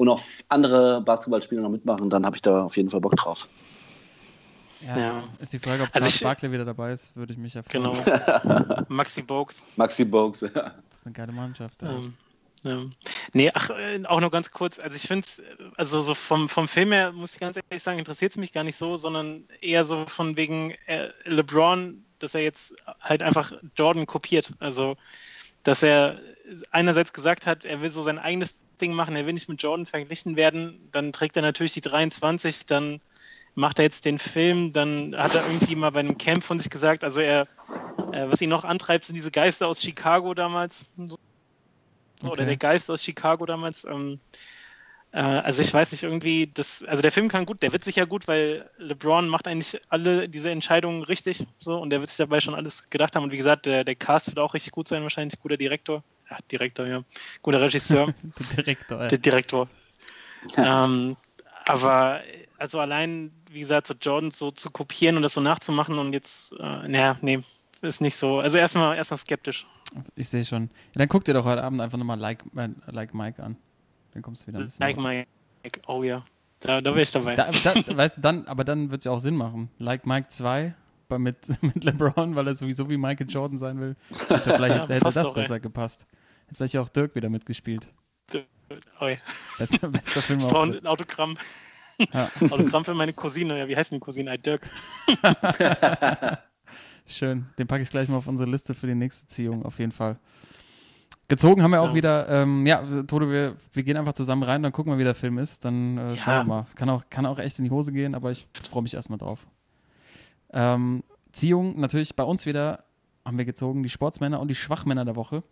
und 0.00 0.08
auch 0.08 0.22
andere 0.48 1.02
Basketballspieler 1.02 1.60
noch 1.60 1.68
mitmachen, 1.68 2.08
dann 2.08 2.24
habe 2.24 2.34
ich 2.34 2.40
da 2.40 2.62
auf 2.64 2.74
jeden 2.78 2.88
Fall 2.88 3.02
Bock 3.02 3.16
drauf. 3.16 3.46
Ja, 4.80 4.98
ja. 4.98 5.22
Ist 5.40 5.52
die 5.52 5.58
Frage, 5.58 5.82
ob 5.82 5.90
also 5.92 6.06
Charles 6.06 6.20
Barkley 6.22 6.52
wieder 6.52 6.64
dabei 6.64 6.92
ist, 6.94 7.14
würde 7.14 7.34
ich 7.34 7.38
mich 7.38 7.52
ja 7.52 7.62
freuen. 7.62 7.82
Genau. 7.82 8.84
Maxi 8.88 9.20
Bogues. 9.20 9.62
Maxi 9.76 10.06
Bogues, 10.06 10.40
ja. 10.40 10.48
Das 10.48 11.00
ist 11.00 11.06
eine 11.06 11.12
geile 11.12 11.32
Mannschaft. 11.32 11.82
Ja. 11.82 11.90
Ähm, 11.90 12.14
ja. 12.62 12.82
Nee, 13.34 13.50
ach, 13.52 13.68
äh, 13.68 14.02
auch 14.06 14.20
nur 14.20 14.30
ganz 14.30 14.50
kurz. 14.50 14.78
Also 14.78 14.96
ich 14.96 15.02
finde 15.02 15.26
es, 15.26 15.42
also 15.76 16.00
so 16.00 16.14
vom, 16.14 16.48
vom 16.48 16.66
Film 16.66 16.92
her, 16.92 17.12
muss 17.12 17.34
ich 17.34 17.40
ganz 17.40 17.58
ehrlich 17.58 17.82
sagen, 17.82 17.98
interessiert 17.98 18.32
es 18.32 18.38
mich 18.38 18.54
gar 18.54 18.64
nicht 18.64 18.78
so, 18.78 18.96
sondern 18.96 19.44
eher 19.60 19.84
so 19.84 20.06
von 20.06 20.34
wegen 20.38 20.70
äh, 20.86 21.10
LeBron, 21.24 22.02
dass 22.20 22.34
er 22.34 22.40
jetzt 22.40 22.74
halt 23.00 23.22
einfach 23.22 23.52
Jordan 23.76 24.06
kopiert. 24.06 24.54
Also, 24.60 24.96
dass 25.62 25.82
er 25.82 26.18
einerseits 26.70 27.12
gesagt 27.12 27.46
hat, 27.46 27.66
er 27.66 27.82
will 27.82 27.90
so 27.90 28.00
sein 28.00 28.18
eigenes 28.18 28.54
Ding 28.80 28.92
machen, 28.92 29.16
er 29.16 29.26
will 29.26 29.32
nicht 29.32 29.48
mit 29.48 29.62
Jordan 29.62 29.86
verglichen 29.86 30.36
werden, 30.36 30.88
dann 30.92 31.12
trägt 31.12 31.36
er 31.36 31.42
natürlich 31.42 31.72
die 31.72 31.80
23, 31.80 32.66
dann 32.66 33.00
macht 33.54 33.78
er 33.78 33.84
jetzt 33.84 34.04
den 34.04 34.18
Film, 34.18 34.72
dann 34.72 35.14
hat 35.16 35.34
er 35.34 35.46
irgendwie 35.46 35.74
mal 35.74 35.90
bei 35.90 36.00
einem 36.00 36.18
Camp 36.18 36.42
von 36.42 36.58
sich 36.58 36.70
gesagt, 36.70 37.04
also 37.04 37.20
er, 37.20 37.42
äh, 38.12 38.26
was 38.28 38.40
ihn 38.40 38.50
noch 38.50 38.64
antreibt, 38.64 39.04
sind 39.04 39.14
diese 39.14 39.30
Geister 39.30 39.66
aus 39.68 39.82
Chicago 39.82 40.34
damals. 40.34 40.86
Okay. 40.98 42.32
Oder 42.32 42.44
der 42.44 42.56
Geist 42.56 42.90
aus 42.90 43.02
Chicago 43.02 43.46
damals. 43.46 43.84
Ähm, 43.84 44.20
äh, 45.12 45.20
also 45.20 45.62
ich 45.62 45.72
weiß 45.72 45.92
nicht, 45.92 46.02
irgendwie, 46.02 46.50
das, 46.52 46.82
also 46.84 47.02
der 47.02 47.12
Film 47.12 47.28
kann 47.28 47.46
gut, 47.46 47.62
der 47.62 47.72
wird 47.72 47.84
sicher 47.84 48.06
gut, 48.06 48.28
weil 48.28 48.70
LeBron 48.78 49.28
macht 49.28 49.48
eigentlich 49.48 49.80
alle 49.88 50.28
diese 50.28 50.50
Entscheidungen 50.50 51.02
richtig 51.02 51.46
so 51.58 51.78
und 51.78 51.90
der 51.90 52.00
wird 52.00 52.10
sich 52.10 52.18
dabei 52.18 52.40
schon 52.40 52.54
alles 52.54 52.90
gedacht 52.90 53.16
haben. 53.16 53.24
Und 53.24 53.32
wie 53.32 53.36
gesagt, 53.36 53.66
der, 53.66 53.84
der 53.84 53.96
Cast 53.96 54.28
wird 54.28 54.38
auch 54.38 54.54
richtig 54.54 54.72
gut 54.72 54.88
sein, 54.88 55.02
wahrscheinlich 55.02 55.40
guter 55.40 55.56
Direktor 55.56 56.04
ja, 56.30 56.38
Direktor, 56.50 56.86
ja. 56.86 57.02
Guter 57.42 57.60
Regisseur. 57.60 58.14
Direktor, 58.56 59.02
ja. 59.02 59.08
Der 59.08 59.18
Direktor. 59.18 59.68
ähm, 60.56 61.16
aber 61.66 62.20
also 62.58 62.78
allein, 62.80 63.32
wie 63.50 63.60
gesagt, 63.60 63.86
so 63.86 63.94
Jordan 64.00 64.30
so 64.32 64.50
zu 64.50 64.70
kopieren 64.70 65.16
und 65.16 65.22
das 65.22 65.34
so 65.34 65.40
nachzumachen 65.40 65.98
und 65.98 66.12
jetzt, 66.12 66.52
äh, 66.52 66.88
naja, 66.88 67.16
nee, 67.20 67.40
ist 67.82 68.00
nicht 68.00 68.16
so. 68.16 68.38
Also 68.38 68.58
erstmal 68.58 68.96
erstmal 68.96 69.18
skeptisch. 69.18 69.66
Ich 70.14 70.28
sehe 70.28 70.44
schon. 70.44 70.64
Ja, 70.64 70.98
dann 71.00 71.08
guck 71.08 71.24
dir 71.24 71.34
doch 71.34 71.44
heute 71.44 71.64
Abend 71.64 71.80
einfach 71.80 71.98
nochmal 71.98 72.18
like, 72.18 72.44
äh, 72.56 72.68
like 72.86 73.14
Mike 73.14 73.42
an. 73.42 73.56
Dann 74.12 74.22
kommst 74.22 74.42
du 74.42 74.48
wieder 74.48 74.58
ein 74.58 74.66
bisschen. 74.66 74.82
Like 74.82 74.98
Mike, 74.98 75.80
oh 75.86 76.02
ja. 76.02 76.24
Da, 76.60 76.80
da 76.80 76.90
wäre 76.90 77.02
ich 77.02 77.10
dabei. 77.10 77.34
Da, 77.34 77.50
da, 77.50 77.96
weißt 77.96 78.18
du, 78.18 78.20
dann, 78.20 78.46
aber 78.46 78.64
dann 78.64 78.90
wird 78.90 79.00
es 79.00 79.06
ja 79.06 79.12
auch 79.12 79.20
Sinn 79.20 79.34
machen. 79.34 79.70
Like 79.78 80.06
Mike 80.06 80.28
2 80.28 80.74
mit, 81.18 81.36
mit 81.62 81.82
LeBron, 81.82 82.36
weil 82.36 82.46
er 82.46 82.54
sowieso 82.54 82.88
wie 82.90 82.98
Michael 82.98 83.28
Jordan 83.28 83.58
sein 83.58 83.80
will. 83.80 83.96
Hätte 84.28 84.54
vielleicht 84.54 84.76
ja, 84.76 84.88
hätte 84.88 85.04
das 85.04 85.14
doch, 85.14 85.34
besser 85.34 85.54
ey. 85.54 85.60
gepasst. 85.60 86.06
Hätte 86.50 86.56
vielleicht 86.56 86.76
auch 86.78 86.88
Dirk 86.88 87.14
wieder 87.14 87.28
mitgespielt. 87.28 87.86
Oi. 89.00 89.18
Bester, 89.56 89.88
bester 89.88 90.20
Film. 90.20 90.40
Ich 90.40 90.48
brauche 90.48 90.66
ein 90.66 90.84
Autogramm. 90.86 91.38
Ja. 92.12 92.28
Autogramm 92.50 92.84
für 92.84 92.92
meine 92.92 93.12
Cousine. 93.12 93.56
Ja, 93.56 93.68
wie 93.68 93.76
heißt 93.76 93.92
die 93.92 94.00
Cousine? 94.00 94.36
Dirk. 94.36 94.68
Schön. 97.06 97.46
Den 97.56 97.68
packe 97.68 97.84
ich 97.84 97.90
gleich 97.90 98.08
mal 98.08 98.16
auf 98.16 98.26
unsere 98.26 98.50
Liste 98.50 98.74
für 98.74 98.88
die 98.88 98.96
nächste 98.96 99.28
Ziehung, 99.28 99.64
auf 99.64 99.78
jeden 99.78 99.92
Fall. 99.92 100.18
Gezogen 101.28 101.62
haben 101.62 101.70
wir 101.70 101.82
auch 101.82 101.90
ja. 101.90 101.94
wieder, 101.94 102.28
ähm, 102.28 102.66
ja, 102.66 102.82
Toto, 103.04 103.30
wir, 103.30 103.56
wir 103.72 103.82
gehen 103.84 103.96
einfach 103.96 104.14
zusammen 104.14 104.42
rein, 104.42 104.64
dann 104.64 104.72
gucken 104.72 104.92
wir, 104.92 104.98
wie 104.98 105.04
der 105.04 105.14
Film 105.14 105.38
ist. 105.38 105.64
Dann 105.64 105.98
äh, 105.98 106.16
schauen 106.16 106.34
wir 106.34 106.44
mal. 106.44 106.66
Kann 106.74 106.90
auch, 106.90 107.04
kann 107.10 107.26
auch 107.26 107.38
echt 107.38 107.60
in 107.60 107.64
die 107.64 107.70
Hose 107.70 107.92
gehen, 107.92 108.16
aber 108.16 108.32
ich 108.32 108.48
freue 108.68 108.82
mich 108.82 108.94
erstmal 108.94 109.18
drauf. 109.18 109.46
Ähm, 110.52 111.04
Ziehung 111.30 111.78
natürlich 111.78 112.16
bei 112.16 112.24
uns 112.24 112.44
wieder 112.44 112.82
haben 113.24 113.38
wir 113.38 113.44
gezogen, 113.44 113.84
die 113.84 113.88
Sportsmänner 113.88 114.40
und 114.40 114.48
die 114.48 114.56
Schwachmänner 114.56 115.04
der 115.04 115.14
Woche. 115.14 115.44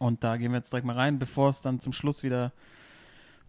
Und 0.00 0.24
da 0.24 0.36
gehen 0.38 0.50
wir 0.52 0.56
jetzt 0.56 0.72
direkt 0.72 0.86
mal 0.86 0.96
rein, 0.96 1.18
bevor 1.18 1.50
es 1.50 1.60
dann 1.60 1.78
zum 1.78 1.92
Schluss 1.92 2.22
wieder 2.22 2.52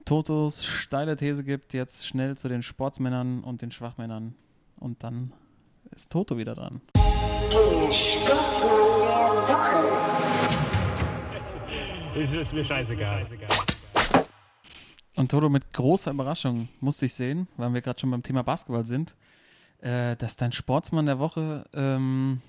Totos 0.04 0.66
steile 0.66 1.16
These 1.16 1.46
gibt, 1.46 1.74
jetzt 1.74 2.06
schnell 2.06 2.38
zu 2.38 2.50
den 2.50 2.62
Sportsmännern 2.62 3.42
und 3.42 3.62
den 3.62 3.72
Schwachmännern 3.72 4.36
und 4.78 5.02
dann 5.02 5.32
ist 5.92 6.12
Toto 6.12 6.38
wieder 6.38 6.54
dran. 6.54 6.82
Sportsmann 7.90 8.70
der 9.02 9.48
Woche. 9.48 10.20
Ist, 12.20 12.34
ist 12.34 12.54
mir 12.54 12.66
scheißegal. 12.66 13.26
Und 15.16 15.32
Toto 15.32 15.48
mit 15.48 15.72
großer 15.72 16.12
Überraschung 16.12 16.68
musste 16.82 17.06
ich 17.06 17.14
sehen, 17.14 17.48
weil 17.56 17.74
wir 17.74 17.80
gerade 17.80 17.98
schon 17.98 18.12
beim 18.12 18.24
Thema 18.24 18.44
Basketball 18.44 18.84
sind, 18.84 19.16
äh, 19.80 20.18
dass 20.18 20.36
dein 20.36 20.52
Sportsmann 20.52 21.06
der 21.06 21.20
Woche 21.20 21.64
ähm, 21.74 22.42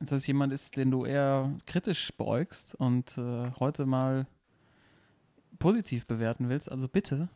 dass 0.00 0.26
jemand 0.26 0.52
ist, 0.52 0.76
den 0.76 0.90
du 0.90 1.04
eher 1.04 1.52
kritisch 1.66 2.12
beäugst 2.16 2.74
und 2.74 3.16
äh, 3.18 3.50
heute 3.58 3.86
mal 3.86 4.26
positiv 5.58 6.06
bewerten 6.06 6.48
willst. 6.48 6.70
Also 6.70 6.88
bitte, 6.88 7.28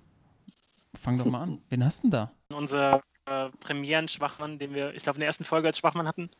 fang 1.01 1.19
doch 1.19 1.27
mal 1.27 1.43
an. 1.43 1.63
Wen 1.71 1.85
hast 1.85 2.05
du 2.05 2.11
denn 2.11 2.11
da? 2.13 2.33
Unser 2.57 3.03
äh, 3.27 3.51
Premieren-Schwachmann, 3.61 4.59
den 4.59 4.75
wir, 4.75 4.95
ich 4.95 5.03
glaube, 5.03 5.17
in 5.17 5.21
der 5.21 5.29
ersten 5.29 5.45
Folge 5.45 5.69
als 5.69 5.79
Schwachmann 5.79 6.07
hatten. 6.07 6.31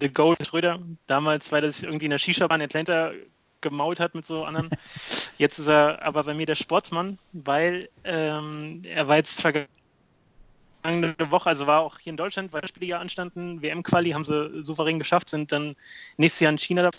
The 0.00 0.08
Gold 0.08 0.44
Schröder. 0.46 0.80
Damals, 1.06 1.52
weil 1.52 1.64
er 1.64 1.72
sich 1.72 1.84
irgendwie 1.84 2.06
in 2.06 2.10
der 2.10 2.18
Shisha-Bahn 2.18 2.60
in 2.60 2.66
Atlanta 2.66 3.12
gemault 3.60 4.00
hat 4.00 4.14
mit 4.14 4.26
so 4.26 4.44
anderen. 4.44 4.70
Jetzt 5.38 5.58
ist 5.58 5.68
er 5.68 6.02
aber 6.02 6.24
bei 6.24 6.34
mir 6.34 6.46
der 6.46 6.56
Sportsmann, 6.56 7.18
weil 7.32 7.88
ähm, 8.04 8.82
er 8.84 9.08
war 9.08 9.16
jetzt 9.16 9.40
vergangene 10.82 11.30
Woche, 11.30 11.48
also 11.48 11.66
war 11.66 11.80
auch 11.80 11.98
hier 11.98 12.10
in 12.10 12.16
Deutschland, 12.16 12.52
weil 12.52 12.66
Spiele 12.66 12.86
ja 12.86 12.98
anstanden, 12.98 13.62
WM-Quali 13.62 14.10
haben 14.10 14.24
sie 14.24 14.64
souverän 14.64 14.98
geschafft, 14.98 15.28
sind 15.28 15.52
dann 15.52 15.76
nächstes 16.16 16.40
Jahr 16.40 16.52
in 16.52 16.58
China. 16.58 16.90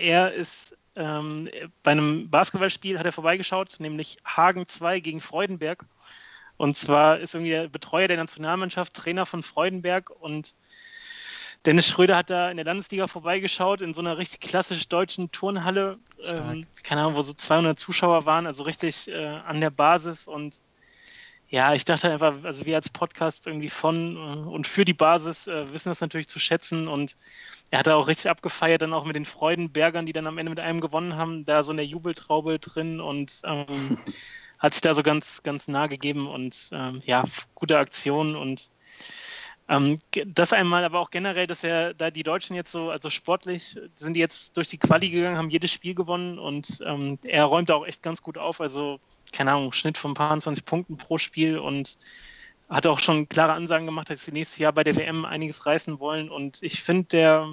Er 0.00 0.32
ist 0.32 0.76
ähm, 0.96 1.48
bei 1.82 1.90
einem 1.90 2.30
Basketballspiel 2.30 2.98
hat 2.98 3.06
er 3.06 3.12
vorbeigeschaut, 3.12 3.76
nämlich 3.78 4.18
Hagen 4.24 4.68
2 4.68 5.00
gegen 5.00 5.20
Freudenberg. 5.20 5.84
Und 6.56 6.76
zwar 6.76 7.18
ist 7.18 7.34
irgendwie 7.34 7.50
der 7.50 7.68
Betreuer 7.68 8.06
der 8.06 8.16
Nationalmannschaft, 8.16 8.94
Trainer 8.94 9.26
von 9.26 9.42
Freudenberg 9.42 10.10
und 10.10 10.54
Dennis 11.66 11.88
Schröder 11.88 12.16
hat 12.16 12.28
da 12.28 12.50
in 12.50 12.58
der 12.58 12.66
Landesliga 12.66 13.06
vorbeigeschaut, 13.06 13.80
in 13.80 13.94
so 13.94 14.02
einer 14.02 14.18
richtig 14.18 14.40
klassisch 14.40 14.86
deutschen 14.86 15.32
Turnhalle. 15.32 15.98
Ähm, 16.22 16.66
keine 16.82 17.00
Ahnung, 17.00 17.14
wo 17.14 17.22
so 17.22 17.32
200 17.32 17.78
Zuschauer 17.78 18.26
waren, 18.26 18.46
also 18.46 18.64
richtig 18.64 19.08
äh, 19.08 19.24
an 19.24 19.60
der 19.60 19.70
Basis. 19.70 20.28
Und 20.28 20.60
ja, 21.48 21.74
ich 21.74 21.84
dachte 21.84 22.10
einfach, 22.10 22.34
also 22.42 22.66
wir 22.66 22.76
als 22.76 22.88
Podcast 22.88 23.46
irgendwie 23.46 23.70
von 23.70 24.16
äh, 24.16 24.48
und 24.48 24.66
für 24.66 24.84
die 24.84 24.94
Basis 24.94 25.46
äh, 25.46 25.70
wissen 25.72 25.90
das 25.90 26.00
natürlich 26.00 26.28
zu 26.28 26.38
schätzen. 26.38 26.88
Und 26.88 27.16
er 27.70 27.80
hat 27.80 27.86
da 27.86 27.96
auch 27.96 28.08
richtig 28.08 28.30
abgefeiert, 28.30 28.82
dann 28.82 28.92
auch 28.92 29.04
mit 29.04 29.16
den 29.16 29.24
Freudenbergern, 29.24 30.06
die 30.06 30.12
dann 30.12 30.26
am 30.26 30.38
Ende 30.38 30.50
mit 30.50 30.60
einem 30.60 30.80
gewonnen 30.80 31.16
haben, 31.16 31.44
da 31.44 31.62
so 31.62 31.72
in 31.72 31.76
der 31.76 31.86
Jubeltraube 31.86 32.58
drin 32.58 33.00
und 33.00 33.40
ähm, 33.44 33.98
hat 34.58 34.74
sich 34.74 34.80
da 34.80 34.94
so 34.94 35.02
ganz, 35.02 35.42
ganz 35.42 35.68
nah 35.68 35.86
gegeben 35.86 36.26
und 36.26 36.70
ähm, 36.72 37.02
ja, 37.04 37.24
gute 37.54 37.78
Aktion 37.78 38.34
und 38.34 38.70
ähm, 39.66 39.98
das 40.26 40.52
einmal, 40.52 40.84
aber 40.84 41.00
auch 41.00 41.10
generell, 41.10 41.46
dass 41.46 41.64
er 41.64 41.94
da 41.94 42.10
die 42.10 42.22
Deutschen 42.22 42.54
jetzt 42.54 42.70
so, 42.70 42.90
also 42.90 43.08
sportlich 43.08 43.78
sind 43.94 44.14
die 44.14 44.20
jetzt 44.20 44.56
durch 44.56 44.68
die 44.68 44.78
Quali 44.78 45.08
gegangen, 45.08 45.38
haben 45.38 45.48
jedes 45.48 45.72
Spiel 45.72 45.94
gewonnen 45.94 46.38
und 46.38 46.82
ähm, 46.84 47.18
er 47.24 47.44
räumt 47.44 47.70
auch 47.70 47.86
echt 47.86 48.02
ganz 48.02 48.20
gut 48.20 48.36
auf. 48.36 48.60
Also, 48.60 49.00
keine 49.34 49.52
Ahnung, 49.52 49.72
Schnitt 49.72 49.98
von 49.98 50.12
ein 50.12 50.14
paar 50.14 50.38
20 50.38 50.64
Punkten 50.64 50.96
pro 50.96 51.18
Spiel 51.18 51.58
und 51.58 51.98
hat 52.68 52.86
auch 52.86 52.98
schon 52.98 53.28
klare 53.28 53.52
Ansagen 53.52 53.86
gemacht, 53.86 54.10
dass 54.10 54.24
sie 54.24 54.32
nächstes 54.32 54.58
Jahr 54.58 54.72
bei 54.72 54.84
der 54.84 54.96
WM 54.96 55.24
einiges 55.24 55.66
reißen 55.66 56.00
wollen. 56.00 56.30
Und 56.30 56.62
ich 56.62 56.82
finde, 56.82 57.04
der 57.08 57.48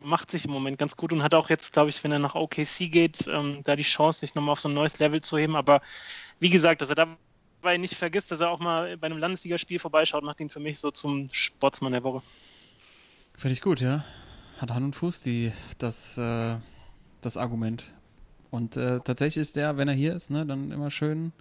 macht 0.00 0.30
sich 0.30 0.44
im 0.44 0.50
Moment 0.50 0.78
ganz 0.78 0.96
gut 0.96 1.12
und 1.12 1.22
hat 1.22 1.34
auch 1.34 1.50
jetzt, 1.50 1.72
glaube 1.72 1.90
ich, 1.90 2.02
wenn 2.02 2.12
er 2.12 2.18
nach 2.18 2.34
OKC 2.34 2.90
geht, 2.90 3.26
ähm, 3.26 3.60
da 3.64 3.76
die 3.76 3.82
Chance, 3.82 4.20
sich 4.20 4.34
nochmal 4.34 4.52
auf 4.52 4.60
so 4.60 4.68
ein 4.68 4.74
neues 4.74 4.98
Level 4.98 5.20
zu 5.20 5.36
heben. 5.36 5.56
Aber 5.56 5.82
wie 6.40 6.50
gesagt, 6.50 6.80
dass 6.80 6.88
er 6.88 6.94
da 6.94 7.16
dabei 7.66 7.78
nicht 7.78 7.94
vergisst, 7.94 8.30
dass 8.30 8.40
er 8.40 8.50
auch 8.50 8.60
mal 8.60 8.96
bei 8.96 9.06
einem 9.06 9.18
Landesligaspiel 9.18 9.80
vorbeischaut, 9.80 10.22
macht 10.22 10.40
ihn 10.40 10.48
für 10.48 10.60
mich 10.60 10.78
so 10.78 10.92
zum 10.92 11.28
Sportsmann 11.32 11.92
der 11.92 12.04
Woche. 12.04 12.22
Finde 13.34 13.54
ich 13.54 13.60
gut, 13.60 13.80
ja. 13.80 14.04
Hat 14.58 14.70
Hand 14.70 14.84
und 14.84 14.94
Fuß 14.94 15.22
die, 15.22 15.52
das, 15.78 16.16
äh, 16.16 16.56
das 17.22 17.36
Argument. 17.36 17.84
Und 18.56 18.78
äh, 18.78 19.00
tatsächlich 19.00 19.42
ist 19.42 19.56
der, 19.56 19.76
wenn 19.76 19.86
er 19.86 19.92
hier 19.92 20.14
ist, 20.14 20.30
ne, 20.30 20.46
dann 20.46 20.70
immer 20.72 20.90
schön, 20.90 21.32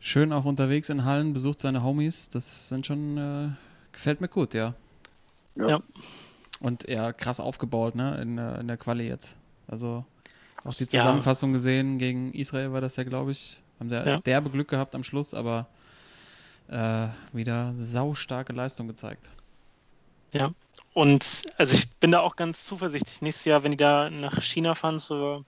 schön 0.00 0.32
auch 0.32 0.46
unterwegs 0.46 0.88
in 0.88 1.04
Hallen, 1.04 1.34
besucht 1.34 1.60
seine 1.60 1.82
Homies. 1.82 2.30
Das 2.30 2.70
sind 2.70 2.86
schon, 2.86 3.18
äh, 3.18 3.48
gefällt 3.92 4.22
mir 4.22 4.28
gut, 4.28 4.54
ja. 4.54 4.72
Ja. 5.56 5.68
ja. 5.68 5.82
Und 6.58 6.86
er 6.86 7.12
krass 7.12 7.38
aufgebaut, 7.38 7.96
ne, 7.96 8.18
in, 8.22 8.38
äh, 8.38 8.60
in 8.60 8.66
der 8.66 8.78
Quali 8.78 9.06
jetzt. 9.06 9.36
Also 9.68 10.06
auch 10.64 10.72
die 10.72 10.86
Zusammenfassung 10.86 11.50
ja. 11.50 11.56
gesehen 11.56 11.98
gegen 11.98 12.32
Israel 12.32 12.72
war 12.72 12.80
das 12.80 12.96
ja, 12.96 13.04
glaube 13.04 13.32
ich, 13.32 13.60
haben 13.78 13.90
sehr 13.90 14.06
ja. 14.06 14.20
derbe 14.20 14.48
Glück 14.48 14.68
gehabt 14.68 14.94
am 14.94 15.04
Schluss, 15.04 15.34
aber 15.34 15.66
äh, 16.68 17.08
wieder 17.34 17.74
saustarke 17.76 18.54
Leistung 18.54 18.88
gezeigt. 18.88 19.26
Ja, 20.32 20.50
und 20.94 21.42
also 21.58 21.74
ich 21.74 21.90
bin 21.96 22.10
da 22.10 22.20
auch 22.20 22.36
ganz 22.36 22.64
zuversichtlich. 22.64 23.20
Nächstes 23.20 23.44
Jahr, 23.44 23.62
wenn 23.62 23.72
die 23.72 23.76
da 23.76 24.08
nach 24.08 24.40
China 24.40 24.74
fahren 24.74 24.98
zur, 24.98 25.44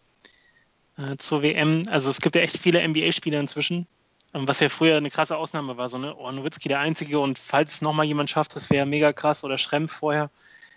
äh, 0.99 1.17
zur 1.19 1.43
WM, 1.43 1.85
also 1.89 2.11
es 2.11 2.21
gibt 2.21 2.37
ja 2.37 2.43
echt 2.43 2.59
viele 2.59 2.87
NBA-Spieler 2.87 3.41
inzwischen, 3.41 3.87
ähm, 4.35 4.49
was 4.49 4.61
ja 4.61 4.69
früher 4.69 4.97
eine 4.97 5.11
krasse 5.11 5.37
Ausnahme 5.37 5.77
war, 5.77 5.89
so 5.89 5.99
ne, 5.99 6.15
oh, 6.17 6.31
Nowitzki 6.31 6.69
der 6.69 6.81
Einzige 6.81 7.21
und 7.21 7.39
falls 7.39 7.75
es 7.75 7.83
nochmal 7.83 8.07
jemand 8.07 8.31
schafft, 8.31 8.57
das 8.57 8.71
wäre 8.71 8.87
mega 8.87 9.13
krass 9.13 9.45
oder 9.45 9.59
Schrempf 9.59 9.93
vorher. 9.93 10.31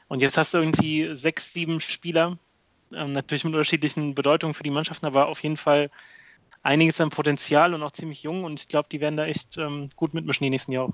Und 0.07 0.21
jetzt 0.21 0.37
hast 0.37 0.53
du 0.53 0.57
irgendwie 0.57 1.13
sechs, 1.13 1.53
sieben 1.53 1.79
Spieler, 1.79 2.37
ähm, 2.91 3.11
natürlich 3.13 3.43
mit 3.43 3.53
unterschiedlichen 3.53 4.15
Bedeutungen 4.15 4.53
für 4.53 4.63
die 4.63 4.71
Mannschaften, 4.71 5.05
aber 5.05 5.27
auf 5.27 5.41
jeden 5.43 5.57
Fall 5.57 5.91
einiges 6.63 6.99
an 6.99 7.09
Potenzial 7.09 7.73
und 7.73 7.83
auch 7.83 7.91
ziemlich 7.91 8.23
jung 8.23 8.43
und 8.43 8.59
ich 8.59 8.67
glaube, 8.67 8.89
die 8.91 8.99
werden 8.99 9.17
da 9.17 9.25
echt 9.25 9.57
ähm, 9.57 9.89
gut 9.95 10.13
mitmischen 10.13 10.43
die 10.43 10.49
nächsten 10.49 10.71
Jahre. 10.71 10.93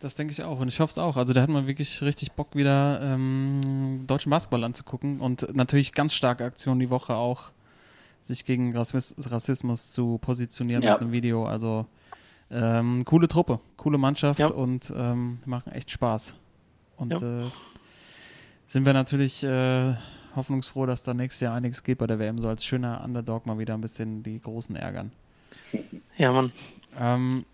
Das 0.00 0.14
denke 0.14 0.32
ich 0.32 0.42
auch 0.42 0.58
und 0.60 0.68
ich 0.68 0.80
hoffe 0.80 0.92
es 0.92 0.98
auch. 0.98 1.16
Also 1.16 1.34
da 1.34 1.42
hat 1.42 1.50
man 1.50 1.66
wirklich 1.66 2.00
richtig 2.00 2.32
Bock 2.32 2.56
wieder 2.56 3.00
ähm, 3.02 4.04
deutschen 4.06 4.30
Basketball 4.30 4.64
anzugucken 4.64 5.20
und 5.20 5.54
natürlich 5.54 5.92
ganz 5.92 6.14
starke 6.14 6.44
Aktion 6.44 6.78
die 6.78 6.88
Woche 6.88 7.14
auch, 7.14 7.52
sich 8.22 8.44
gegen 8.44 8.76
Rassismus 8.76 9.88
zu 9.88 10.18
positionieren 10.18 10.82
ja. 10.82 10.92
mit 10.92 11.00
einem 11.02 11.12
Video. 11.12 11.44
Also 11.44 11.86
ähm, 12.50 13.04
coole 13.04 13.28
Truppe, 13.28 13.60
coole 13.76 13.98
Mannschaft 13.98 14.40
ja. 14.40 14.48
und 14.48 14.92
ähm, 14.96 15.40
machen 15.44 15.72
echt 15.72 15.90
Spaß. 15.90 16.34
Und 16.96 17.20
ja. 17.20 17.40
äh, 17.40 17.44
sind 18.68 18.84
wir 18.84 18.92
natürlich 18.92 19.42
äh, 19.44 19.94
hoffnungsfroh, 20.36 20.86
dass 20.86 21.02
da 21.02 21.14
nächstes 21.14 21.40
Jahr 21.40 21.54
einiges 21.54 21.82
geht 21.82 21.98
bei 21.98 22.06
der 22.06 22.18
WM, 22.18 22.38
so 22.38 22.48
als 22.48 22.64
schöner 22.64 23.02
Underdog 23.04 23.46
mal 23.46 23.58
wieder 23.58 23.74
ein 23.74 23.80
bisschen 23.80 24.22
die 24.22 24.40
Großen 24.40 24.76
ärgern. 24.76 25.12
Ja, 26.16 26.32
Mann. 26.32 26.52
Ähm, 26.98 27.44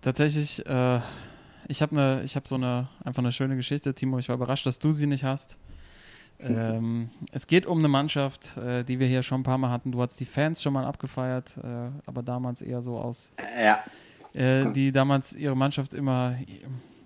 tatsächlich, 0.00 0.64
äh, 0.66 1.00
ich 1.68 1.82
habe 1.82 1.94
ne, 1.94 2.22
ich 2.24 2.38
so 2.44 2.54
eine 2.54 2.88
einfach 3.02 3.22
eine 3.22 3.32
schöne 3.32 3.56
Geschichte, 3.56 3.94
Timo. 3.94 4.18
Ich 4.18 4.28
war 4.28 4.36
überrascht, 4.36 4.66
dass 4.66 4.78
du 4.78 4.92
sie 4.92 5.06
nicht 5.06 5.24
hast. 5.24 5.58
Ähm, 6.40 7.10
es 7.32 7.46
geht 7.46 7.66
um 7.66 7.78
eine 7.78 7.88
Mannschaft, 7.88 8.56
äh, 8.56 8.84
die 8.84 8.98
wir 8.98 9.06
hier 9.06 9.22
schon 9.22 9.40
ein 9.40 9.44
paar 9.44 9.58
Mal 9.58 9.70
hatten. 9.70 9.92
Du 9.92 10.02
hast 10.02 10.18
die 10.20 10.26
Fans 10.26 10.62
schon 10.62 10.72
mal 10.72 10.84
abgefeiert, 10.84 11.54
äh, 11.62 11.90
aber 12.06 12.22
damals 12.22 12.60
eher 12.60 12.82
so 12.82 12.98
aus, 12.98 13.32
ja. 13.58 13.82
Äh, 14.34 14.72
die 14.72 14.92
damals 14.92 15.34
ihre 15.34 15.56
Mannschaft 15.56 15.94
immer 15.94 16.36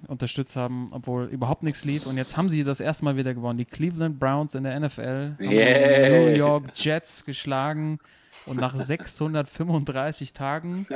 unterstützt 0.06 0.56
haben, 0.56 0.88
obwohl 0.92 1.24
überhaupt 1.26 1.62
nichts 1.62 1.84
lief. 1.84 2.06
Und 2.06 2.16
jetzt 2.16 2.36
haben 2.36 2.48
sie 2.48 2.64
das 2.64 2.80
erste 2.80 3.04
Mal 3.04 3.16
wieder 3.16 3.34
gewonnen. 3.34 3.58
Die 3.58 3.64
Cleveland 3.64 4.18
Browns 4.18 4.54
in 4.54 4.64
der 4.64 4.78
NFL 4.78 5.34
haben 5.38 5.50
yeah. 5.50 6.08
die 6.08 6.24
New 6.30 6.36
York 6.36 6.70
Jets 6.74 7.24
geschlagen 7.24 7.98
und 8.46 8.58
nach 8.58 8.76
635 8.76 10.32
Tagen 10.32 10.86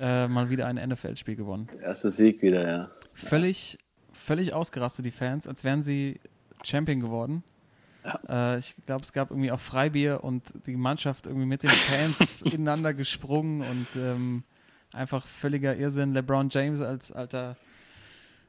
äh, 0.00 0.28
mal 0.28 0.50
wieder 0.50 0.66
ein 0.66 0.76
NFL-Spiel 0.76 1.36
gewonnen. 1.36 1.68
Erster 1.82 2.10
Sieg 2.10 2.42
wieder, 2.42 2.66
ja. 2.66 2.90
Völlig, 3.12 3.78
völlig 4.12 4.54
ausgerastet, 4.54 5.04
die 5.04 5.10
Fans, 5.10 5.46
als 5.46 5.64
wären 5.64 5.82
sie 5.82 6.20
Champion 6.64 7.00
geworden. 7.00 7.42
Ja. 8.04 8.54
Äh, 8.54 8.58
ich 8.58 8.74
glaube, 8.86 9.02
es 9.02 9.12
gab 9.12 9.30
irgendwie 9.30 9.52
auch 9.52 9.60
Freibier 9.60 10.24
und 10.24 10.54
die 10.66 10.76
Mannschaft 10.76 11.26
irgendwie 11.26 11.46
mit 11.46 11.62
den 11.62 11.70
Fans 11.70 12.42
ineinander 12.42 12.94
gesprungen 12.94 13.60
und 13.62 13.96
ähm, 13.96 14.42
einfach 14.92 15.26
völliger 15.26 15.76
Irrsinn. 15.76 16.12
LeBron 16.12 16.48
James 16.50 16.80
als 16.80 17.12
alter 17.12 17.56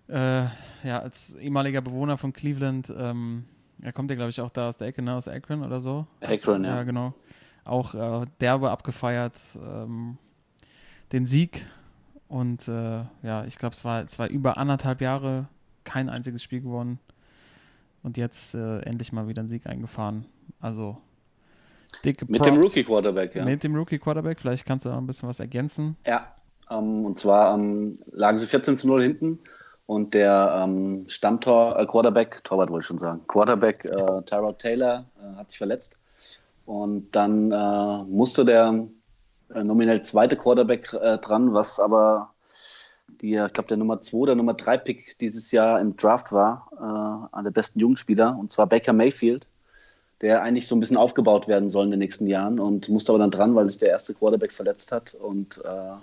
äh, 0.07 0.43
ja, 0.83 0.99
als 0.99 1.35
ehemaliger 1.35 1.81
Bewohner 1.81 2.17
von 2.17 2.33
Cleveland, 2.33 2.93
ähm, 2.97 3.45
er 3.81 3.93
kommt 3.93 4.09
ja, 4.09 4.15
glaube 4.15 4.29
ich, 4.29 4.41
auch 4.41 4.49
da 4.49 4.67
aus 4.69 4.77
der 4.77 4.87
Ecke, 4.87 5.01
ne? 5.01 5.13
aus 5.13 5.27
Akron 5.27 5.63
oder 5.63 5.79
so. 5.79 6.07
Akron, 6.21 6.63
ja. 6.63 6.77
Ja, 6.77 6.83
genau. 6.83 7.13
Auch 7.65 7.93
äh, 7.95 8.25
derbe 8.39 8.71
abgefeiert, 8.71 9.39
ähm, 9.55 10.17
den 11.11 11.25
Sieg. 11.25 11.65
Und 12.27 12.67
äh, 12.67 13.03
ja, 13.23 13.45
ich 13.45 13.57
glaube, 13.57 13.73
es 13.73 13.85
war, 13.85 14.03
es 14.03 14.19
war 14.19 14.27
über 14.27 14.57
anderthalb 14.57 15.01
Jahre 15.01 15.47
kein 15.83 16.09
einziges 16.09 16.43
Spiel 16.43 16.61
gewonnen. 16.61 16.99
Und 18.03 18.17
jetzt 18.17 18.53
äh, 18.53 18.79
endlich 18.81 19.13
mal 19.13 19.27
wieder 19.27 19.39
einen 19.39 19.49
Sieg 19.49 19.65
eingefahren. 19.65 20.25
Also 20.59 20.97
dicke 22.03 22.25
Mit 22.27 22.45
dem 22.45 22.57
Rookie 22.57 22.83
Quarterback, 22.83 23.35
ja. 23.35 23.45
Mit 23.45 23.63
dem 23.63 23.75
Rookie 23.75 23.97
Quarterback, 23.97 24.39
vielleicht 24.39 24.65
kannst 24.65 24.85
du 24.85 24.89
da 24.89 24.97
ein 24.97 25.07
bisschen 25.07 25.29
was 25.29 25.39
ergänzen. 25.39 25.95
Ja, 26.05 26.35
ähm, 26.69 27.05
und 27.05 27.17
zwar 27.19 27.55
ähm, 27.55 27.99
lagen 28.11 28.37
sie 28.37 28.47
14 28.47 28.77
zu 28.77 28.87
0 28.87 29.03
hinten 29.03 29.39
und 29.85 30.13
der 30.13 30.63
ähm, 30.63 31.05
Stammtor, 31.07 31.79
äh, 31.79 31.85
Quarterback, 31.85 32.43
Torwart 32.43 32.69
wollte 32.69 32.83
ich 32.83 32.87
schon 32.87 32.97
sagen, 32.97 33.21
Quarterback 33.27 33.85
äh, 33.85 34.21
Tyrod 34.25 34.59
Taylor 34.59 35.05
äh, 35.21 35.37
hat 35.37 35.51
sich 35.51 35.57
verletzt. 35.57 35.95
Und 36.65 37.11
dann 37.11 37.51
äh, 37.51 38.03
musste 38.03 38.45
der 38.45 38.85
äh, 39.53 39.63
nominell 39.63 40.01
zweite 40.01 40.37
Quarterback 40.37 40.93
äh, 40.93 41.17
dran, 41.17 41.53
was 41.53 41.79
aber 41.79 42.32
die 43.07 43.31
ja, 43.31 43.45
ich 43.47 43.53
glaube, 43.53 43.67
der 43.67 43.77
Nummer 43.77 44.01
2 44.01 44.17
oder 44.17 44.35
Nummer 44.35 44.53
3 44.53 44.77
Pick 44.77 45.17
dieses 45.19 45.51
Jahr 45.51 45.79
im 45.79 45.97
Draft 45.97 46.31
war, 46.31 46.69
äh, 46.77 47.35
an 47.35 47.43
der 47.43 47.51
besten 47.51 47.79
Jugendspieler, 47.79 48.37
und 48.37 48.51
zwar 48.51 48.67
Baker 48.67 48.93
Mayfield, 48.93 49.47
der 50.21 50.41
eigentlich 50.41 50.67
so 50.67 50.75
ein 50.75 50.79
bisschen 50.79 50.97
aufgebaut 50.97 51.47
werden 51.47 51.69
soll 51.69 51.85
in 51.85 51.91
den 51.91 51.99
nächsten 51.99 52.27
Jahren 52.27 52.59
und 52.59 52.89
musste 52.89 53.11
aber 53.11 53.19
dann 53.19 53.31
dran, 53.31 53.55
weil 53.55 53.69
sich 53.69 53.79
der 53.79 53.89
erste 53.89 54.13
Quarterback 54.13 54.53
verletzt 54.53 54.91
hat 54.91 55.15
und 55.15 55.61
äh, 55.65 55.95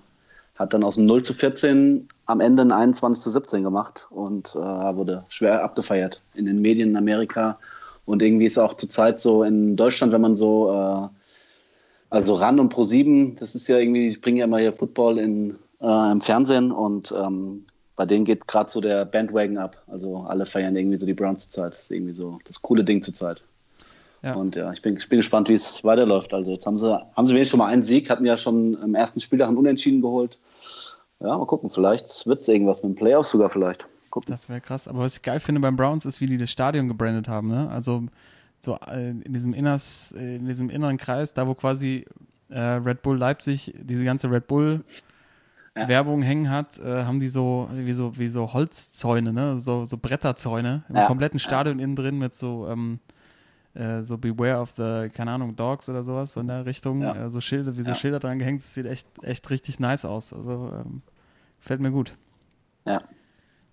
hat 0.56 0.74
dann 0.74 0.84
aus 0.84 0.96
dem 0.96 1.06
0 1.06 1.22
zu 1.22 1.32
14 1.32 2.06
am 2.26 2.40
Ende 2.40 2.62
ein 2.62 2.72
21 2.72 3.22
zu 3.22 3.30
17 3.30 3.62
gemacht 3.62 4.06
und 4.10 4.54
äh, 4.54 4.58
wurde 4.58 5.24
schwer 5.30 5.64
abgefeiert 5.64 6.20
in 6.34 6.44
den 6.44 6.60
Medien 6.60 6.90
in 6.90 6.96
Amerika. 6.96 7.58
Und 8.04 8.22
irgendwie 8.22 8.44
ist 8.44 8.58
auch 8.58 8.74
zurzeit 8.74 9.20
so 9.20 9.42
in 9.42 9.76
Deutschland, 9.76 10.12
wenn 10.12 10.20
man 10.20 10.36
so, 10.36 10.70
äh, 10.70 11.08
also 12.10 12.34
RAN 12.34 12.60
und 12.60 12.68
Pro 12.68 12.84
7, 12.84 13.36
das 13.36 13.54
ist 13.54 13.68
ja 13.68 13.78
irgendwie, 13.78 14.08
ich 14.08 14.20
bringe 14.20 14.40
ja 14.40 14.44
immer 14.44 14.58
hier 14.58 14.74
Football 14.74 15.18
in, 15.18 15.56
äh, 15.80 16.12
im 16.12 16.20
Fernsehen 16.20 16.72
und 16.72 17.12
ähm, 17.12 17.66
bei 17.96 18.06
denen 18.06 18.24
geht 18.24 18.46
gerade 18.46 18.70
so 18.70 18.80
der 18.80 19.04
Bandwagon 19.04 19.58
ab. 19.58 19.82
Also 19.86 20.20
alle 20.20 20.46
feiern 20.46 20.74
irgendwie 20.74 20.96
so 20.96 21.04
die 21.04 21.12
Browns 21.12 21.48
zurzeit. 21.50 21.74
Das 21.74 21.84
ist 21.84 21.90
irgendwie 21.90 22.14
so 22.14 22.38
das 22.46 22.62
coole 22.62 22.82
Ding 22.82 23.02
zurzeit. 23.02 23.42
Ja. 24.22 24.34
Und 24.34 24.56
ja, 24.56 24.72
ich 24.72 24.82
bin, 24.82 24.96
ich 24.96 25.08
bin 25.08 25.18
gespannt, 25.18 25.48
wie 25.48 25.54
es 25.54 25.84
weiterläuft. 25.84 26.32
Also 26.32 26.50
jetzt 26.50 26.66
haben 26.66 26.78
sie, 26.78 26.98
haben 27.16 27.26
sie 27.26 27.34
wenigstens 27.34 27.50
schon 27.50 27.58
mal 27.58 27.66
einen 27.66 27.82
Sieg, 27.82 28.10
hatten 28.10 28.24
ja 28.24 28.36
schon 28.36 28.74
im 28.82 28.94
ersten 28.94 29.20
Spieltag 29.20 29.48
einen 29.48 29.56
Unentschieden 29.56 30.00
geholt. 30.00 30.38
Ja, 31.20 31.36
mal 31.36 31.46
gucken, 31.46 31.68
vielleicht 31.68 32.26
wird 32.26 32.40
es 32.40 32.48
irgendwas 32.48 32.82
mit 32.82 32.92
dem 32.92 32.96
Playoffs 32.96 33.30
sogar 33.30 33.50
vielleicht. 33.50 33.86
Gucken. 34.10 34.32
Das 34.32 34.48
wäre 34.48 34.60
krass. 34.60 34.88
Aber 34.88 35.00
was 35.00 35.16
ich 35.16 35.22
geil 35.22 35.38
finde 35.38 35.60
beim 35.60 35.76
Browns 35.76 36.04
ist, 36.04 36.20
wie 36.20 36.26
die 36.26 36.38
das 36.38 36.50
Stadion 36.50 36.88
gebrandet 36.88 37.28
haben. 37.28 37.48
Ne? 37.48 37.70
Also 37.70 38.04
so 38.58 38.78
äh, 38.90 39.10
in 39.10 39.32
diesem, 39.32 39.52
Inners, 39.52 40.12
äh, 40.18 40.36
in 40.36 40.46
diesem 40.46 40.70
inneren 40.70 40.96
Kreis, 40.96 41.34
da 41.34 41.46
wo 41.46 41.54
quasi 41.54 42.06
äh, 42.48 42.58
Red 42.58 43.02
Bull 43.02 43.18
Leipzig 43.18 43.74
diese 43.78 44.04
ganze 44.04 44.30
Red 44.30 44.46
Bull 44.46 44.84
ja. 45.76 45.88
Werbung 45.88 46.22
hängen 46.22 46.50
hat, 46.50 46.78
äh, 46.78 47.04
haben 47.04 47.20
die 47.20 47.28
so 47.28 47.68
wie 47.72 47.92
so 47.92 48.16
wie 48.18 48.28
so 48.28 48.52
Holzzäune, 48.52 49.32
ne? 49.32 49.58
so, 49.58 49.84
so 49.84 49.96
Bretterzäune 49.96 50.84
im 50.88 50.96
ja. 50.96 51.06
kompletten 51.06 51.38
Stadion 51.38 51.78
ja. 51.78 51.84
innen 51.84 51.96
drin 51.96 52.18
mit 52.18 52.34
so 52.34 52.68
ähm, 52.68 53.00
äh, 53.74 54.02
so 54.02 54.18
Beware 54.18 54.60
of 54.60 54.72
the, 54.72 55.08
keine 55.14 55.30
Ahnung, 55.30 55.54
Dogs 55.54 55.88
oder 55.88 56.02
sowas, 56.02 56.32
so 56.32 56.40
in 56.40 56.48
der 56.48 56.66
Richtung, 56.66 57.02
ja. 57.02 57.26
äh, 57.26 57.30
so 57.30 57.40
Schilder, 57.40 57.76
wie 57.76 57.82
so 57.82 57.90
ja. 57.90 57.94
Schilder 57.94 58.18
dran 58.18 58.38
gehängt, 58.38 58.62
das 58.62 58.74
sieht 58.74 58.86
echt, 58.86 59.06
echt 59.22 59.48
richtig 59.50 59.78
nice 59.78 60.04
aus. 60.04 60.32
Also 60.32 60.72
ähm, 60.74 61.02
gefällt 61.60 61.80
mir 61.80 61.92
gut. 61.92 62.16
Ja. 62.84 63.02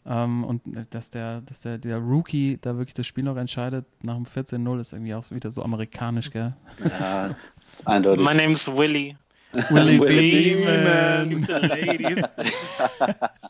Ähm, 0.05 0.43
und 0.43 0.61
dass 0.91 1.09
der, 1.09 1.41
dass 1.41 1.61
der, 1.61 1.77
der 1.79 1.97
Rookie 1.97 2.57
da 2.61 2.77
wirklich 2.77 2.93
das 2.93 3.07
Spiel 3.07 3.23
noch 3.23 3.37
entscheidet 3.37 3.85
nach 4.03 4.15
dem 4.15 4.25
14-0 4.25 4.79
ist 4.79 4.93
irgendwie 4.93 5.15
auch 5.15 5.29
wieder 5.31 5.51
so 5.51 5.63
amerikanisch, 5.63 6.31
gell? 6.31 6.53
Ja, 6.79 7.35
ist 7.57 7.87
eindeutig. 7.87 8.25
My 8.25 8.33
name's 8.33 8.67
Willy. 8.67 9.17
Willy 9.69 9.97
Beeman. 9.97 11.47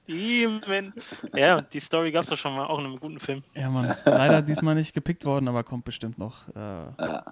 Beeman. 0.05 0.93
Ja, 1.33 1.61
die 1.61 1.79
Story 1.79 2.11
gab 2.11 2.23
es 2.23 2.29
doch 2.29 2.37
schon 2.37 2.55
mal 2.55 2.65
auch 2.65 2.79
in 2.79 2.85
einem 2.85 2.99
guten 2.99 3.19
Film. 3.19 3.41
Ja, 3.55 3.69
Mann. 3.69 3.95
Leider 4.05 4.41
diesmal 4.41 4.75
nicht 4.75 4.93
gepickt 4.93 5.25
worden, 5.25 5.47
aber 5.47 5.63
kommt 5.63 5.85
bestimmt 5.85 6.17
noch. 6.17 6.47
Äh. 6.49 6.59
Ja. 6.99 7.23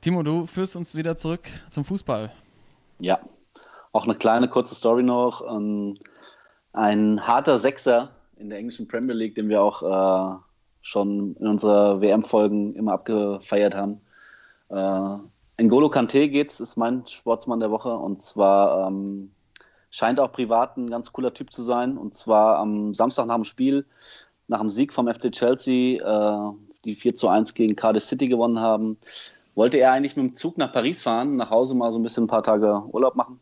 Timo, 0.00 0.22
du 0.22 0.46
führst 0.46 0.76
uns 0.76 0.94
wieder 0.94 1.16
zurück 1.16 1.48
zum 1.68 1.84
Fußball. 1.84 2.32
Ja, 2.98 3.20
auch 3.92 4.04
eine 4.04 4.14
kleine 4.14 4.48
kurze 4.48 4.74
Story 4.74 5.02
noch. 5.02 5.42
Ähm, 5.48 5.98
ein 6.72 7.26
harter 7.26 7.58
Sechser 7.58 8.10
in 8.36 8.50
der 8.50 8.58
englischen 8.58 8.88
Premier 8.88 9.14
League, 9.14 9.34
den 9.34 9.48
wir 9.48 9.62
auch 9.62 9.82
äh, 9.82 10.38
schon 10.80 11.36
in 11.36 11.46
unserer 11.46 12.00
WM-Folgen 12.00 12.74
immer 12.74 12.92
abgefeiert 12.92 13.74
haben. 13.74 14.00
Äh, 14.70 15.18
N'Golo 15.58 15.90
Kante 15.90 16.28
geht's, 16.28 16.60
ist 16.60 16.76
mein 16.76 17.06
Sportsmann 17.06 17.60
der 17.60 17.70
Woche 17.70 17.94
und 17.94 18.22
zwar 18.22 18.88
ähm, 18.88 19.32
scheint 19.90 20.18
auch 20.18 20.32
privat 20.32 20.76
ein 20.76 20.88
ganz 20.88 21.12
cooler 21.12 21.34
Typ 21.34 21.52
zu 21.52 21.62
sein 21.62 21.98
und 21.98 22.16
zwar 22.16 22.58
am 22.58 22.94
Samstag 22.94 23.26
nach 23.26 23.34
dem 23.34 23.44
Spiel, 23.44 23.86
nach 24.48 24.60
dem 24.60 24.70
Sieg 24.70 24.92
vom 24.92 25.12
FC 25.12 25.30
Chelsea, 25.30 26.00
äh, 26.00 26.52
die 26.84 26.94
4 26.94 27.14
zu 27.14 27.28
1 27.28 27.54
gegen 27.54 27.76
Cardiff 27.76 28.04
City 28.04 28.26
gewonnen 28.26 28.58
haben, 28.58 28.96
wollte 29.54 29.78
er 29.78 29.92
eigentlich 29.92 30.16
mit 30.16 30.26
dem 30.26 30.36
Zug 30.36 30.56
nach 30.58 30.72
Paris 30.72 31.02
fahren, 31.02 31.36
nach 31.36 31.50
Hause 31.50 31.74
mal 31.74 31.92
so 31.92 31.98
ein 31.98 32.02
bisschen 32.02 32.24
ein 32.24 32.28
paar 32.28 32.42
Tage 32.42 32.82
Urlaub 32.90 33.14
machen. 33.14 33.38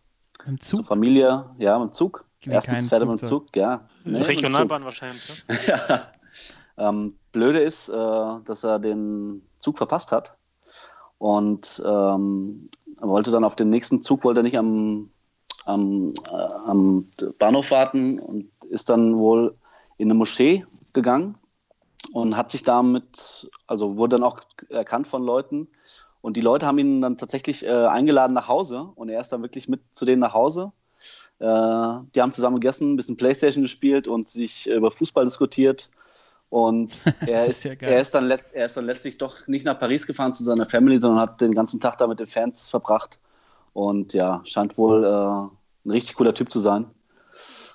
Im 0.46 0.58
Zug? 0.60 0.78
Zur 0.78 0.84
Familie, 0.84 1.46
ja, 1.58 1.78
mit 1.78 1.90
dem 1.90 1.92
Zug. 1.92 2.24
Erstens 2.42 2.88
fährt 2.88 3.02
er 3.02 3.06
mit 3.06 3.20
dem 3.20 3.26
Zug, 3.26 3.54
ja. 3.54 3.88
Nee, 4.04 4.22
Regionalbahn 4.22 4.84
wahrscheinlich. 4.84 5.46
Ne? 5.46 5.58
ja. 5.66 6.02
Ähm, 6.76 7.16
blöde 7.30 7.60
ist, 7.60 7.88
äh, 7.90 7.92
dass 7.92 8.64
er 8.64 8.78
den 8.78 9.46
Zug 9.58 9.76
verpasst 9.76 10.10
hat 10.10 10.36
und 11.20 11.82
ähm, 11.84 12.70
wollte 12.98 13.30
dann 13.30 13.44
auf 13.44 13.54
den 13.54 13.68
nächsten 13.68 14.00
Zug, 14.00 14.24
wollte 14.24 14.42
nicht 14.42 14.56
am, 14.56 15.10
am, 15.66 16.14
äh, 16.14 16.54
am 16.64 17.04
Bahnhof 17.38 17.70
warten 17.70 18.18
und 18.18 18.50
ist 18.70 18.88
dann 18.88 19.18
wohl 19.18 19.54
in 19.98 20.06
eine 20.06 20.14
Moschee 20.14 20.64
gegangen 20.94 21.34
und 22.14 22.38
hat 22.38 22.50
sich 22.50 22.62
damit, 22.62 23.50
also 23.66 23.98
wurde 23.98 24.16
dann 24.16 24.24
auch 24.24 24.40
erkannt 24.70 25.06
von 25.06 25.22
Leuten. 25.22 25.68
Und 26.22 26.38
die 26.38 26.40
Leute 26.40 26.66
haben 26.66 26.78
ihn 26.78 27.02
dann 27.02 27.18
tatsächlich 27.18 27.66
äh, 27.66 27.68
eingeladen 27.70 28.32
nach 28.32 28.48
Hause 28.48 28.88
und 28.94 29.10
er 29.10 29.20
ist 29.20 29.28
dann 29.28 29.42
wirklich 29.42 29.68
mit 29.68 29.82
zu 29.92 30.06
denen 30.06 30.20
nach 30.20 30.32
Hause. 30.32 30.72
Äh, 31.38 31.44
die 31.44 32.22
haben 32.22 32.32
zusammen 32.32 32.56
gegessen, 32.56 32.94
ein 32.94 32.96
bisschen 32.96 33.18
Playstation 33.18 33.62
gespielt 33.62 34.08
und 34.08 34.30
sich 34.30 34.68
über 34.68 34.90
Fußball 34.90 35.26
diskutiert. 35.26 35.90
Und 36.50 37.04
er 37.26 37.46
ist, 37.46 37.48
ist 37.48 37.64
ja 37.64 37.72
er, 37.80 38.00
ist 38.00 38.14
dann 38.14 38.30
er 38.30 38.66
ist 38.66 38.76
dann 38.76 38.84
letztlich 38.84 39.16
doch 39.16 39.46
nicht 39.46 39.64
nach 39.64 39.78
Paris 39.78 40.06
gefahren 40.06 40.34
zu 40.34 40.44
seiner 40.44 40.66
Family, 40.66 41.00
sondern 41.00 41.20
hat 41.20 41.40
den 41.40 41.54
ganzen 41.54 41.80
Tag 41.80 41.96
da 41.98 42.06
mit 42.06 42.20
den 42.20 42.26
Fans 42.26 42.68
verbracht. 42.68 43.18
Und 43.72 44.12
ja, 44.12 44.42
scheint 44.44 44.76
wohl 44.76 45.04
äh, 45.04 45.86
ein 45.86 45.90
richtig 45.90 46.16
cooler 46.16 46.34
Typ 46.34 46.50
zu 46.50 46.58
sein. 46.58 46.86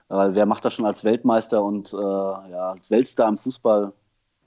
Weil 0.09 0.35
wer 0.35 0.45
macht 0.45 0.65
das 0.65 0.73
schon 0.73 0.85
als 0.85 1.03
Weltmeister 1.03 1.63
und 1.63 1.93
äh, 1.93 1.97
ja, 1.97 2.73
als 2.73 2.91
Weltstar 2.91 3.29
im 3.29 3.37
Fußball 3.37 3.93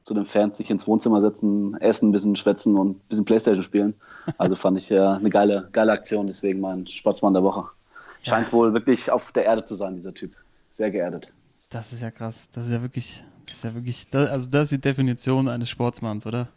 zu 0.03 0.15
den 0.15 0.27
Fans 0.27 0.59
sich 0.59 0.71
ins 0.71 0.87
Wohnzimmer 0.87 1.21
setzen, 1.21 1.77
essen, 1.81 2.11
ein 2.11 2.13
bisschen 2.13 2.37
schwätzen 2.37 2.79
und 2.79 2.91
ein 2.91 3.09
bisschen 3.09 3.25
Playstation 3.25 3.63
spielen. 3.63 3.95
Also 4.37 4.55
fand 4.55 4.79
ich 4.79 4.91
äh, 4.91 5.01
eine 5.01 5.31
geile, 5.31 5.69
geile 5.73 5.93
Aktion, 5.93 6.27
deswegen 6.27 6.61
mein 6.61 6.87
Sportsmann 6.87 7.35
der 7.35 7.43
Woche. 7.43 7.65
Scheint 8.23 8.49
ja. 8.49 8.53
wohl 8.53 8.73
wirklich 8.75 9.11
auf 9.11 9.33
der 9.33 9.45
Erde 9.45 9.65
zu 9.65 9.75
sein, 9.75 9.97
dieser 9.97 10.15
Typ. 10.15 10.35
Sehr 10.71 10.91
geerdet. 10.91 11.29
Das 11.71 11.93
ist 11.93 12.03
ja 12.03 12.11
krass. 12.11 12.49
Das 12.53 12.67
ist 12.67 12.73
ja 12.73 12.83
wirklich 12.83 13.25
das 13.49 13.59
ist 13.59 13.65
ja 13.65 13.75
wirklich, 13.75 14.09
das, 14.09 14.29
also 14.29 14.49
das 14.49 14.65
ist 14.65 14.73
die 14.73 14.81
Definition 14.81 15.49
eines 15.49 15.69
Sportsmanns, 15.71 16.27
oder? 16.27 16.49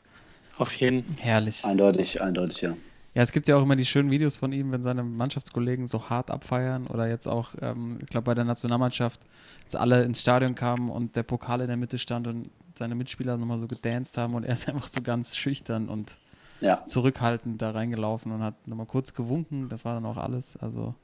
Auf 0.58 0.74
jeden. 0.74 1.04
Herrlich. 1.20 1.66
Eindeutig, 1.66 2.22
eindeutig, 2.22 2.62
ja. 2.62 2.76
Ja, 3.14 3.22
es 3.22 3.34
gibt 3.34 3.50
ja 3.50 3.58
auch 3.58 3.64
immer 3.64 3.76
die 3.76 3.86
schönen 3.86 4.10
Videos 4.10 4.38
von 4.38 4.54
ihm, 4.54 4.72
wenn 4.72 4.84
seine 4.84 5.04
Mannschaftskollegen 5.04 5.86
so 5.88 6.10
hart 6.10 6.32
abfeiern 6.32 6.88
oder 6.88 7.10
jetzt 7.10 7.28
auch, 7.28 7.50
ähm, 7.62 7.98
ich 8.02 8.08
glaube, 8.08 8.26
bei 8.26 8.36
der 8.36 8.46
Nationalmannschaft, 8.46 9.20
als 9.66 9.76
alle 9.76 10.04
ins 10.04 10.22
Stadion 10.22 10.56
kamen 10.56 10.90
und 10.90 11.18
der 11.18 11.24
Pokal 11.24 11.60
in 11.62 11.68
der 11.68 11.76
Mitte 11.76 11.98
stand 11.98 12.28
und 12.28 12.50
seine 12.78 12.96
Mitspieler 12.96 13.36
nochmal 13.36 13.58
so 13.58 13.68
gedanced 13.68 14.18
haben 14.18 14.34
und 14.34 14.46
er 14.46 14.54
ist 14.54 14.70
einfach 14.70 14.88
so 14.88 15.02
ganz 15.02 15.36
schüchtern 15.36 15.90
und 15.90 16.18
ja. 16.62 16.86
zurückhaltend 16.86 17.62
da 17.62 17.72
reingelaufen 17.72 18.32
und 18.32 18.44
hat 18.44 18.68
nochmal 18.68 18.86
kurz 18.86 19.14
gewunken. 19.14 19.68
Das 19.68 19.84
war 19.84 19.96
dann 19.96 20.06
auch 20.06 20.18
alles. 20.18 20.56
Also 20.58 20.96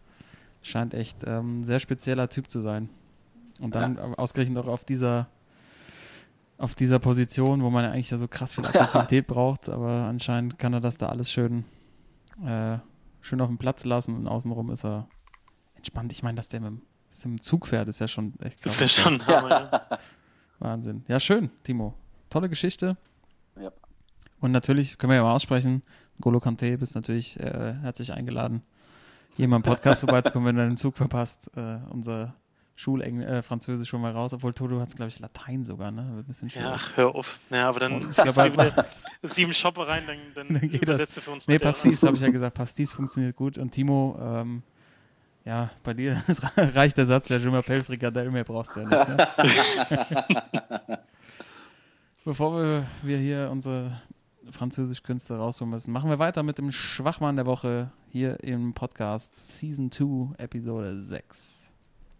scheint 0.61 0.93
echt 0.93 1.23
ähm, 1.25 1.61
ein 1.61 1.65
sehr 1.65 1.79
spezieller 1.79 2.29
Typ 2.29 2.49
zu 2.49 2.61
sein. 2.61 2.89
Und 3.59 3.75
dann 3.75 3.95
ja. 3.95 4.13
ausgerechnet 4.13 4.57
auch 4.59 4.67
auf 4.67 4.85
dieser 4.85 5.27
auf 6.57 6.75
dieser 6.75 6.99
Position, 6.99 7.61
wo 7.61 7.69
man 7.69 7.83
ja 7.83 7.91
eigentlich 7.91 8.09
ja 8.09 8.17
so 8.17 8.27
krass 8.27 8.55
viel 8.55 8.65
Aggressivität 8.67 9.27
ja. 9.27 9.33
braucht, 9.33 9.69
aber 9.69 10.05
anscheinend 10.05 10.57
kann 10.57 10.73
er 10.73 10.81
das 10.81 10.97
da 10.97 11.07
alles 11.07 11.31
schön, 11.31 11.65
äh, 12.45 12.77
schön 13.21 13.41
auf 13.41 13.47
dem 13.47 13.57
Platz 13.57 13.85
lassen 13.85 14.15
und 14.15 14.27
außenrum 14.27 14.71
ist 14.71 14.85
er 14.85 15.07
entspannt. 15.75 16.11
Ich 16.11 16.23
meine, 16.23 16.35
dass 16.35 16.47
der 16.47 16.61
mit, 16.61 16.81
dass 17.11 17.21
der 17.21 17.31
mit 17.31 17.39
dem 17.39 17.43
Zug 17.43 17.67
fährt, 17.67 17.87
ist 17.87 17.99
ja 17.99 18.07
schon 18.07 18.33
echt 18.39 18.61
krass. 18.61 18.81
Ist 18.81 18.97
ja 18.97 19.03
schon 19.03 19.25
Hammer, 19.27 19.49
ja. 19.49 19.99
Wahnsinn. 20.59 21.03
Ja, 21.07 21.19
schön, 21.19 21.51
Timo. 21.63 21.93
Tolle 22.29 22.49
Geschichte. 22.49 22.97
Ja. 23.61 23.71
Und 24.39 24.51
natürlich 24.51 24.97
können 24.97 25.11
wir 25.11 25.17
ja 25.17 25.23
mal 25.23 25.33
aussprechen, 25.33 25.83
Golo 26.19 26.39
Kante 26.39 26.77
bist 26.77 26.95
natürlich 26.95 27.39
äh, 27.39 27.75
herzlich 27.81 28.11
eingeladen, 28.13 28.63
hier 29.35 29.47
mal 29.47 29.57
im 29.57 29.63
Podcast 29.63 29.99
vorbeizukommen, 30.01 30.47
wenn 30.47 30.55
du 30.55 30.67
den 30.67 30.77
Zug 30.77 30.97
verpasst. 30.97 31.51
Äh, 31.55 31.77
unser 31.89 32.35
Schuleng 32.77 33.21
äh, 33.21 33.41
Französisch 33.41 33.89
schon 33.89 34.01
mal 34.01 34.11
raus, 34.11 34.33
obwohl 34.33 34.53
Toto 34.53 34.79
hat 34.79 34.89
es, 34.89 34.95
glaube 34.95 35.09
ich, 35.09 35.19
Latein 35.19 35.63
sogar, 35.63 35.89
ne? 35.89 36.01
Ein 36.01 36.23
bisschen 36.25 36.47
ja, 36.49 36.73
ach, 36.75 36.95
hör 36.95 37.15
auf. 37.15 37.39
Ja, 37.49 37.69
aber 37.69 37.79
dann 37.79 37.97
ist 37.97 38.17
wieder 38.23 38.85
sieben 39.23 39.51
Shoppe 39.51 39.87
rein, 39.87 40.03
dann, 40.05 40.17
dann, 40.35 40.59
dann 40.59 40.69
geht 40.69 40.87
das. 40.87 41.11
für 41.11 41.31
uns 41.31 41.47
Nee, 41.47 41.57
Pastis, 41.57 42.03
habe 42.03 42.15
ich 42.15 42.21
ja 42.21 42.29
gesagt, 42.29 42.55
Pastis 42.55 42.93
funktioniert 42.93 43.35
gut. 43.35 43.57
Und 43.57 43.71
Timo, 43.71 44.15
ähm, 44.21 44.61
ja, 45.43 45.71
bei 45.83 45.95
dir 45.95 46.23
reicht 46.55 46.97
der 46.97 47.07
Satz, 47.07 47.29
der 47.29 47.39
Jummer 47.39 47.63
Frikadelle 47.63 48.29
mehr 48.29 48.43
brauchst 48.43 48.75
du 48.75 48.81
ja 48.81 48.89
nicht. 48.89 49.09
Ne? 49.09 49.27
Bevor 52.25 52.61
wir, 52.61 52.85
wir 53.01 53.17
hier 53.17 53.49
unsere 53.51 54.03
Französisch-Künste 54.51 55.35
rausholen 55.35 55.71
müssen, 55.71 55.91
machen 55.91 56.11
wir 56.11 56.19
weiter 56.19 56.43
mit 56.43 56.59
dem 56.59 56.71
Schwachmann 56.71 57.37
der 57.37 57.47
Woche 57.47 57.89
hier 58.11 58.43
im 58.43 58.75
Podcast 58.75 59.35
Season 59.35 59.91
2, 59.91 60.35
Episode 60.37 61.01
6. 61.01 61.56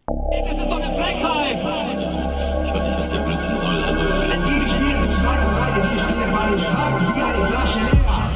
Das 0.08 0.58
ist 0.58 0.70
doch 0.70 0.80
eine 0.80 0.94
Frechheit! 0.94 1.58
Ich 2.64 2.72
weiß 2.72 2.86
nicht, 2.88 2.98
was 2.98 3.10
der 3.10 3.18
Blödsinn 3.18 3.58
soll. 3.58 3.82
Also, 3.82 4.00
wenn 4.00 4.42
die 4.44 4.52
mit 4.52 5.12
Schwein 5.12 5.46
und 5.46 5.54
Reite, 5.54 5.82
die 5.82 5.98
Spieler 5.98 6.32
waren 6.32 6.58
schwach 6.58 7.14
wie 7.14 7.22
eine 7.22 7.46
Flasche 7.46 7.78
leer. 7.80 8.30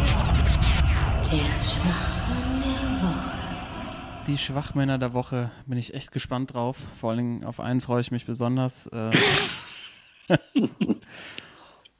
Der 1.32 1.62
Schwachmann 1.62 2.62
der 2.62 3.02
Woche. 3.02 4.26
die 4.26 4.36
Schwachmänner 4.38 4.98
der 4.98 5.14
Woche 5.14 5.50
bin 5.66 5.78
ich 5.78 5.94
echt 5.94 6.12
gespannt 6.12 6.52
drauf. 6.52 6.76
Vor 7.00 7.10
allen 7.10 7.18
Dingen 7.18 7.44
auf 7.44 7.58
einen 7.58 7.80
freue 7.80 8.02
ich 8.02 8.10
mich 8.10 8.26
besonders. 8.26 8.88
Äh, 8.88 9.10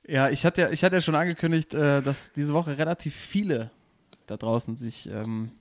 ja, 0.07 0.29
ich 0.29 0.45
hatte 0.45 0.61
ja, 0.61 0.71
ich 0.71 0.85
hatte 0.85 0.97
ja 0.97 1.01
schon 1.01 1.15
angekündigt, 1.15 1.73
äh, 1.73 2.03
dass 2.03 2.35
diese 2.35 2.53
Woche 2.53 2.77
relativ 2.77 3.15
viele 3.15 3.71
da 4.27 4.37
draußen 4.37 4.77
sich 4.77 5.09
ähm, 5.11 5.53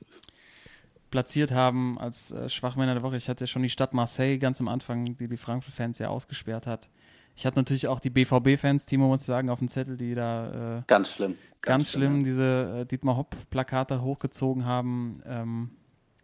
platziert 1.11 1.51
haben 1.51 1.99
als 1.99 2.31
äh, 2.31 2.49
Schwachmänner 2.49 2.93
der 2.95 3.03
Woche. 3.03 3.17
Ich 3.17 3.29
hatte 3.29 3.43
ja 3.43 3.47
schon 3.47 3.61
die 3.61 3.69
Stadt 3.69 3.93
Marseille 3.93 4.39
ganz 4.39 4.59
am 4.59 4.67
Anfang, 4.67 5.17
die 5.17 5.27
die 5.27 5.37
Frankfurt-Fans 5.37 5.99
ja 5.99 6.09
ausgesperrt 6.09 6.65
hat. 6.65 6.89
Ich 7.35 7.45
hatte 7.45 7.59
natürlich 7.59 7.87
auch 7.87 7.99
die 7.99 8.09
BVB-Fans, 8.09 8.85
Timo 8.85 9.07
muss 9.07 9.21
ich 9.21 9.27
sagen, 9.27 9.49
auf 9.49 9.59
dem 9.59 9.67
Zettel, 9.67 9.97
die 9.97 10.15
da 10.15 10.79
äh, 10.79 10.83
ganz 10.87 11.11
schlimm, 11.11 11.31
ganz, 11.61 11.61
ganz 11.61 11.91
schlimm, 11.91 12.11
schlimm 12.11 12.23
diese 12.23 12.79
äh, 12.81 12.85
Dietmar 12.85 13.17
Hopp-Plakate 13.17 14.01
hochgezogen 14.01 14.65
haben. 14.65 15.21
Ähm, 15.25 15.69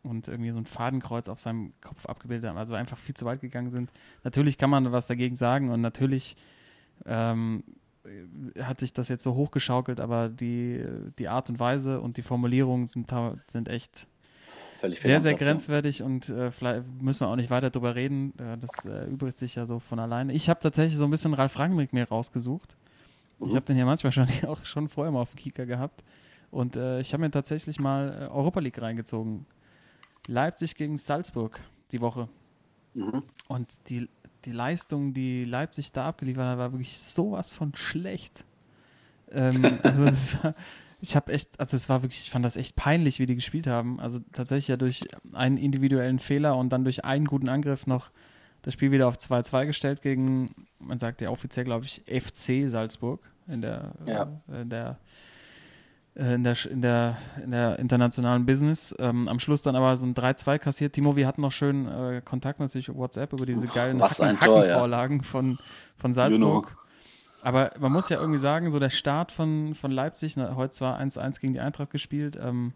und 0.03 0.29
irgendwie 0.29 0.51
so 0.51 0.57
ein 0.57 0.65
Fadenkreuz 0.65 1.27
auf 1.27 1.39
seinem 1.39 1.73
Kopf 1.81 2.05
abgebildet 2.05 2.49
haben, 2.49 2.57
also 2.57 2.75
einfach 2.75 2.97
viel 2.97 3.15
zu 3.15 3.25
weit 3.25 3.41
gegangen 3.41 3.69
sind. 3.69 3.91
Natürlich 4.23 4.57
kann 4.57 4.69
man 4.69 4.89
was 4.93 5.07
dagegen 5.07 5.35
sagen 5.35 5.69
und 5.69 5.81
natürlich 5.81 6.37
ähm, 7.05 7.63
hat 8.61 8.79
sich 8.79 8.93
das 8.93 9.09
jetzt 9.09 9.23
so 9.23 9.35
hochgeschaukelt, 9.35 9.99
aber 9.99 10.29
die, 10.29 10.85
die 11.19 11.27
Art 11.27 11.49
und 11.49 11.59
Weise 11.59 11.99
und 11.99 12.15
die 12.15 12.21
Formulierungen 12.21 12.87
sind, 12.87 13.13
sind 13.51 13.67
echt 13.67 14.07
Völlig 14.77 15.01
sehr, 15.01 15.19
sehr 15.19 15.33
grenzwertig 15.33 16.03
und 16.03 16.29
äh, 16.29 16.51
vielleicht 16.51 16.83
müssen 17.01 17.21
wir 17.21 17.29
auch 17.29 17.35
nicht 17.35 17.49
weiter 17.49 17.71
drüber 17.71 17.95
reden. 17.95 18.33
Äh, 18.37 18.57
das 18.59 18.85
äh, 18.85 19.05
übrigt 19.05 19.39
sich 19.39 19.55
ja 19.55 19.65
so 19.65 19.79
von 19.79 19.99
alleine. 19.99 20.33
Ich 20.33 20.49
habe 20.49 20.59
tatsächlich 20.59 20.97
so 20.97 21.05
ein 21.05 21.09
bisschen 21.09 21.33
Ralf 21.33 21.57
Rangnick 21.57 21.93
mir 21.93 22.07
rausgesucht. 22.07 22.77
Mhm. 23.39 23.49
Ich 23.49 23.55
habe 23.55 23.65
den 23.65 23.77
ja 23.77 23.85
manchmal 23.85 24.11
schon, 24.11 24.27
auch 24.47 24.63
schon 24.65 24.87
vorher 24.87 25.11
mal 25.11 25.21
auf 25.21 25.31
dem 25.31 25.37
Kieker 25.37 25.65
gehabt. 25.65 26.03
Und 26.51 26.75
äh, 26.75 26.99
ich 26.99 27.11
habe 27.13 27.21
mir 27.21 27.31
tatsächlich 27.31 27.79
mal 27.79 28.29
äh, 28.29 28.33
Europa 28.33 28.59
League 28.59 28.81
reingezogen. 28.81 29.45
Leipzig 30.27 30.75
gegen 30.75 30.97
Salzburg 30.97 31.59
die 31.91 32.01
Woche. 32.01 32.29
Mhm. 32.93 33.23
Und 33.47 33.89
die, 33.89 34.09
die 34.45 34.51
Leistung, 34.51 35.13
die 35.13 35.43
Leipzig 35.43 35.91
da 35.91 36.07
abgeliefert 36.07 36.45
hat, 36.45 36.57
war 36.57 36.71
wirklich 36.71 36.99
sowas 36.99 37.51
von 37.51 37.75
schlecht. 37.75 38.45
Ähm, 39.31 39.79
also 39.83 40.05
war, 40.05 40.53
ich 40.99 41.15
habe 41.15 41.31
echt, 41.31 41.59
also 41.59 41.75
es 41.75 41.89
war 41.89 42.01
wirklich, 42.01 42.23
ich 42.23 42.31
fand 42.31 42.43
das 42.43 42.57
echt 42.57 42.75
peinlich, 42.75 43.19
wie 43.19 43.25
die 43.25 43.35
gespielt 43.35 43.67
haben. 43.67 43.99
Also 43.99 44.19
tatsächlich 44.33 44.67
ja 44.67 44.77
durch 44.77 45.01
einen 45.33 45.57
individuellen 45.57 46.19
Fehler 46.19 46.57
und 46.57 46.69
dann 46.69 46.83
durch 46.83 47.05
einen 47.05 47.25
guten 47.25 47.49
Angriff 47.49 47.87
noch 47.87 48.09
das 48.63 48.73
Spiel 48.73 48.91
wieder 48.91 49.07
auf 49.07 49.17
2-2 49.17 49.67
gestellt 49.67 50.01
gegen, 50.01 50.67
man 50.79 50.99
sagt 50.99 51.21
ja 51.21 51.29
offiziell, 51.29 51.65
glaube 51.65 51.85
ich, 51.85 52.01
FC 52.07 52.69
Salzburg 52.69 53.21
in 53.47 53.61
der, 53.61 53.93
ja. 54.05 54.27
äh, 54.51 54.61
in 54.61 54.69
der 54.69 54.97
äh, 56.15 56.33
in 56.33 56.43
der, 56.43 56.55
in 56.69 56.81
der, 56.81 57.17
in 57.43 57.51
der 57.51 57.79
internationalen 57.79 58.45
Business. 58.45 58.95
Ähm, 58.97 59.27
am 59.27 59.39
Schluss 59.39 59.61
dann 59.61 59.75
aber 59.75 59.95
so 59.97 60.05
ein 60.07 60.15
3-2 60.15 60.57
kassiert. 60.57 60.93
Timo, 60.93 61.15
wir 61.15 61.27
hatten 61.27 61.41
noch 61.41 61.51
schön 61.51 61.87
äh, 61.87 62.21
Kontakt 62.25 62.59
natürlich 62.59 62.93
WhatsApp 62.93 63.33
über 63.33 63.45
diese 63.45 63.67
geilen 63.67 64.01
Hacken, 64.01 64.41
Hackenvorlagen 64.41 65.17
ja. 65.17 65.23
von, 65.23 65.59
von 65.95 66.13
Salzburg. 66.13 66.75
Aber 67.47 67.71
man 67.79 67.93
muss 67.93 68.09
ja 68.09 68.19
irgendwie 68.19 68.39
sagen, 68.39 68.71
so 68.71 68.77
der 68.77 68.89
Start 68.89 69.31
von, 69.31 69.73
von 69.73 69.89
Leipzig, 69.89 70.35
na, 70.35 70.57
heute 70.57 70.71
zwar 70.71 70.99
1-1 70.99 71.39
gegen 71.39 71.53
die 71.53 71.61
Eintracht 71.61 71.91
gespielt, 71.91 72.37
ähm, 72.41 72.73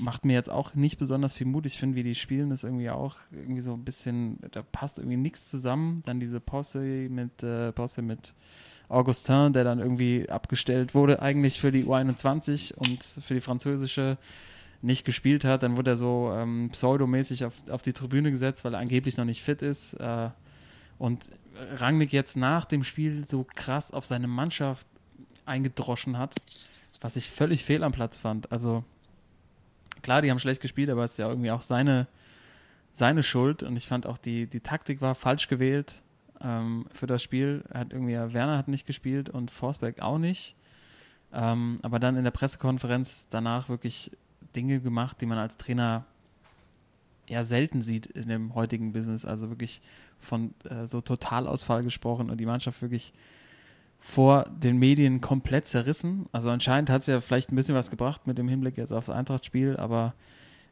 macht 0.00 0.24
mir 0.24 0.32
jetzt 0.32 0.50
auch 0.50 0.74
nicht 0.74 0.98
besonders 0.98 1.34
viel 1.34 1.46
Mut. 1.46 1.64
Ich 1.64 1.78
finde, 1.78 1.94
wie 1.94 2.02
die 2.02 2.16
spielen, 2.16 2.50
ist 2.50 2.64
irgendwie 2.64 2.90
auch 2.90 3.14
irgendwie 3.30 3.60
so 3.60 3.74
ein 3.74 3.84
bisschen, 3.84 4.40
da 4.50 4.62
passt 4.62 4.98
irgendwie 4.98 5.18
nichts 5.18 5.50
zusammen. 5.50 6.02
Dann 6.04 6.18
diese 6.18 6.40
Posse 6.40 6.80
mit, 6.80 7.44
äh, 7.44 7.70
Posse 7.70 8.02
mit 8.02 8.34
Augustin, 8.88 9.52
der 9.52 9.62
dann 9.62 9.78
irgendwie 9.78 10.28
abgestellt 10.28 10.96
wurde, 10.96 11.22
eigentlich 11.22 11.60
für 11.60 11.70
die 11.70 11.84
U21 11.84 12.74
und 12.74 13.04
für 13.04 13.34
die 13.34 13.40
französische 13.40 14.18
nicht 14.82 15.04
gespielt 15.04 15.44
hat. 15.44 15.62
Dann 15.62 15.76
wurde 15.76 15.92
er 15.92 15.96
so 15.96 16.32
ähm, 16.34 16.70
pseudomäßig 16.72 17.44
auf, 17.44 17.54
auf 17.70 17.82
die 17.82 17.92
Tribüne 17.92 18.32
gesetzt, 18.32 18.64
weil 18.64 18.74
er 18.74 18.80
angeblich 18.80 19.16
noch 19.16 19.26
nicht 19.26 19.44
fit 19.44 19.62
ist. 19.62 19.94
Äh, 19.94 20.30
und 20.98 21.30
Rangnick 21.76 22.12
jetzt 22.12 22.36
nach 22.36 22.64
dem 22.64 22.84
Spiel 22.84 23.26
so 23.26 23.46
krass 23.54 23.90
auf 23.90 24.06
seine 24.06 24.26
Mannschaft 24.26 24.86
eingedroschen 25.46 26.18
hat, 26.18 26.34
was 27.00 27.16
ich 27.16 27.30
völlig 27.30 27.64
fehl 27.64 27.82
am 27.82 27.92
Platz 27.92 28.18
fand. 28.18 28.50
Also 28.50 28.84
klar, 30.02 30.22
die 30.22 30.30
haben 30.30 30.38
schlecht 30.38 30.60
gespielt, 30.60 30.90
aber 30.90 31.04
es 31.04 31.12
ist 31.12 31.18
ja 31.18 31.28
irgendwie 31.28 31.50
auch 31.50 31.62
seine, 31.62 32.06
seine 32.92 33.22
Schuld. 33.22 33.62
Und 33.62 33.76
ich 33.76 33.86
fand 33.86 34.06
auch, 34.06 34.18
die, 34.18 34.46
die 34.46 34.60
Taktik 34.60 35.00
war 35.00 35.14
falsch 35.14 35.48
gewählt 35.48 36.02
ähm, 36.40 36.86
für 36.92 37.06
das 37.06 37.22
Spiel. 37.22 37.64
Hat 37.72 37.92
irgendwie 37.92 38.14
Werner 38.14 38.58
hat 38.58 38.68
nicht 38.68 38.86
gespielt 38.86 39.28
und 39.28 39.50
Forsberg 39.50 40.00
auch 40.00 40.18
nicht. 40.18 40.56
Ähm, 41.32 41.78
aber 41.82 41.98
dann 41.98 42.16
in 42.16 42.24
der 42.24 42.30
Pressekonferenz 42.30 43.28
danach 43.28 43.68
wirklich 43.68 44.10
Dinge 44.54 44.80
gemacht, 44.80 45.20
die 45.20 45.26
man 45.26 45.38
als 45.38 45.56
Trainer 45.56 46.04
eher 47.26 47.44
selten 47.44 47.82
sieht 47.82 48.06
in 48.06 48.28
dem 48.28 48.54
heutigen 48.54 48.92
Business. 48.92 49.24
Also 49.24 49.48
wirklich 49.48 49.80
von 50.24 50.54
äh, 50.68 50.86
so 50.86 51.00
Totalausfall 51.00 51.82
gesprochen 51.82 52.30
und 52.30 52.38
die 52.38 52.46
Mannschaft 52.46 52.80
wirklich 52.82 53.12
vor 53.98 54.44
den 54.50 54.76
Medien 54.76 55.20
komplett 55.20 55.66
zerrissen. 55.66 56.26
Also 56.30 56.50
anscheinend 56.50 56.90
hat 56.90 57.02
es 57.02 57.06
ja 57.06 57.20
vielleicht 57.20 57.50
ein 57.50 57.56
bisschen 57.56 57.74
was 57.74 57.90
gebracht 57.90 58.26
mit 58.26 58.36
dem 58.36 58.48
Hinblick 58.48 58.76
jetzt 58.76 58.92
aufs 58.92 59.08
Eintracht-Spiel, 59.08 59.76
aber 59.78 60.14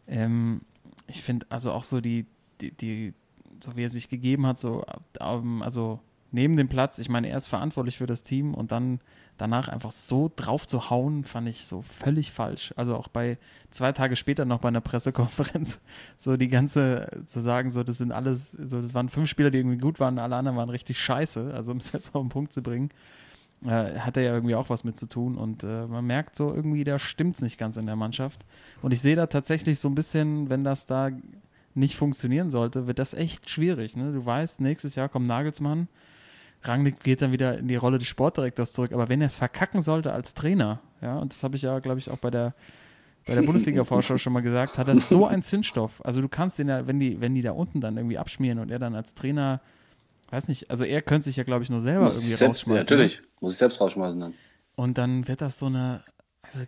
ähm, 0.06 0.60
ich 1.06 1.22
finde 1.22 1.46
also 1.48 1.72
auch 1.72 1.84
so 1.84 2.00
die, 2.00 2.26
die, 2.60 2.72
die, 2.72 3.14
so 3.62 3.76
wie 3.76 3.84
er 3.84 3.90
sich 3.90 4.08
gegeben 4.08 4.46
hat, 4.46 4.60
so, 4.60 4.84
ähm, 5.18 5.62
also 5.62 6.00
neben 6.30 6.56
dem 6.56 6.68
Platz, 6.68 6.98
ich 6.98 7.08
meine, 7.08 7.28
er 7.28 7.38
ist 7.38 7.46
verantwortlich 7.46 7.96
für 7.98 8.06
das 8.06 8.22
Team 8.22 8.52
und 8.54 8.72
dann 8.72 9.00
danach 9.42 9.66
einfach 9.66 9.90
so 9.90 10.30
drauf 10.34 10.68
zu 10.68 10.88
hauen, 10.88 11.24
fand 11.24 11.48
ich 11.48 11.66
so 11.66 11.82
völlig 11.82 12.30
falsch. 12.30 12.72
Also 12.76 12.94
auch 12.96 13.08
bei 13.08 13.38
zwei 13.70 13.90
Tage 13.90 14.14
später 14.14 14.44
noch 14.44 14.60
bei 14.60 14.68
einer 14.68 14.80
Pressekonferenz, 14.80 15.80
so 16.16 16.36
die 16.36 16.46
ganze, 16.46 17.24
zu 17.26 17.40
sagen, 17.40 17.72
so, 17.72 17.82
das 17.82 17.98
sind 17.98 18.12
alles, 18.12 18.52
so, 18.52 18.80
das 18.80 18.94
waren 18.94 19.08
fünf 19.08 19.28
Spieler, 19.28 19.50
die 19.50 19.58
irgendwie 19.58 19.78
gut 19.78 19.98
waren, 19.98 20.20
alle 20.20 20.36
anderen 20.36 20.56
waren 20.56 20.70
richtig 20.70 21.00
scheiße, 21.00 21.52
also 21.52 21.72
um 21.72 21.78
es 21.78 21.90
jetzt 21.92 22.14
mal 22.14 22.20
auf 22.20 22.26
den 22.26 22.30
Punkt 22.30 22.52
zu 22.52 22.62
bringen, 22.62 22.90
äh, 23.64 23.98
hat 23.98 24.16
er 24.16 24.22
ja 24.22 24.32
irgendwie 24.32 24.54
auch 24.54 24.70
was 24.70 24.84
mit 24.84 24.96
zu 24.96 25.06
tun 25.06 25.36
und 25.36 25.64
äh, 25.64 25.86
man 25.86 26.06
merkt 26.06 26.36
so 26.36 26.54
irgendwie, 26.54 26.84
da 26.84 27.00
stimmt 27.00 27.34
es 27.34 27.42
nicht 27.42 27.58
ganz 27.58 27.76
in 27.76 27.86
der 27.86 27.96
Mannschaft. 27.96 28.46
Und 28.80 28.92
ich 28.92 29.00
sehe 29.00 29.16
da 29.16 29.26
tatsächlich 29.26 29.80
so 29.80 29.88
ein 29.88 29.96
bisschen, 29.96 30.50
wenn 30.50 30.62
das 30.62 30.86
da 30.86 31.10
nicht 31.74 31.96
funktionieren 31.96 32.52
sollte, 32.52 32.86
wird 32.86 33.00
das 33.00 33.12
echt 33.12 33.50
schwierig. 33.50 33.96
Ne? 33.96 34.12
Du 34.12 34.24
weißt, 34.24 34.60
nächstes 34.60 34.94
Jahr 34.94 35.08
kommt 35.08 35.26
Nagelsmann. 35.26 35.88
Rangnick 36.62 37.00
geht 37.00 37.22
dann 37.22 37.32
wieder 37.32 37.58
in 37.58 37.68
die 37.68 37.76
Rolle 37.76 37.98
des 37.98 38.08
Sportdirektors 38.08 38.72
zurück. 38.72 38.92
Aber 38.92 39.08
wenn 39.08 39.20
er 39.20 39.26
es 39.26 39.36
verkacken 39.36 39.82
sollte 39.82 40.12
als 40.12 40.34
Trainer, 40.34 40.80
ja, 41.00 41.18
und 41.18 41.32
das 41.32 41.42
habe 41.42 41.56
ich 41.56 41.62
ja, 41.62 41.78
glaube 41.80 41.98
ich, 41.98 42.10
auch 42.10 42.18
bei 42.18 42.30
der, 42.30 42.54
bei 43.26 43.34
der 43.34 43.42
Bundesliga-Vorschau 43.46 44.18
schon 44.18 44.32
mal 44.32 44.40
gesagt, 44.40 44.78
hat 44.78 44.88
er 44.88 44.96
so 44.96 45.26
einen 45.26 45.42
Zinsstoff. 45.42 46.04
Also 46.04 46.20
du 46.20 46.28
kannst 46.28 46.58
den 46.58 46.68
ja, 46.68 46.86
wenn 46.86 47.00
die, 47.00 47.20
wenn 47.20 47.34
die 47.34 47.42
da 47.42 47.52
unten 47.52 47.80
dann 47.80 47.96
irgendwie 47.96 48.18
abschmieren 48.18 48.58
und 48.58 48.70
er 48.70 48.78
dann 48.78 48.94
als 48.94 49.14
Trainer, 49.14 49.60
weiß 50.30 50.48
nicht, 50.48 50.70
also 50.70 50.84
er 50.84 51.02
könnte 51.02 51.24
sich 51.24 51.36
ja, 51.36 51.44
glaube 51.44 51.64
ich, 51.64 51.70
nur 51.70 51.80
selber 51.80 52.04
muss 52.04 52.16
irgendwie 52.16 52.34
selbst, 52.34 52.62
rausschmeißen. 52.62 52.74
Ja, 52.74 52.80
natürlich, 52.80 53.22
muss 53.40 53.52
ich 53.52 53.58
selbst 53.58 53.80
rausschmeißen 53.80 54.20
dann. 54.20 54.34
Und 54.76 54.98
dann 54.98 55.28
wird 55.28 55.40
das 55.40 55.58
so 55.58 55.66
eine, 55.66 56.02
also 56.42 56.60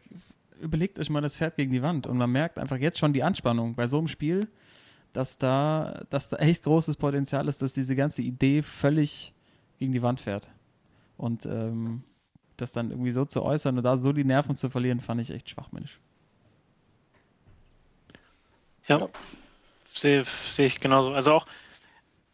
überlegt 0.60 0.98
euch 0.98 1.10
mal 1.10 1.20
das 1.20 1.36
Pferd 1.36 1.56
gegen 1.56 1.72
die 1.72 1.82
Wand 1.82 2.06
und 2.06 2.18
man 2.18 2.30
merkt 2.30 2.58
einfach 2.58 2.76
jetzt 2.76 2.98
schon 2.98 3.12
die 3.12 3.22
Anspannung 3.22 3.74
bei 3.74 3.86
so 3.86 3.98
einem 3.98 4.08
Spiel 4.08 4.48
dass 5.14 5.38
da, 5.38 6.02
dass 6.10 6.28
da 6.28 6.36
echt 6.38 6.64
großes 6.64 6.96
Potenzial 6.96 7.48
ist, 7.48 7.62
dass 7.62 7.72
diese 7.72 7.96
ganze 7.96 8.20
Idee 8.20 8.62
völlig 8.62 9.34
gegen 9.85 9.93
die 9.93 10.02
Wand 10.02 10.20
fährt. 10.20 10.48
Und 11.19 11.44
ähm, 11.44 12.02
das 12.56 12.73
dann 12.73 12.90
irgendwie 12.90 13.11
so 13.11 13.27
zu 13.27 13.43
äußern 13.43 13.77
und 13.77 13.82
da 13.82 13.98
so 13.98 14.12
die 14.12 14.24
Nerven 14.24 14.56
zu 14.56 14.70
verlieren, 14.70 15.01
fand 15.01 15.20
ich 15.20 15.31
echt 15.31 15.51
schwachmännisch. 15.51 16.01
Ja, 18.86 19.09
sehe 19.93 20.24
seh 20.24 20.66
ich 20.66 20.81
genauso. 20.81 21.12
Also 21.12 21.32
auch 21.32 21.47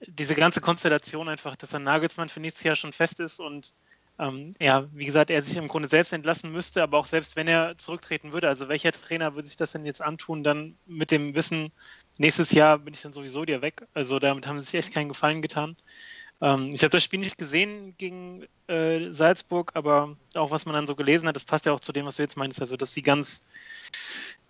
diese 0.06 0.34
ganze 0.34 0.60
Konstellation 0.60 1.28
einfach, 1.28 1.56
dass 1.56 1.74
ein 1.74 1.82
Nagelsmann 1.82 2.28
für 2.28 2.40
nächstes 2.40 2.62
Jahr 2.62 2.76
schon 2.76 2.92
fest 2.92 3.18
ist 3.20 3.40
und 3.40 3.74
ähm, 4.18 4.52
ja, 4.60 4.86
wie 4.92 5.06
gesagt, 5.06 5.30
er 5.30 5.42
sich 5.42 5.56
im 5.56 5.68
Grunde 5.68 5.88
selbst 5.88 6.12
entlassen 6.12 6.52
müsste, 6.52 6.82
aber 6.82 6.98
auch 6.98 7.06
selbst 7.06 7.36
wenn 7.36 7.48
er 7.48 7.78
zurücktreten 7.78 8.32
würde, 8.32 8.48
also 8.48 8.68
welcher 8.68 8.92
Trainer 8.92 9.34
würde 9.34 9.48
sich 9.48 9.56
das 9.56 9.72
denn 9.72 9.86
jetzt 9.86 10.02
antun, 10.02 10.44
dann 10.44 10.76
mit 10.86 11.10
dem 11.10 11.34
Wissen, 11.34 11.72
nächstes 12.18 12.52
Jahr 12.52 12.78
bin 12.78 12.94
ich 12.94 13.02
dann 13.02 13.14
sowieso 13.14 13.44
dir 13.44 13.62
weg. 13.62 13.86
Also 13.94 14.18
damit 14.18 14.46
haben 14.46 14.60
sie 14.60 14.66
sich 14.66 14.74
echt 14.74 14.92
keinen 14.92 15.08
Gefallen 15.08 15.42
getan. 15.42 15.76
Ähm, 16.40 16.70
ich 16.72 16.82
habe 16.82 16.90
das 16.90 17.04
Spiel 17.04 17.20
nicht 17.20 17.38
gesehen 17.38 17.94
gegen 17.98 18.46
äh, 18.66 19.10
Salzburg, 19.10 19.72
aber 19.74 20.16
auch 20.34 20.50
was 20.50 20.66
man 20.66 20.74
dann 20.74 20.86
so 20.86 20.94
gelesen 20.94 21.28
hat, 21.28 21.36
das 21.36 21.44
passt 21.44 21.66
ja 21.66 21.72
auch 21.72 21.80
zu 21.80 21.92
dem, 21.92 22.06
was 22.06 22.16
du 22.16 22.22
jetzt 22.22 22.36
meinst, 22.36 22.60
also 22.60 22.76
dass 22.76 22.92
sie 22.92 23.02
ganz 23.02 23.42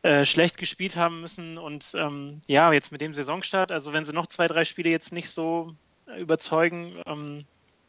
äh, 0.02 0.24
schlecht 0.24 0.56
gespielt 0.56 0.96
haben 0.96 1.20
müssen 1.20 1.58
und 1.58 1.92
ähm, 1.94 2.40
ja, 2.46 2.72
jetzt 2.72 2.92
mit 2.92 3.00
dem 3.00 3.12
Saisonstart, 3.12 3.72
also 3.72 3.92
wenn 3.92 4.04
sie 4.04 4.12
noch 4.12 4.26
zwei, 4.26 4.46
drei 4.46 4.64
Spiele 4.64 4.90
jetzt 4.90 5.12
nicht 5.12 5.30
so 5.30 5.74
überzeugen, 6.16 6.94
ähm, 7.06 7.44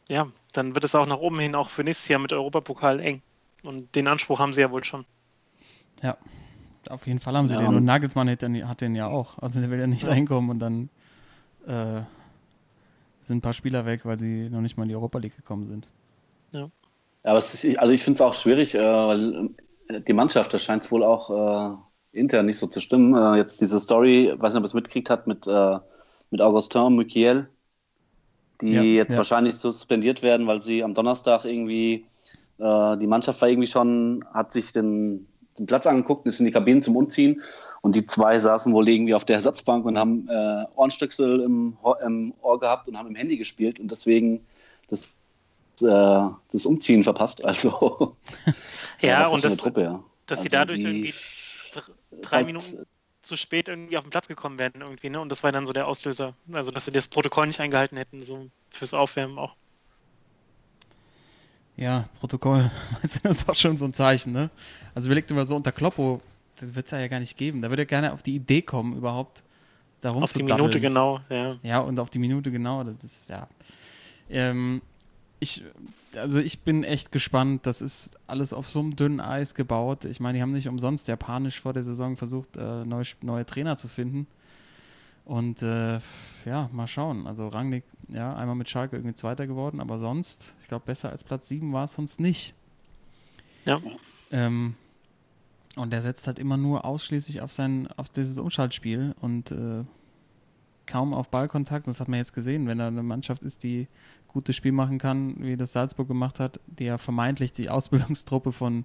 ja, 0.08 0.26
dann 0.52 0.74
wird 0.74 0.84
es 0.84 0.94
auch 0.94 1.06
nach 1.06 1.18
oben 1.18 1.38
hin 1.38 1.54
auch 1.54 1.70
für 1.70 1.84
nächstes 1.84 2.08
Jahr 2.08 2.20
mit 2.20 2.32
Europapokal 2.32 3.00
eng. 3.00 3.22
Und 3.62 3.94
den 3.94 4.08
Anspruch 4.08 4.40
haben 4.40 4.52
sie 4.52 4.60
ja 4.60 4.70
wohl 4.70 4.84
schon. 4.84 5.04
Ja, 6.02 6.16
auf 6.90 7.06
jeden 7.06 7.20
Fall 7.20 7.36
haben 7.36 7.48
sie 7.48 7.54
ja. 7.54 7.60
den. 7.60 7.74
Und 7.74 7.84
Nagelsmann 7.84 8.28
hat 8.28 8.42
den, 8.42 8.68
hat 8.68 8.80
den 8.80 8.94
ja 8.94 9.06
auch. 9.06 9.38
Also 9.38 9.60
der 9.60 9.70
will 9.70 9.78
ja 9.78 9.86
nicht 9.86 10.02
ja. 10.02 10.10
reinkommen 10.10 10.50
und 10.50 10.58
dann 10.58 10.88
äh, 11.66 12.02
sind 13.28 13.38
ein 13.38 13.40
paar 13.42 13.52
Spieler 13.54 13.86
weg, 13.86 14.04
weil 14.04 14.18
sie 14.18 14.48
noch 14.50 14.60
nicht 14.60 14.76
mal 14.76 14.84
in 14.84 14.88
die 14.90 14.94
Europa 14.96 15.18
League 15.18 15.36
gekommen 15.36 15.66
sind. 15.68 15.90
Ja. 16.52 16.70
ja 17.24 17.30
aber 17.30 17.38
ist, 17.38 17.64
also 17.78 17.92
ich 17.92 18.02
finde 18.04 18.16
es 18.16 18.20
auch 18.20 18.34
schwierig, 18.34 18.74
äh, 18.74 18.78
weil 18.80 19.50
äh, 19.88 20.00
die 20.02 20.12
Mannschaft, 20.12 20.52
da 20.54 20.58
scheint 20.58 20.84
es 20.84 20.90
wohl 20.90 21.02
auch 21.04 21.30
äh, 22.12 22.18
intern 22.18 22.46
nicht 22.46 22.58
so 22.58 22.66
zu 22.66 22.80
stimmen. 22.80 23.14
Äh, 23.14 23.38
jetzt 23.38 23.60
diese 23.60 23.80
Story, 23.80 24.32
weiß 24.36 24.52
nicht, 24.54 24.60
ob 24.60 24.64
es 24.66 24.74
mitgekriegt 24.74 25.10
hat, 25.10 25.26
mit, 25.26 25.46
äh, 25.46 25.78
mit 26.30 26.40
Augustin 26.40 26.94
Mukiel, 26.94 27.48
die 28.60 28.70
Ja, 28.70 28.90
jetzt 28.94 29.14
ja. 29.14 29.18
wahrscheinlich 29.18 29.56
suspendiert 29.56 30.22
werden, 30.22 30.46
weil 30.46 30.62
sie 30.62 30.84
am 30.84 30.94
Donnerstag 30.94 31.44
irgendwie, 31.44 32.06
äh, 32.58 32.96
die 32.98 33.06
Mannschaft 33.06 33.40
war 33.40 33.48
irgendwie 33.48 33.66
schon, 33.68 34.24
hat 34.32 34.52
sich 34.52 34.72
den, 34.72 35.31
den 35.58 35.66
Platz 35.66 35.86
angeguckt, 35.86 36.26
ist 36.26 36.40
in 36.40 36.46
die 36.46 36.52
Kabinen 36.52 36.82
zum 36.82 36.96
Umziehen 36.96 37.42
und 37.82 37.94
die 37.94 38.06
zwei 38.06 38.40
saßen 38.40 38.72
wohl 38.72 38.88
irgendwie 38.88 39.14
auf 39.14 39.24
der 39.24 39.36
Ersatzbank 39.36 39.84
und 39.84 39.98
haben 39.98 40.28
äh, 40.28 40.64
Ohrenstöcksel 40.76 41.40
im, 41.40 41.76
im 42.04 42.34
Ohr 42.40 42.58
gehabt 42.58 42.88
und 42.88 42.96
haben 42.96 43.08
im 43.08 43.14
Handy 43.14 43.36
gespielt 43.36 43.78
und 43.78 43.90
deswegen 43.90 44.46
das, 44.88 45.04
äh, 45.82 46.30
das 46.52 46.66
Umziehen 46.66 47.04
verpasst. 47.04 47.44
Also 47.44 48.16
Ja, 49.00 49.22
ist 49.22 49.28
und 49.28 49.44
das, 49.44 49.56
Truppe, 49.56 49.82
ja. 49.82 50.04
dass 50.26 50.40
sie 50.42 50.46
Also 50.48 50.56
dadurch 50.56 50.80
die- 50.80 50.86
irgendwie 50.86 51.14
drei 52.22 52.44
Minuten 52.44 52.86
zu 53.22 53.36
spät 53.36 53.68
irgendwie 53.68 53.96
auf 53.96 54.04
den 54.04 54.10
Platz 54.10 54.26
gekommen 54.28 54.58
wären 54.58 54.80
irgendwie, 54.80 55.08
ne? 55.08 55.20
Und 55.20 55.28
das 55.28 55.44
war 55.44 55.52
dann 55.52 55.64
so 55.64 55.72
der 55.72 55.86
Auslöser. 55.86 56.34
Also 56.52 56.72
dass 56.72 56.86
sie 56.86 56.90
das 56.92 57.06
Protokoll 57.08 57.46
nicht 57.46 57.60
eingehalten 57.60 57.96
hätten, 57.96 58.22
so 58.22 58.48
fürs 58.70 58.94
Aufwärmen 58.94 59.38
auch. 59.38 59.54
Ja, 61.76 62.08
Protokoll. 62.20 62.70
Das 63.02 63.16
ist 63.16 63.48
auch 63.48 63.54
schon 63.54 63.78
so 63.78 63.84
ein 63.84 63.94
Zeichen, 63.94 64.32
ne? 64.32 64.50
Also 64.94 65.08
überlegt 65.08 65.30
immer 65.30 65.46
so 65.46 65.56
unter 65.56 65.72
Kloppo, 65.72 66.20
das 66.60 66.74
wird 66.74 66.86
es 66.86 66.92
ja 66.92 67.06
gar 67.08 67.20
nicht 67.20 67.36
geben. 67.36 67.62
Da 67.62 67.70
würde 67.70 67.82
er 67.82 67.86
gerne 67.86 68.12
auf 68.12 68.22
die 68.22 68.34
Idee 68.34 68.62
kommen, 68.62 68.96
überhaupt 68.96 69.42
darum 70.00 70.22
Auf 70.22 70.32
zu 70.32 70.38
die 70.38 70.44
daddeln. 70.44 70.60
Minute 70.60 70.80
genau, 70.80 71.20
ja. 71.30 71.56
Ja, 71.62 71.80
und 71.80 71.98
auf 71.98 72.10
die 72.10 72.18
Minute 72.18 72.50
genau. 72.50 72.84
Das 72.84 73.02
ist, 73.02 73.30
ja. 73.30 73.48
Ähm, 74.28 74.82
ich, 75.40 75.64
also 76.16 76.38
ich 76.38 76.60
bin 76.60 76.84
echt 76.84 77.10
gespannt. 77.10 77.66
Das 77.66 77.82
ist 77.82 78.18
alles 78.26 78.52
auf 78.52 78.68
so 78.68 78.80
einem 78.80 78.96
dünnen 78.96 79.20
Eis 79.20 79.54
gebaut. 79.54 80.04
Ich 80.04 80.20
meine, 80.20 80.38
die 80.38 80.42
haben 80.42 80.52
nicht 80.52 80.68
umsonst 80.68 81.08
japanisch 81.08 81.60
vor 81.60 81.72
der 81.72 81.82
Saison 81.82 82.16
versucht, 82.16 82.56
äh, 82.56 82.84
neue, 82.84 83.04
neue 83.22 83.46
Trainer 83.46 83.76
zu 83.76 83.88
finden. 83.88 84.26
Und 85.24 85.62
äh, 85.62 86.00
ja, 86.44 86.68
mal 86.72 86.86
schauen. 86.86 87.26
Also 87.26 87.48
Rangnick, 87.48 87.84
ja, 88.08 88.34
einmal 88.34 88.56
mit 88.56 88.68
Schalke 88.68 88.96
irgendwie 88.96 89.14
Zweiter 89.14 89.46
geworden, 89.46 89.80
aber 89.80 89.98
sonst, 89.98 90.54
ich 90.62 90.68
glaube, 90.68 90.84
besser 90.86 91.10
als 91.10 91.22
Platz 91.24 91.48
7 91.48 91.72
war 91.72 91.84
es 91.84 91.94
sonst 91.94 92.20
nicht. 92.20 92.54
Ja. 93.64 93.80
Ähm, 94.32 94.74
und 95.76 95.90
der 95.90 96.02
setzt 96.02 96.26
halt 96.26 96.38
immer 96.38 96.56
nur 96.56 96.84
ausschließlich 96.84 97.40
auf 97.40 97.52
sein, 97.52 97.88
auf 97.96 98.10
dieses 98.10 98.38
Umschaltspiel 98.38 99.14
und 99.20 99.52
äh, 99.52 99.84
kaum 100.86 101.14
auf 101.14 101.28
Ballkontakt. 101.28 101.86
Das 101.86 102.00
hat 102.00 102.08
man 102.08 102.18
jetzt 102.18 102.34
gesehen, 102.34 102.66
wenn 102.66 102.78
da 102.78 102.88
eine 102.88 103.02
Mannschaft 103.02 103.42
ist, 103.42 103.62
die 103.62 103.86
gutes 104.28 104.56
Spiel 104.56 104.72
machen 104.72 104.98
kann, 104.98 105.36
wie 105.38 105.56
das 105.56 105.72
Salzburg 105.72 106.08
gemacht 106.08 106.40
hat, 106.40 106.60
die 106.66 106.84
ja 106.84 106.98
vermeintlich 106.98 107.52
die 107.52 107.70
Ausbildungstruppe 107.70 108.52
von 108.52 108.84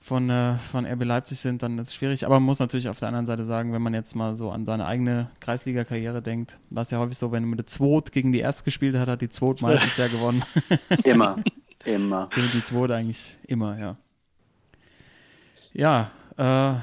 von, 0.00 0.30
äh, 0.30 0.58
von 0.58 0.86
RB 0.86 1.04
Leipzig 1.04 1.38
sind, 1.38 1.62
dann 1.62 1.78
ist 1.78 1.88
es 1.88 1.94
schwierig. 1.94 2.24
Aber 2.24 2.36
man 2.36 2.44
muss 2.44 2.58
natürlich 2.58 2.88
auf 2.88 2.98
der 2.98 3.08
anderen 3.08 3.26
Seite 3.26 3.44
sagen, 3.44 3.72
wenn 3.72 3.82
man 3.82 3.92
jetzt 3.92 4.16
mal 4.16 4.34
so 4.34 4.50
an 4.50 4.64
seine 4.64 4.86
eigene 4.86 5.30
Kreisliga-Karriere 5.40 6.22
denkt, 6.22 6.58
war 6.70 6.82
es 6.82 6.90
ja 6.90 6.98
häufig 6.98 7.18
so, 7.18 7.32
wenn 7.32 7.42
man 7.42 7.50
mit 7.50 7.58
der 7.58 7.66
Zwot 7.66 8.10
gegen 8.10 8.32
die 8.32 8.40
Erst 8.40 8.64
gespielt 8.64 8.96
hat, 8.96 9.08
hat 9.08 9.20
die 9.20 9.28
Zwot 9.30 9.60
meistens 9.62 9.96
ja 9.98 10.08
gewonnen. 10.08 10.42
Immer, 11.04 11.36
immer. 11.84 12.28
Gewinnt 12.28 12.54
die 12.54 12.64
Zwot 12.64 12.90
eigentlich 12.90 13.38
immer, 13.46 13.78
ja. 13.78 13.96
Ja, 15.72 16.10
äh, 16.36 16.80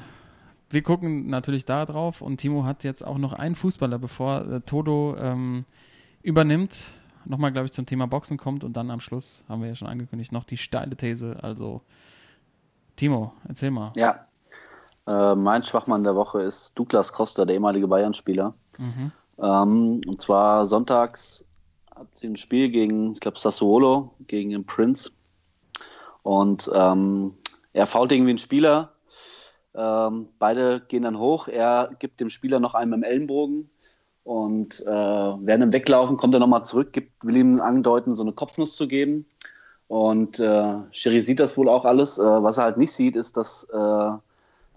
wir 0.70 0.82
gucken 0.82 1.28
natürlich 1.28 1.66
da 1.66 1.86
drauf 1.86 2.22
und 2.22 2.38
Timo 2.38 2.66
hat 2.66 2.84
jetzt 2.84 3.06
auch 3.06 3.18
noch 3.18 3.34
einen 3.34 3.56
Fußballer, 3.56 4.00
bevor 4.00 4.48
äh, 4.48 4.62
Todo 4.62 5.16
ähm, 5.18 5.66
übernimmt. 6.22 6.92
Nochmal, 7.26 7.52
glaube 7.52 7.66
ich, 7.66 7.74
zum 7.74 7.86
Thema 7.86 8.08
Boxen 8.08 8.38
kommt 8.38 8.64
und 8.64 8.78
dann 8.78 8.90
am 8.90 9.00
Schluss, 9.00 9.44
haben 9.50 9.62
wir 9.62 9.70
ja 9.70 9.76
schon 9.76 9.88
angekündigt, 9.88 10.32
noch 10.32 10.44
die 10.44 10.58
steile 10.58 10.96
These. 10.96 11.38
Also, 11.42 11.82
Timo, 12.98 13.32
erzähl 13.48 13.72
mal. 13.72 13.94
Ja. 13.96 14.28
Äh, 15.08 15.36
mein 15.36 15.64
Schwachmann 15.64 16.04
der 16.04 16.16
Woche 16.16 16.42
ist 16.42 16.78
Douglas 16.78 17.14
Costa, 17.14 17.46
der 17.46 17.56
ehemalige 17.56 17.88
Bayern-Spieler. 17.88 18.54
Mhm. 18.78 19.12
Ähm, 19.40 20.02
und 20.06 20.20
zwar 20.20 20.66
sonntags 20.66 21.46
hat 21.96 22.16
sie 22.16 22.28
ein 22.28 22.36
Spiel 22.36 22.70
gegen, 22.70 23.14
ich 23.14 23.20
glaube, 23.22 23.40
Sassuolo, 23.40 24.14
gegen 24.28 24.50
den 24.50 24.66
Prince. 24.66 25.12
Und 26.24 26.70
ähm, 26.74 27.36
er 27.72 27.86
fault 27.86 28.12
irgendwie 28.12 28.32
einen 28.32 28.40
Spieler. 28.40 28.92
Ähm, 29.74 30.28
beide 30.40 30.82
gehen 30.82 31.04
dann 31.04 31.20
hoch. 31.20 31.48
Er 31.48 31.92
gibt 32.00 32.20
dem 32.20 32.30
Spieler 32.30 32.60
noch 32.60 32.74
einen 32.74 32.92
dem 32.92 33.04
Ellenbogen. 33.04 33.70
Und 34.24 34.82
äh, 34.82 34.90
während 34.90 35.64
dem 35.64 35.72
Weglaufen 35.74 36.18
kommt 36.18 36.34
er 36.34 36.40
nochmal 36.40 36.66
zurück, 36.66 36.92
gibt, 36.92 37.24
will 37.24 37.38
ihm 37.38 37.62
andeuten, 37.62 38.14
so 38.16 38.24
eine 38.24 38.34
Kopfnuss 38.34 38.76
zu 38.76 38.88
geben. 38.88 39.26
Und 39.88 40.40
äh, 40.40 40.74
Sherry 40.92 41.22
sieht 41.22 41.40
das 41.40 41.58
wohl 41.58 41.70
auch 41.70 41.86
alles. 41.86 42.18
Äh, 42.18 42.24
was 42.24 42.58
er 42.58 42.66
halt 42.66 42.78
nicht 42.78 42.92
sieht, 42.92 43.16
ist, 43.16 43.38
dass, 43.38 43.64
äh, 43.72 44.12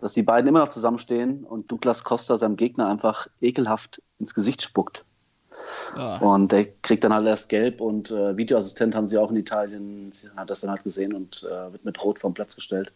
dass 0.01 0.12
die 0.15 0.23
beiden 0.23 0.49
immer 0.49 0.61
noch 0.61 0.69
zusammenstehen 0.69 1.45
und 1.45 1.70
Douglas 1.70 2.05
Costa 2.05 2.37
seinem 2.37 2.57
Gegner 2.57 2.89
einfach 2.89 3.27
ekelhaft 3.41 4.03
ins 4.19 4.35
Gesicht 4.35 4.62
spuckt. 4.62 5.05
Ah, 5.95 6.19
Und 6.19 6.53
der 6.53 6.66
kriegt 6.82 7.05
dann 7.05 7.12
halt 7.12 7.27
erst 7.27 7.49
gelb 7.49 7.81
und 7.81 8.11
äh, 8.11 8.37
Videoassistent 8.37 8.95
haben 8.95 9.09
sie 9.09 9.19
auch 9.19 9.31
in 9.31 9.37
Italien, 9.37 10.11
sie 10.12 10.31
hat 10.35 10.49
das 10.49 10.61
dann 10.61 10.70
halt 10.70 10.85
gesehen 10.85 11.12
und 11.12 11.47
äh, 11.51 11.73
wird 11.73 11.85
mit 11.85 12.03
Rot 12.03 12.19
vom 12.19 12.32
Platz 12.32 12.55
gestellt. 12.55 12.93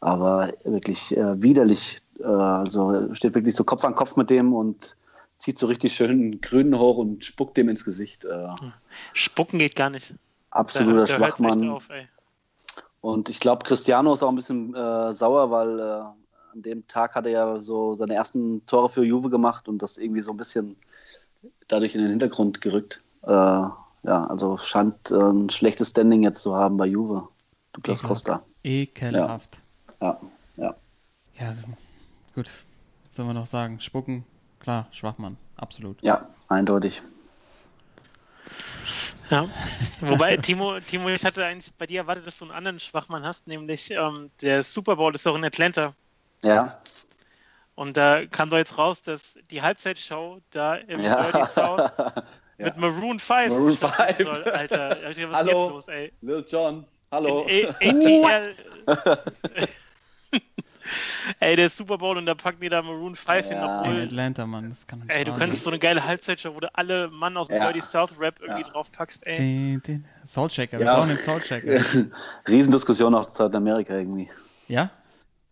Aber 0.00 0.52
wirklich 0.64 1.16
äh, 1.16 1.42
widerlich, 1.42 2.00
äh, 2.18 2.24
also 2.24 3.14
steht 3.14 3.34
wirklich 3.34 3.54
so 3.54 3.64
Kopf 3.64 3.84
an 3.84 3.94
Kopf 3.94 4.16
mit 4.16 4.28
dem 4.28 4.52
und 4.52 4.96
zieht 5.38 5.58
so 5.58 5.66
richtig 5.66 5.94
schön 5.94 6.10
einen 6.10 6.40
Grünen 6.40 6.78
hoch 6.78 6.98
und 6.98 7.24
spuckt 7.24 7.56
dem 7.56 7.68
ins 7.68 7.84
Gesicht. 7.84 8.24
Äh, 8.24 8.48
Spucken 9.12 9.58
geht 9.58 9.76
gar 9.76 9.90
nicht. 9.90 10.14
Absoluter 10.56 11.04
Da- 11.04 11.04
da 11.04 11.10
hört's 11.10 11.10
echt 11.10 11.38
Schwachmann. 11.38 11.70
auf. 11.70 11.88
Und 13.00 13.28
ich 13.28 13.40
glaube, 13.40 13.64
Cristiano 13.64 14.12
ist 14.12 14.22
auch 14.22 14.28
ein 14.30 14.34
bisschen 14.36 14.74
äh, 14.74 15.12
sauer, 15.12 15.50
weil 15.50 15.78
äh, 15.78 15.82
an 16.52 16.62
dem 16.62 16.86
Tag 16.88 17.14
hat 17.14 17.26
er 17.26 17.32
ja 17.32 17.60
so 17.60 17.94
seine 17.94 18.14
ersten 18.14 18.64
Tore 18.66 18.88
für 18.88 19.04
Juve 19.04 19.30
gemacht 19.30 19.68
und 19.68 19.82
das 19.82 19.96
irgendwie 19.98 20.22
so 20.22 20.32
ein 20.32 20.36
bisschen 20.36 20.76
dadurch 21.68 21.94
in 21.94 22.00
den 22.00 22.10
Hintergrund 22.10 22.60
gerückt. 22.60 23.02
Äh, 23.22 23.30
ja, 23.30 23.72
also 24.28 24.56
scheint 24.58 25.10
äh, 25.10 25.14
ein 25.16 25.50
schlechtes 25.50 25.90
Standing 25.90 26.22
jetzt 26.22 26.42
zu 26.42 26.54
haben 26.56 26.76
bei 26.76 26.86
Juve. 26.86 27.28
Douglas. 27.74 28.02
Costa. 28.02 28.42
ekelhaft. 28.64 29.58
Ja, 30.00 30.18
ja. 30.56 30.74
Ja, 31.38 31.54
gut. 32.34 32.50
Was 33.04 33.14
soll 33.14 33.26
man 33.26 33.34
noch 33.36 33.46
sagen? 33.46 33.80
Spucken, 33.80 34.24
klar, 34.58 34.86
Schwachmann, 34.92 35.36
absolut. 35.56 36.00
Ja, 36.02 36.28
eindeutig. 36.48 37.02
Ja. 39.30 39.46
Wobei, 40.00 40.36
Timo, 40.36 40.78
Timo, 40.80 41.08
ich 41.08 41.24
hatte 41.24 41.44
eigentlich 41.44 41.72
bei 41.74 41.86
dir 41.86 42.00
erwartet, 42.00 42.26
dass 42.26 42.38
du 42.38 42.44
einen 42.44 42.52
anderen 42.54 42.78
Schwachmann 42.80 43.24
hast, 43.24 43.46
nämlich 43.46 43.90
ähm, 43.90 44.30
der 44.40 44.62
Super 44.64 44.96
Bowl 44.96 45.14
ist 45.14 45.26
doch 45.26 45.34
in 45.36 45.44
Atlanta. 45.44 45.94
Ja, 46.44 46.80
Und 47.74 47.96
da 47.96 48.24
kam 48.26 48.50
doch 48.50 48.56
jetzt 48.58 48.78
raus, 48.78 49.02
dass 49.02 49.38
die 49.50 49.62
Halbzeitshow 49.62 50.40
da 50.50 50.76
im 50.76 51.00
Ja. 51.02 51.22
Dirty 51.22 51.46
South 51.46 51.90
Ja. 52.58 52.66
mit 52.66 52.76
Maroon 52.78 53.18
5 53.20 53.52
Maroon 53.52 53.76
stattfinden 53.76 54.32
5. 54.34 54.44
soll. 54.44 54.52
Alter, 54.54 54.96
was 55.02 55.16
Hallo. 55.18 55.40
ist 55.40 55.46
jetzt 55.46 55.70
los, 55.70 55.88
ey? 55.88 56.12
Lil 56.22 56.44
John, 56.48 56.84
hallo. 57.12 57.42
In 57.46 57.66
A- 57.68 57.74
ATL. 57.82 58.56
ey, 61.40 61.56
der 61.56 61.70
Super 61.70 61.98
Bowl 61.98 62.16
und 62.16 62.26
da 62.26 62.34
packen 62.34 62.60
die 62.60 62.68
da 62.68 62.82
Maroon 62.82 63.14
5 63.16 63.46
hin, 63.48 63.56
Ja. 63.56 63.82
In 63.82 63.90
obwohl. 63.90 64.02
Atlanta, 64.02 64.46
Mann, 64.46 64.68
das 64.68 64.86
kann 64.86 65.00
nicht 65.00 65.10
Ey, 65.10 65.24
du 65.24 65.32
könntest 65.32 65.64
so 65.64 65.70
eine 65.70 65.78
geile 65.78 66.04
Halbzeitshow, 66.06 66.54
wo 66.54 66.60
du 66.60 66.68
alle 66.74 67.08
Mann 67.08 67.36
aus 67.36 67.48
dem 67.48 67.56
Ja. 67.56 67.64
Dirty 67.72 67.80
South 67.86 68.18
Rap 68.18 68.40
irgendwie 68.40 68.62
Ja. 68.62 68.68
drauf 68.68 68.90
packst, 68.92 69.26
ey. 69.26 69.36
Den, 69.36 69.82
den 69.86 70.04
Soulchecker, 70.24 70.78
wir 70.78 70.86
Ja. 70.86 70.96
brauchen 70.96 71.08
den 71.08 71.18
Soulchecker. 71.18 71.80
Riesendiskussion 72.48 73.14
auch 73.14 73.28
in 73.40 73.54
Amerika 73.54 73.94
irgendwie. 73.94 74.28
Ja? 74.68 74.90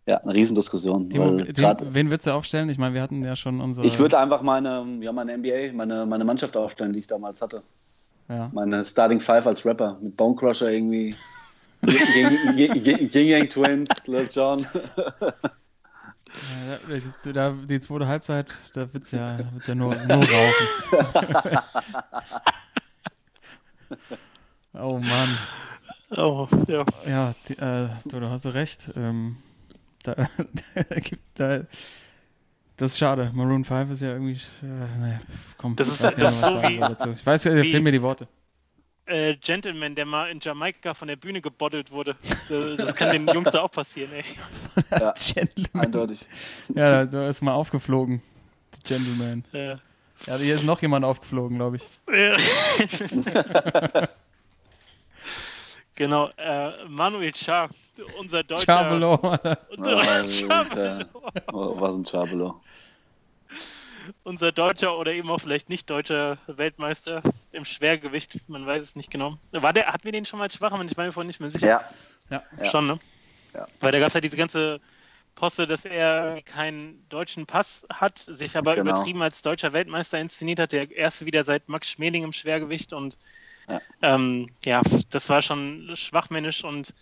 Ja, 0.06 0.18
eine 0.18 0.34
Riesendiskussion. 0.34 1.08
Timo, 1.08 1.28
weil 1.28 1.36
den, 1.44 1.54
grad- 1.54 1.94
wen 1.94 2.10
würdest 2.10 2.26
du 2.26 2.32
aufstellen? 2.32 2.68
Ich 2.68 2.76
meine, 2.78 2.94
wir 2.94 3.00
hatten 3.00 3.24
ja 3.24 3.36
schon 3.36 3.60
unsere. 3.60 3.86
Ich 3.86 3.98
würde 3.98 4.18
einfach 4.18 4.42
meine, 4.42 4.84
ja, 5.00 5.12
meine 5.12 5.32
NBA, 5.38 5.72
meine, 5.72 6.04
meine 6.04 6.24
Mannschaft 6.24 6.56
aufstellen, 6.58 6.92
die 6.92 6.98
ich 6.98 7.06
damals 7.06 7.40
hatte. 7.40 7.62
Ja. 8.28 8.50
Meine 8.52 8.84
Starting 8.84 9.20
Five 9.20 9.46
als 9.46 9.64
Rapper 9.64 9.98
mit 10.02 10.16
Bone 10.16 10.36
Crusher 10.36 10.70
irgendwie. 10.70 11.14
Ging 11.86 13.28
Yang 13.28 13.48
Twins, 13.50 13.88
Lil 14.06 14.28
Jon. 14.30 14.66
Ja, 16.68 16.78
da, 17.24 17.32
da, 17.32 17.50
die 17.64 17.78
zweite 17.80 18.06
Halbzeit, 18.08 18.58
da 18.74 18.92
wird's 18.92 19.12
ja, 19.12 19.38
wird's 19.52 19.66
ja 19.68 19.74
nur, 19.76 19.94
nur 19.94 20.16
rauchen. 20.16 21.58
oh 24.74 24.98
Mann. 24.98 25.38
Oh, 26.16 26.48
ja. 26.68 26.84
Ja, 27.06 27.34
die, 27.48 27.58
äh, 27.58 27.88
du, 28.06 28.20
du 28.20 28.28
hast 28.30 28.46
recht. 28.46 28.90
Ähm, 28.96 29.36
da, 30.02 30.14
da. 31.34 31.60
Das 32.76 32.90
ist 32.92 32.98
schade. 32.98 33.30
Maroon 33.32 33.64
5 33.64 33.90
ist 33.92 34.02
ja 34.02 34.08
irgendwie. 34.12 34.32
Äh, 34.32 35.18
pf, 35.32 35.56
komm, 35.56 35.76
Das 35.76 35.88
ist- 35.88 36.02
das 36.02 36.14
ist 36.16 36.40
so 36.40 36.62
wie- 36.62 36.78
dazu. 36.78 37.10
Ich 37.12 37.24
weiß, 37.24 37.46
äh, 37.46 37.60
fehlen 37.62 37.84
mir 37.84 37.92
die 37.92 38.02
Worte. 38.02 38.26
Äh, 39.06 39.36
Gentleman, 39.36 39.94
der 39.94 40.06
mal 40.06 40.30
in 40.30 40.40
Jamaika 40.40 40.94
von 40.94 41.08
der 41.08 41.16
Bühne 41.16 41.42
gebottelt 41.42 41.90
wurde. 41.90 42.16
Das, 42.48 42.76
das 42.78 42.94
kann 42.94 43.12
den 43.12 43.28
Jungs 43.28 43.50
da 43.50 43.60
auch 43.60 43.70
passieren, 43.70 44.12
ey. 44.12 44.24
Ja, 44.90 45.12
Gentleman. 45.34 45.86
eindeutig. 45.86 46.26
Ja, 46.74 46.90
da, 46.90 47.04
da 47.04 47.28
ist 47.28 47.42
mal 47.42 47.52
aufgeflogen. 47.52 48.22
The 48.74 48.80
Gentleman. 48.94 49.44
Ja. 49.52 49.78
Ja, 50.26 50.36
hier 50.38 50.54
ist 50.54 50.64
noch 50.64 50.80
jemand 50.80 51.04
aufgeflogen, 51.04 51.58
glaube 51.58 51.76
ich. 51.76 51.82
Ja. 52.10 52.36
Genau, 55.96 56.28
äh, 56.36 56.84
Manuel 56.88 57.32
Char, 57.36 57.68
unser 58.18 58.42
deutscher. 58.42 58.64
Chabelo. 58.64 59.14
Alter. 59.14 60.28
Chabelo. 60.28 61.06
Oh, 61.52 61.80
was 61.80 61.94
ein 61.94 62.04
Chabelo. 62.04 62.60
Unser 64.22 64.52
deutscher 64.52 64.98
oder 64.98 65.12
eben 65.12 65.30
auch 65.30 65.40
vielleicht 65.40 65.68
nicht 65.68 65.88
deutscher 65.90 66.38
Weltmeister 66.46 67.20
im 67.52 67.64
Schwergewicht, 67.64 68.48
man 68.48 68.66
weiß 68.66 68.82
es 68.82 68.96
nicht 68.96 69.10
genau. 69.10 69.38
War 69.52 69.72
der, 69.72 69.86
hatten 69.86 70.04
wir 70.04 70.12
den 70.12 70.24
schon 70.24 70.38
mal 70.38 70.44
als 70.44 70.54
Schwachmann? 70.54 70.86
Ich 70.86 70.96
bin 70.96 71.06
mir 71.06 71.12
vorhin 71.12 71.28
nicht 71.28 71.40
mehr 71.40 71.50
sicher. 71.50 71.66
Ja, 71.66 71.84
Ja. 72.30 72.42
ja. 72.58 72.64
Schon, 72.70 72.86
ne? 72.86 72.98
Ja. 73.54 73.66
Weil 73.80 73.92
da 73.92 73.98
gab 73.98 74.08
es 74.08 74.14
halt 74.14 74.24
diese 74.24 74.36
ganze 74.36 74.80
Posse, 75.34 75.66
dass 75.66 75.84
er 75.84 76.42
keinen 76.42 77.08
deutschen 77.08 77.46
Pass 77.46 77.86
hat, 77.92 78.18
sich 78.18 78.56
aber 78.56 78.76
Genau. 78.76 78.90
übertrieben 78.92 79.20
als 79.22 79.42
deutscher 79.42 79.72
Weltmeister 79.72 80.18
inszeniert 80.18 80.60
hat. 80.60 80.72
Der 80.72 80.90
erste 80.90 81.26
wieder 81.26 81.44
seit 81.44 81.68
Max 81.68 81.90
Schmeling 81.90 82.22
im 82.24 82.32
Schwergewicht 82.32 82.92
und 82.92 83.18
Ja. 83.68 83.80
ähm, 84.02 84.50
ja, 84.64 84.80
das 85.10 85.28
war 85.28 85.42
schon 85.42 85.90
schwachmännisch 85.96 86.62
und 86.64 86.94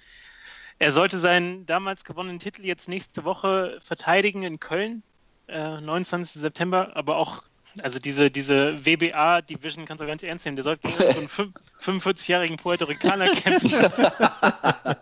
er 0.79 0.93
sollte 0.93 1.19
seinen 1.19 1.67
damals 1.67 2.05
gewonnenen 2.05 2.39
Titel 2.39 2.65
jetzt 2.65 2.89
nächste 2.89 3.25
Woche 3.25 3.79
verteidigen 3.85 4.43
in 4.43 4.59
Köln, 4.61 5.03
äh, 5.53 5.81
29. 5.81 6.41
September, 6.41 6.91
aber 6.95 7.17
auch 7.17 7.43
also 7.83 7.99
diese, 7.99 8.31
diese 8.31 8.85
WBA-Division 8.85 9.87
kannst 9.87 10.03
du 10.03 10.07
gar 10.07 10.15
nicht 10.15 10.25
ernst 10.25 10.45
nehmen. 10.45 10.57
Der 10.57 10.65
sollte 10.65 10.89
gegen 10.89 11.13
so 11.13 11.19
einen 11.19 11.29
fünf- 11.29 11.55
45-jährigen 11.81 12.57
Puerto 12.59 12.85
Ricaner 12.85 13.29
kämpfen. 13.35 13.71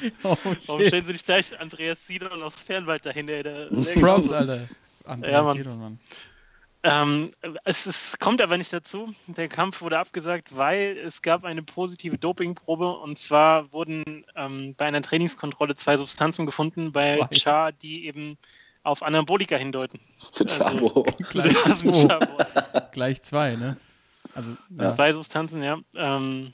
Oh, 0.22 0.36
Warum 0.44 0.86
stellen 0.86 1.04
sie 1.04 1.12
nicht 1.12 1.26
gleich 1.26 1.60
Andreas 1.60 1.98
Sidon 2.06 2.42
aus 2.42 2.54
Fernwald 2.54 3.04
dahinter? 3.04 3.42
Der, 3.42 3.68
der 3.68 4.00
Props, 4.00 4.32
Alter. 4.32 4.66
Andreas 5.04 5.32
Ja, 5.32 5.42
Mann. 5.42 5.56
Jedon, 5.58 5.78
Mann. 5.78 5.98
Ähm, 6.82 7.32
es, 7.64 7.84
es 7.84 8.18
kommt 8.18 8.40
aber 8.40 8.56
nicht 8.56 8.72
dazu. 8.72 9.14
Der 9.26 9.48
Kampf 9.48 9.82
wurde 9.82 9.98
abgesagt, 9.98 10.56
weil 10.56 10.96
es 10.96 11.20
gab 11.20 11.44
eine 11.44 11.62
positive 11.62 12.16
Dopingprobe 12.16 12.88
und 12.96 13.18
zwar 13.18 13.70
wurden 13.74 14.24
ähm, 14.34 14.74
bei 14.74 14.86
einer 14.86 15.02
Trainingskontrolle 15.02 15.74
zwei 15.74 15.98
Substanzen 15.98 16.46
gefunden 16.46 16.92
bei 16.92 17.18
Zwei. 17.18 17.28
Char, 17.36 17.72
die 17.72 18.06
eben 18.06 18.38
auf 18.82 19.02
Anabolika 19.02 19.56
hindeuten. 19.56 20.00
Chabo. 20.46 21.06
Gleich 21.30 21.54
Gleich 22.92 23.22
zwei, 23.22 23.56
ne? 23.56 23.76
Also, 24.34 24.56
ja. 24.78 24.94
Zwei 24.94 25.12
Substanzen, 25.12 25.62
ja. 25.62 25.78
Ähm, 25.96 26.52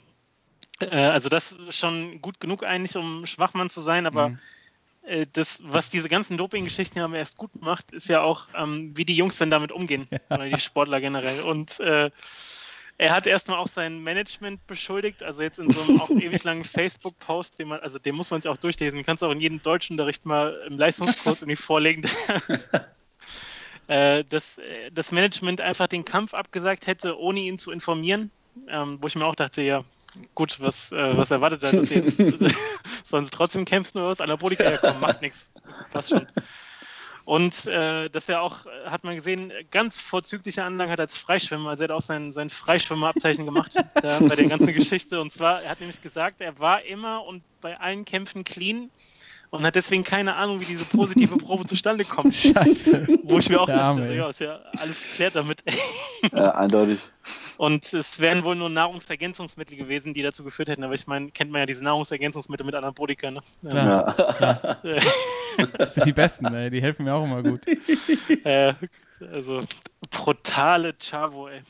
äh, 0.81 0.97
also 0.97 1.29
das 1.29 1.53
ist 1.53 1.77
schon 1.77 2.21
gut 2.21 2.41
genug 2.41 2.65
eigentlich, 2.65 2.97
um 2.97 3.27
Schwachmann 3.27 3.71
zu 3.71 3.81
sein, 3.81 4.07
aber 4.07 4.31
Mhm. 4.31 4.39
äh, 5.03 5.27
das, 5.33 5.63
was 5.65 5.89
diese 5.89 6.09
ganzen 6.09 6.37
Doping-Geschichten 6.39 7.01
haben 7.01 7.15
erst 7.15 7.37
gut 7.37 7.61
macht, 7.61 7.93
ist 7.93 8.09
ja 8.09 8.23
auch, 8.23 8.49
ähm, 8.55 8.97
wie 8.97 9.05
die 9.05 9.17
Jungs 9.17 9.37
dann 9.37 9.51
damit 9.51 9.73
umgehen, 9.73 10.09
oder 10.31 10.49
die 10.49 10.61
Sportler 10.61 11.01
generell. 11.01 11.43
Und 11.43 11.81
äh, 11.81 12.11
er 12.99 13.15
hat 13.15 13.27
erstmal 13.27 13.59
auch 13.59 13.69
sein 13.69 14.03
Management 14.03 14.67
beschuldigt, 14.67 15.23
also 15.23 15.43
jetzt 15.43 15.59
in 15.59 15.71
so 15.71 15.83
einem 15.83 16.01
auch 16.01 16.11
ewig 16.11 16.43
langen 16.45 16.65
Facebook-Post, 16.65 17.59
den 17.59 17.69
man, 17.69 17.81
also 17.81 17.99
den 17.99 18.15
muss 18.15 18.31
man 18.31 18.41
sich 18.41 18.51
auch 18.51 18.57
durchlesen, 18.57 18.97
den 18.99 19.05
kannst 19.05 19.23
du 19.23 19.27
auch 19.27 19.33
in 19.33 19.41
jedem 19.41 19.63
Deutschunterricht 19.63 20.25
mal 20.25 20.63
im 20.67 20.79
Leistungskurs 20.79 21.43
irgendwie 21.43 21.57
vorlegen. 21.57 22.09
äh, 23.89 24.25
dass 24.25 24.59
äh, 24.59 24.91
das 24.93 25.13
Management 25.13 25.61
einfach 25.61 25.89
den 25.89 26.05
Kampf 26.05 26.35
abgesagt 26.35 26.87
hätte, 26.87 27.19
ohne 27.19 27.41
ihn 27.41 27.59
zu 27.59 27.71
informieren. 27.71 28.31
Ähm, 28.69 28.97
wo 29.03 29.07
ich 29.07 29.15
mir 29.15 29.27
auch 29.27 29.35
dachte, 29.35 29.61
ja, 29.61 29.85
gut, 30.35 30.61
was, 30.61 30.91
äh, 30.91 31.17
was 31.17 31.31
erwartet 31.31 31.63
er, 31.63 31.73
dass 31.73 31.89
sie 31.89 31.97
jetzt 31.97 32.17
sie 32.17 33.31
trotzdem 33.31 33.67
kämpfen 33.67 33.99
oder 33.99 34.09
was? 34.09 34.21
Anabolika, 34.23 34.65
ja 34.65 34.79
komm, 34.79 35.01
macht 35.01 35.21
nichts. 35.21 35.51
Passt 35.93 36.11
schon. 36.11 36.27
Und 37.27 37.67
äh, 37.67 38.09
dass 38.09 38.29
er 38.29 38.41
auch, 38.41 38.67
hat 38.85 39.03
man 39.03 39.17
gesehen, 39.17 39.53
ganz 39.73 40.01
vorzügliche 40.01 40.63
Anlagen 40.63 40.93
hat 40.93 41.01
als 41.01 41.19
Freischwimmer. 41.19 41.71
Also 41.71 41.83
er 41.83 41.89
hat 41.89 41.97
auch 41.97 42.01
sein, 42.01 42.31
sein 42.31 42.51
Freischwimmerabzeichen 42.51 43.45
gemacht 43.45 43.75
da, 43.95 44.21
bei 44.21 44.37
der 44.37 44.47
ganzen 44.47 44.73
Geschichte. 44.73 45.21
Und 45.21 45.33
zwar, 45.33 45.61
er 45.61 45.71
hat 45.71 45.81
nämlich 45.81 46.01
gesagt, 46.01 46.41
er 46.41 46.61
war 46.61 46.85
immer 46.85 47.25
und 47.25 47.43
bei 47.61 47.81
allen 47.81 48.05
Kämpfen 48.05 48.45
clean 48.45 48.91
und 49.57 49.65
hat 49.65 49.75
deswegen 49.75 50.05
keine 50.05 50.37
Ahnung, 50.37 50.61
wie 50.61 50.65
diese 50.65 50.85
positive 50.85 51.37
Probe 51.37 51.67
zustande 51.67 52.05
kommt. 52.05 52.35
Scheiße. 52.35 53.07
Wo 53.25 53.39
ich 53.39 53.49
mir 53.49 53.61
auch 53.61 53.67
Der 53.67 53.77
dachte, 53.77 54.15
ja, 54.15 54.29
ist 54.29 54.41
ja 54.41 54.61
alles 54.79 55.01
geklärt 55.01 55.35
damit. 55.37 55.63
Ja, 56.33 56.55
eindeutig. 56.55 57.11
Und 57.59 57.93
es 57.93 58.21
wären 58.21 58.45
wohl 58.45 58.55
nur 58.55 58.69
Nahrungsergänzungsmittel 58.69 59.77
gewesen, 59.77 60.13
die 60.15 60.23
dazu 60.23 60.45
geführt 60.45 60.69
hätten. 60.69 60.85
Aber 60.85 60.95
ich 60.95 61.07
meine, 61.07 61.31
kennt 61.31 61.51
man 61.51 61.61
ja 61.61 61.67
diese 61.67 61.83
Nahrungsergänzungsmittel 61.85 62.67
mit 62.67 62.75
Anabolika. 62.75 63.31
Ne? 63.31 63.41
Klar. 63.69 64.15
Ja. 64.41 64.77
Das 65.79 65.95
sind 65.95 66.05
die 66.05 66.13
besten, 66.13 66.53
ey. 66.53 66.69
Die 66.69 66.83
helfen 66.83 67.05
mir 67.05 67.15
auch 67.15 67.25
immer 67.25 67.43
gut. 67.43 67.63
Äh, 68.45 68.75
also 69.21 69.63
brutale 70.11 70.95
Chavo, 70.99 71.49
ey. 71.49 71.63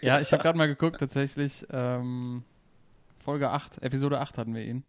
Ja, 0.00 0.20
ich 0.20 0.32
habe 0.32 0.42
gerade 0.42 0.58
mal 0.58 0.66
geguckt, 0.66 0.98
tatsächlich. 0.98 1.64
Ähm, 1.70 2.42
Folge 3.24 3.50
8, 3.50 3.82
Episode 3.82 4.20
8 4.20 4.38
hatten 4.38 4.54
wir 4.54 4.64
ihn. 4.64 4.82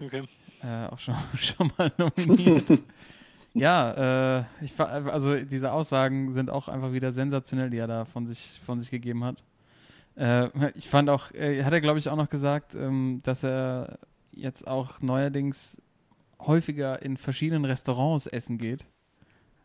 Okay. 0.00 0.22
Äh, 0.62 0.86
auch 0.92 0.98
schon, 0.98 1.14
schon 1.36 1.70
mal 1.78 1.92
nominiert. 1.98 2.80
ja, 3.54 4.38
äh, 4.40 4.44
ich, 4.60 4.78
also 4.78 5.36
diese 5.36 5.72
Aussagen 5.72 6.32
sind 6.32 6.50
auch 6.50 6.68
einfach 6.68 6.92
wieder 6.92 7.12
sensationell, 7.12 7.70
die 7.70 7.78
er 7.78 7.86
da 7.86 8.04
von 8.04 8.26
sich, 8.26 8.60
von 8.64 8.80
sich 8.80 8.90
gegeben 8.90 9.24
hat. 9.24 9.36
Äh, 10.16 10.48
ich 10.74 10.88
fand 10.88 11.10
auch, 11.10 11.30
äh, 11.32 11.62
hat 11.62 11.72
er 11.72 11.80
glaube 11.80 11.98
ich 11.98 12.08
auch 12.08 12.16
noch 12.16 12.28
gesagt, 12.28 12.74
ähm, 12.74 13.20
dass 13.22 13.44
er 13.44 13.98
jetzt 14.32 14.66
auch 14.66 15.00
neuerdings 15.00 15.80
häufiger 16.40 17.02
in 17.02 17.16
verschiedenen 17.16 17.64
Restaurants 17.64 18.26
essen 18.26 18.58
geht. 18.58 18.84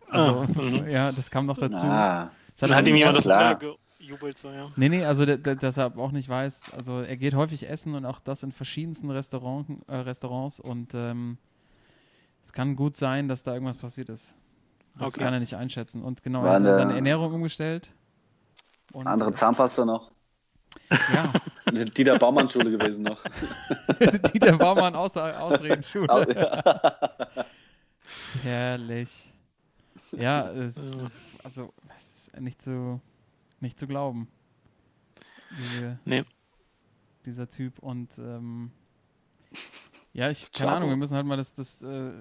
Also, 0.10 0.42
Ah, 0.42 0.88
ja, 0.90 1.12
das 1.12 1.32
kam 1.32 1.46
noch 1.48 1.58
dazu. 1.58 1.86
Ah, 1.86 2.32
Das 2.58 2.70
Dann 2.70 2.78
hat 2.78 2.88
ihm 2.88 2.96
jemand 2.96 3.18
das 3.18 3.24
klar. 3.24 3.60
Gejubelt, 4.08 4.38
so, 4.38 4.50
ja. 4.52 4.70
Nee, 4.76 4.90
nee, 4.90 5.06
also 5.06 5.26
dass 5.26 5.78
er 5.78 5.98
auch 5.98 6.12
nicht 6.12 6.28
weiß, 6.30 6.74
also 6.74 7.02
er 7.02 7.18
geht 7.18 7.34
häufig 7.36 7.70
essen 7.70 7.96
und 7.96 8.06
auch 8.06 8.20
das 8.20 8.44
in 8.44 8.52
verschiedensten 8.52 9.10
Restaurant, 9.10 9.68
äh, 9.88 9.96
Restaurants 9.96 10.60
und 10.60 10.94
ähm, 10.94 11.38
es 12.44 12.52
kann 12.54 12.76
gut 12.76 12.96
sein, 12.96 13.28
dass 13.28 13.44
da 13.44 13.54
irgendwas 13.54 13.78
passiert 13.78 14.10
ist. 14.10 14.36
Das 14.98 15.08
Okay. 15.10 15.22
kann 15.22 15.34
er 15.34 15.40
nicht 15.40 15.56
einschätzen. 15.56 16.04
Und 16.04 16.22
genau, 16.22 16.40
War 16.44 16.50
er 16.50 16.54
hat 16.56 16.62
eine- 16.62 16.76
seine 16.76 16.94
Ernährung 16.96 17.34
umgestellt. 17.34 17.92
Und, 18.92 19.08
andere 19.08 19.32
Zahnpasta 19.34 19.86
noch. 19.86 20.12
Ja, 20.90 21.32
Eine 21.66 21.86
Dieter 21.86 22.18
Baumann-Schule 22.20 22.70
gewesen 22.78 23.04
noch. 23.04 23.24
Dieter 24.34 24.58
Baumann 24.58 24.96
außer 24.96 25.40
Ausreden 25.42 25.80
Au- 25.80 25.88
Schule. 25.88 26.36
ja. 26.36 27.46
Herrlich. 28.44 29.32
Ja, 30.12 30.50
es, 30.52 31.00
also 31.44 31.74
es 31.96 32.28
ist 32.28 32.40
nicht 32.40 32.62
zu, 32.62 33.00
nicht 33.64 33.80
zu 33.80 33.88
glauben. 33.88 34.28
Diese, 35.58 36.00
Nee. 36.06 36.24
Dieser 37.26 37.50
Typ 37.50 37.80
und 37.80 38.18
ähm, 38.20 38.72
ja, 40.12 40.30
ich, 40.30 40.52
keine. 40.52 40.74
Ahnung, 40.74 40.90
wir 40.90 40.98
müssen 40.98 41.16
halt 41.16 41.26
mal 41.26 41.38
das, 41.38 41.54
das 41.54 41.82
äh, 41.82 42.12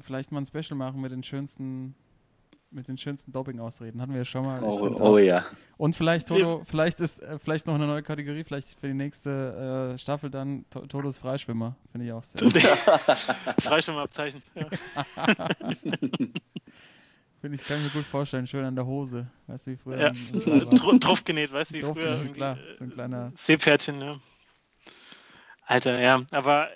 vielleicht 0.00 0.30
mal 0.30 0.40
ein 0.40 0.46
Special 0.46 0.76
machen 0.76 1.00
mit 1.00 1.10
den 1.10 1.22
schönsten 1.22 1.94
mit 2.70 2.88
den 2.88 2.96
schönsten 2.96 3.32
Doping-Ausreden. 3.32 4.00
Hatten 4.00 4.12
wir 4.12 4.18
ja 4.20 4.24
schon 4.24 4.44
mal. 4.46 4.62
Oh, 4.62 4.88
oh 4.98 5.00
auch- 5.02 5.18
ja. 5.18 5.44
Und 5.76 5.94
vielleicht, 5.94 6.28
Toto, 6.28 6.62
vielleicht 6.64 7.00
ist 7.00 7.22
äh, 7.22 7.38
vielleicht 7.38 7.66
noch 7.66 7.74
eine 7.74 7.86
neue 7.86 8.02
Kategorie, 8.02 8.44
vielleicht 8.44 8.78
für 8.80 8.86
die 8.88 8.94
nächste 8.94 9.92
äh, 9.94 9.98
Staffel 9.98 10.30
dann 10.30 10.64
to 10.70 10.86
Todos 10.86 11.18
Freischwimmer. 11.18 11.76
Finde 11.90 12.06
ich 12.06 12.12
auch 12.12 12.24
sehr. 12.24 12.48
Freischwimmerabzeichen. 13.60 14.42
Ja. 14.54 14.68
Finde 17.42 17.56
ich, 17.56 17.66
kann 17.66 17.78
ich 17.78 17.82
mir 17.82 17.90
gut 17.90 18.06
vorstellen. 18.06 18.46
Schön 18.46 18.64
an 18.64 18.76
der 18.76 18.86
Hose. 18.86 19.26
Weißt 19.48 19.66
du, 19.66 19.72
wie 19.72 19.76
früher 19.76 19.98
Ja. 19.98 20.06
im, 20.10 20.14
im 20.32 20.40
Schlaf 20.40 20.64
war. 20.66 20.74
Dr- 20.78 20.98
Drauf 21.00 21.24
genäht, 21.24 21.52
weißt 21.52 21.72
du, 21.72 21.74
wie 21.74 21.80
Drauf 21.80 21.94
früher. 21.96 22.18
genäht, 22.18 22.34
klar, 22.34 22.56
äh, 22.56 22.76
so 22.78 22.84
ein 22.84 22.90
kleiner- 22.92 23.32
Seepferdchen, 23.36 24.00
ja. 24.00 24.20
Alter, 25.66 26.00
ja, 26.00 26.22
aber 26.30 26.68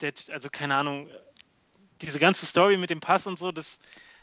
der, 0.00 0.12
also 0.32 0.48
keine 0.48 0.76
Ahnung, 0.76 1.08
diese 2.02 2.20
ganze 2.20 2.46
Story 2.46 2.76
mit 2.76 2.90
dem 2.90 3.00
Pass 3.00 3.26
und 3.26 3.36
so, 3.36 3.50
das 3.50 3.80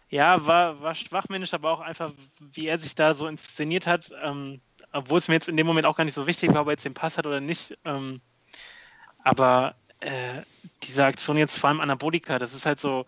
ja, 0.08 0.46
war, 0.48 0.82
war 0.82 0.96
schwachmännisch, 0.96 1.54
aber 1.54 1.70
auch 1.70 1.82
einfach, 1.82 2.14
wie 2.40 2.68
er 2.68 2.80
sich 2.80 2.96
da 2.96 3.14
so 3.14 3.28
inszeniert 3.28 3.86
hat, 3.86 4.10
ähm, 4.22 4.62
obwohl 4.94 5.18
es 5.18 5.28
mir 5.28 5.34
jetzt 5.34 5.50
in 5.50 5.58
dem 5.58 5.68
Moment 5.68 5.86
auch 5.86 5.98
gar 5.98 6.06
nicht 6.06 6.14
so 6.14 6.28
wichtig 6.28 6.54
war, 6.54 6.62
ob 6.62 6.68
er 6.70 6.72
jetzt 6.72 6.86
den 6.86 6.94
Pass 6.94 7.18
hat 7.18 7.26
oder 7.28 7.42
nicht. 7.42 7.78
Ähm, 7.84 8.22
aber 9.22 9.76
äh, 10.00 10.44
diese 10.84 11.04
Aktion 11.04 11.36
jetzt 11.36 11.60
vor 11.60 11.68
allem 11.70 11.82
Anabolika, 11.82 12.40
das 12.40 12.54
ist 12.54 12.66
halt 12.66 12.80
so, 12.80 13.06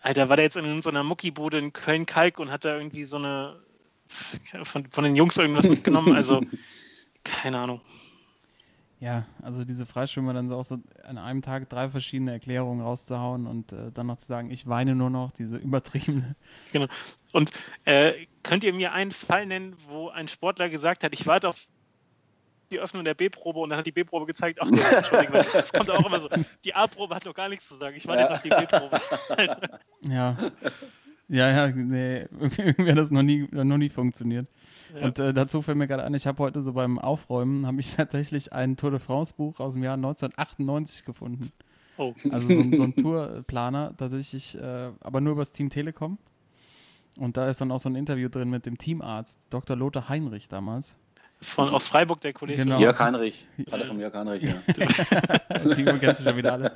Alter, 0.00 0.28
war 0.28 0.36
der 0.36 0.44
jetzt 0.44 0.56
in 0.56 0.82
so 0.82 0.90
einer 0.90 1.02
Muckibude 1.02 1.58
in 1.58 1.72
Köln-Kalk 1.72 2.38
und 2.38 2.50
hat 2.50 2.64
da 2.64 2.76
irgendwie 2.76 3.04
so 3.04 3.16
eine 3.16 3.60
von, 4.64 4.86
von 4.90 5.04
den 5.04 5.16
Jungs 5.16 5.36
irgendwas 5.36 5.68
mitgenommen? 5.68 6.14
Also, 6.16 6.42
keine 7.24 7.58
Ahnung. 7.58 7.80
Ja, 9.00 9.26
also 9.42 9.64
diese 9.64 9.84
Freischwimmer 9.84 10.32
dann 10.32 10.48
so 10.48 10.56
auch 10.56 10.64
so 10.64 10.78
an 11.02 11.18
einem 11.18 11.42
Tag 11.42 11.68
drei 11.68 11.90
verschiedene 11.90 12.30
Erklärungen 12.30 12.80
rauszuhauen 12.80 13.48
und 13.48 13.72
äh, 13.72 13.90
dann 13.92 14.06
noch 14.06 14.18
zu 14.18 14.26
sagen, 14.26 14.52
ich 14.52 14.68
weine 14.68 14.94
nur 14.94 15.10
noch, 15.10 15.32
diese 15.32 15.56
übertriebene. 15.56 16.36
Genau. 16.72 16.86
Und 17.32 17.50
äh, 17.84 18.12
könnt 18.44 18.62
ihr 18.62 18.72
mir 18.72 18.92
einen 18.92 19.10
Fall 19.10 19.46
nennen, 19.46 19.74
wo 19.88 20.08
ein 20.08 20.28
Sportler 20.28 20.68
gesagt 20.68 21.02
hat, 21.02 21.12
ich 21.14 21.26
warte 21.26 21.48
auf 21.48 21.56
die 22.72 22.80
Öffnung 22.80 23.04
der 23.04 23.14
B-Probe 23.14 23.60
und 23.60 23.70
dann 23.70 23.78
hat 23.78 23.86
die 23.86 23.92
B-Probe 23.92 24.26
gezeigt, 24.26 24.58
ach, 24.60 24.68
Entschuldigung, 24.68 25.34
das 25.52 25.72
kommt 25.72 25.90
auch 25.90 26.04
immer 26.06 26.20
so. 26.20 26.28
Die 26.64 26.74
A-Probe 26.74 27.14
hat 27.14 27.24
noch 27.24 27.34
gar 27.34 27.48
nichts 27.48 27.68
zu 27.68 27.76
sagen. 27.76 27.94
Ich 27.96 28.06
warte 28.06 28.22
Ja. 28.22 28.28
jetzt 28.28 28.36
auf 28.36 28.42
die 28.42 28.48
B-Probe. 28.50 29.68
Ja. 30.08 30.36
Ja, 31.28 31.48
ja, 31.50 31.68
nee, 31.74 32.26
irgendwie 32.40 32.90
hat 32.90 32.98
das 32.98 33.10
noch 33.10 33.22
nie, 33.22 33.48
noch 33.52 33.78
nie 33.78 33.88
funktioniert. 33.88 34.46
Ja. 34.94 35.06
Und 35.06 35.18
äh, 35.18 35.32
dazu 35.32 35.62
fällt 35.62 35.78
mir 35.78 35.86
gerade 35.86 36.04
ein, 36.04 36.12
ich 36.12 36.26
habe 36.26 36.42
heute 36.42 36.60
so 36.60 36.74
beim 36.74 36.98
Aufräumen, 36.98 37.66
habe 37.66 37.80
ich 37.80 37.90
tatsächlich 37.96 38.52
ein 38.52 38.76
Tour 38.76 38.90
de 38.90 39.00
France 39.00 39.32
Buch 39.34 39.58
aus 39.60 39.72
dem 39.74 39.82
Jahr 39.82 39.94
1998 39.94 41.04
gefunden. 41.06 41.50
Oh. 41.96 42.12
Also 42.30 42.48
so, 42.48 42.76
so 42.76 42.82
ein 42.82 42.96
Tourplaner, 42.96 43.94
tatsächlich, 43.96 44.58
äh, 44.58 44.90
aber 45.00 45.20
nur 45.22 45.32
über 45.32 45.40
das 45.42 45.52
Team 45.52 45.70
Telekom. 45.70 46.18
Und 47.18 47.36
da 47.36 47.48
ist 47.48 47.60
dann 47.60 47.70
auch 47.70 47.78
so 47.78 47.88
ein 47.88 47.94
Interview 47.94 48.28
drin 48.28 48.50
mit 48.50 48.66
dem 48.66 48.76
Teamarzt, 48.76 49.38
Dr. 49.50 49.76
Lothar 49.76 50.08
Heinrich 50.10 50.48
damals. 50.48 50.96
Von, 51.42 51.70
aus 51.70 51.88
Freiburg, 51.88 52.20
der 52.20 52.32
Kollege. 52.32 52.62
Genau. 52.62 52.80
Jörg 52.80 52.98
Heinrich. 52.98 53.46
Vater 53.68 53.86
von 53.86 53.98
Jörg 53.98 54.14
Heinrich, 54.14 54.44
ja. 54.44 54.54
Die 55.76 55.84
kennst 55.84 56.20
du 56.20 56.28
schon 56.28 56.36
wieder 56.36 56.52
alle. 56.52 56.72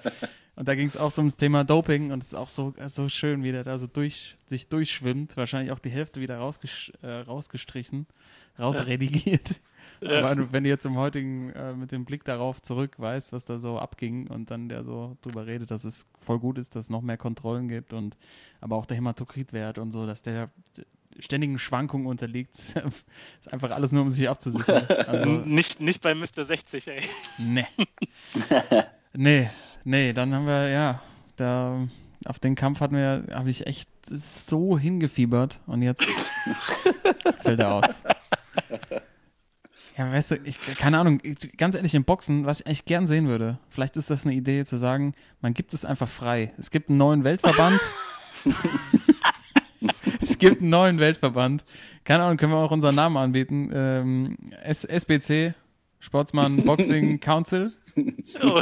Und 0.56 0.66
da 0.66 0.74
ging 0.74 0.86
es 0.86 0.96
auch 0.96 1.10
so 1.10 1.22
ums 1.22 1.36
Thema 1.36 1.64
Doping 1.64 2.10
und 2.10 2.22
es 2.22 2.28
ist 2.28 2.34
auch 2.34 2.48
so, 2.48 2.74
so 2.86 3.08
schön, 3.08 3.42
wie 3.44 3.52
der 3.52 3.62
da 3.62 3.78
so 3.78 3.86
durch, 3.86 4.36
sich 4.46 4.68
durchschwimmt. 4.68 5.36
Wahrscheinlich 5.36 5.72
auch 5.72 5.78
die 5.78 5.90
Hälfte 5.90 6.20
wieder 6.20 6.38
rausges 6.38 6.92
äh, 7.02 7.20
rausgestrichen, 7.20 8.06
rausredigiert. 8.58 9.60
Aber 10.00 10.52
wenn 10.52 10.64
du 10.64 10.68
jetzt 10.70 10.86
im 10.86 10.96
heutigen, 10.96 11.50
äh, 11.50 11.74
mit 11.74 11.92
dem 11.92 12.04
Blick 12.04 12.24
darauf 12.24 12.62
zurück 12.62 12.94
weißt, 12.98 13.32
was 13.32 13.44
da 13.44 13.58
so 13.58 13.78
abging 13.78 14.28
und 14.28 14.50
dann 14.50 14.68
der 14.68 14.84
so 14.84 15.16
drüber 15.22 15.46
redet, 15.46 15.70
dass 15.70 15.84
es 15.84 16.06
voll 16.18 16.38
gut 16.38 16.58
ist, 16.58 16.76
dass 16.76 16.86
es 16.86 16.90
noch 16.90 17.02
mehr 17.02 17.16
Kontrollen 17.16 17.68
gibt 17.68 17.92
und 17.92 18.16
aber 18.60 18.76
auch 18.76 18.86
der 18.86 18.96
Hämatokritwert 18.96 19.78
und 19.78 19.92
so, 19.92 20.06
dass 20.06 20.22
der 20.22 20.50
ständigen 21.18 21.58
Schwankungen 21.58 22.06
unterliegt. 22.06 22.54
ist 22.58 22.74
einfach 23.50 23.70
alles 23.70 23.92
nur, 23.92 24.02
um 24.02 24.10
sich 24.10 24.28
abzusichern. 24.28 24.86
Also, 25.06 25.26
nicht, 25.44 25.80
nicht 25.80 26.02
bei 26.02 26.14
Mr. 26.14 26.44
60, 26.44 26.88
ey. 26.88 27.02
Nee. 27.38 27.66
nee, 29.14 29.50
nee, 29.84 30.12
dann 30.12 30.34
haben 30.34 30.46
wir, 30.46 30.68
ja, 30.68 31.02
da 31.36 31.86
auf 32.26 32.38
den 32.38 32.54
Kampf 32.54 32.80
hatten 32.80 32.96
wir, 32.96 33.26
habe 33.32 33.50
ich 33.50 33.66
echt 33.66 33.88
so 34.08 34.78
hingefiebert 34.78 35.60
und 35.66 35.82
jetzt 35.82 36.04
fällt 37.42 37.60
er 37.60 37.74
aus. 37.74 37.84
Ja, 39.96 40.12
weißt 40.12 40.32
du, 40.32 40.34
ich, 40.44 40.60
keine 40.60 40.98
Ahnung, 40.98 41.20
ich, 41.22 41.56
ganz 41.56 41.74
ehrlich, 41.74 41.94
im 41.94 42.04
Boxen, 42.04 42.44
was 42.44 42.60
ich 42.60 42.66
eigentlich 42.66 42.84
gern 42.84 43.06
sehen 43.06 43.28
würde, 43.28 43.58
vielleicht 43.70 43.96
ist 43.96 44.10
das 44.10 44.26
eine 44.26 44.34
Idee 44.34 44.64
zu 44.64 44.76
sagen, 44.76 45.14
man 45.40 45.54
gibt 45.54 45.72
es 45.72 45.86
einfach 45.86 46.08
frei. 46.08 46.52
Es 46.58 46.70
gibt 46.70 46.90
einen 46.90 46.98
neuen 46.98 47.24
Weltverband. 47.24 47.80
es 50.20 50.38
gibt 50.38 50.60
einen 50.60 50.68
neuen 50.68 50.98
Weltverband. 50.98 51.64
Keine 52.04 52.24
Ahnung, 52.24 52.36
können 52.36 52.52
wir 52.52 52.58
auch 52.58 52.72
unseren 52.72 52.94
Namen 52.94 53.16
anbieten. 53.16 53.70
Ähm, 53.72 54.36
SBC, 54.62 55.54
Sportsmann 55.98 56.64
Boxing 56.64 57.18
Council. 57.20 57.72
Oh. 58.42 58.60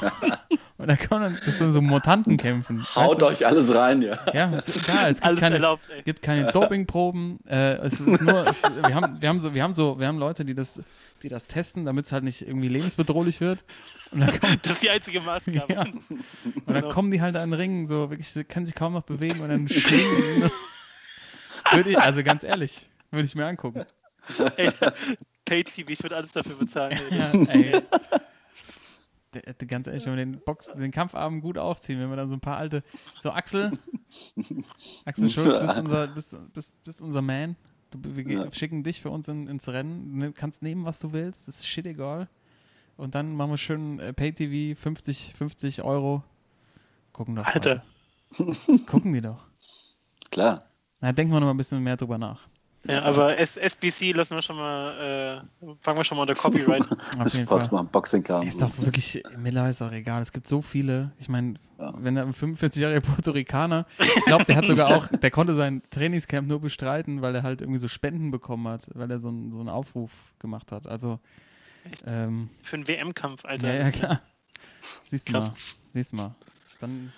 Und 0.78 0.88
da 0.88 0.96
kann 0.96 1.20
man, 1.22 1.38
das 1.44 1.56
sind 1.56 1.72
so 1.72 1.80
Mutanten 1.80 2.36
kämpfen. 2.36 2.84
Haut 2.94 3.12
weißt 3.12 3.22
du? 3.22 3.26
euch 3.26 3.46
alles 3.46 3.74
rein, 3.74 4.02
ja. 4.02 4.18
Ja, 4.34 4.54
ist 4.54 4.76
egal. 4.76 5.10
Es 5.10 5.22
gibt 5.22 5.40
keine, 5.40 5.54
erlaubt, 5.54 5.82
gibt 6.04 6.20
keine 6.20 6.52
Dopingproben. 6.52 7.38
Äh, 7.46 7.76
es 7.76 7.98
ist 8.00 8.20
nur, 8.20 8.46
es, 8.46 8.62
wir, 8.62 8.94
haben, 8.94 9.20
wir, 9.20 9.28
haben 9.28 9.38
so, 9.38 9.54
wir, 9.54 9.62
haben 9.62 9.72
so, 9.72 9.98
wir 9.98 10.06
haben 10.06 10.18
Leute, 10.18 10.44
die 10.44 10.54
das, 10.54 10.80
die 11.22 11.28
das 11.28 11.46
testen, 11.46 11.86
damit 11.86 12.04
es 12.04 12.12
halt 12.12 12.24
nicht 12.24 12.42
irgendwie 12.42 12.68
lebensbedrohlich 12.68 13.40
wird. 13.40 13.60
Kommen, 14.10 14.28
das 14.62 14.72
ist 14.72 14.82
die 14.82 14.90
einzige 14.90 15.22
Maßgabe. 15.22 15.72
Ja. 15.72 15.80
Und 15.80 16.24
dann 16.66 16.74
genau. 16.74 16.88
kommen 16.90 17.10
die 17.10 17.22
halt 17.22 17.36
an 17.36 17.50
den 17.50 17.58
Ring, 17.58 17.86
so 17.86 18.10
wirklich, 18.10 18.28
sie 18.28 18.44
können 18.44 18.66
sich 18.66 18.74
kaum 18.74 18.92
noch 18.92 19.02
bewegen 19.02 19.40
und 19.40 19.48
dann 19.48 19.66
schwingen. 19.68 20.50
würde 21.72 21.90
ich, 21.90 21.98
also 21.98 22.22
ganz 22.22 22.44
ehrlich, 22.44 22.86
würde 23.10 23.24
ich 23.24 23.34
mir 23.34 23.46
angucken. 23.46 23.84
Ey, 24.56 24.70
Pay-TV, 25.46 25.88
ich 25.88 26.02
würde 26.02 26.16
alles 26.16 26.32
dafür 26.32 26.56
bezahlen. 26.56 26.98
Ja, 27.10 27.30
ey 27.50 27.80
ganz 29.66 29.86
ehrlich, 29.86 30.06
wenn 30.06 30.16
wir 30.16 30.24
den 30.24 30.40
Box, 30.40 30.72
den 30.72 30.90
Kampfabend 30.90 31.42
gut 31.42 31.58
aufziehen, 31.58 32.00
wenn 32.00 32.10
wir 32.10 32.16
dann 32.16 32.28
so 32.28 32.34
ein 32.34 32.40
paar 32.40 32.56
alte, 32.56 32.82
so 33.20 33.30
Axel, 33.30 33.72
Axel 35.04 35.28
Schulz, 35.28 35.60
bist 35.60 35.78
unser, 35.78 36.06
bist, 36.08 36.36
bist, 36.52 36.84
bist 36.84 37.00
unser 37.00 37.22
Man. 37.22 37.56
Du, 37.90 37.98
wir 38.02 38.24
ja. 38.24 38.52
schicken 38.52 38.82
dich 38.82 39.00
für 39.00 39.10
uns 39.10 39.28
in, 39.28 39.46
ins 39.46 39.68
Rennen. 39.68 40.18
Du 40.18 40.32
kannst 40.32 40.62
nehmen, 40.62 40.84
was 40.84 40.98
du 41.00 41.12
willst. 41.12 41.48
Das 41.48 41.56
ist 41.56 41.68
shit 41.68 41.86
egal. 41.86 42.28
Und 42.96 43.14
dann 43.14 43.34
machen 43.34 43.50
wir 43.50 43.58
schön 43.58 44.00
äh, 44.00 44.12
Pay-TV, 44.12 44.78
50, 44.78 45.34
50 45.34 45.82
Euro. 45.82 46.22
Gucken 47.12 47.36
doch. 47.36 47.46
Alter. 47.46 47.84
Gucken 48.86 49.12
die 49.12 49.20
doch. 49.20 49.46
Klar. 50.30 50.64
Na, 51.00 51.12
denken 51.12 51.32
wir 51.32 51.40
noch 51.40 51.46
mal 51.46 51.54
ein 51.54 51.56
bisschen 51.56 51.82
mehr 51.82 51.96
drüber 51.96 52.18
nach. 52.18 52.48
Ja, 52.88 53.02
aber 53.02 53.38
S 53.38 53.56
SBC 53.56 54.12
lassen 54.12 54.34
wir 54.34 54.42
schon 54.42 54.56
mal, 54.56 55.42
äh, 55.62 55.66
fangen 55.80 55.98
wir 55.98 56.04
schon 56.04 56.16
mal 56.16 56.22
unter 56.22 56.34
Copyright. 56.34 56.88
Auf 57.18 57.32
jeden 57.34 57.46
Fall. 57.46 57.68
Mal 57.70 57.82
Boxing 57.82 58.24
Ist 58.46 58.62
doch 58.62 58.70
wirklich, 58.78 59.22
Miller 59.36 59.68
ist 59.68 59.82
auch 59.82 59.92
egal. 59.92 60.22
Es 60.22 60.32
gibt 60.32 60.46
so 60.46 60.62
viele. 60.62 61.12
Ich 61.18 61.28
meine, 61.28 61.54
ja. 61.78 61.92
wenn 61.98 62.16
er 62.16 62.24
ein 62.24 62.32
45-jähriger 62.32 63.00
Puerto 63.00 63.32
Ricaner, 63.32 63.86
ich 63.98 64.24
glaube, 64.24 64.44
der 64.44 64.56
hat 64.56 64.66
sogar 64.66 64.88
auch, 64.96 65.08
der 65.08 65.30
konnte 65.30 65.54
sein 65.54 65.82
Trainingscamp 65.90 66.48
nur 66.48 66.60
bestreiten, 66.60 67.22
weil 67.22 67.34
er 67.34 67.42
halt 67.42 67.60
irgendwie 67.60 67.78
so 67.78 67.88
Spenden 67.88 68.30
bekommen 68.30 68.68
hat, 68.68 68.88
weil 68.94 69.10
er 69.10 69.18
so, 69.18 69.30
ein, 69.30 69.52
so 69.52 69.60
einen 69.60 69.68
Aufruf 69.68 70.10
gemacht 70.38 70.72
hat. 70.72 70.86
Also 70.86 71.18
ähm, 72.06 72.50
für 72.62 72.76
einen 72.76 72.88
WM-Kampf, 72.88 73.44
Alter. 73.44 73.68
Ja, 73.68 73.84
ja, 73.84 73.90
klar. 73.90 74.22
Siehst 75.02 75.28
du 75.28 75.32
mal. 75.34 75.50
Siehst 75.92 76.12
du 76.12 76.16
mal. 76.16 76.34
Dann 76.80 77.10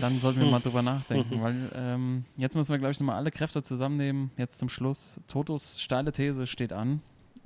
dann 0.00 0.18
sollten 0.20 0.40
wir 0.40 0.50
mal 0.50 0.60
drüber 0.60 0.82
nachdenken, 0.82 1.40
weil 1.40 1.70
ähm, 1.74 2.24
jetzt 2.36 2.54
müssen 2.54 2.70
wir, 2.70 2.78
glaube 2.78 2.92
ich, 2.92 3.00
nochmal 3.00 3.16
alle 3.16 3.30
Kräfte 3.30 3.62
zusammennehmen. 3.62 4.30
Jetzt 4.36 4.58
zum 4.58 4.68
Schluss. 4.68 5.20
Totos 5.26 5.80
steile 5.80 6.12
These 6.12 6.46
steht 6.46 6.72
an. 6.72 7.00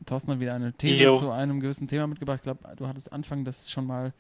Thorsten 0.07 0.33
hat 0.33 0.41
wieder 0.41 0.55
eine 0.55 0.73
These 0.73 1.05
jo. 1.05 1.17
zu 1.17 1.31
einem 1.31 1.61
gewissen 1.61 1.87
Thema 1.87 2.07
mitgebracht. 2.07 2.39
Ich 2.39 2.43
glaube, 2.43 2.61
du 2.77 2.89
hattest 2.89 3.13
Anfang 3.13 3.45
das 3.45 3.71
schon 3.71 3.87
mal 3.87 4.13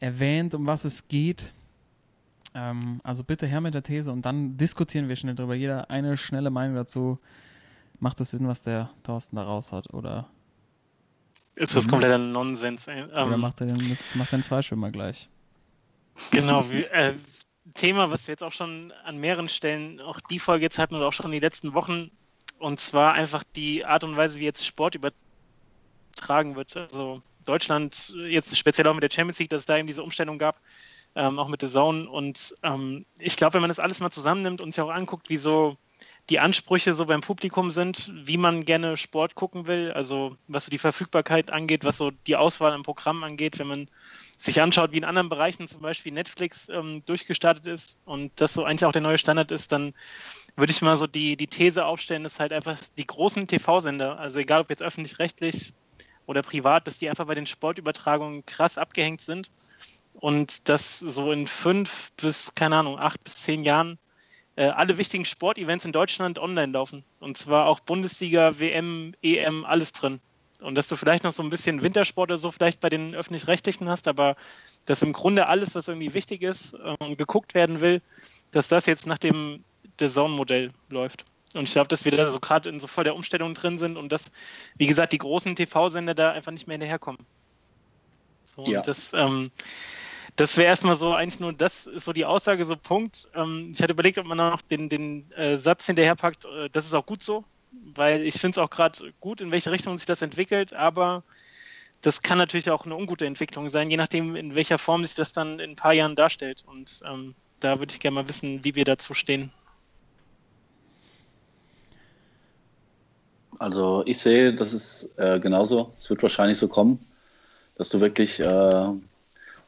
erwähnt, 0.00 0.54
um 0.54 0.66
was 0.66 0.84
es 0.84 1.06
geht. 1.06 1.54
Ähm, 2.54 3.00
also 3.04 3.22
bitte 3.22 3.46
her 3.46 3.60
mit 3.60 3.74
der 3.74 3.82
These 3.82 4.10
und 4.10 4.26
dann 4.26 4.56
diskutieren 4.56 5.08
wir 5.08 5.16
schnell 5.16 5.34
drüber. 5.34 5.54
Jeder 5.54 5.90
eine 5.90 6.16
schnelle 6.16 6.50
Meinung 6.50 6.76
dazu. 6.76 7.18
Macht 8.00 8.18
das 8.18 8.32
Sinn, 8.32 8.48
was 8.48 8.64
der 8.64 8.90
Thorsten 9.04 9.36
da 9.36 9.44
raus 9.44 9.70
hat? 9.70 9.92
Oder 9.94 10.28
ist 11.54 11.76
das 11.76 11.86
kompletter 11.86 12.18
Nonsens? 12.18 12.88
Oder 12.88 13.32
ähm, 13.32 13.40
macht 13.40 13.60
er 13.60 13.68
den, 13.68 13.88
das 13.88 14.14
macht 14.16 14.32
den 14.32 14.42
Fallschirm 14.42 14.90
gleich? 14.90 15.28
Genau, 16.30 16.70
wie, 16.70 16.82
äh, 16.84 17.14
Thema, 17.74 18.10
was 18.10 18.26
wir 18.26 18.32
jetzt 18.32 18.42
auch 18.42 18.52
schon 18.52 18.92
an 19.04 19.18
mehreren 19.18 19.48
Stellen 19.48 20.00
auch 20.00 20.20
die 20.20 20.38
Folge 20.38 20.64
jetzt 20.64 20.78
hatten 20.78 20.94
oder 20.94 21.08
auch 21.08 21.12
schon 21.12 21.26
in 21.26 21.32
den 21.32 21.42
letzten 21.42 21.74
Wochen, 21.74 22.10
und 22.58 22.80
zwar 22.80 23.14
einfach 23.14 23.42
die 23.56 23.84
Art 23.84 24.04
und 24.04 24.16
Weise, 24.16 24.38
wie 24.38 24.44
jetzt 24.44 24.66
Sport 24.66 24.94
übertragen 24.94 26.56
wird. 26.56 26.76
Also 26.76 27.22
Deutschland, 27.44 28.14
jetzt 28.26 28.56
speziell 28.56 28.86
auch 28.86 28.94
mit 28.94 29.02
der 29.02 29.10
Champions 29.10 29.38
League, 29.38 29.50
dass 29.50 29.60
es 29.60 29.66
da 29.66 29.76
eben 29.76 29.86
diese 29.86 30.02
Umstellung 30.02 30.38
gab, 30.38 30.60
ähm, 31.14 31.38
auch 31.38 31.48
mit 31.48 31.60
The 31.62 31.68
Zone. 31.68 32.08
Und 32.08 32.54
ähm, 32.62 33.06
ich 33.18 33.36
glaube, 33.36 33.54
wenn 33.54 33.62
man 33.62 33.68
das 33.68 33.78
alles 33.78 34.00
mal 34.00 34.10
zusammennimmt 34.10 34.60
und 34.60 34.72
sich 34.72 34.80
auch 34.82 34.90
anguckt, 34.90 35.30
wie 35.30 35.36
so 35.36 35.76
die 36.30 36.40
Ansprüche 36.40 36.94
so 36.94 37.06
beim 37.06 37.20
Publikum 37.20 37.70
sind, 37.70 38.10
wie 38.14 38.36
man 38.36 38.64
gerne 38.64 38.96
Sport 38.96 39.34
gucken 39.34 39.66
will, 39.66 39.92
also 39.92 40.36
was 40.48 40.64
so 40.64 40.70
die 40.70 40.78
Verfügbarkeit 40.78 41.50
angeht, 41.50 41.84
was 41.84 41.98
so 41.98 42.10
die 42.10 42.36
Auswahl 42.36 42.74
im 42.74 42.82
Programm 42.82 43.24
angeht, 43.24 43.58
wenn 43.58 43.66
man 43.66 43.88
sich 44.44 44.60
anschaut, 44.60 44.92
wie 44.92 44.98
in 44.98 45.04
anderen 45.04 45.28
Bereichen 45.28 45.66
zum 45.66 45.80
Beispiel 45.80 46.12
Netflix 46.12 46.68
ähm, 46.68 47.02
durchgestartet 47.06 47.66
ist 47.66 47.98
und 48.04 48.32
das 48.36 48.54
so 48.54 48.64
eigentlich 48.64 48.84
auch 48.84 48.92
der 48.92 49.02
neue 49.02 49.18
Standard 49.18 49.50
ist, 49.50 49.72
dann 49.72 49.94
würde 50.56 50.70
ich 50.70 50.82
mal 50.82 50.96
so 50.96 51.06
die, 51.06 51.36
die 51.36 51.46
These 51.46 51.84
aufstellen, 51.84 52.24
dass 52.24 52.38
halt 52.38 52.52
einfach 52.52 52.78
die 52.96 53.06
großen 53.06 53.46
TV-Sender, 53.46 54.18
also 54.18 54.38
egal 54.38 54.60
ob 54.60 54.70
jetzt 54.70 54.82
öffentlich-rechtlich 54.82 55.72
oder 56.26 56.42
privat, 56.42 56.86
dass 56.86 56.98
die 56.98 57.08
einfach 57.08 57.26
bei 57.26 57.34
den 57.34 57.46
Sportübertragungen 57.46 58.44
krass 58.46 58.78
abgehängt 58.78 59.20
sind 59.20 59.50
und 60.14 60.68
dass 60.68 60.98
so 60.98 61.32
in 61.32 61.46
fünf 61.46 62.12
bis, 62.12 62.54
keine 62.54 62.76
Ahnung, 62.76 62.98
acht 62.98 63.22
bis 63.24 63.36
zehn 63.36 63.64
Jahren 63.64 63.98
äh, 64.56 64.66
alle 64.66 64.98
wichtigen 64.98 65.24
Sportevents 65.24 65.84
in 65.84 65.92
Deutschland 65.92 66.38
online 66.38 66.72
laufen. 66.72 67.02
Und 67.18 67.36
zwar 67.38 67.66
auch 67.66 67.80
Bundesliga, 67.80 68.58
WM, 68.60 69.14
EM, 69.22 69.64
alles 69.64 69.92
drin 69.92 70.20
und 70.60 70.74
dass 70.76 70.88
du 70.88 70.96
vielleicht 70.96 71.24
noch 71.24 71.32
so 71.32 71.42
ein 71.42 71.50
bisschen 71.50 71.82
Wintersport 71.82 72.30
oder 72.30 72.38
so 72.38 72.50
vielleicht 72.50 72.80
bei 72.80 72.88
den 72.88 73.14
öffentlich-rechtlichen 73.14 73.88
hast, 73.88 74.08
aber 74.08 74.36
dass 74.86 75.02
im 75.02 75.12
Grunde 75.12 75.46
alles, 75.46 75.74
was 75.74 75.88
irgendwie 75.88 76.14
wichtig 76.14 76.42
ist 76.42 76.74
und 76.74 77.18
geguckt 77.18 77.54
werden 77.54 77.80
will, 77.80 78.02
dass 78.50 78.68
das 78.68 78.86
jetzt 78.86 79.06
nach 79.06 79.18
dem 79.18 79.64
Design-Modell 80.00 80.72
läuft. 80.88 81.24
Und 81.54 81.64
ich 81.64 81.72
glaube, 81.72 81.88
dass 81.88 82.04
wir 82.04 82.12
da 82.12 82.30
so 82.30 82.40
gerade 82.40 82.68
in 82.68 82.80
so 82.80 82.86
voll 82.86 83.04
der 83.04 83.14
Umstellung 83.14 83.54
drin 83.54 83.78
sind 83.78 83.96
und 83.96 84.10
dass, 84.10 84.32
wie 84.76 84.86
gesagt, 84.86 85.12
die 85.12 85.18
großen 85.18 85.54
TV-Sender 85.54 86.14
da 86.14 86.32
einfach 86.32 86.52
nicht 86.52 86.66
mehr 86.66 86.74
hinterherkommen. 86.74 87.24
So, 88.42 88.66
ja. 88.66 88.82
das, 88.82 89.12
ähm, 89.12 89.52
das 90.36 90.56
wäre 90.56 90.66
erstmal 90.66 90.96
so 90.96 91.14
eigentlich 91.14 91.40
nur, 91.40 91.52
das 91.52 91.86
ist 91.86 92.04
so 92.04 92.12
die 92.12 92.24
Aussage, 92.24 92.64
so 92.64 92.76
Punkt. 92.76 93.28
Ähm, 93.34 93.68
ich 93.72 93.80
hatte 93.80 93.92
überlegt, 93.92 94.18
ob 94.18 94.26
man 94.26 94.38
noch 94.38 94.62
den, 94.62 94.88
den 94.88 95.30
äh, 95.32 95.56
Satz 95.56 95.86
hinterherpackt, 95.86 96.44
äh, 96.44 96.68
das 96.70 96.86
ist 96.86 96.94
auch 96.94 97.06
gut 97.06 97.22
so 97.22 97.44
weil 97.94 98.22
ich 98.22 98.34
finde 98.34 98.58
es 98.60 98.64
auch 98.64 98.70
gerade 98.70 99.12
gut, 99.20 99.40
in 99.40 99.50
welche 99.50 99.70
Richtung 99.70 99.98
sich 99.98 100.06
das 100.06 100.22
entwickelt, 100.22 100.72
aber 100.72 101.22
das 102.04 102.22
kann 102.22 102.38
natürlich 102.38 102.70
auch 102.70 102.84
eine 102.84 102.96
ungute 102.96 103.24
Entwicklung 103.24 103.70
sein, 103.70 103.90
je 103.90 103.96
nachdem, 103.96 104.36
in 104.36 104.54
welcher 104.54 104.78
Form 104.78 105.04
sich 105.04 105.14
das 105.14 105.32
dann 105.32 105.58
in 105.58 105.70
ein 105.70 105.76
paar 105.76 105.94
Jahren 105.94 106.16
darstellt. 106.16 106.62
Und 106.66 107.00
ähm, 107.04 107.34
da 107.60 107.78
würde 107.78 107.92
ich 107.92 108.00
gerne 108.00 108.16
mal 108.16 108.28
wissen, 108.28 108.62
wie 108.62 108.74
wir 108.74 108.84
dazu 108.84 109.14
stehen. 109.14 109.50
Also 113.58 114.02
ich 114.04 114.18
sehe, 114.18 114.54
das 114.54 114.74
ist 114.74 115.18
äh, 115.18 115.40
genauso. 115.40 115.94
Es 115.96 116.10
wird 116.10 116.22
wahrscheinlich 116.22 116.58
so 116.58 116.68
kommen, 116.68 116.98
dass 117.76 117.88
du 117.88 118.00
wirklich, 118.00 118.40
äh, 118.40 118.86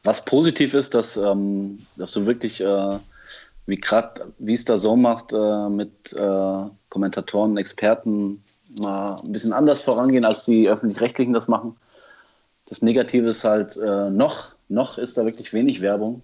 was 0.03 0.25
positiv 0.25 0.75
ist, 0.75 0.93
dass, 0.93 1.17
ähm, 1.17 1.85
dass 1.95 2.11
du 2.11 2.25
wirklich, 2.27 2.61
äh, 2.61 2.99
wie 3.67 3.75
gerade, 3.75 4.33
wie 4.39 4.53
es 4.53 4.65
da 4.65 4.77
so 4.77 4.95
macht, 4.95 5.33
äh, 5.33 5.69
mit 5.69 6.13
äh, 6.13 6.63
Kommentatoren, 6.89 7.57
Experten 7.57 8.43
mal 8.81 9.15
ein 9.23 9.31
bisschen 9.31 9.53
anders 9.53 9.81
vorangehen, 9.81 10.25
als 10.25 10.45
die 10.45 10.69
Öffentlich-Rechtlichen 10.69 11.33
das 11.33 11.47
machen. 11.47 11.75
Das 12.65 12.81
Negative 12.81 13.27
ist 13.27 13.43
halt, 13.43 13.77
äh, 13.77 14.09
noch, 14.09 14.55
noch 14.69 14.97
ist 14.97 15.17
da 15.17 15.25
wirklich 15.25 15.53
wenig 15.53 15.81
Werbung. 15.81 16.21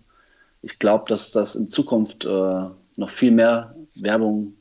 Ich 0.61 0.80
glaube, 0.80 1.06
dass 1.07 1.32
das 1.32 1.56
in 1.56 1.70
Zukunft 1.70 2.26
äh, 2.26 2.65
noch 2.95 3.10
viel 3.10 3.32
mehr 3.32 3.76
Werbung, 3.95 4.56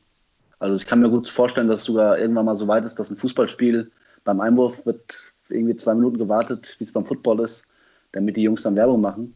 also 0.58 0.76
ich 0.76 0.86
kann 0.86 1.00
mir 1.00 1.10
gut 1.10 1.28
vorstellen, 1.28 1.68
dass 1.68 1.84
sogar 1.84 2.18
irgendwann 2.18 2.46
mal 2.46 2.56
so 2.56 2.68
weit 2.68 2.84
ist, 2.84 2.98
dass 2.98 3.10
ein 3.10 3.16
Fußballspiel 3.16 3.90
beim 4.24 4.40
Einwurf 4.40 4.86
wird 4.86 5.32
irgendwie 5.48 5.76
zwei 5.76 5.94
Minuten 5.94 6.18
gewartet, 6.18 6.76
wie 6.78 6.84
es 6.84 6.92
beim 6.92 7.06
Football 7.06 7.40
ist, 7.40 7.64
damit 8.12 8.36
die 8.36 8.42
Jungs 8.42 8.62
dann 8.62 8.76
Werbung 8.76 9.00
machen. 9.00 9.34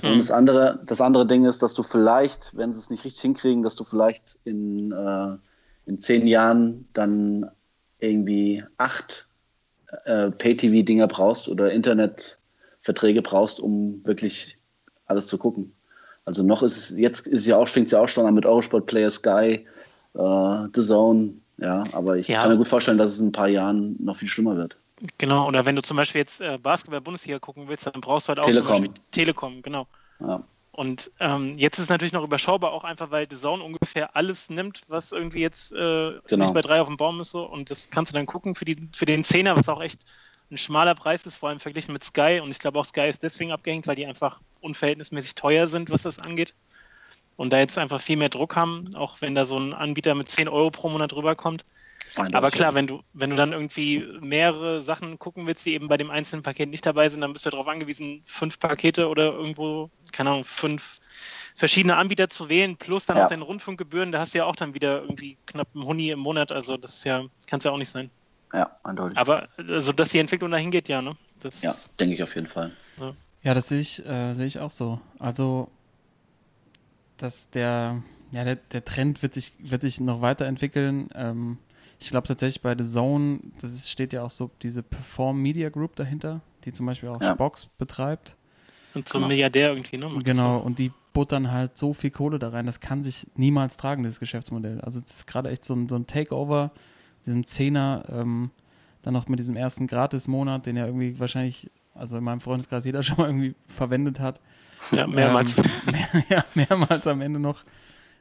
Hm. 0.00 0.12
Und 0.12 0.18
das 0.18 0.30
andere, 0.30 0.80
das 0.84 1.00
andere 1.00 1.26
Ding 1.26 1.44
ist, 1.44 1.62
dass 1.62 1.74
du 1.74 1.82
vielleicht, 1.82 2.56
wenn 2.56 2.72
sie 2.72 2.78
es 2.78 2.90
nicht 2.90 3.04
richtig 3.04 3.22
hinkriegen, 3.22 3.62
dass 3.62 3.76
du 3.76 3.84
vielleicht 3.84 4.38
in, 4.44 4.92
äh, 4.92 5.36
in 5.86 6.00
zehn 6.00 6.26
Jahren 6.26 6.88
dann 6.92 7.50
irgendwie 7.98 8.62
acht 8.76 9.28
äh, 10.04 10.30
Pay-TV-Dinger 10.30 11.06
brauchst 11.06 11.48
oder 11.48 11.72
Internetverträge 11.72 13.22
brauchst, 13.22 13.60
um 13.60 14.04
wirklich 14.04 14.58
alles 15.06 15.28
zu 15.28 15.38
gucken. 15.38 15.72
Also 16.24 16.42
noch 16.42 16.62
ist 16.62 16.76
es, 16.76 16.98
jetzt 16.98 17.26
ist 17.26 17.46
ja 17.46 17.56
auch, 17.56 17.68
fängt 17.68 17.86
es 17.86 17.92
ja 17.92 18.00
auch 18.00 18.08
schon 18.08 18.26
an 18.26 18.34
mit 18.34 18.44
Eurosport 18.44 18.86
Player 18.86 19.10
Sky, 19.10 19.66
äh, 20.14 20.68
The 20.74 20.82
Zone, 20.82 21.34
ja, 21.58 21.84
aber 21.92 22.16
ich 22.16 22.28
ja. 22.28 22.40
kann 22.40 22.50
mir 22.50 22.58
gut 22.58 22.68
vorstellen, 22.68 22.98
dass 22.98 23.12
es 23.12 23.20
in 23.20 23.28
ein 23.28 23.32
paar 23.32 23.48
Jahren 23.48 23.96
noch 24.02 24.16
viel 24.16 24.28
schlimmer 24.28 24.56
wird. 24.56 24.76
Genau, 25.18 25.46
oder 25.46 25.66
wenn 25.66 25.76
du 25.76 25.82
zum 25.82 25.96
Beispiel 25.96 26.20
jetzt 26.20 26.40
äh, 26.40 26.58
Basketball-Bundesliga 26.58 27.38
gucken 27.38 27.68
willst, 27.68 27.86
dann 27.86 28.00
brauchst 28.00 28.28
du 28.28 28.30
halt 28.30 28.38
auch 28.40 28.46
Telekom. 28.46 28.94
Telekom, 29.10 29.62
genau. 29.62 29.86
Ja. 30.20 30.42
Und 30.72 31.10
ähm, 31.20 31.56
jetzt 31.58 31.78
ist 31.78 31.84
es 31.84 31.88
natürlich 31.88 32.12
noch 32.12 32.22
überschaubar, 32.22 32.72
auch 32.72 32.84
einfach, 32.84 33.10
weil 33.10 33.26
The 33.30 33.36
Zone 33.36 33.62
ungefähr 33.62 34.14
alles 34.14 34.50
nimmt, 34.50 34.82
was 34.88 35.12
irgendwie 35.12 35.40
jetzt 35.40 35.72
äh, 35.72 36.18
genau. 36.26 36.44
nicht 36.44 36.52
bei 36.52 36.60
drei 36.60 36.82
auf 36.82 36.86
dem 36.86 36.98
Baum 36.98 37.20
ist. 37.20 37.30
So. 37.30 37.44
Und 37.44 37.70
das 37.70 37.88
kannst 37.88 38.12
du 38.12 38.16
dann 38.16 38.26
gucken 38.26 38.54
für, 38.54 38.66
die, 38.66 38.88
für 38.92 39.06
den 39.06 39.24
Zehner, 39.24 39.56
was 39.56 39.70
auch 39.70 39.80
echt 39.80 40.00
ein 40.50 40.58
schmaler 40.58 40.94
Preis 40.94 41.24
ist, 41.24 41.36
vor 41.36 41.48
allem 41.48 41.60
verglichen 41.60 41.94
mit 41.94 42.04
Sky. 42.04 42.40
Und 42.42 42.50
ich 42.50 42.58
glaube 42.58 42.78
auch 42.78 42.84
Sky 42.84 43.08
ist 43.08 43.22
deswegen 43.22 43.52
abgehängt, 43.52 43.86
weil 43.86 43.96
die 43.96 44.06
einfach 44.06 44.40
unverhältnismäßig 44.60 45.34
teuer 45.34 45.66
sind, 45.66 45.90
was 45.90 46.02
das 46.02 46.18
angeht. 46.18 46.54
Und 47.36 47.52
da 47.52 47.58
jetzt 47.58 47.78
einfach 47.78 48.00
viel 48.00 48.16
mehr 48.16 48.30
Druck 48.30 48.56
haben, 48.56 48.94
auch 48.94 49.20
wenn 49.20 49.34
da 49.34 49.44
so 49.44 49.58
ein 49.58 49.74
Anbieter 49.74 50.14
mit 50.14 50.30
10 50.30 50.48
Euro 50.48 50.70
pro 50.70 50.88
Monat 50.88 51.12
rüberkommt. 51.12 51.64
Aber 52.32 52.50
klar, 52.50 52.74
wenn 52.74 52.86
du, 52.86 53.02
wenn 53.12 53.30
du 53.30 53.36
dann 53.36 53.52
irgendwie 53.52 54.06
mehrere 54.20 54.80
Sachen 54.80 55.18
gucken 55.18 55.46
willst, 55.46 55.66
die 55.66 55.74
eben 55.74 55.88
bei 55.88 55.98
dem 55.98 56.10
einzelnen 56.10 56.42
Paket 56.42 56.70
nicht 56.70 56.86
dabei 56.86 57.08
sind, 57.08 57.20
dann 57.20 57.32
bist 57.32 57.44
du 57.44 57.50
darauf 57.50 57.68
angewiesen, 57.68 58.22
fünf 58.24 58.58
Pakete 58.58 59.08
oder 59.08 59.34
irgendwo, 59.34 59.90
keine 60.12 60.30
Ahnung, 60.30 60.44
fünf 60.44 61.00
verschiedene 61.54 61.96
Anbieter 61.96 62.28
zu 62.28 62.48
wählen, 62.48 62.76
plus 62.76 63.06
dann 63.06 63.16
ja. 63.16 63.24
auch 63.24 63.28
deine 63.28 63.44
Rundfunkgebühren, 63.44 64.12
da 64.12 64.20
hast 64.20 64.34
du 64.34 64.38
ja 64.38 64.44
auch 64.44 64.56
dann 64.56 64.74
wieder 64.74 65.02
irgendwie 65.02 65.36
knapp 65.46 65.68
einen 65.74 65.84
Huni 65.84 66.10
im 66.10 66.20
Monat, 66.20 66.52
also 66.52 66.76
das 66.76 66.96
ist 66.96 67.04
ja, 67.04 67.24
kann 67.46 67.58
es 67.58 67.64
ja 67.64 67.70
auch 67.70 67.78
nicht 67.78 67.90
sein. 67.90 68.10
Ja, 68.52 68.70
eindeutig. 68.84 69.18
Aber 69.18 69.48
also, 69.56 69.92
dass 69.92 70.10
die 70.10 70.18
Entwicklung 70.18 70.50
dahin 70.50 70.70
geht, 70.70 70.88
ja, 70.88 71.02
ne? 71.02 71.16
Das, 71.40 71.62
ja, 71.62 71.74
denke 71.98 72.14
ich 72.14 72.22
auf 72.22 72.34
jeden 72.34 72.46
Fall. 72.46 72.72
Ja, 72.98 73.14
ja 73.42 73.54
das 73.54 73.68
sehe 73.68 73.80
ich, 73.80 74.04
äh, 74.06 74.34
sehe 74.34 74.46
ich 74.46 74.58
auch 74.60 74.70
so. 74.70 75.00
Also, 75.18 75.70
dass 77.16 77.50
der, 77.50 78.02
ja, 78.30 78.44
der, 78.44 78.56
der 78.56 78.84
Trend 78.84 79.22
wird 79.22 79.34
sich, 79.34 79.52
wird 79.58 79.82
sich 79.82 80.00
noch 80.00 80.20
weiterentwickeln. 80.20 81.08
Ähm, 81.14 81.58
ich 81.98 82.10
glaube 82.10 82.28
tatsächlich 82.28 82.62
bei 82.62 82.76
The 82.76 82.84
Zone, 82.84 83.40
das 83.60 83.72
ist, 83.72 83.90
steht 83.90 84.12
ja 84.12 84.22
auch 84.22 84.30
so 84.30 84.50
diese 84.62 84.82
Perform 84.82 85.40
Media 85.40 85.70
Group 85.70 85.96
dahinter, 85.96 86.40
die 86.64 86.72
zum 86.72 86.86
Beispiel 86.86 87.08
auch 87.08 87.22
ja. 87.22 87.32
Spox 87.32 87.66
betreibt. 87.78 88.36
Und 88.94 89.08
zum 89.08 89.20
genau. 89.20 89.28
Milliardär 89.28 89.70
irgendwie, 89.70 89.98
ne? 89.98 90.10
Genau, 90.24 90.58
und 90.58 90.78
die 90.78 90.92
buttern 91.12 91.50
halt 91.50 91.76
so 91.76 91.94
viel 91.94 92.10
Kohle 92.10 92.38
da 92.38 92.50
rein, 92.50 92.66
das 92.66 92.80
kann 92.80 93.02
sich 93.02 93.26
niemals 93.36 93.76
tragen, 93.76 94.02
dieses 94.02 94.20
Geschäftsmodell. 94.20 94.80
Also 94.82 95.00
das 95.00 95.12
ist 95.12 95.26
gerade 95.26 95.50
echt 95.50 95.64
so 95.64 95.74
ein, 95.74 95.88
so 95.88 95.96
ein 95.96 96.06
Takeover, 96.06 96.72
diesem 97.24 97.46
Zehner, 97.46 98.04
ähm, 98.08 98.50
dann 99.02 99.14
noch 99.14 99.28
mit 99.28 99.38
diesem 99.38 99.56
ersten 99.56 99.86
Gratis-Monat, 99.86 100.66
den 100.66 100.76
ja 100.76 100.86
irgendwie 100.86 101.18
wahrscheinlich, 101.18 101.70
also 101.94 102.18
in 102.18 102.24
meinem 102.24 102.40
Freundeskreis 102.40 102.84
jeder 102.84 103.02
schon 103.04 103.18
mal 103.18 103.28
irgendwie 103.28 103.54
verwendet 103.66 104.20
hat. 104.20 104.40
Ja, 104.92 105.06
mehrmals. 105.06 105.56
Ähm, 105.58 105.64
mehr, 105.86 106.24
ja, 106.28 106.44
mehrmals 106.54 107.06
am 107.06 107.20
Ende 107.20 107.40
noch. 107.40 107.64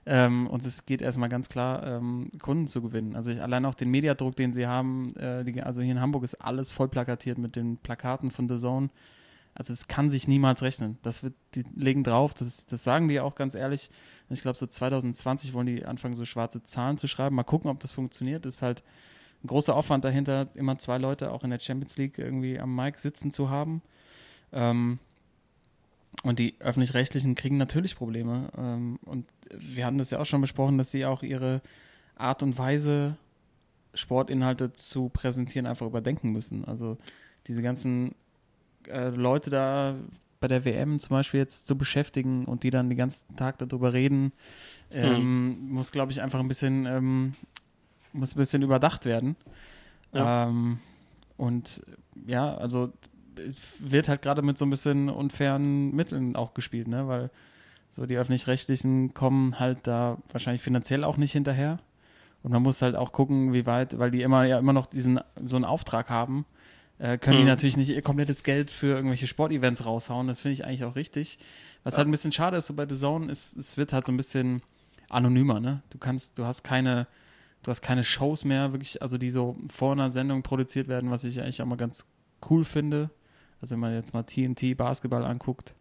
Ähm, 0.07 0.47
und 0.47 0.63
es 0.63 0.85
geht 0.85 1.01
erstmal 1.01 1.29
ganz 1.29 1.49
klar, 1.49 1.85
ähm, 1.85 2.29
Kunden 2.39 2.67
zu 2.67 2.81
gewinnen. 2.81 3.15
Also 3.15 3.31
ich, 3.31 3.41
allein 3.41 3.65
auch 3.65 3.73
den 3.73 3.89
Mediadruck, 3.89 4.35
den 4.35 4.53
sie 4.53 4.67
haben, 4.67 5.15
äh, 5.15 5.43
die, 5.43 5.61
also 5.63 5.81
hier 5.81 5.93
in 5.93 6.01
Hamburg 6.01 6.23
ist 6.23 6.35
alles 6.35 6.71
voll 6.71 6.87
plakatiert 6.87 7.39
mit 7.39 7.55
den 7.55 7.77
Plakaten 7.77 8.29
von 8.29 8.47
The 8.47 8.57
Zone. 8.57 8.89
Also 9.55 9.73
es 9.73 9.87
kann 9.87 10.11
sich 10.11 10.27
niemals 10.27 10.61
rechnen. 10.61 10.99
Das 11.01 11.23
wird, 11.23 11.33
die 11.55 11.63
legen 11.75 12.03
drauf, 12.03 12.33
das, 12.33 12.65
das 12.65 12.83
sagen 12.83 13.07
die 13.07 13.19
auch 13.19 13.35
ganz 13.35 13.55
ehrlich. 13.55 13.89
Ich 14.29 14.41
glaube, 14.41 14.57
so 14.57 14.67
2020 14.67 15.53
wollen 15.53 15.65
die 15.65 15.85
anfangen, 15.85 16.13
so 16.13 16.25
schwarze 16.25 16.61
Zahlen 16.63 16.97
zu 16.97 17.07
schreiben. 17.07 17.35
Mal 17.35 17.43
gucken, 17.43 17.71
ob 17.71 17.79
das 17.79 17.93
funktioniert. 17.93 18.45
Das 18.45 18.55
ist 18.55 18.61
halt 18.61 18.83
ein 19.43 19.47
großer 19.47 19.75
Aufwand 19.75 20.03
dahinter, 20.03 20.49
immer 20.55 20.77
zwei 20.77 20.97
Leute 20.97 21.31
auch 21.31 21.43
in 21.43 21.51
der 21.51 21.59
Champions 21.59 21.97
League 21.97 22.19
irgendwie 22.19 22.59
am 22.59 22.75
Mic 22.75 22.99
sitzen 22.99 23.31
zu 23.31 23.49
haben. 23.49 23.81
Ähm, 24.51 24.99
und 26.23 26.39
die 26.39 26.55
öffentlich-rechtlichen 26.59 27.35
kriegen 27.35 27.57
natürlich 27.57 27.95
Probleme. 27.95 28.49
Ähm, 28.57 28.99
und 29.05 29.25
wir 29.51 29.85
hatten 29.85 29.97
das 29.97 30.11
ja 30.11 30.19
auch 30.19 30.25
schon 30.25 30.41
besprochen, 30.41 30.77
dass 30.77 30.91
sie 30.91 31.05
auch 31.05 31.23
ihre 31.23 31.61
Art 32.15 32.43
und 32.43 32.57
Weise, 32.57 33.17
Sportinhalte 33.93 34.73
zu 34.73 35.09
präsentieren, 35.09 35.65
einfach 35.65 35.85
überdenken 35.85 36.31
müssen. 36.31 36.65
Also 36.65 36.97
diese 37.47 37.61
ganzen 37.61 38.15
äh, 38.87 39.09
Leute 39.09 39.49
da 39.49 39.95
bei 40.39 40.47
der 40.47 40.65
WM 40.65 40.99
zum 40.99 41.15
Beispiel 41.15 41.39
jetzt 41.39 41.65
zu 41.65 41.77
beschäftigen 41.77 42.45
und 42.45 42.63
die 42.63 42.69
dann 42.69 42.89
den 42.89 42.97
ganzen 42.97 43.35
Tag 43.35 43.57
darüber 43.57 43.93
reden, 43.93 44.33
ähm, 44.91 45.15
hm. 45.15 45.69
muss, 45.69 45.91
glaube 45.91 46.11
ich, 46.11 46.21
einfach 46.21 46.39
ein 46.39 46.47
bisschen, 46.47 46.85
ähm, 46.85 47.33
muss 48.13 48.35
ein 48.35 48.39
bisschen 48.39 48.61
überdacht 48.61 49.05
werden. 49.05 49.35
Ja. 50.13 50.47
Ähm, 50.47 50.79
und 51.37 51.83
ja, 52.27 52.55
also 52.55 52.91
wird 53.79 54.09
halt 54.09 54.21
gerade 54.21 54.41
mit 54.41 54.57
so 54.57 54.65
ein 54.65 54.69
bisschen 54.69 55.09
unfairen 55.09 55.93
Mitteln 55.95 56.35
auch 56.35 56.53
gespielt, 56.53 56.87
ne? 56.87 57.07
Weil 57.07 57.29
so 57.89 58.05
die 58.05 58.17
öffentlich-rechtlichen 58.17 59.13
kommen 59.13 59.59
halt 59.59 59.79
da 59.83 60.17
wahrscheinlich 60.31 60.61
finanziell 60.61 61.03
auch 61.03 61.17
nicht 61.17 61.31
hinterher. 61.31 61.79
Und 62.43 62.51
man 62.51 62.61
muss 62.61 62.81
halt 62.81 62.95
auch 62.95 63.11
gucken, 63.11 63.53
wie 63.53 63.65
weit, 63.65 63.97
weil 63.97 64.11
die 64.11 64.21
immer 64.21 64.43
ja 64.45 64.59
immer 64.59 64.73
noch 64.73 64.85
diesen 64.85 65.19
so 65.43 65.55
einen 65.55 65.65
Auftrag 65.65 66.09
haben, 66.09 66.45
äh, 66.99 67.17
können 67.17 67.37
hm. 67.37 67.45
die 67.45 67.49
natürlich 67.49 67.77
nicht 67.77 67.89
ihr 67.89 68.01
komplettes 68.01 68.43
Geld 68.43 68.71
für 68.71 68.95
irgendwelche 68.95 69.27
Sportevents 69.27 69.85
raushauen. 69.85 70.27
Das 70.27 70.41
finde 70.41 70.53
ich 70.53 70.65
eigentlich 70.65 70.83
auch 70.83 70.95
richtig. 70.95 71.39
Was 71.83 71.93
ja. 71.93 71.99
halt 71.99 72.07
ein 72.07 72.11
bisschen 72.11 72.31
schade 72.31 72.57
ist 72.57 72.67
so 72.67 72.73
bei 72.73 72.87
The 72.87 72.95
Zone, 72.95 73.31
ist, 73.31 73.57
es 73.57 73.77
wird 73.77 73.93
halt 73.93 74.05
so 74.05 74.11
ein 74.11 74.17
bisschen 74.17 74.61
anonymer, 75.09 75.59
ne? 75.59 75.81
Du 75.89 75.97
kannst, 75.97 76.37
du 76.37 76.45
hast 76.45 76.63
keine, 76.63 77.07
du 77.63 77.71
hast 77.71 77.81
keine 77.81 78.03
Shows 78.03 78.45
mehr, 78.45 78.71
wirklich, 78.71 79.01
also 79.01 79.17
die 79.17 79.29
so 79.29 79.57
vor 79.67 79.91
einer 79.91 80.09
Sendung 80.09 80.43
produziert 80.43 80.87
werden, 80.87 81.11
was 81.11 81.23
ich 81.23 81.41
eigentlich 81.41 81.61
auch 81.61 81.65
mal 81.65 81.77
ganz 81.77 82.05
cool 82.49 82.63
finde. 82.63 83.09
Also 83.61 83.73
wenn 83.73 83.79
man 83.79 83.93
jetzt 83.93 84.13
mal 84.13 84.23
TNT 84.23 84.77
Basketball 84.77 85.23
anguckt, 85.23 85.75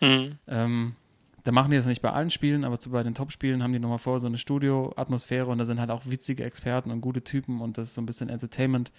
mhm. 0.00 0.38
ähm, 0.46 0.96
da 1.44 1.52
machen 1.52 1.70
die 1.70 1.76
das 1.76 1.86
nicht 1.86 2.00
bei 2.00 2.10
allen 2.10 2.30
Spielen, 2.30 2.64
aber 2.64 2.78
zu, 2.78 2.90
bei 2.90 3.02
den 3.02 3.14
Top-Spielen 3.14 3.62
haben 3.62 3.72
die 3.72 3.78
nochmal 3.78 3.98
vor 3.98 4.18
so 4.18 4.26
eine 4.26 4.38
Studio-Atmosphäre 4.38 5.50
und 5.50 5.58
da 5.58 5.64
sind 5.66 5.78
halt 5.78 5.90
auch 5.90 6.02
witzige 6.06 6.44
Experten 6.44 6.90
und 6.90 7.02
gute 7.02 7.22
Typen 7.22 7.60
und 7.60 7.76
das 7.76 7.88
ist 7.88 7.94
so 7.94 8.02
ein 8.02 8.06
bisschen 8.06 8.30
Entertainment. 8.30 8.92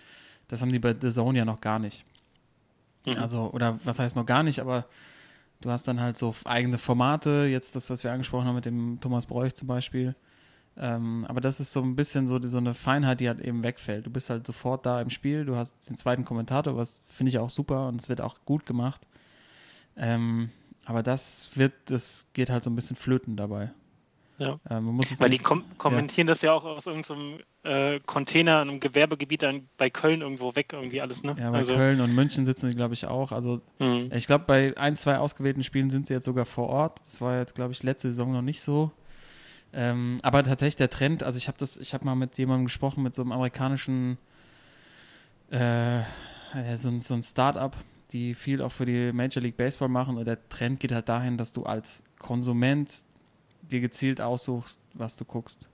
Das 0.47 0.61
haben 0.61 0.71
die 0.71 0.79
bei 0.79 0.95
The 0.99 1.09
Zone 1.09 1.39
ja 1.39 1.45
noch 1.45 1.59
gar 1.59 1.79
nicht. 1.79 2.05
Mhm. 3.05 3.15
Also, 3.19 3.49
oder 3.51 3.79
was 3.83 3.97
heißt 3.97 4.15
noch 4.15 4.27
gar 4.27 4.43
nicht, 4.43 4.59
aber 4.59 4.85
du 5.61 5.71
hast 5.71 5.87
dann 5.87 5.99
halt 5.99 6.17
so 6.17 6.35
eigene 6.45 6.77
Formate, 6.77 7.47
jetzt 7.49 7.75
das, 7.75 7.89
was 7.89 8.03
wir 8.03 8.11
angesprochen 8.11 8.45
haben 8.45 8.55
mit 8.55 8.65
dem 8.65 8.99
Thomas 9.01 9.25
Bräuch 9.25 9.55
zum 9.55 9.67
Beispiel. 9.67 10.15
Ähm, 10.77 11.25
aber 11.27 11.39
das 11.39 11.59
ist 11.59 11.71
so 11.71 11.81
ein 11.81 11.95
bisschen 11.95 12.27
so, 12.27 12.37
die, 12.37 12.47
so 12.47 12.57
eine 12.57 12.73
Feinheit, 12.73 13.21
die 13.21 13.27
halt 13.27 13.39
eben 13.41 13.63
wegfällt. 13.63 14.05
Du 14.05 14.09
bist 14.09 14.29
halt 14.29 14.45
sofort 14.45 14.85
da 14.85 15.01
im 15.01 15.09
Spiel, 15.09 15.45
du 15.45 15.55
hast 15.55 15.89
den 15.89 15.95
zweiten 15.95 16.25
Kommentator, 16.25 16.75
was 16.75 17.01
finde 17.05 17.29
ich 17.29 17.39
auch 17.39 17.49
super 17.49 17.87
und 17.87 18.01
es 18.01 18.09
wird 18.09 18.21
auch 18.21 18.35
gut 18.45 18.65
gemacht. 18.65 19.01
Ähm, 19.95 20.49
aber 20.83 21.01
das 21.01 21.51
wird, 21.55 21.73
das 21.85 22.27
geht 22.33 22.49
halt 22.49 22.63
so 22.63 22.69
ein 22.69 22.75
bisschen 22.75 22.97
flöten 22.97 23.37
dabei. 23.37 23.71
Ja. 24.37 24.59
Ähm, 24.69 24.99
Weil 25.17 25.29
die 25.29 25.37
kom 25.37 25.63
kommentieren 25.77 26.27
ja. 26.27 26.33
das 26.33 26.41
ja 26.41 26.51
auch 26.51 26.65
aus 26.65 26.87
irgendeinem 26.87 27.39
äh, 27.63 28.01
Container, 28.01 28.59
einem 28.59 28.81
Gewerbegebiet 28.81 29.43
dann 29.43 29.69
bei 29.77 29.89
Köln 29.89 30.21
irgendwo 30.21 30.55
weg, 30.55 30.73
irgendwie 30.73 30.99
alles, 30.99 31.23
ne? 31.23 31.35
Ja, 31.39 31.51
bei 31.51 31.59
also. 31.59 31.75
Köln 31.75 32.01
und 32.01 32.13
München 32.13 32.45
sitzen 32.45 32.67
sie, 32.67 32.75
glaube 32.75 32.93
ich, 32.93 33.07
auch. 33.07 33.31
Also 33.31 33.61
mhm. 33.79 34.09
ich 34.13 34.27
glaube, 34.27 34.43
bei 34.45 34.77
ein, 34.77 34.95
zwei 34.95 35.19
ausgewählten 35.19 35.63
Spielen 35.63 35.89
sind 35.89 36.07
sie 36.07 36.13
jetzt 36.13 36.25
sogar 36.25 36.43
vor 36.43 36.67
Ort. 36.67 36.99
Das 36.99 37.21
war 37.21 37.39
jetzt, 37.39 37.55
glaube 37.55 37.71
ich, 37.71 37.81
letzte 37.83 38.09
Saison 38.09 38.33
noch 38.33 38.41
nicht 38.41 38.61
so. 38.61 38.91
Ähm, 39.77 40.19
aber 40.23 40.41
tatsächlich 40.43 40.77
der 40.77 40.89
Trend, 40.89 41.21
also 41.21 41.37
ich 41.37 41.49
habe 41.49 41.57
das, 41.57 41.75
ich 41.75 41.93
habe 41.93 42.05
mal 42.05 42.15
mit 42.15 42.37
jemandem 42.37 42.65
gesprochen, 42.65 43.03
mit 43.03 43.13
so 43.13 43.21
einem 43.21 43.33
amerikanischen, 43.33 44.17
äh, 45.49 46.01
so, 46.77 46.97
so 46.99 47.13
ein 47.13 47.21
Start-up, 47.21 47.75
die 48.11 48.35
viel 48.35 48.61
auch 48.61 48.71
für 48.71 48.85
die 48.85 49.11
Major 49.11 49.43
League 49.43 49.57
Baseball 49.57 49.89
machen 49.89 50.17
und 50.17 50.25
der 50.25 50.47
Trend 50.47 50.79
geht 50.79 50.93
halt 50.93 51.09
dahin, 51.09 51.37
dass 51.37 51.51
du 51.51 51.63
als 51.63 52.05
Konsument 52.19 52.89
dir 53.63 53.81
gezielt 53.81 54.21
aussuchst, 54.21 54.79
was 54.93 55.17
du 55.17 55.25
guckst. 55.25 55.67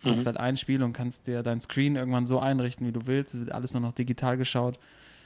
Du 0.00 0.08
mhm. 0.08 0.12
guckst 0.12 0.26
halt 0.26 0.38
ein 0.38 0.56
Spiel 0.56 0.82
und 0.82 0.92
kannst 0.92 1.28
dir 1.28 1.44
dein 1.44 1.60
Screen 1.60 1.94
irgendwann 1.94 2.26
so 2.26 2.40
einrichten, 2.40 2.84
wie 2.84 2.92
du 2.92 3.06
willst. 3.06 3.34
Es 3.34 3.40
wird 3.40 3.52
alles 3.52 3.72
nur 3.74 3.82
noch 3.82 3.92
digital 3.92 4.36
geschaut. 4.36 4.80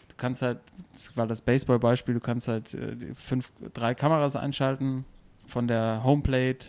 Du 0.09 0.17
kannst 0.19 0.43
halt, 0.43 0.59
das 0.93 1.17
war 1.17 1.27
das 1.27 1.41
Baseball-Beispiel, 1.41 2.13
du 2.13 2.21
kannst 2.21 2.49
halt 2.49 2.75
äh, 2.75 2.97
fünf, 3.15 3.51
drei 3.73 3.95
Kameras 3.95 4.37
einschalten 4.37 5.07
von 5.47 5.67
der 5.67 6.03
Homeplate, 6.05 6.67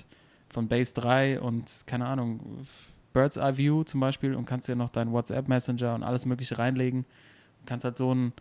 von 0.54 0.68
Base 0.68 0.94
3 0.94 1.42
und 1.42 1.84
keine 1.86 2.06
Ahnung, 2.08 2.68
Bird's 3.14 3.38
Eye 3.38 3.58
View 3.58 3.84
zum 3.84 4.00
Beispiel 4.00 4.36
und 4.36 4.46
kannst 4.46 4.68
dir 4.68 4.76
noch 4.76 4.90
deinen 4.90 5.12
WhatsApp 5.12 5.48
Messenger 5.48 5.96
und 5.96 6.04
alles 6.04 6.26
Mögliche 6.26 6.58
reinlegen. 6.58 7.04
Du 7.04 7.66
kannst 7.66 7.86
halt 7.86 7.98
so 7.98 8.14
ein 8.14 8.34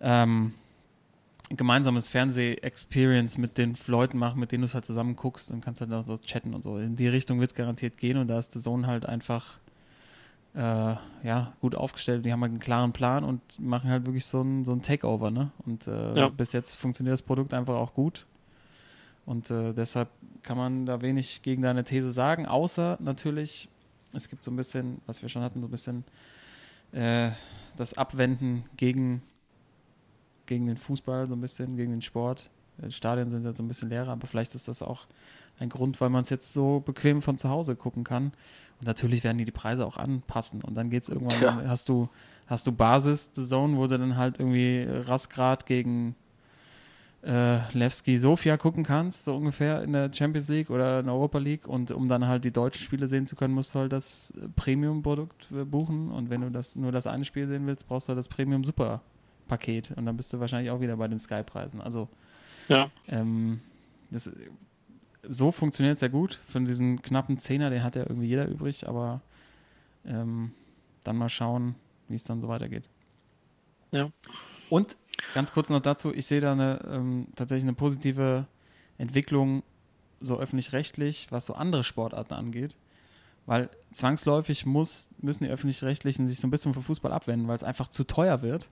ähm, 0.00 0.54
gemeinsames 1.50 2.08
Fernseh-Experience 2.08 3.38
mit 3.38 3.58
den 3.58 3.76
Leuten 3.86 4.18
machen, 4.18 4.38
mit 4.38 4.52
denen 4.52 4.62
du 4.62 4.66
es 4.66 4.74
halt 4.74 4.84
zusammen 4.84 5.16
guckst 5.16 5.50
und 5.50 5.64
kannst 5.64 5.80
halt 5.80 5.92
auch 5.92 6.04
so 6.04 6.16
chatten 6.18 6.54
und 6.54 6.62
so. 6.62 6.78
In 6.78 6.96
die 6.96 7.08
Richtung 7.08 7.40
wird 7.40 7.50
es 7.50 7.56
garantiert 7.56 7.96
gehen 7.96 8.16
und 8.16 8.28
da 8.28 8.38
ist 8.38 8.54
der 8.54 8.60
Sohn 8.60 8.86
halt 8.86 9.06
einfach 9.06 9.58
äh, 10.54 10.94
ja, 11.22 11.52
gut 11.60 11.74
aufgestellt. 11.74 12.24
Die 12.24 12.32
haben 12.32 12.40
halt 12.40 12.50
einen 12.50 12.60
klaren 12.60 12.92
Plan 12.92 13.24
und 13.24 13.40
machen 13.58 13.90
halt 13.90 14.06
wirklich 14.06 14.24
so 14.24 14.42
ein, 14.42 14.64
so 14.64 14.72
ein 14.72 14.82
Takeover, 14.82 15.30
ne? 15.30 15.50
Und 15.66 15.86
äh, 15.86 16.14
ja. 16.14 16.28
bis 16.28 16.52
jetzt 16.52 16.74
funktioniert 16.74 17.12
das 17.12 17.22
Produkt 17.22 17.54
einfach 17.54 17.74
auch 17.74 17.94
gut. 17.94 18.26
Und 19.30 19.48
äh, 19.48 19.72
deshalb 19.72 20.08
kann 20.42 20.56
man 20.56 20.86
da 20.86 21.02
wenig 21.02 21.42
gegen 21.42 21.62
deine 21.62 21.84
These 21.84 22.10
sagen, 22.10 22.46
außer 22.46 22.98
natürlich, 23.00 23.68
es 24.12 24.28
gibt 24.28 24.42
so 24.42 24.50
ein 24.50 24.56
bisschen, 24.56 25.00
was 25.06 25.22
wir 25.22 25.28
schon 25.28 25.42
hatten, 25.42 25.60
so 25.60 25.68
ein 25.68 25.70
bisschen 25.70 26.02
äh, 26.90 27.30
das 27.76 27.94
Abwenden 27.94 28.64
gegen, 28.76 29.22
gegen 30.46 30.66
den 30.66 30.76
Fußball, 30.76 31.28
so 31.28 31.36
ein 31.36 31.40
bisschen, 31.40 31.76
gegen 31.76 31.92
den 31.92 32.02
Sport. 32.02 32.50
Die 32.78 32.90
Stadien 32.90 33.30
sind 33.30 33.44
jetzt 33.44 33.58
so 33.58 33.62
ein 33.62 33.68
bisschen 33.68 33.88
leerer, 33.88 34.10
aber 34.10 34.26
vielleicht 34.26 34.56
ist 34.56 34.66
das 34.66 34.82
auch 34.82 35.06
ein 35.60 35.68
Grund, 35.68 36.00
weil 36.00 36.10
man 36.10 36.22
es 36.22 36.30
jetzt 36.30 36.52
so 36.52 36.80
bequem 36.80 37.22
von 37.22 37.38
zu 37.38 37.50
Hause 37.50 37.76
gucken 37.76 38.02
kann. 38.02 38.32
Und 38.80 38.86
natürlich 38.86 39.22
werden 39.22 39.38
die 39.38 39.44
die 39.44 39.52
Preise 39.52 39.86
auch 39.86 39.96
anpassen. 39.96 40.60
Und 40.60 40.74
dann 40.74 40.90
geht 40.90 41.04
es 41.04 41.08
irgendwann, 41.08 41.40
ja. 41.40 41.68
hast 41.68 41.88
du, 41.88 42.08
hast 42.48 42.66
du 42.66 42.72
Basis-Zone, 42.72 43.76
wo 43.76 43.86
du 43.86 43.96
dann 43.96 44.16
halt 44.16 44.40
irgendwie 44.40 44.88
Rasgrad 44.88 45.66
gegen 45.66 46.16
äh, 47.22 47.70
Levski 47.76 48.16
Sofia 48.16 48.56
gucken 48.56 48.82
kannst, 48.82 49.24
so 49.24 49.36
ungefähr 49.36 49.82
in 49.82 49.92
der 49.92 50.12
Champions 50.12 50.48
League 50.48 50.70
oder 50.70 51.00
in 51.00 51.06
der 51.06 51.14
Europa 51.14 51.38
League. 51.38 51.68
Und 51.68 51.90
um 51.90 52.08
dann 52.08 52.26
halt 52.26 52.44
die 52.44 52.50
deutschen 52.50 52.82
Spiele 52.82 53.08
sehen 53.08 53.26
zu 53.26 53.36
können, 53.36 53.54
musst 53.54 53.74
du 53.74 53.80
halt 53.80 53.92
das 53.92 54.32
Premium-Produkt 54.56 55.48
äh, 55.52 55.64
buchen. 55.64 56.10
Und 56.10 56.30
wenn 56.30 56.40
du 56.40 56.50
das 56.50 56.76
nur 56.76 56.92
das 56.92 57.06
eine 57.06 57.24
Spiel 57.24 57.46
sehen 57.46 57.66
willst, 57.66 57.86
brauchst 57.86 58.08
du 58.08 58.10
halt 58.10 58.18
das 58.18 58.28
Premium-Super-Paket. 58.28 59.92
Und 59.96 60.06
dann 60.06 60.16
bist 60.16 60.32
du 60.32 60.40
wahrscheinlich 60.40 60.70
auch 60.70 60.80
wieder 60.80 60.96
bei 60.96 61.08
den 61.08 61.18
Sky-Preisen. 61.18 61.80
Also, 61.80 62.08
ja. 62.68 62.90
Ähm, 63.08 63.60
das, 64.10 64.30
so 65.28 65.52
funktioniert 65.52 65.96
es 65.96 66.00
ja 66.00 66.08
gut. 66.08 66.40
Von 66.46 66.64
diesen 66.64 67.02
knappen 67.02 67.38
Zehner, 67.38 67.68
den 67.68 67.82
hat 67.82 67.96
ja 67.96 68.02
irgendwie 68.02 68.28
jeder 68.28 68.48
übrig. 68.48 68.88
Aber 68.88 69.20
ähm, 70.06 70.52
dann 71.04 71.16
mal 71.16 71.28
schauen, 71.28 71.74
wie 72.08 72.14
es 72.14 72.24
dann 72.24 72.40
so 72.40 72.48
weitergeht. 72.48 72.88
Ja. 73.92 74.10
Und 74.70 74.96
Ganz 75.34 75.52
kurz 75.52 75.70
noch 75.70 75.80
dazu, 75.80 76.12
ich 76.12 76.26
sehe 76.26 76.40
da 76.40 76.52
eine, 76.52 76.80
ähm, 76.90 77.26
tatsächlich 77.36 77.64
eine 77.64 77.74
positive 77.74 78.46
Entwicklung, 78.98 79.62
so 80.20 80.38
öffentlich-rechtlich, 80.38 81.28
was 81.30 81.46
so 81.46 81.54
andere 81.54 81.84
Sportarten 81.84 82.34
angeht. 82.34 82.76
Weil 83.46 83.70
zwangsläufig 83.92 84.66
muss, 84.66 85.08
müssen 85.18 85.44
die 85.44 85.50
öffentlich-rechtlichen 85.50 86.26
sich 86.26 86.38
so 86.38 86.46
ein 86.46 86.50
bisschen 86.50 86.74
vom 86.74 86.82
Fußball 86.82 87.12
abwenden, 87.12 87.48
weil 87.48 87.56
es 87.56 87.64
einfach 87.64 87.88
zu 87.88 88.04
teuer 88.04 88.42
wird. 88.42 88.68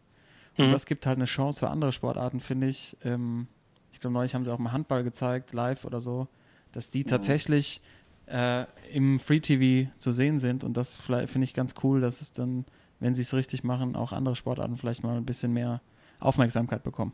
Und 0.58 0.68
mhm. 0.68 0.72
das 0.72 0.86
gibt 0.86 1.06
halt 1.06 1.18
eine 1.18 1.24
Chance 1.24 1.60
für 1.60 1.70
andere 1.70 1.92
Sportarten, 1.92 2.40
finde 2.40 2.66
ich. 2.66 2.96
Ähm, 3.02 3.48
ich 3.92 4.00
glaube, 4.00 4.14
neulich 4.14 4.34
haben 4.34 4.44
sie 4.44 4.52
auch 4.52 4.58
mal 4.58 4.72
Handball 4.72 5.04
gezeigt, 5.04 5.52
live 5.52 5.84
oder 5.84 6.00
so, 6.00 6.28
dass 6.72 6.90
die 6.90 7.00
mhm. 7.00 7.06
tatsächlich 7.06 7.80
äh, 8.26 8.66
im 8.92 9.18
Free 9.18 9.40
TV 9.40 9.90
zu 9.96 10.12
sehen 10.12 10.38
sind. 10.38 10.64
Und 10.64 10.76
das 10.76 10.96
finde 10.96 11.42
ich 11.42 11.54
ganz 11.54 11.74
cool, 11.82 12.00
dass 12.00 12.20
es 12.20 12.32
dann, 12.32 12.64
wenn 13.00 13.14
sie 13.14 13.22
es 13.22 13.32
richtig 13.34 13.64
machen, 13.64 13.96
auch 13.96 14.12
andere 14.12 14.36
Sportarten 14.36 14.76
vielleicht 14.76 15.02
mal 15.02 15.16
ein 15.16 15.24
bisschen 15.24 15.52
mehr 15.52 15.80
Aufmerksamkeit 16.20 16.82
bekommen. 16.82 17.12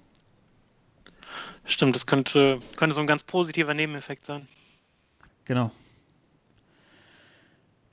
Stimmt, 1.65 1.95
das 1.95 2.07
könnte, 2.07 2.61
könnte 2.77 2.95
so 2.95 3.01
ein 3.01 3.07
ganz 3.07 3.23
positiver 3.23 3.75
Nebeneffekt 3.75 4.27
sein. 4.27 4.47
Genau. 5.45 5.71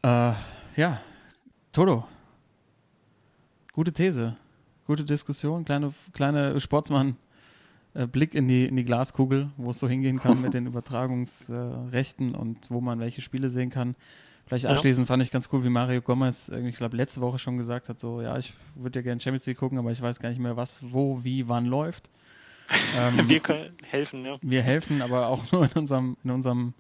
Äh, 0.04 0.34
ja, 0.76 1.02
Toto. 1.72 2.06
Gute 3.74 3.94
These, 3.94 4.36
gute 4.86 5.06
Diskussion, 5.06 5.64
kleine, 5.64 5.94
kleine 6.14 6.60
Sportsmann. 6.60 7.18
Äh, 7.94 8.08
Blick 8.08 8.36
in 8.36 8.48
die, 8.48 8.66
in 8.66 8.76
die 8.76 8.84
Glaskugel, 8.86 9.52
wo 9.58 9.72
es 9.72 9.80
so 9.80 9.88
hingehen 9.88 10.18
kann 10.18 10.42
mit 10.42 10.54
den 10.54 10.66
Übertragungsrechten 10.66 12.36
und 12.36 12.70
wo 12.70 12.82
man 12.82 13.00
welche 13.00 13.22
Spiele 13.22 13.50
sehen 13.50 13.70
kann. 13.70 13.96
Vielleicht 14.52 14.66
abschließend 14.66 15.08
ja. 15.08 15.14
fand 15.14 15.24
ich 15.24 15.32
ganz 15.32 15.48
cool, 15.54 15.64
wie 15.64 15.70
Mario 15.70 16.02
Gomez, 16.02 16.50
ich 16.50 16.76
glaube, 16.76 16.98
letzte 16.98 17.22
Woche 17.22 17.40
schon 17.40 17.56
gesagt 17.56 17.88
hat, 17.88 18.02
so, 18.02 18.22
ja, 18.22 18.38
ich 18.38 18.54
würde 18.76 19.00
ja 19.00 19.04
gerne 19.04 19.22
Champions 19.22 19.46
League 19.46 19.58
gucken, 19.58 19.78
aber 19.78 19.92
ich 19.92 20.02
weiß 20.02 20.20
gar 20.20 20.28
nicht 20.28 20.42
mehr, 20.42 20.58
was, 20.58 20.82
wo, 20.84 21.24
wie, 21.24 21.48
wann 21.48 21.66
läuft. 21.66 22.10
Ähm, 22.98 23.30
wir 23.30 23.40
können 23.42 23.74
helfen, 23.84 24.26
ja. 24.26 24.38
Wir 24.42 24.62
helfen, 24.62 25.02
aber 25.02 25.28
auch 25.28 25.52
nur 25.52 25.64
in 25.64 25.72
unserem, 25.72 26.18
in 26.24 26.32
unserem, 26.32 26.74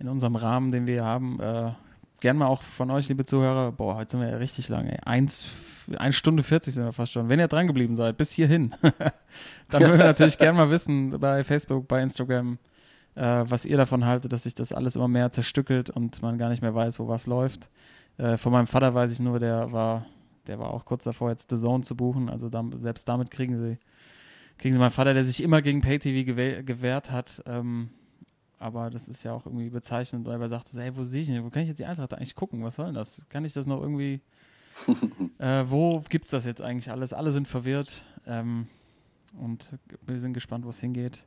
in 0.00 0.08
unserem 0.08 0.34
Rahmen, 0.34 0.72
den 0.72 0.88
wir 0.88 1.04
haben. 1.04 1.38
Äh, 1.40 1.72
gern 2.20 2.36
mal 2.36 2.46
auch 2.46 2.62
von 2.62 2.90
euch, 2.90 3.08
liebe 3.08 3.24
Zuhörer. 3.24 3.70
Boah, 3.70 3.96
heute 3.96 4.12
sind 4.12 4.20
wir 4.20 4.30
ja 4.30 4.36
richtig 4.36 4.68
lang, 4.68 4.86
ey. 4.86 4.98
Eins, 5.04 5.52
eine 5.96 6.12
Stunde 6.12 6.42
40 6.42 6.74
sind 6.74 6.84
wir 6.84 6.92
fast 6.92 7.12
schon. 7.12 7.28
Wenn 7.28 7.38
ihr 7.38 7.46
dran 7.46 7.68
geblieben 7.68 7.94
seid, 7.94 8.16
bis 8.16 8.32
hierhin, 8.32 8.74
dann 9.70 9.80
würden 9.80 9.98
wir 9.98 10.06
natürlich 10.06 10.38
gern 10.38 10.56
mal 10.56 10.70
wissen 10.70 11.20
bei 11.20 11.44
Facebook, 11.44 11.86
bei 11.86 12.02
Instagram, 12.02 12.58
äh, 13.16 13.44
was 13.48 13.64
ihr 13.64 13.76
davon 13.76 14.04
haltet, 14.04 14.32
dass 14.32 14.44
sich 14.44 14.54
das 14.54 14.72
alles 14.72 14.94
immer 14.94 15.08
mehr 15.08 15.32
zerstückelt 15.32 15.90
und 15.90 16.22
man 16.22 16.38
gar 16.38 16.50
nicht 16.50 16.62
mehr 16.62 16.74
weiß, 16.74 17.00
wo 17.00 17.08
was 17.08 17.26
läuft. 17.26 17.70
Äh, 18.18 18.36
von 18.36 18.52
meinem 18.52 18.66
Vater 18.66 18.94
weiß 18.94 19.10
ich 19.12 19.20
nur, 19.20 19.38
der 19.38 19.72
war, 19.72 20.06
der 20.46 20.58
war 20.58 20.72
auch 20.72 20.84
kurz 20.84 21.04
davor, 21.04 21.30
jetzt 21.30 21.50
The 21.50 21.56
Zone 21.56 21.82
zu 21.82 21.96
buchen. 21.96 22.28
Also 22.28 22.48
da, 22.48 22.64
selbst 22.78 23.08
damit 23.08 23.30
kriegen 23.30 23.58
sie, 23.58 23.78
kriegen 24.58 24.74
sie 24.74 24.78
meinen 24.78 24.90
Vater, 24.90 25.14
der 25.14 25.24
sich 25.24 25.42
immer 25.42 25.62
gegen 25.62 25.80
Pay-TV 25.80 26.24
gewehrt 26.62 27.10
hat. 27.10 27.42
Ähm, 27.46 27.90
aber 28.58 28.90
das 28.90 29.08
ist 29.08 29.22
ja 29.22 29.32
auch 29.32 29.46
irgendwie 29.46 29.70
bezeichnend, 29.70 30.26
weil 30.26 30.40
er 30.40 30.48
sagt, 30.48 30.70
hey, 30.74 30.96
wo 30.96 31.02
sehe 31.02 31.22
ich 31.22 31.28
denn, 31.28 31.44
wo 31.44 31.50
kann 31.50 31.62
ich 31.62 31.68
jetzt 31.68 31.78
die 31.78 31.84
Eintracht 31.84 32.14
eigentlich 32.14 32.34
gucken? 32.34 32.62
Was 32.62 32.76
soll 32.76 32.86
denn 32.86 32.94
das? 32.94 33.26
Kann 33.28 33.44
ich 33.44 33.52
das 33.52 33.66
noch 33.66 33.80
irgendwie, 33.80 34.20
äh, 35.38 35.64
wo 35.68 36.00
gibt 36.08 36.26
es 36.26 36.30
das 36.30 36.44
jetzt 36.44 36.62
eigentlich 36.62 36.90
alles? 36.90 37.12
Alle 37.12 37.32
sind 37.32 37.48
verwirrt 37.48 38.04
ähm, 38.26 38.66
und 39.38 39.74
wir 40.06 40.18
sind 40.18 40.32
gespannt, 40.32 40.64
wo 40.64 40.70
es 40.70 40.80
hingeht. 40.80 41.26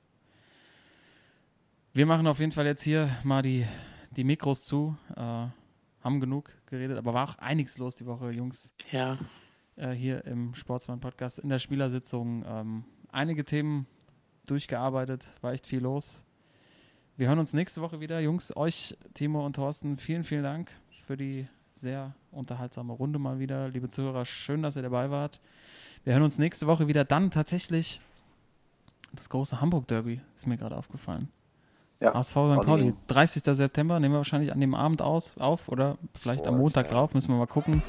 Wir 1.91 2.05
machen 2.05 2.27
auf 2.27 2.39
jeden 2.39 2.51
Fall 2.51 2.67
jetzt 2.67 2.83
hier 2.83 3.09
mal 3.23 3.41
die, 3.41 3.65
die 4.11 4.23
Mikros 4.23 4.63
zu. 4.63 4.95
Äh, 5.15 5.47
haben 6.01 6.19
genug 6.19 6.51
geredet, 6.67 6.99
aber 6.99 7.15
war 7.15 7.27
auch 7.27 7.35
einiges 7.39 7.79
los 7.79 7.95
die 7.95 8.05
Woche, 8.05 8.29
Jungs. 8.29 8.75
Ja. 8.91 9.17
Äh, 9.75 9.93
hier 9.93 10.23
im 10.25 10.53
Sportsmann-Podcast 10.53 11.39
in 11.39 11.49
der 11.49 11.57
Spielersitzung. 11.57 12.45
Ähm, 12.47 12.83
einige 13.11 13.43
Themen 13.43 13.87
durchgearbeitet, 14.45 15.33
war 15.41 15.53
echt 15.53 15.65
viel 15.65 15.79
los. 15.79 16.25
Wir 17.17 17.27
hören 17.27 17.39
uns 17.39 17.53
nächste 17.53 17.81
Woche 17.81 17.99
wieder. 17.99 18.19
Jungs, 18.19 18.55
euch, 18.55 18.95
Timo 19.15 19.43
und 19.43 19.55
Thorsten, 19.55 19.97
vielen, 19.97 20.23
vielen 20.23 20.43
Dank 20.43 20.71
für 21.07 21.17
die 21.17 21.47
sehr 21.73 22.13
unterhaltsame 22.29 22.93
Runde 22.93 23.17
mal 23.17 23.39
wieder. 23.39 23.67
Liebe 23.67 23.89
Zuhörer, 23.89 24.25
schön, 24.25 24.61
dass 24.61 24.75
ihr 24.75 24.83
dabei 24.83 25.09
wart. 25.09 25.41
Wir 26.03 26.13
hören 26.13 26.23
uns 26.23 26.37
nächste 26.37 26.67
Woche 26.67 26.87
wieder. 26.87 27.03
Dann 27.03 27.31
tatsächlich 27.31 27.99
das 29.11 29.27
große 29.27 29.59
Hamburg-Derby, 29.59 30.21
ist 30.35 30.45
mir 30.45 30.57
gerade 30.57 30.77
aufgefallen. 30.77 31.29
Ja, 31.99 32.13
HSV 32.13 32.31
St. 32.31 32.65
Pauli. 32.65 32.93
30. 33.07 33.43
September 33.43 33.99
nehmen 33.99 34.13
wir 34.13 34.19
wahrscheinlich 34.19 34.53
an 34.53 34.61
dem 34.61 34.73
Abend 34.73 35.01
aus, 35.01 35.35
auf 35.37 35.67
oder 35.67 35.97
vielleicht 36.17 36.41
Sport, 36.41 36.53
am 36.53 36.59
Montag 36.59 36.87
ja. 36.87 36.93
drauf, 36.93 37.13
müssen 37.13 37.29
wir 37.29 37.37
mal 37.37 37.47
gucken. 37.47 37.83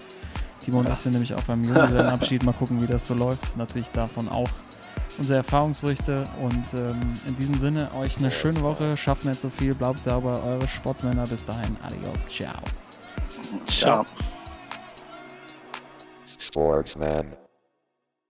Timo 0.58 0.80
und 0.80 0.88
ich 0.88 0.96
sind 0.96 1.12
nämlich 1.12 1.34
auch 1.34 1.42
beim 1.44 1.62
Junggesellenabschied, 1.62 2.42
mal 2.42 2.52
gucken, 2.52 2.82
wie 2.82 2.86
das 2.86 3.06
so 3.06 3.14
läuft. 3.14 3.56
Natürlich 3.56 3.88
davon 3.90 4.28
auch 4.28 4.50
unsere 5.18 5.38
Erfahrungsberichte 5.38 6.24
und 6.40 6.80
ähm, 6.80 7.00
in 7.26 7.36
diesem 7.36 7.58
Sinne 7.58 7.88
euch 7.94 8.18
eine 8.18 8.30
schöne 8.30 8.62
Woche, 8.62 8.96
schafft 8.96 9.24
nicht 9.24 9.40
so 9.40 9.48
viel, 9.48 9.74
bleibt 9.74 10.00
sauber, 10.00 10.42
eure 10.44 10.66
Sportsmänner, 10.66 11.26
bis 11.26 11.44
dahin, 11.44 11.76
adios, 11.82 12.26
ciao. 12.28 12.62
Ciao. 13.66 14.04
Sportsman. 16.38 17.39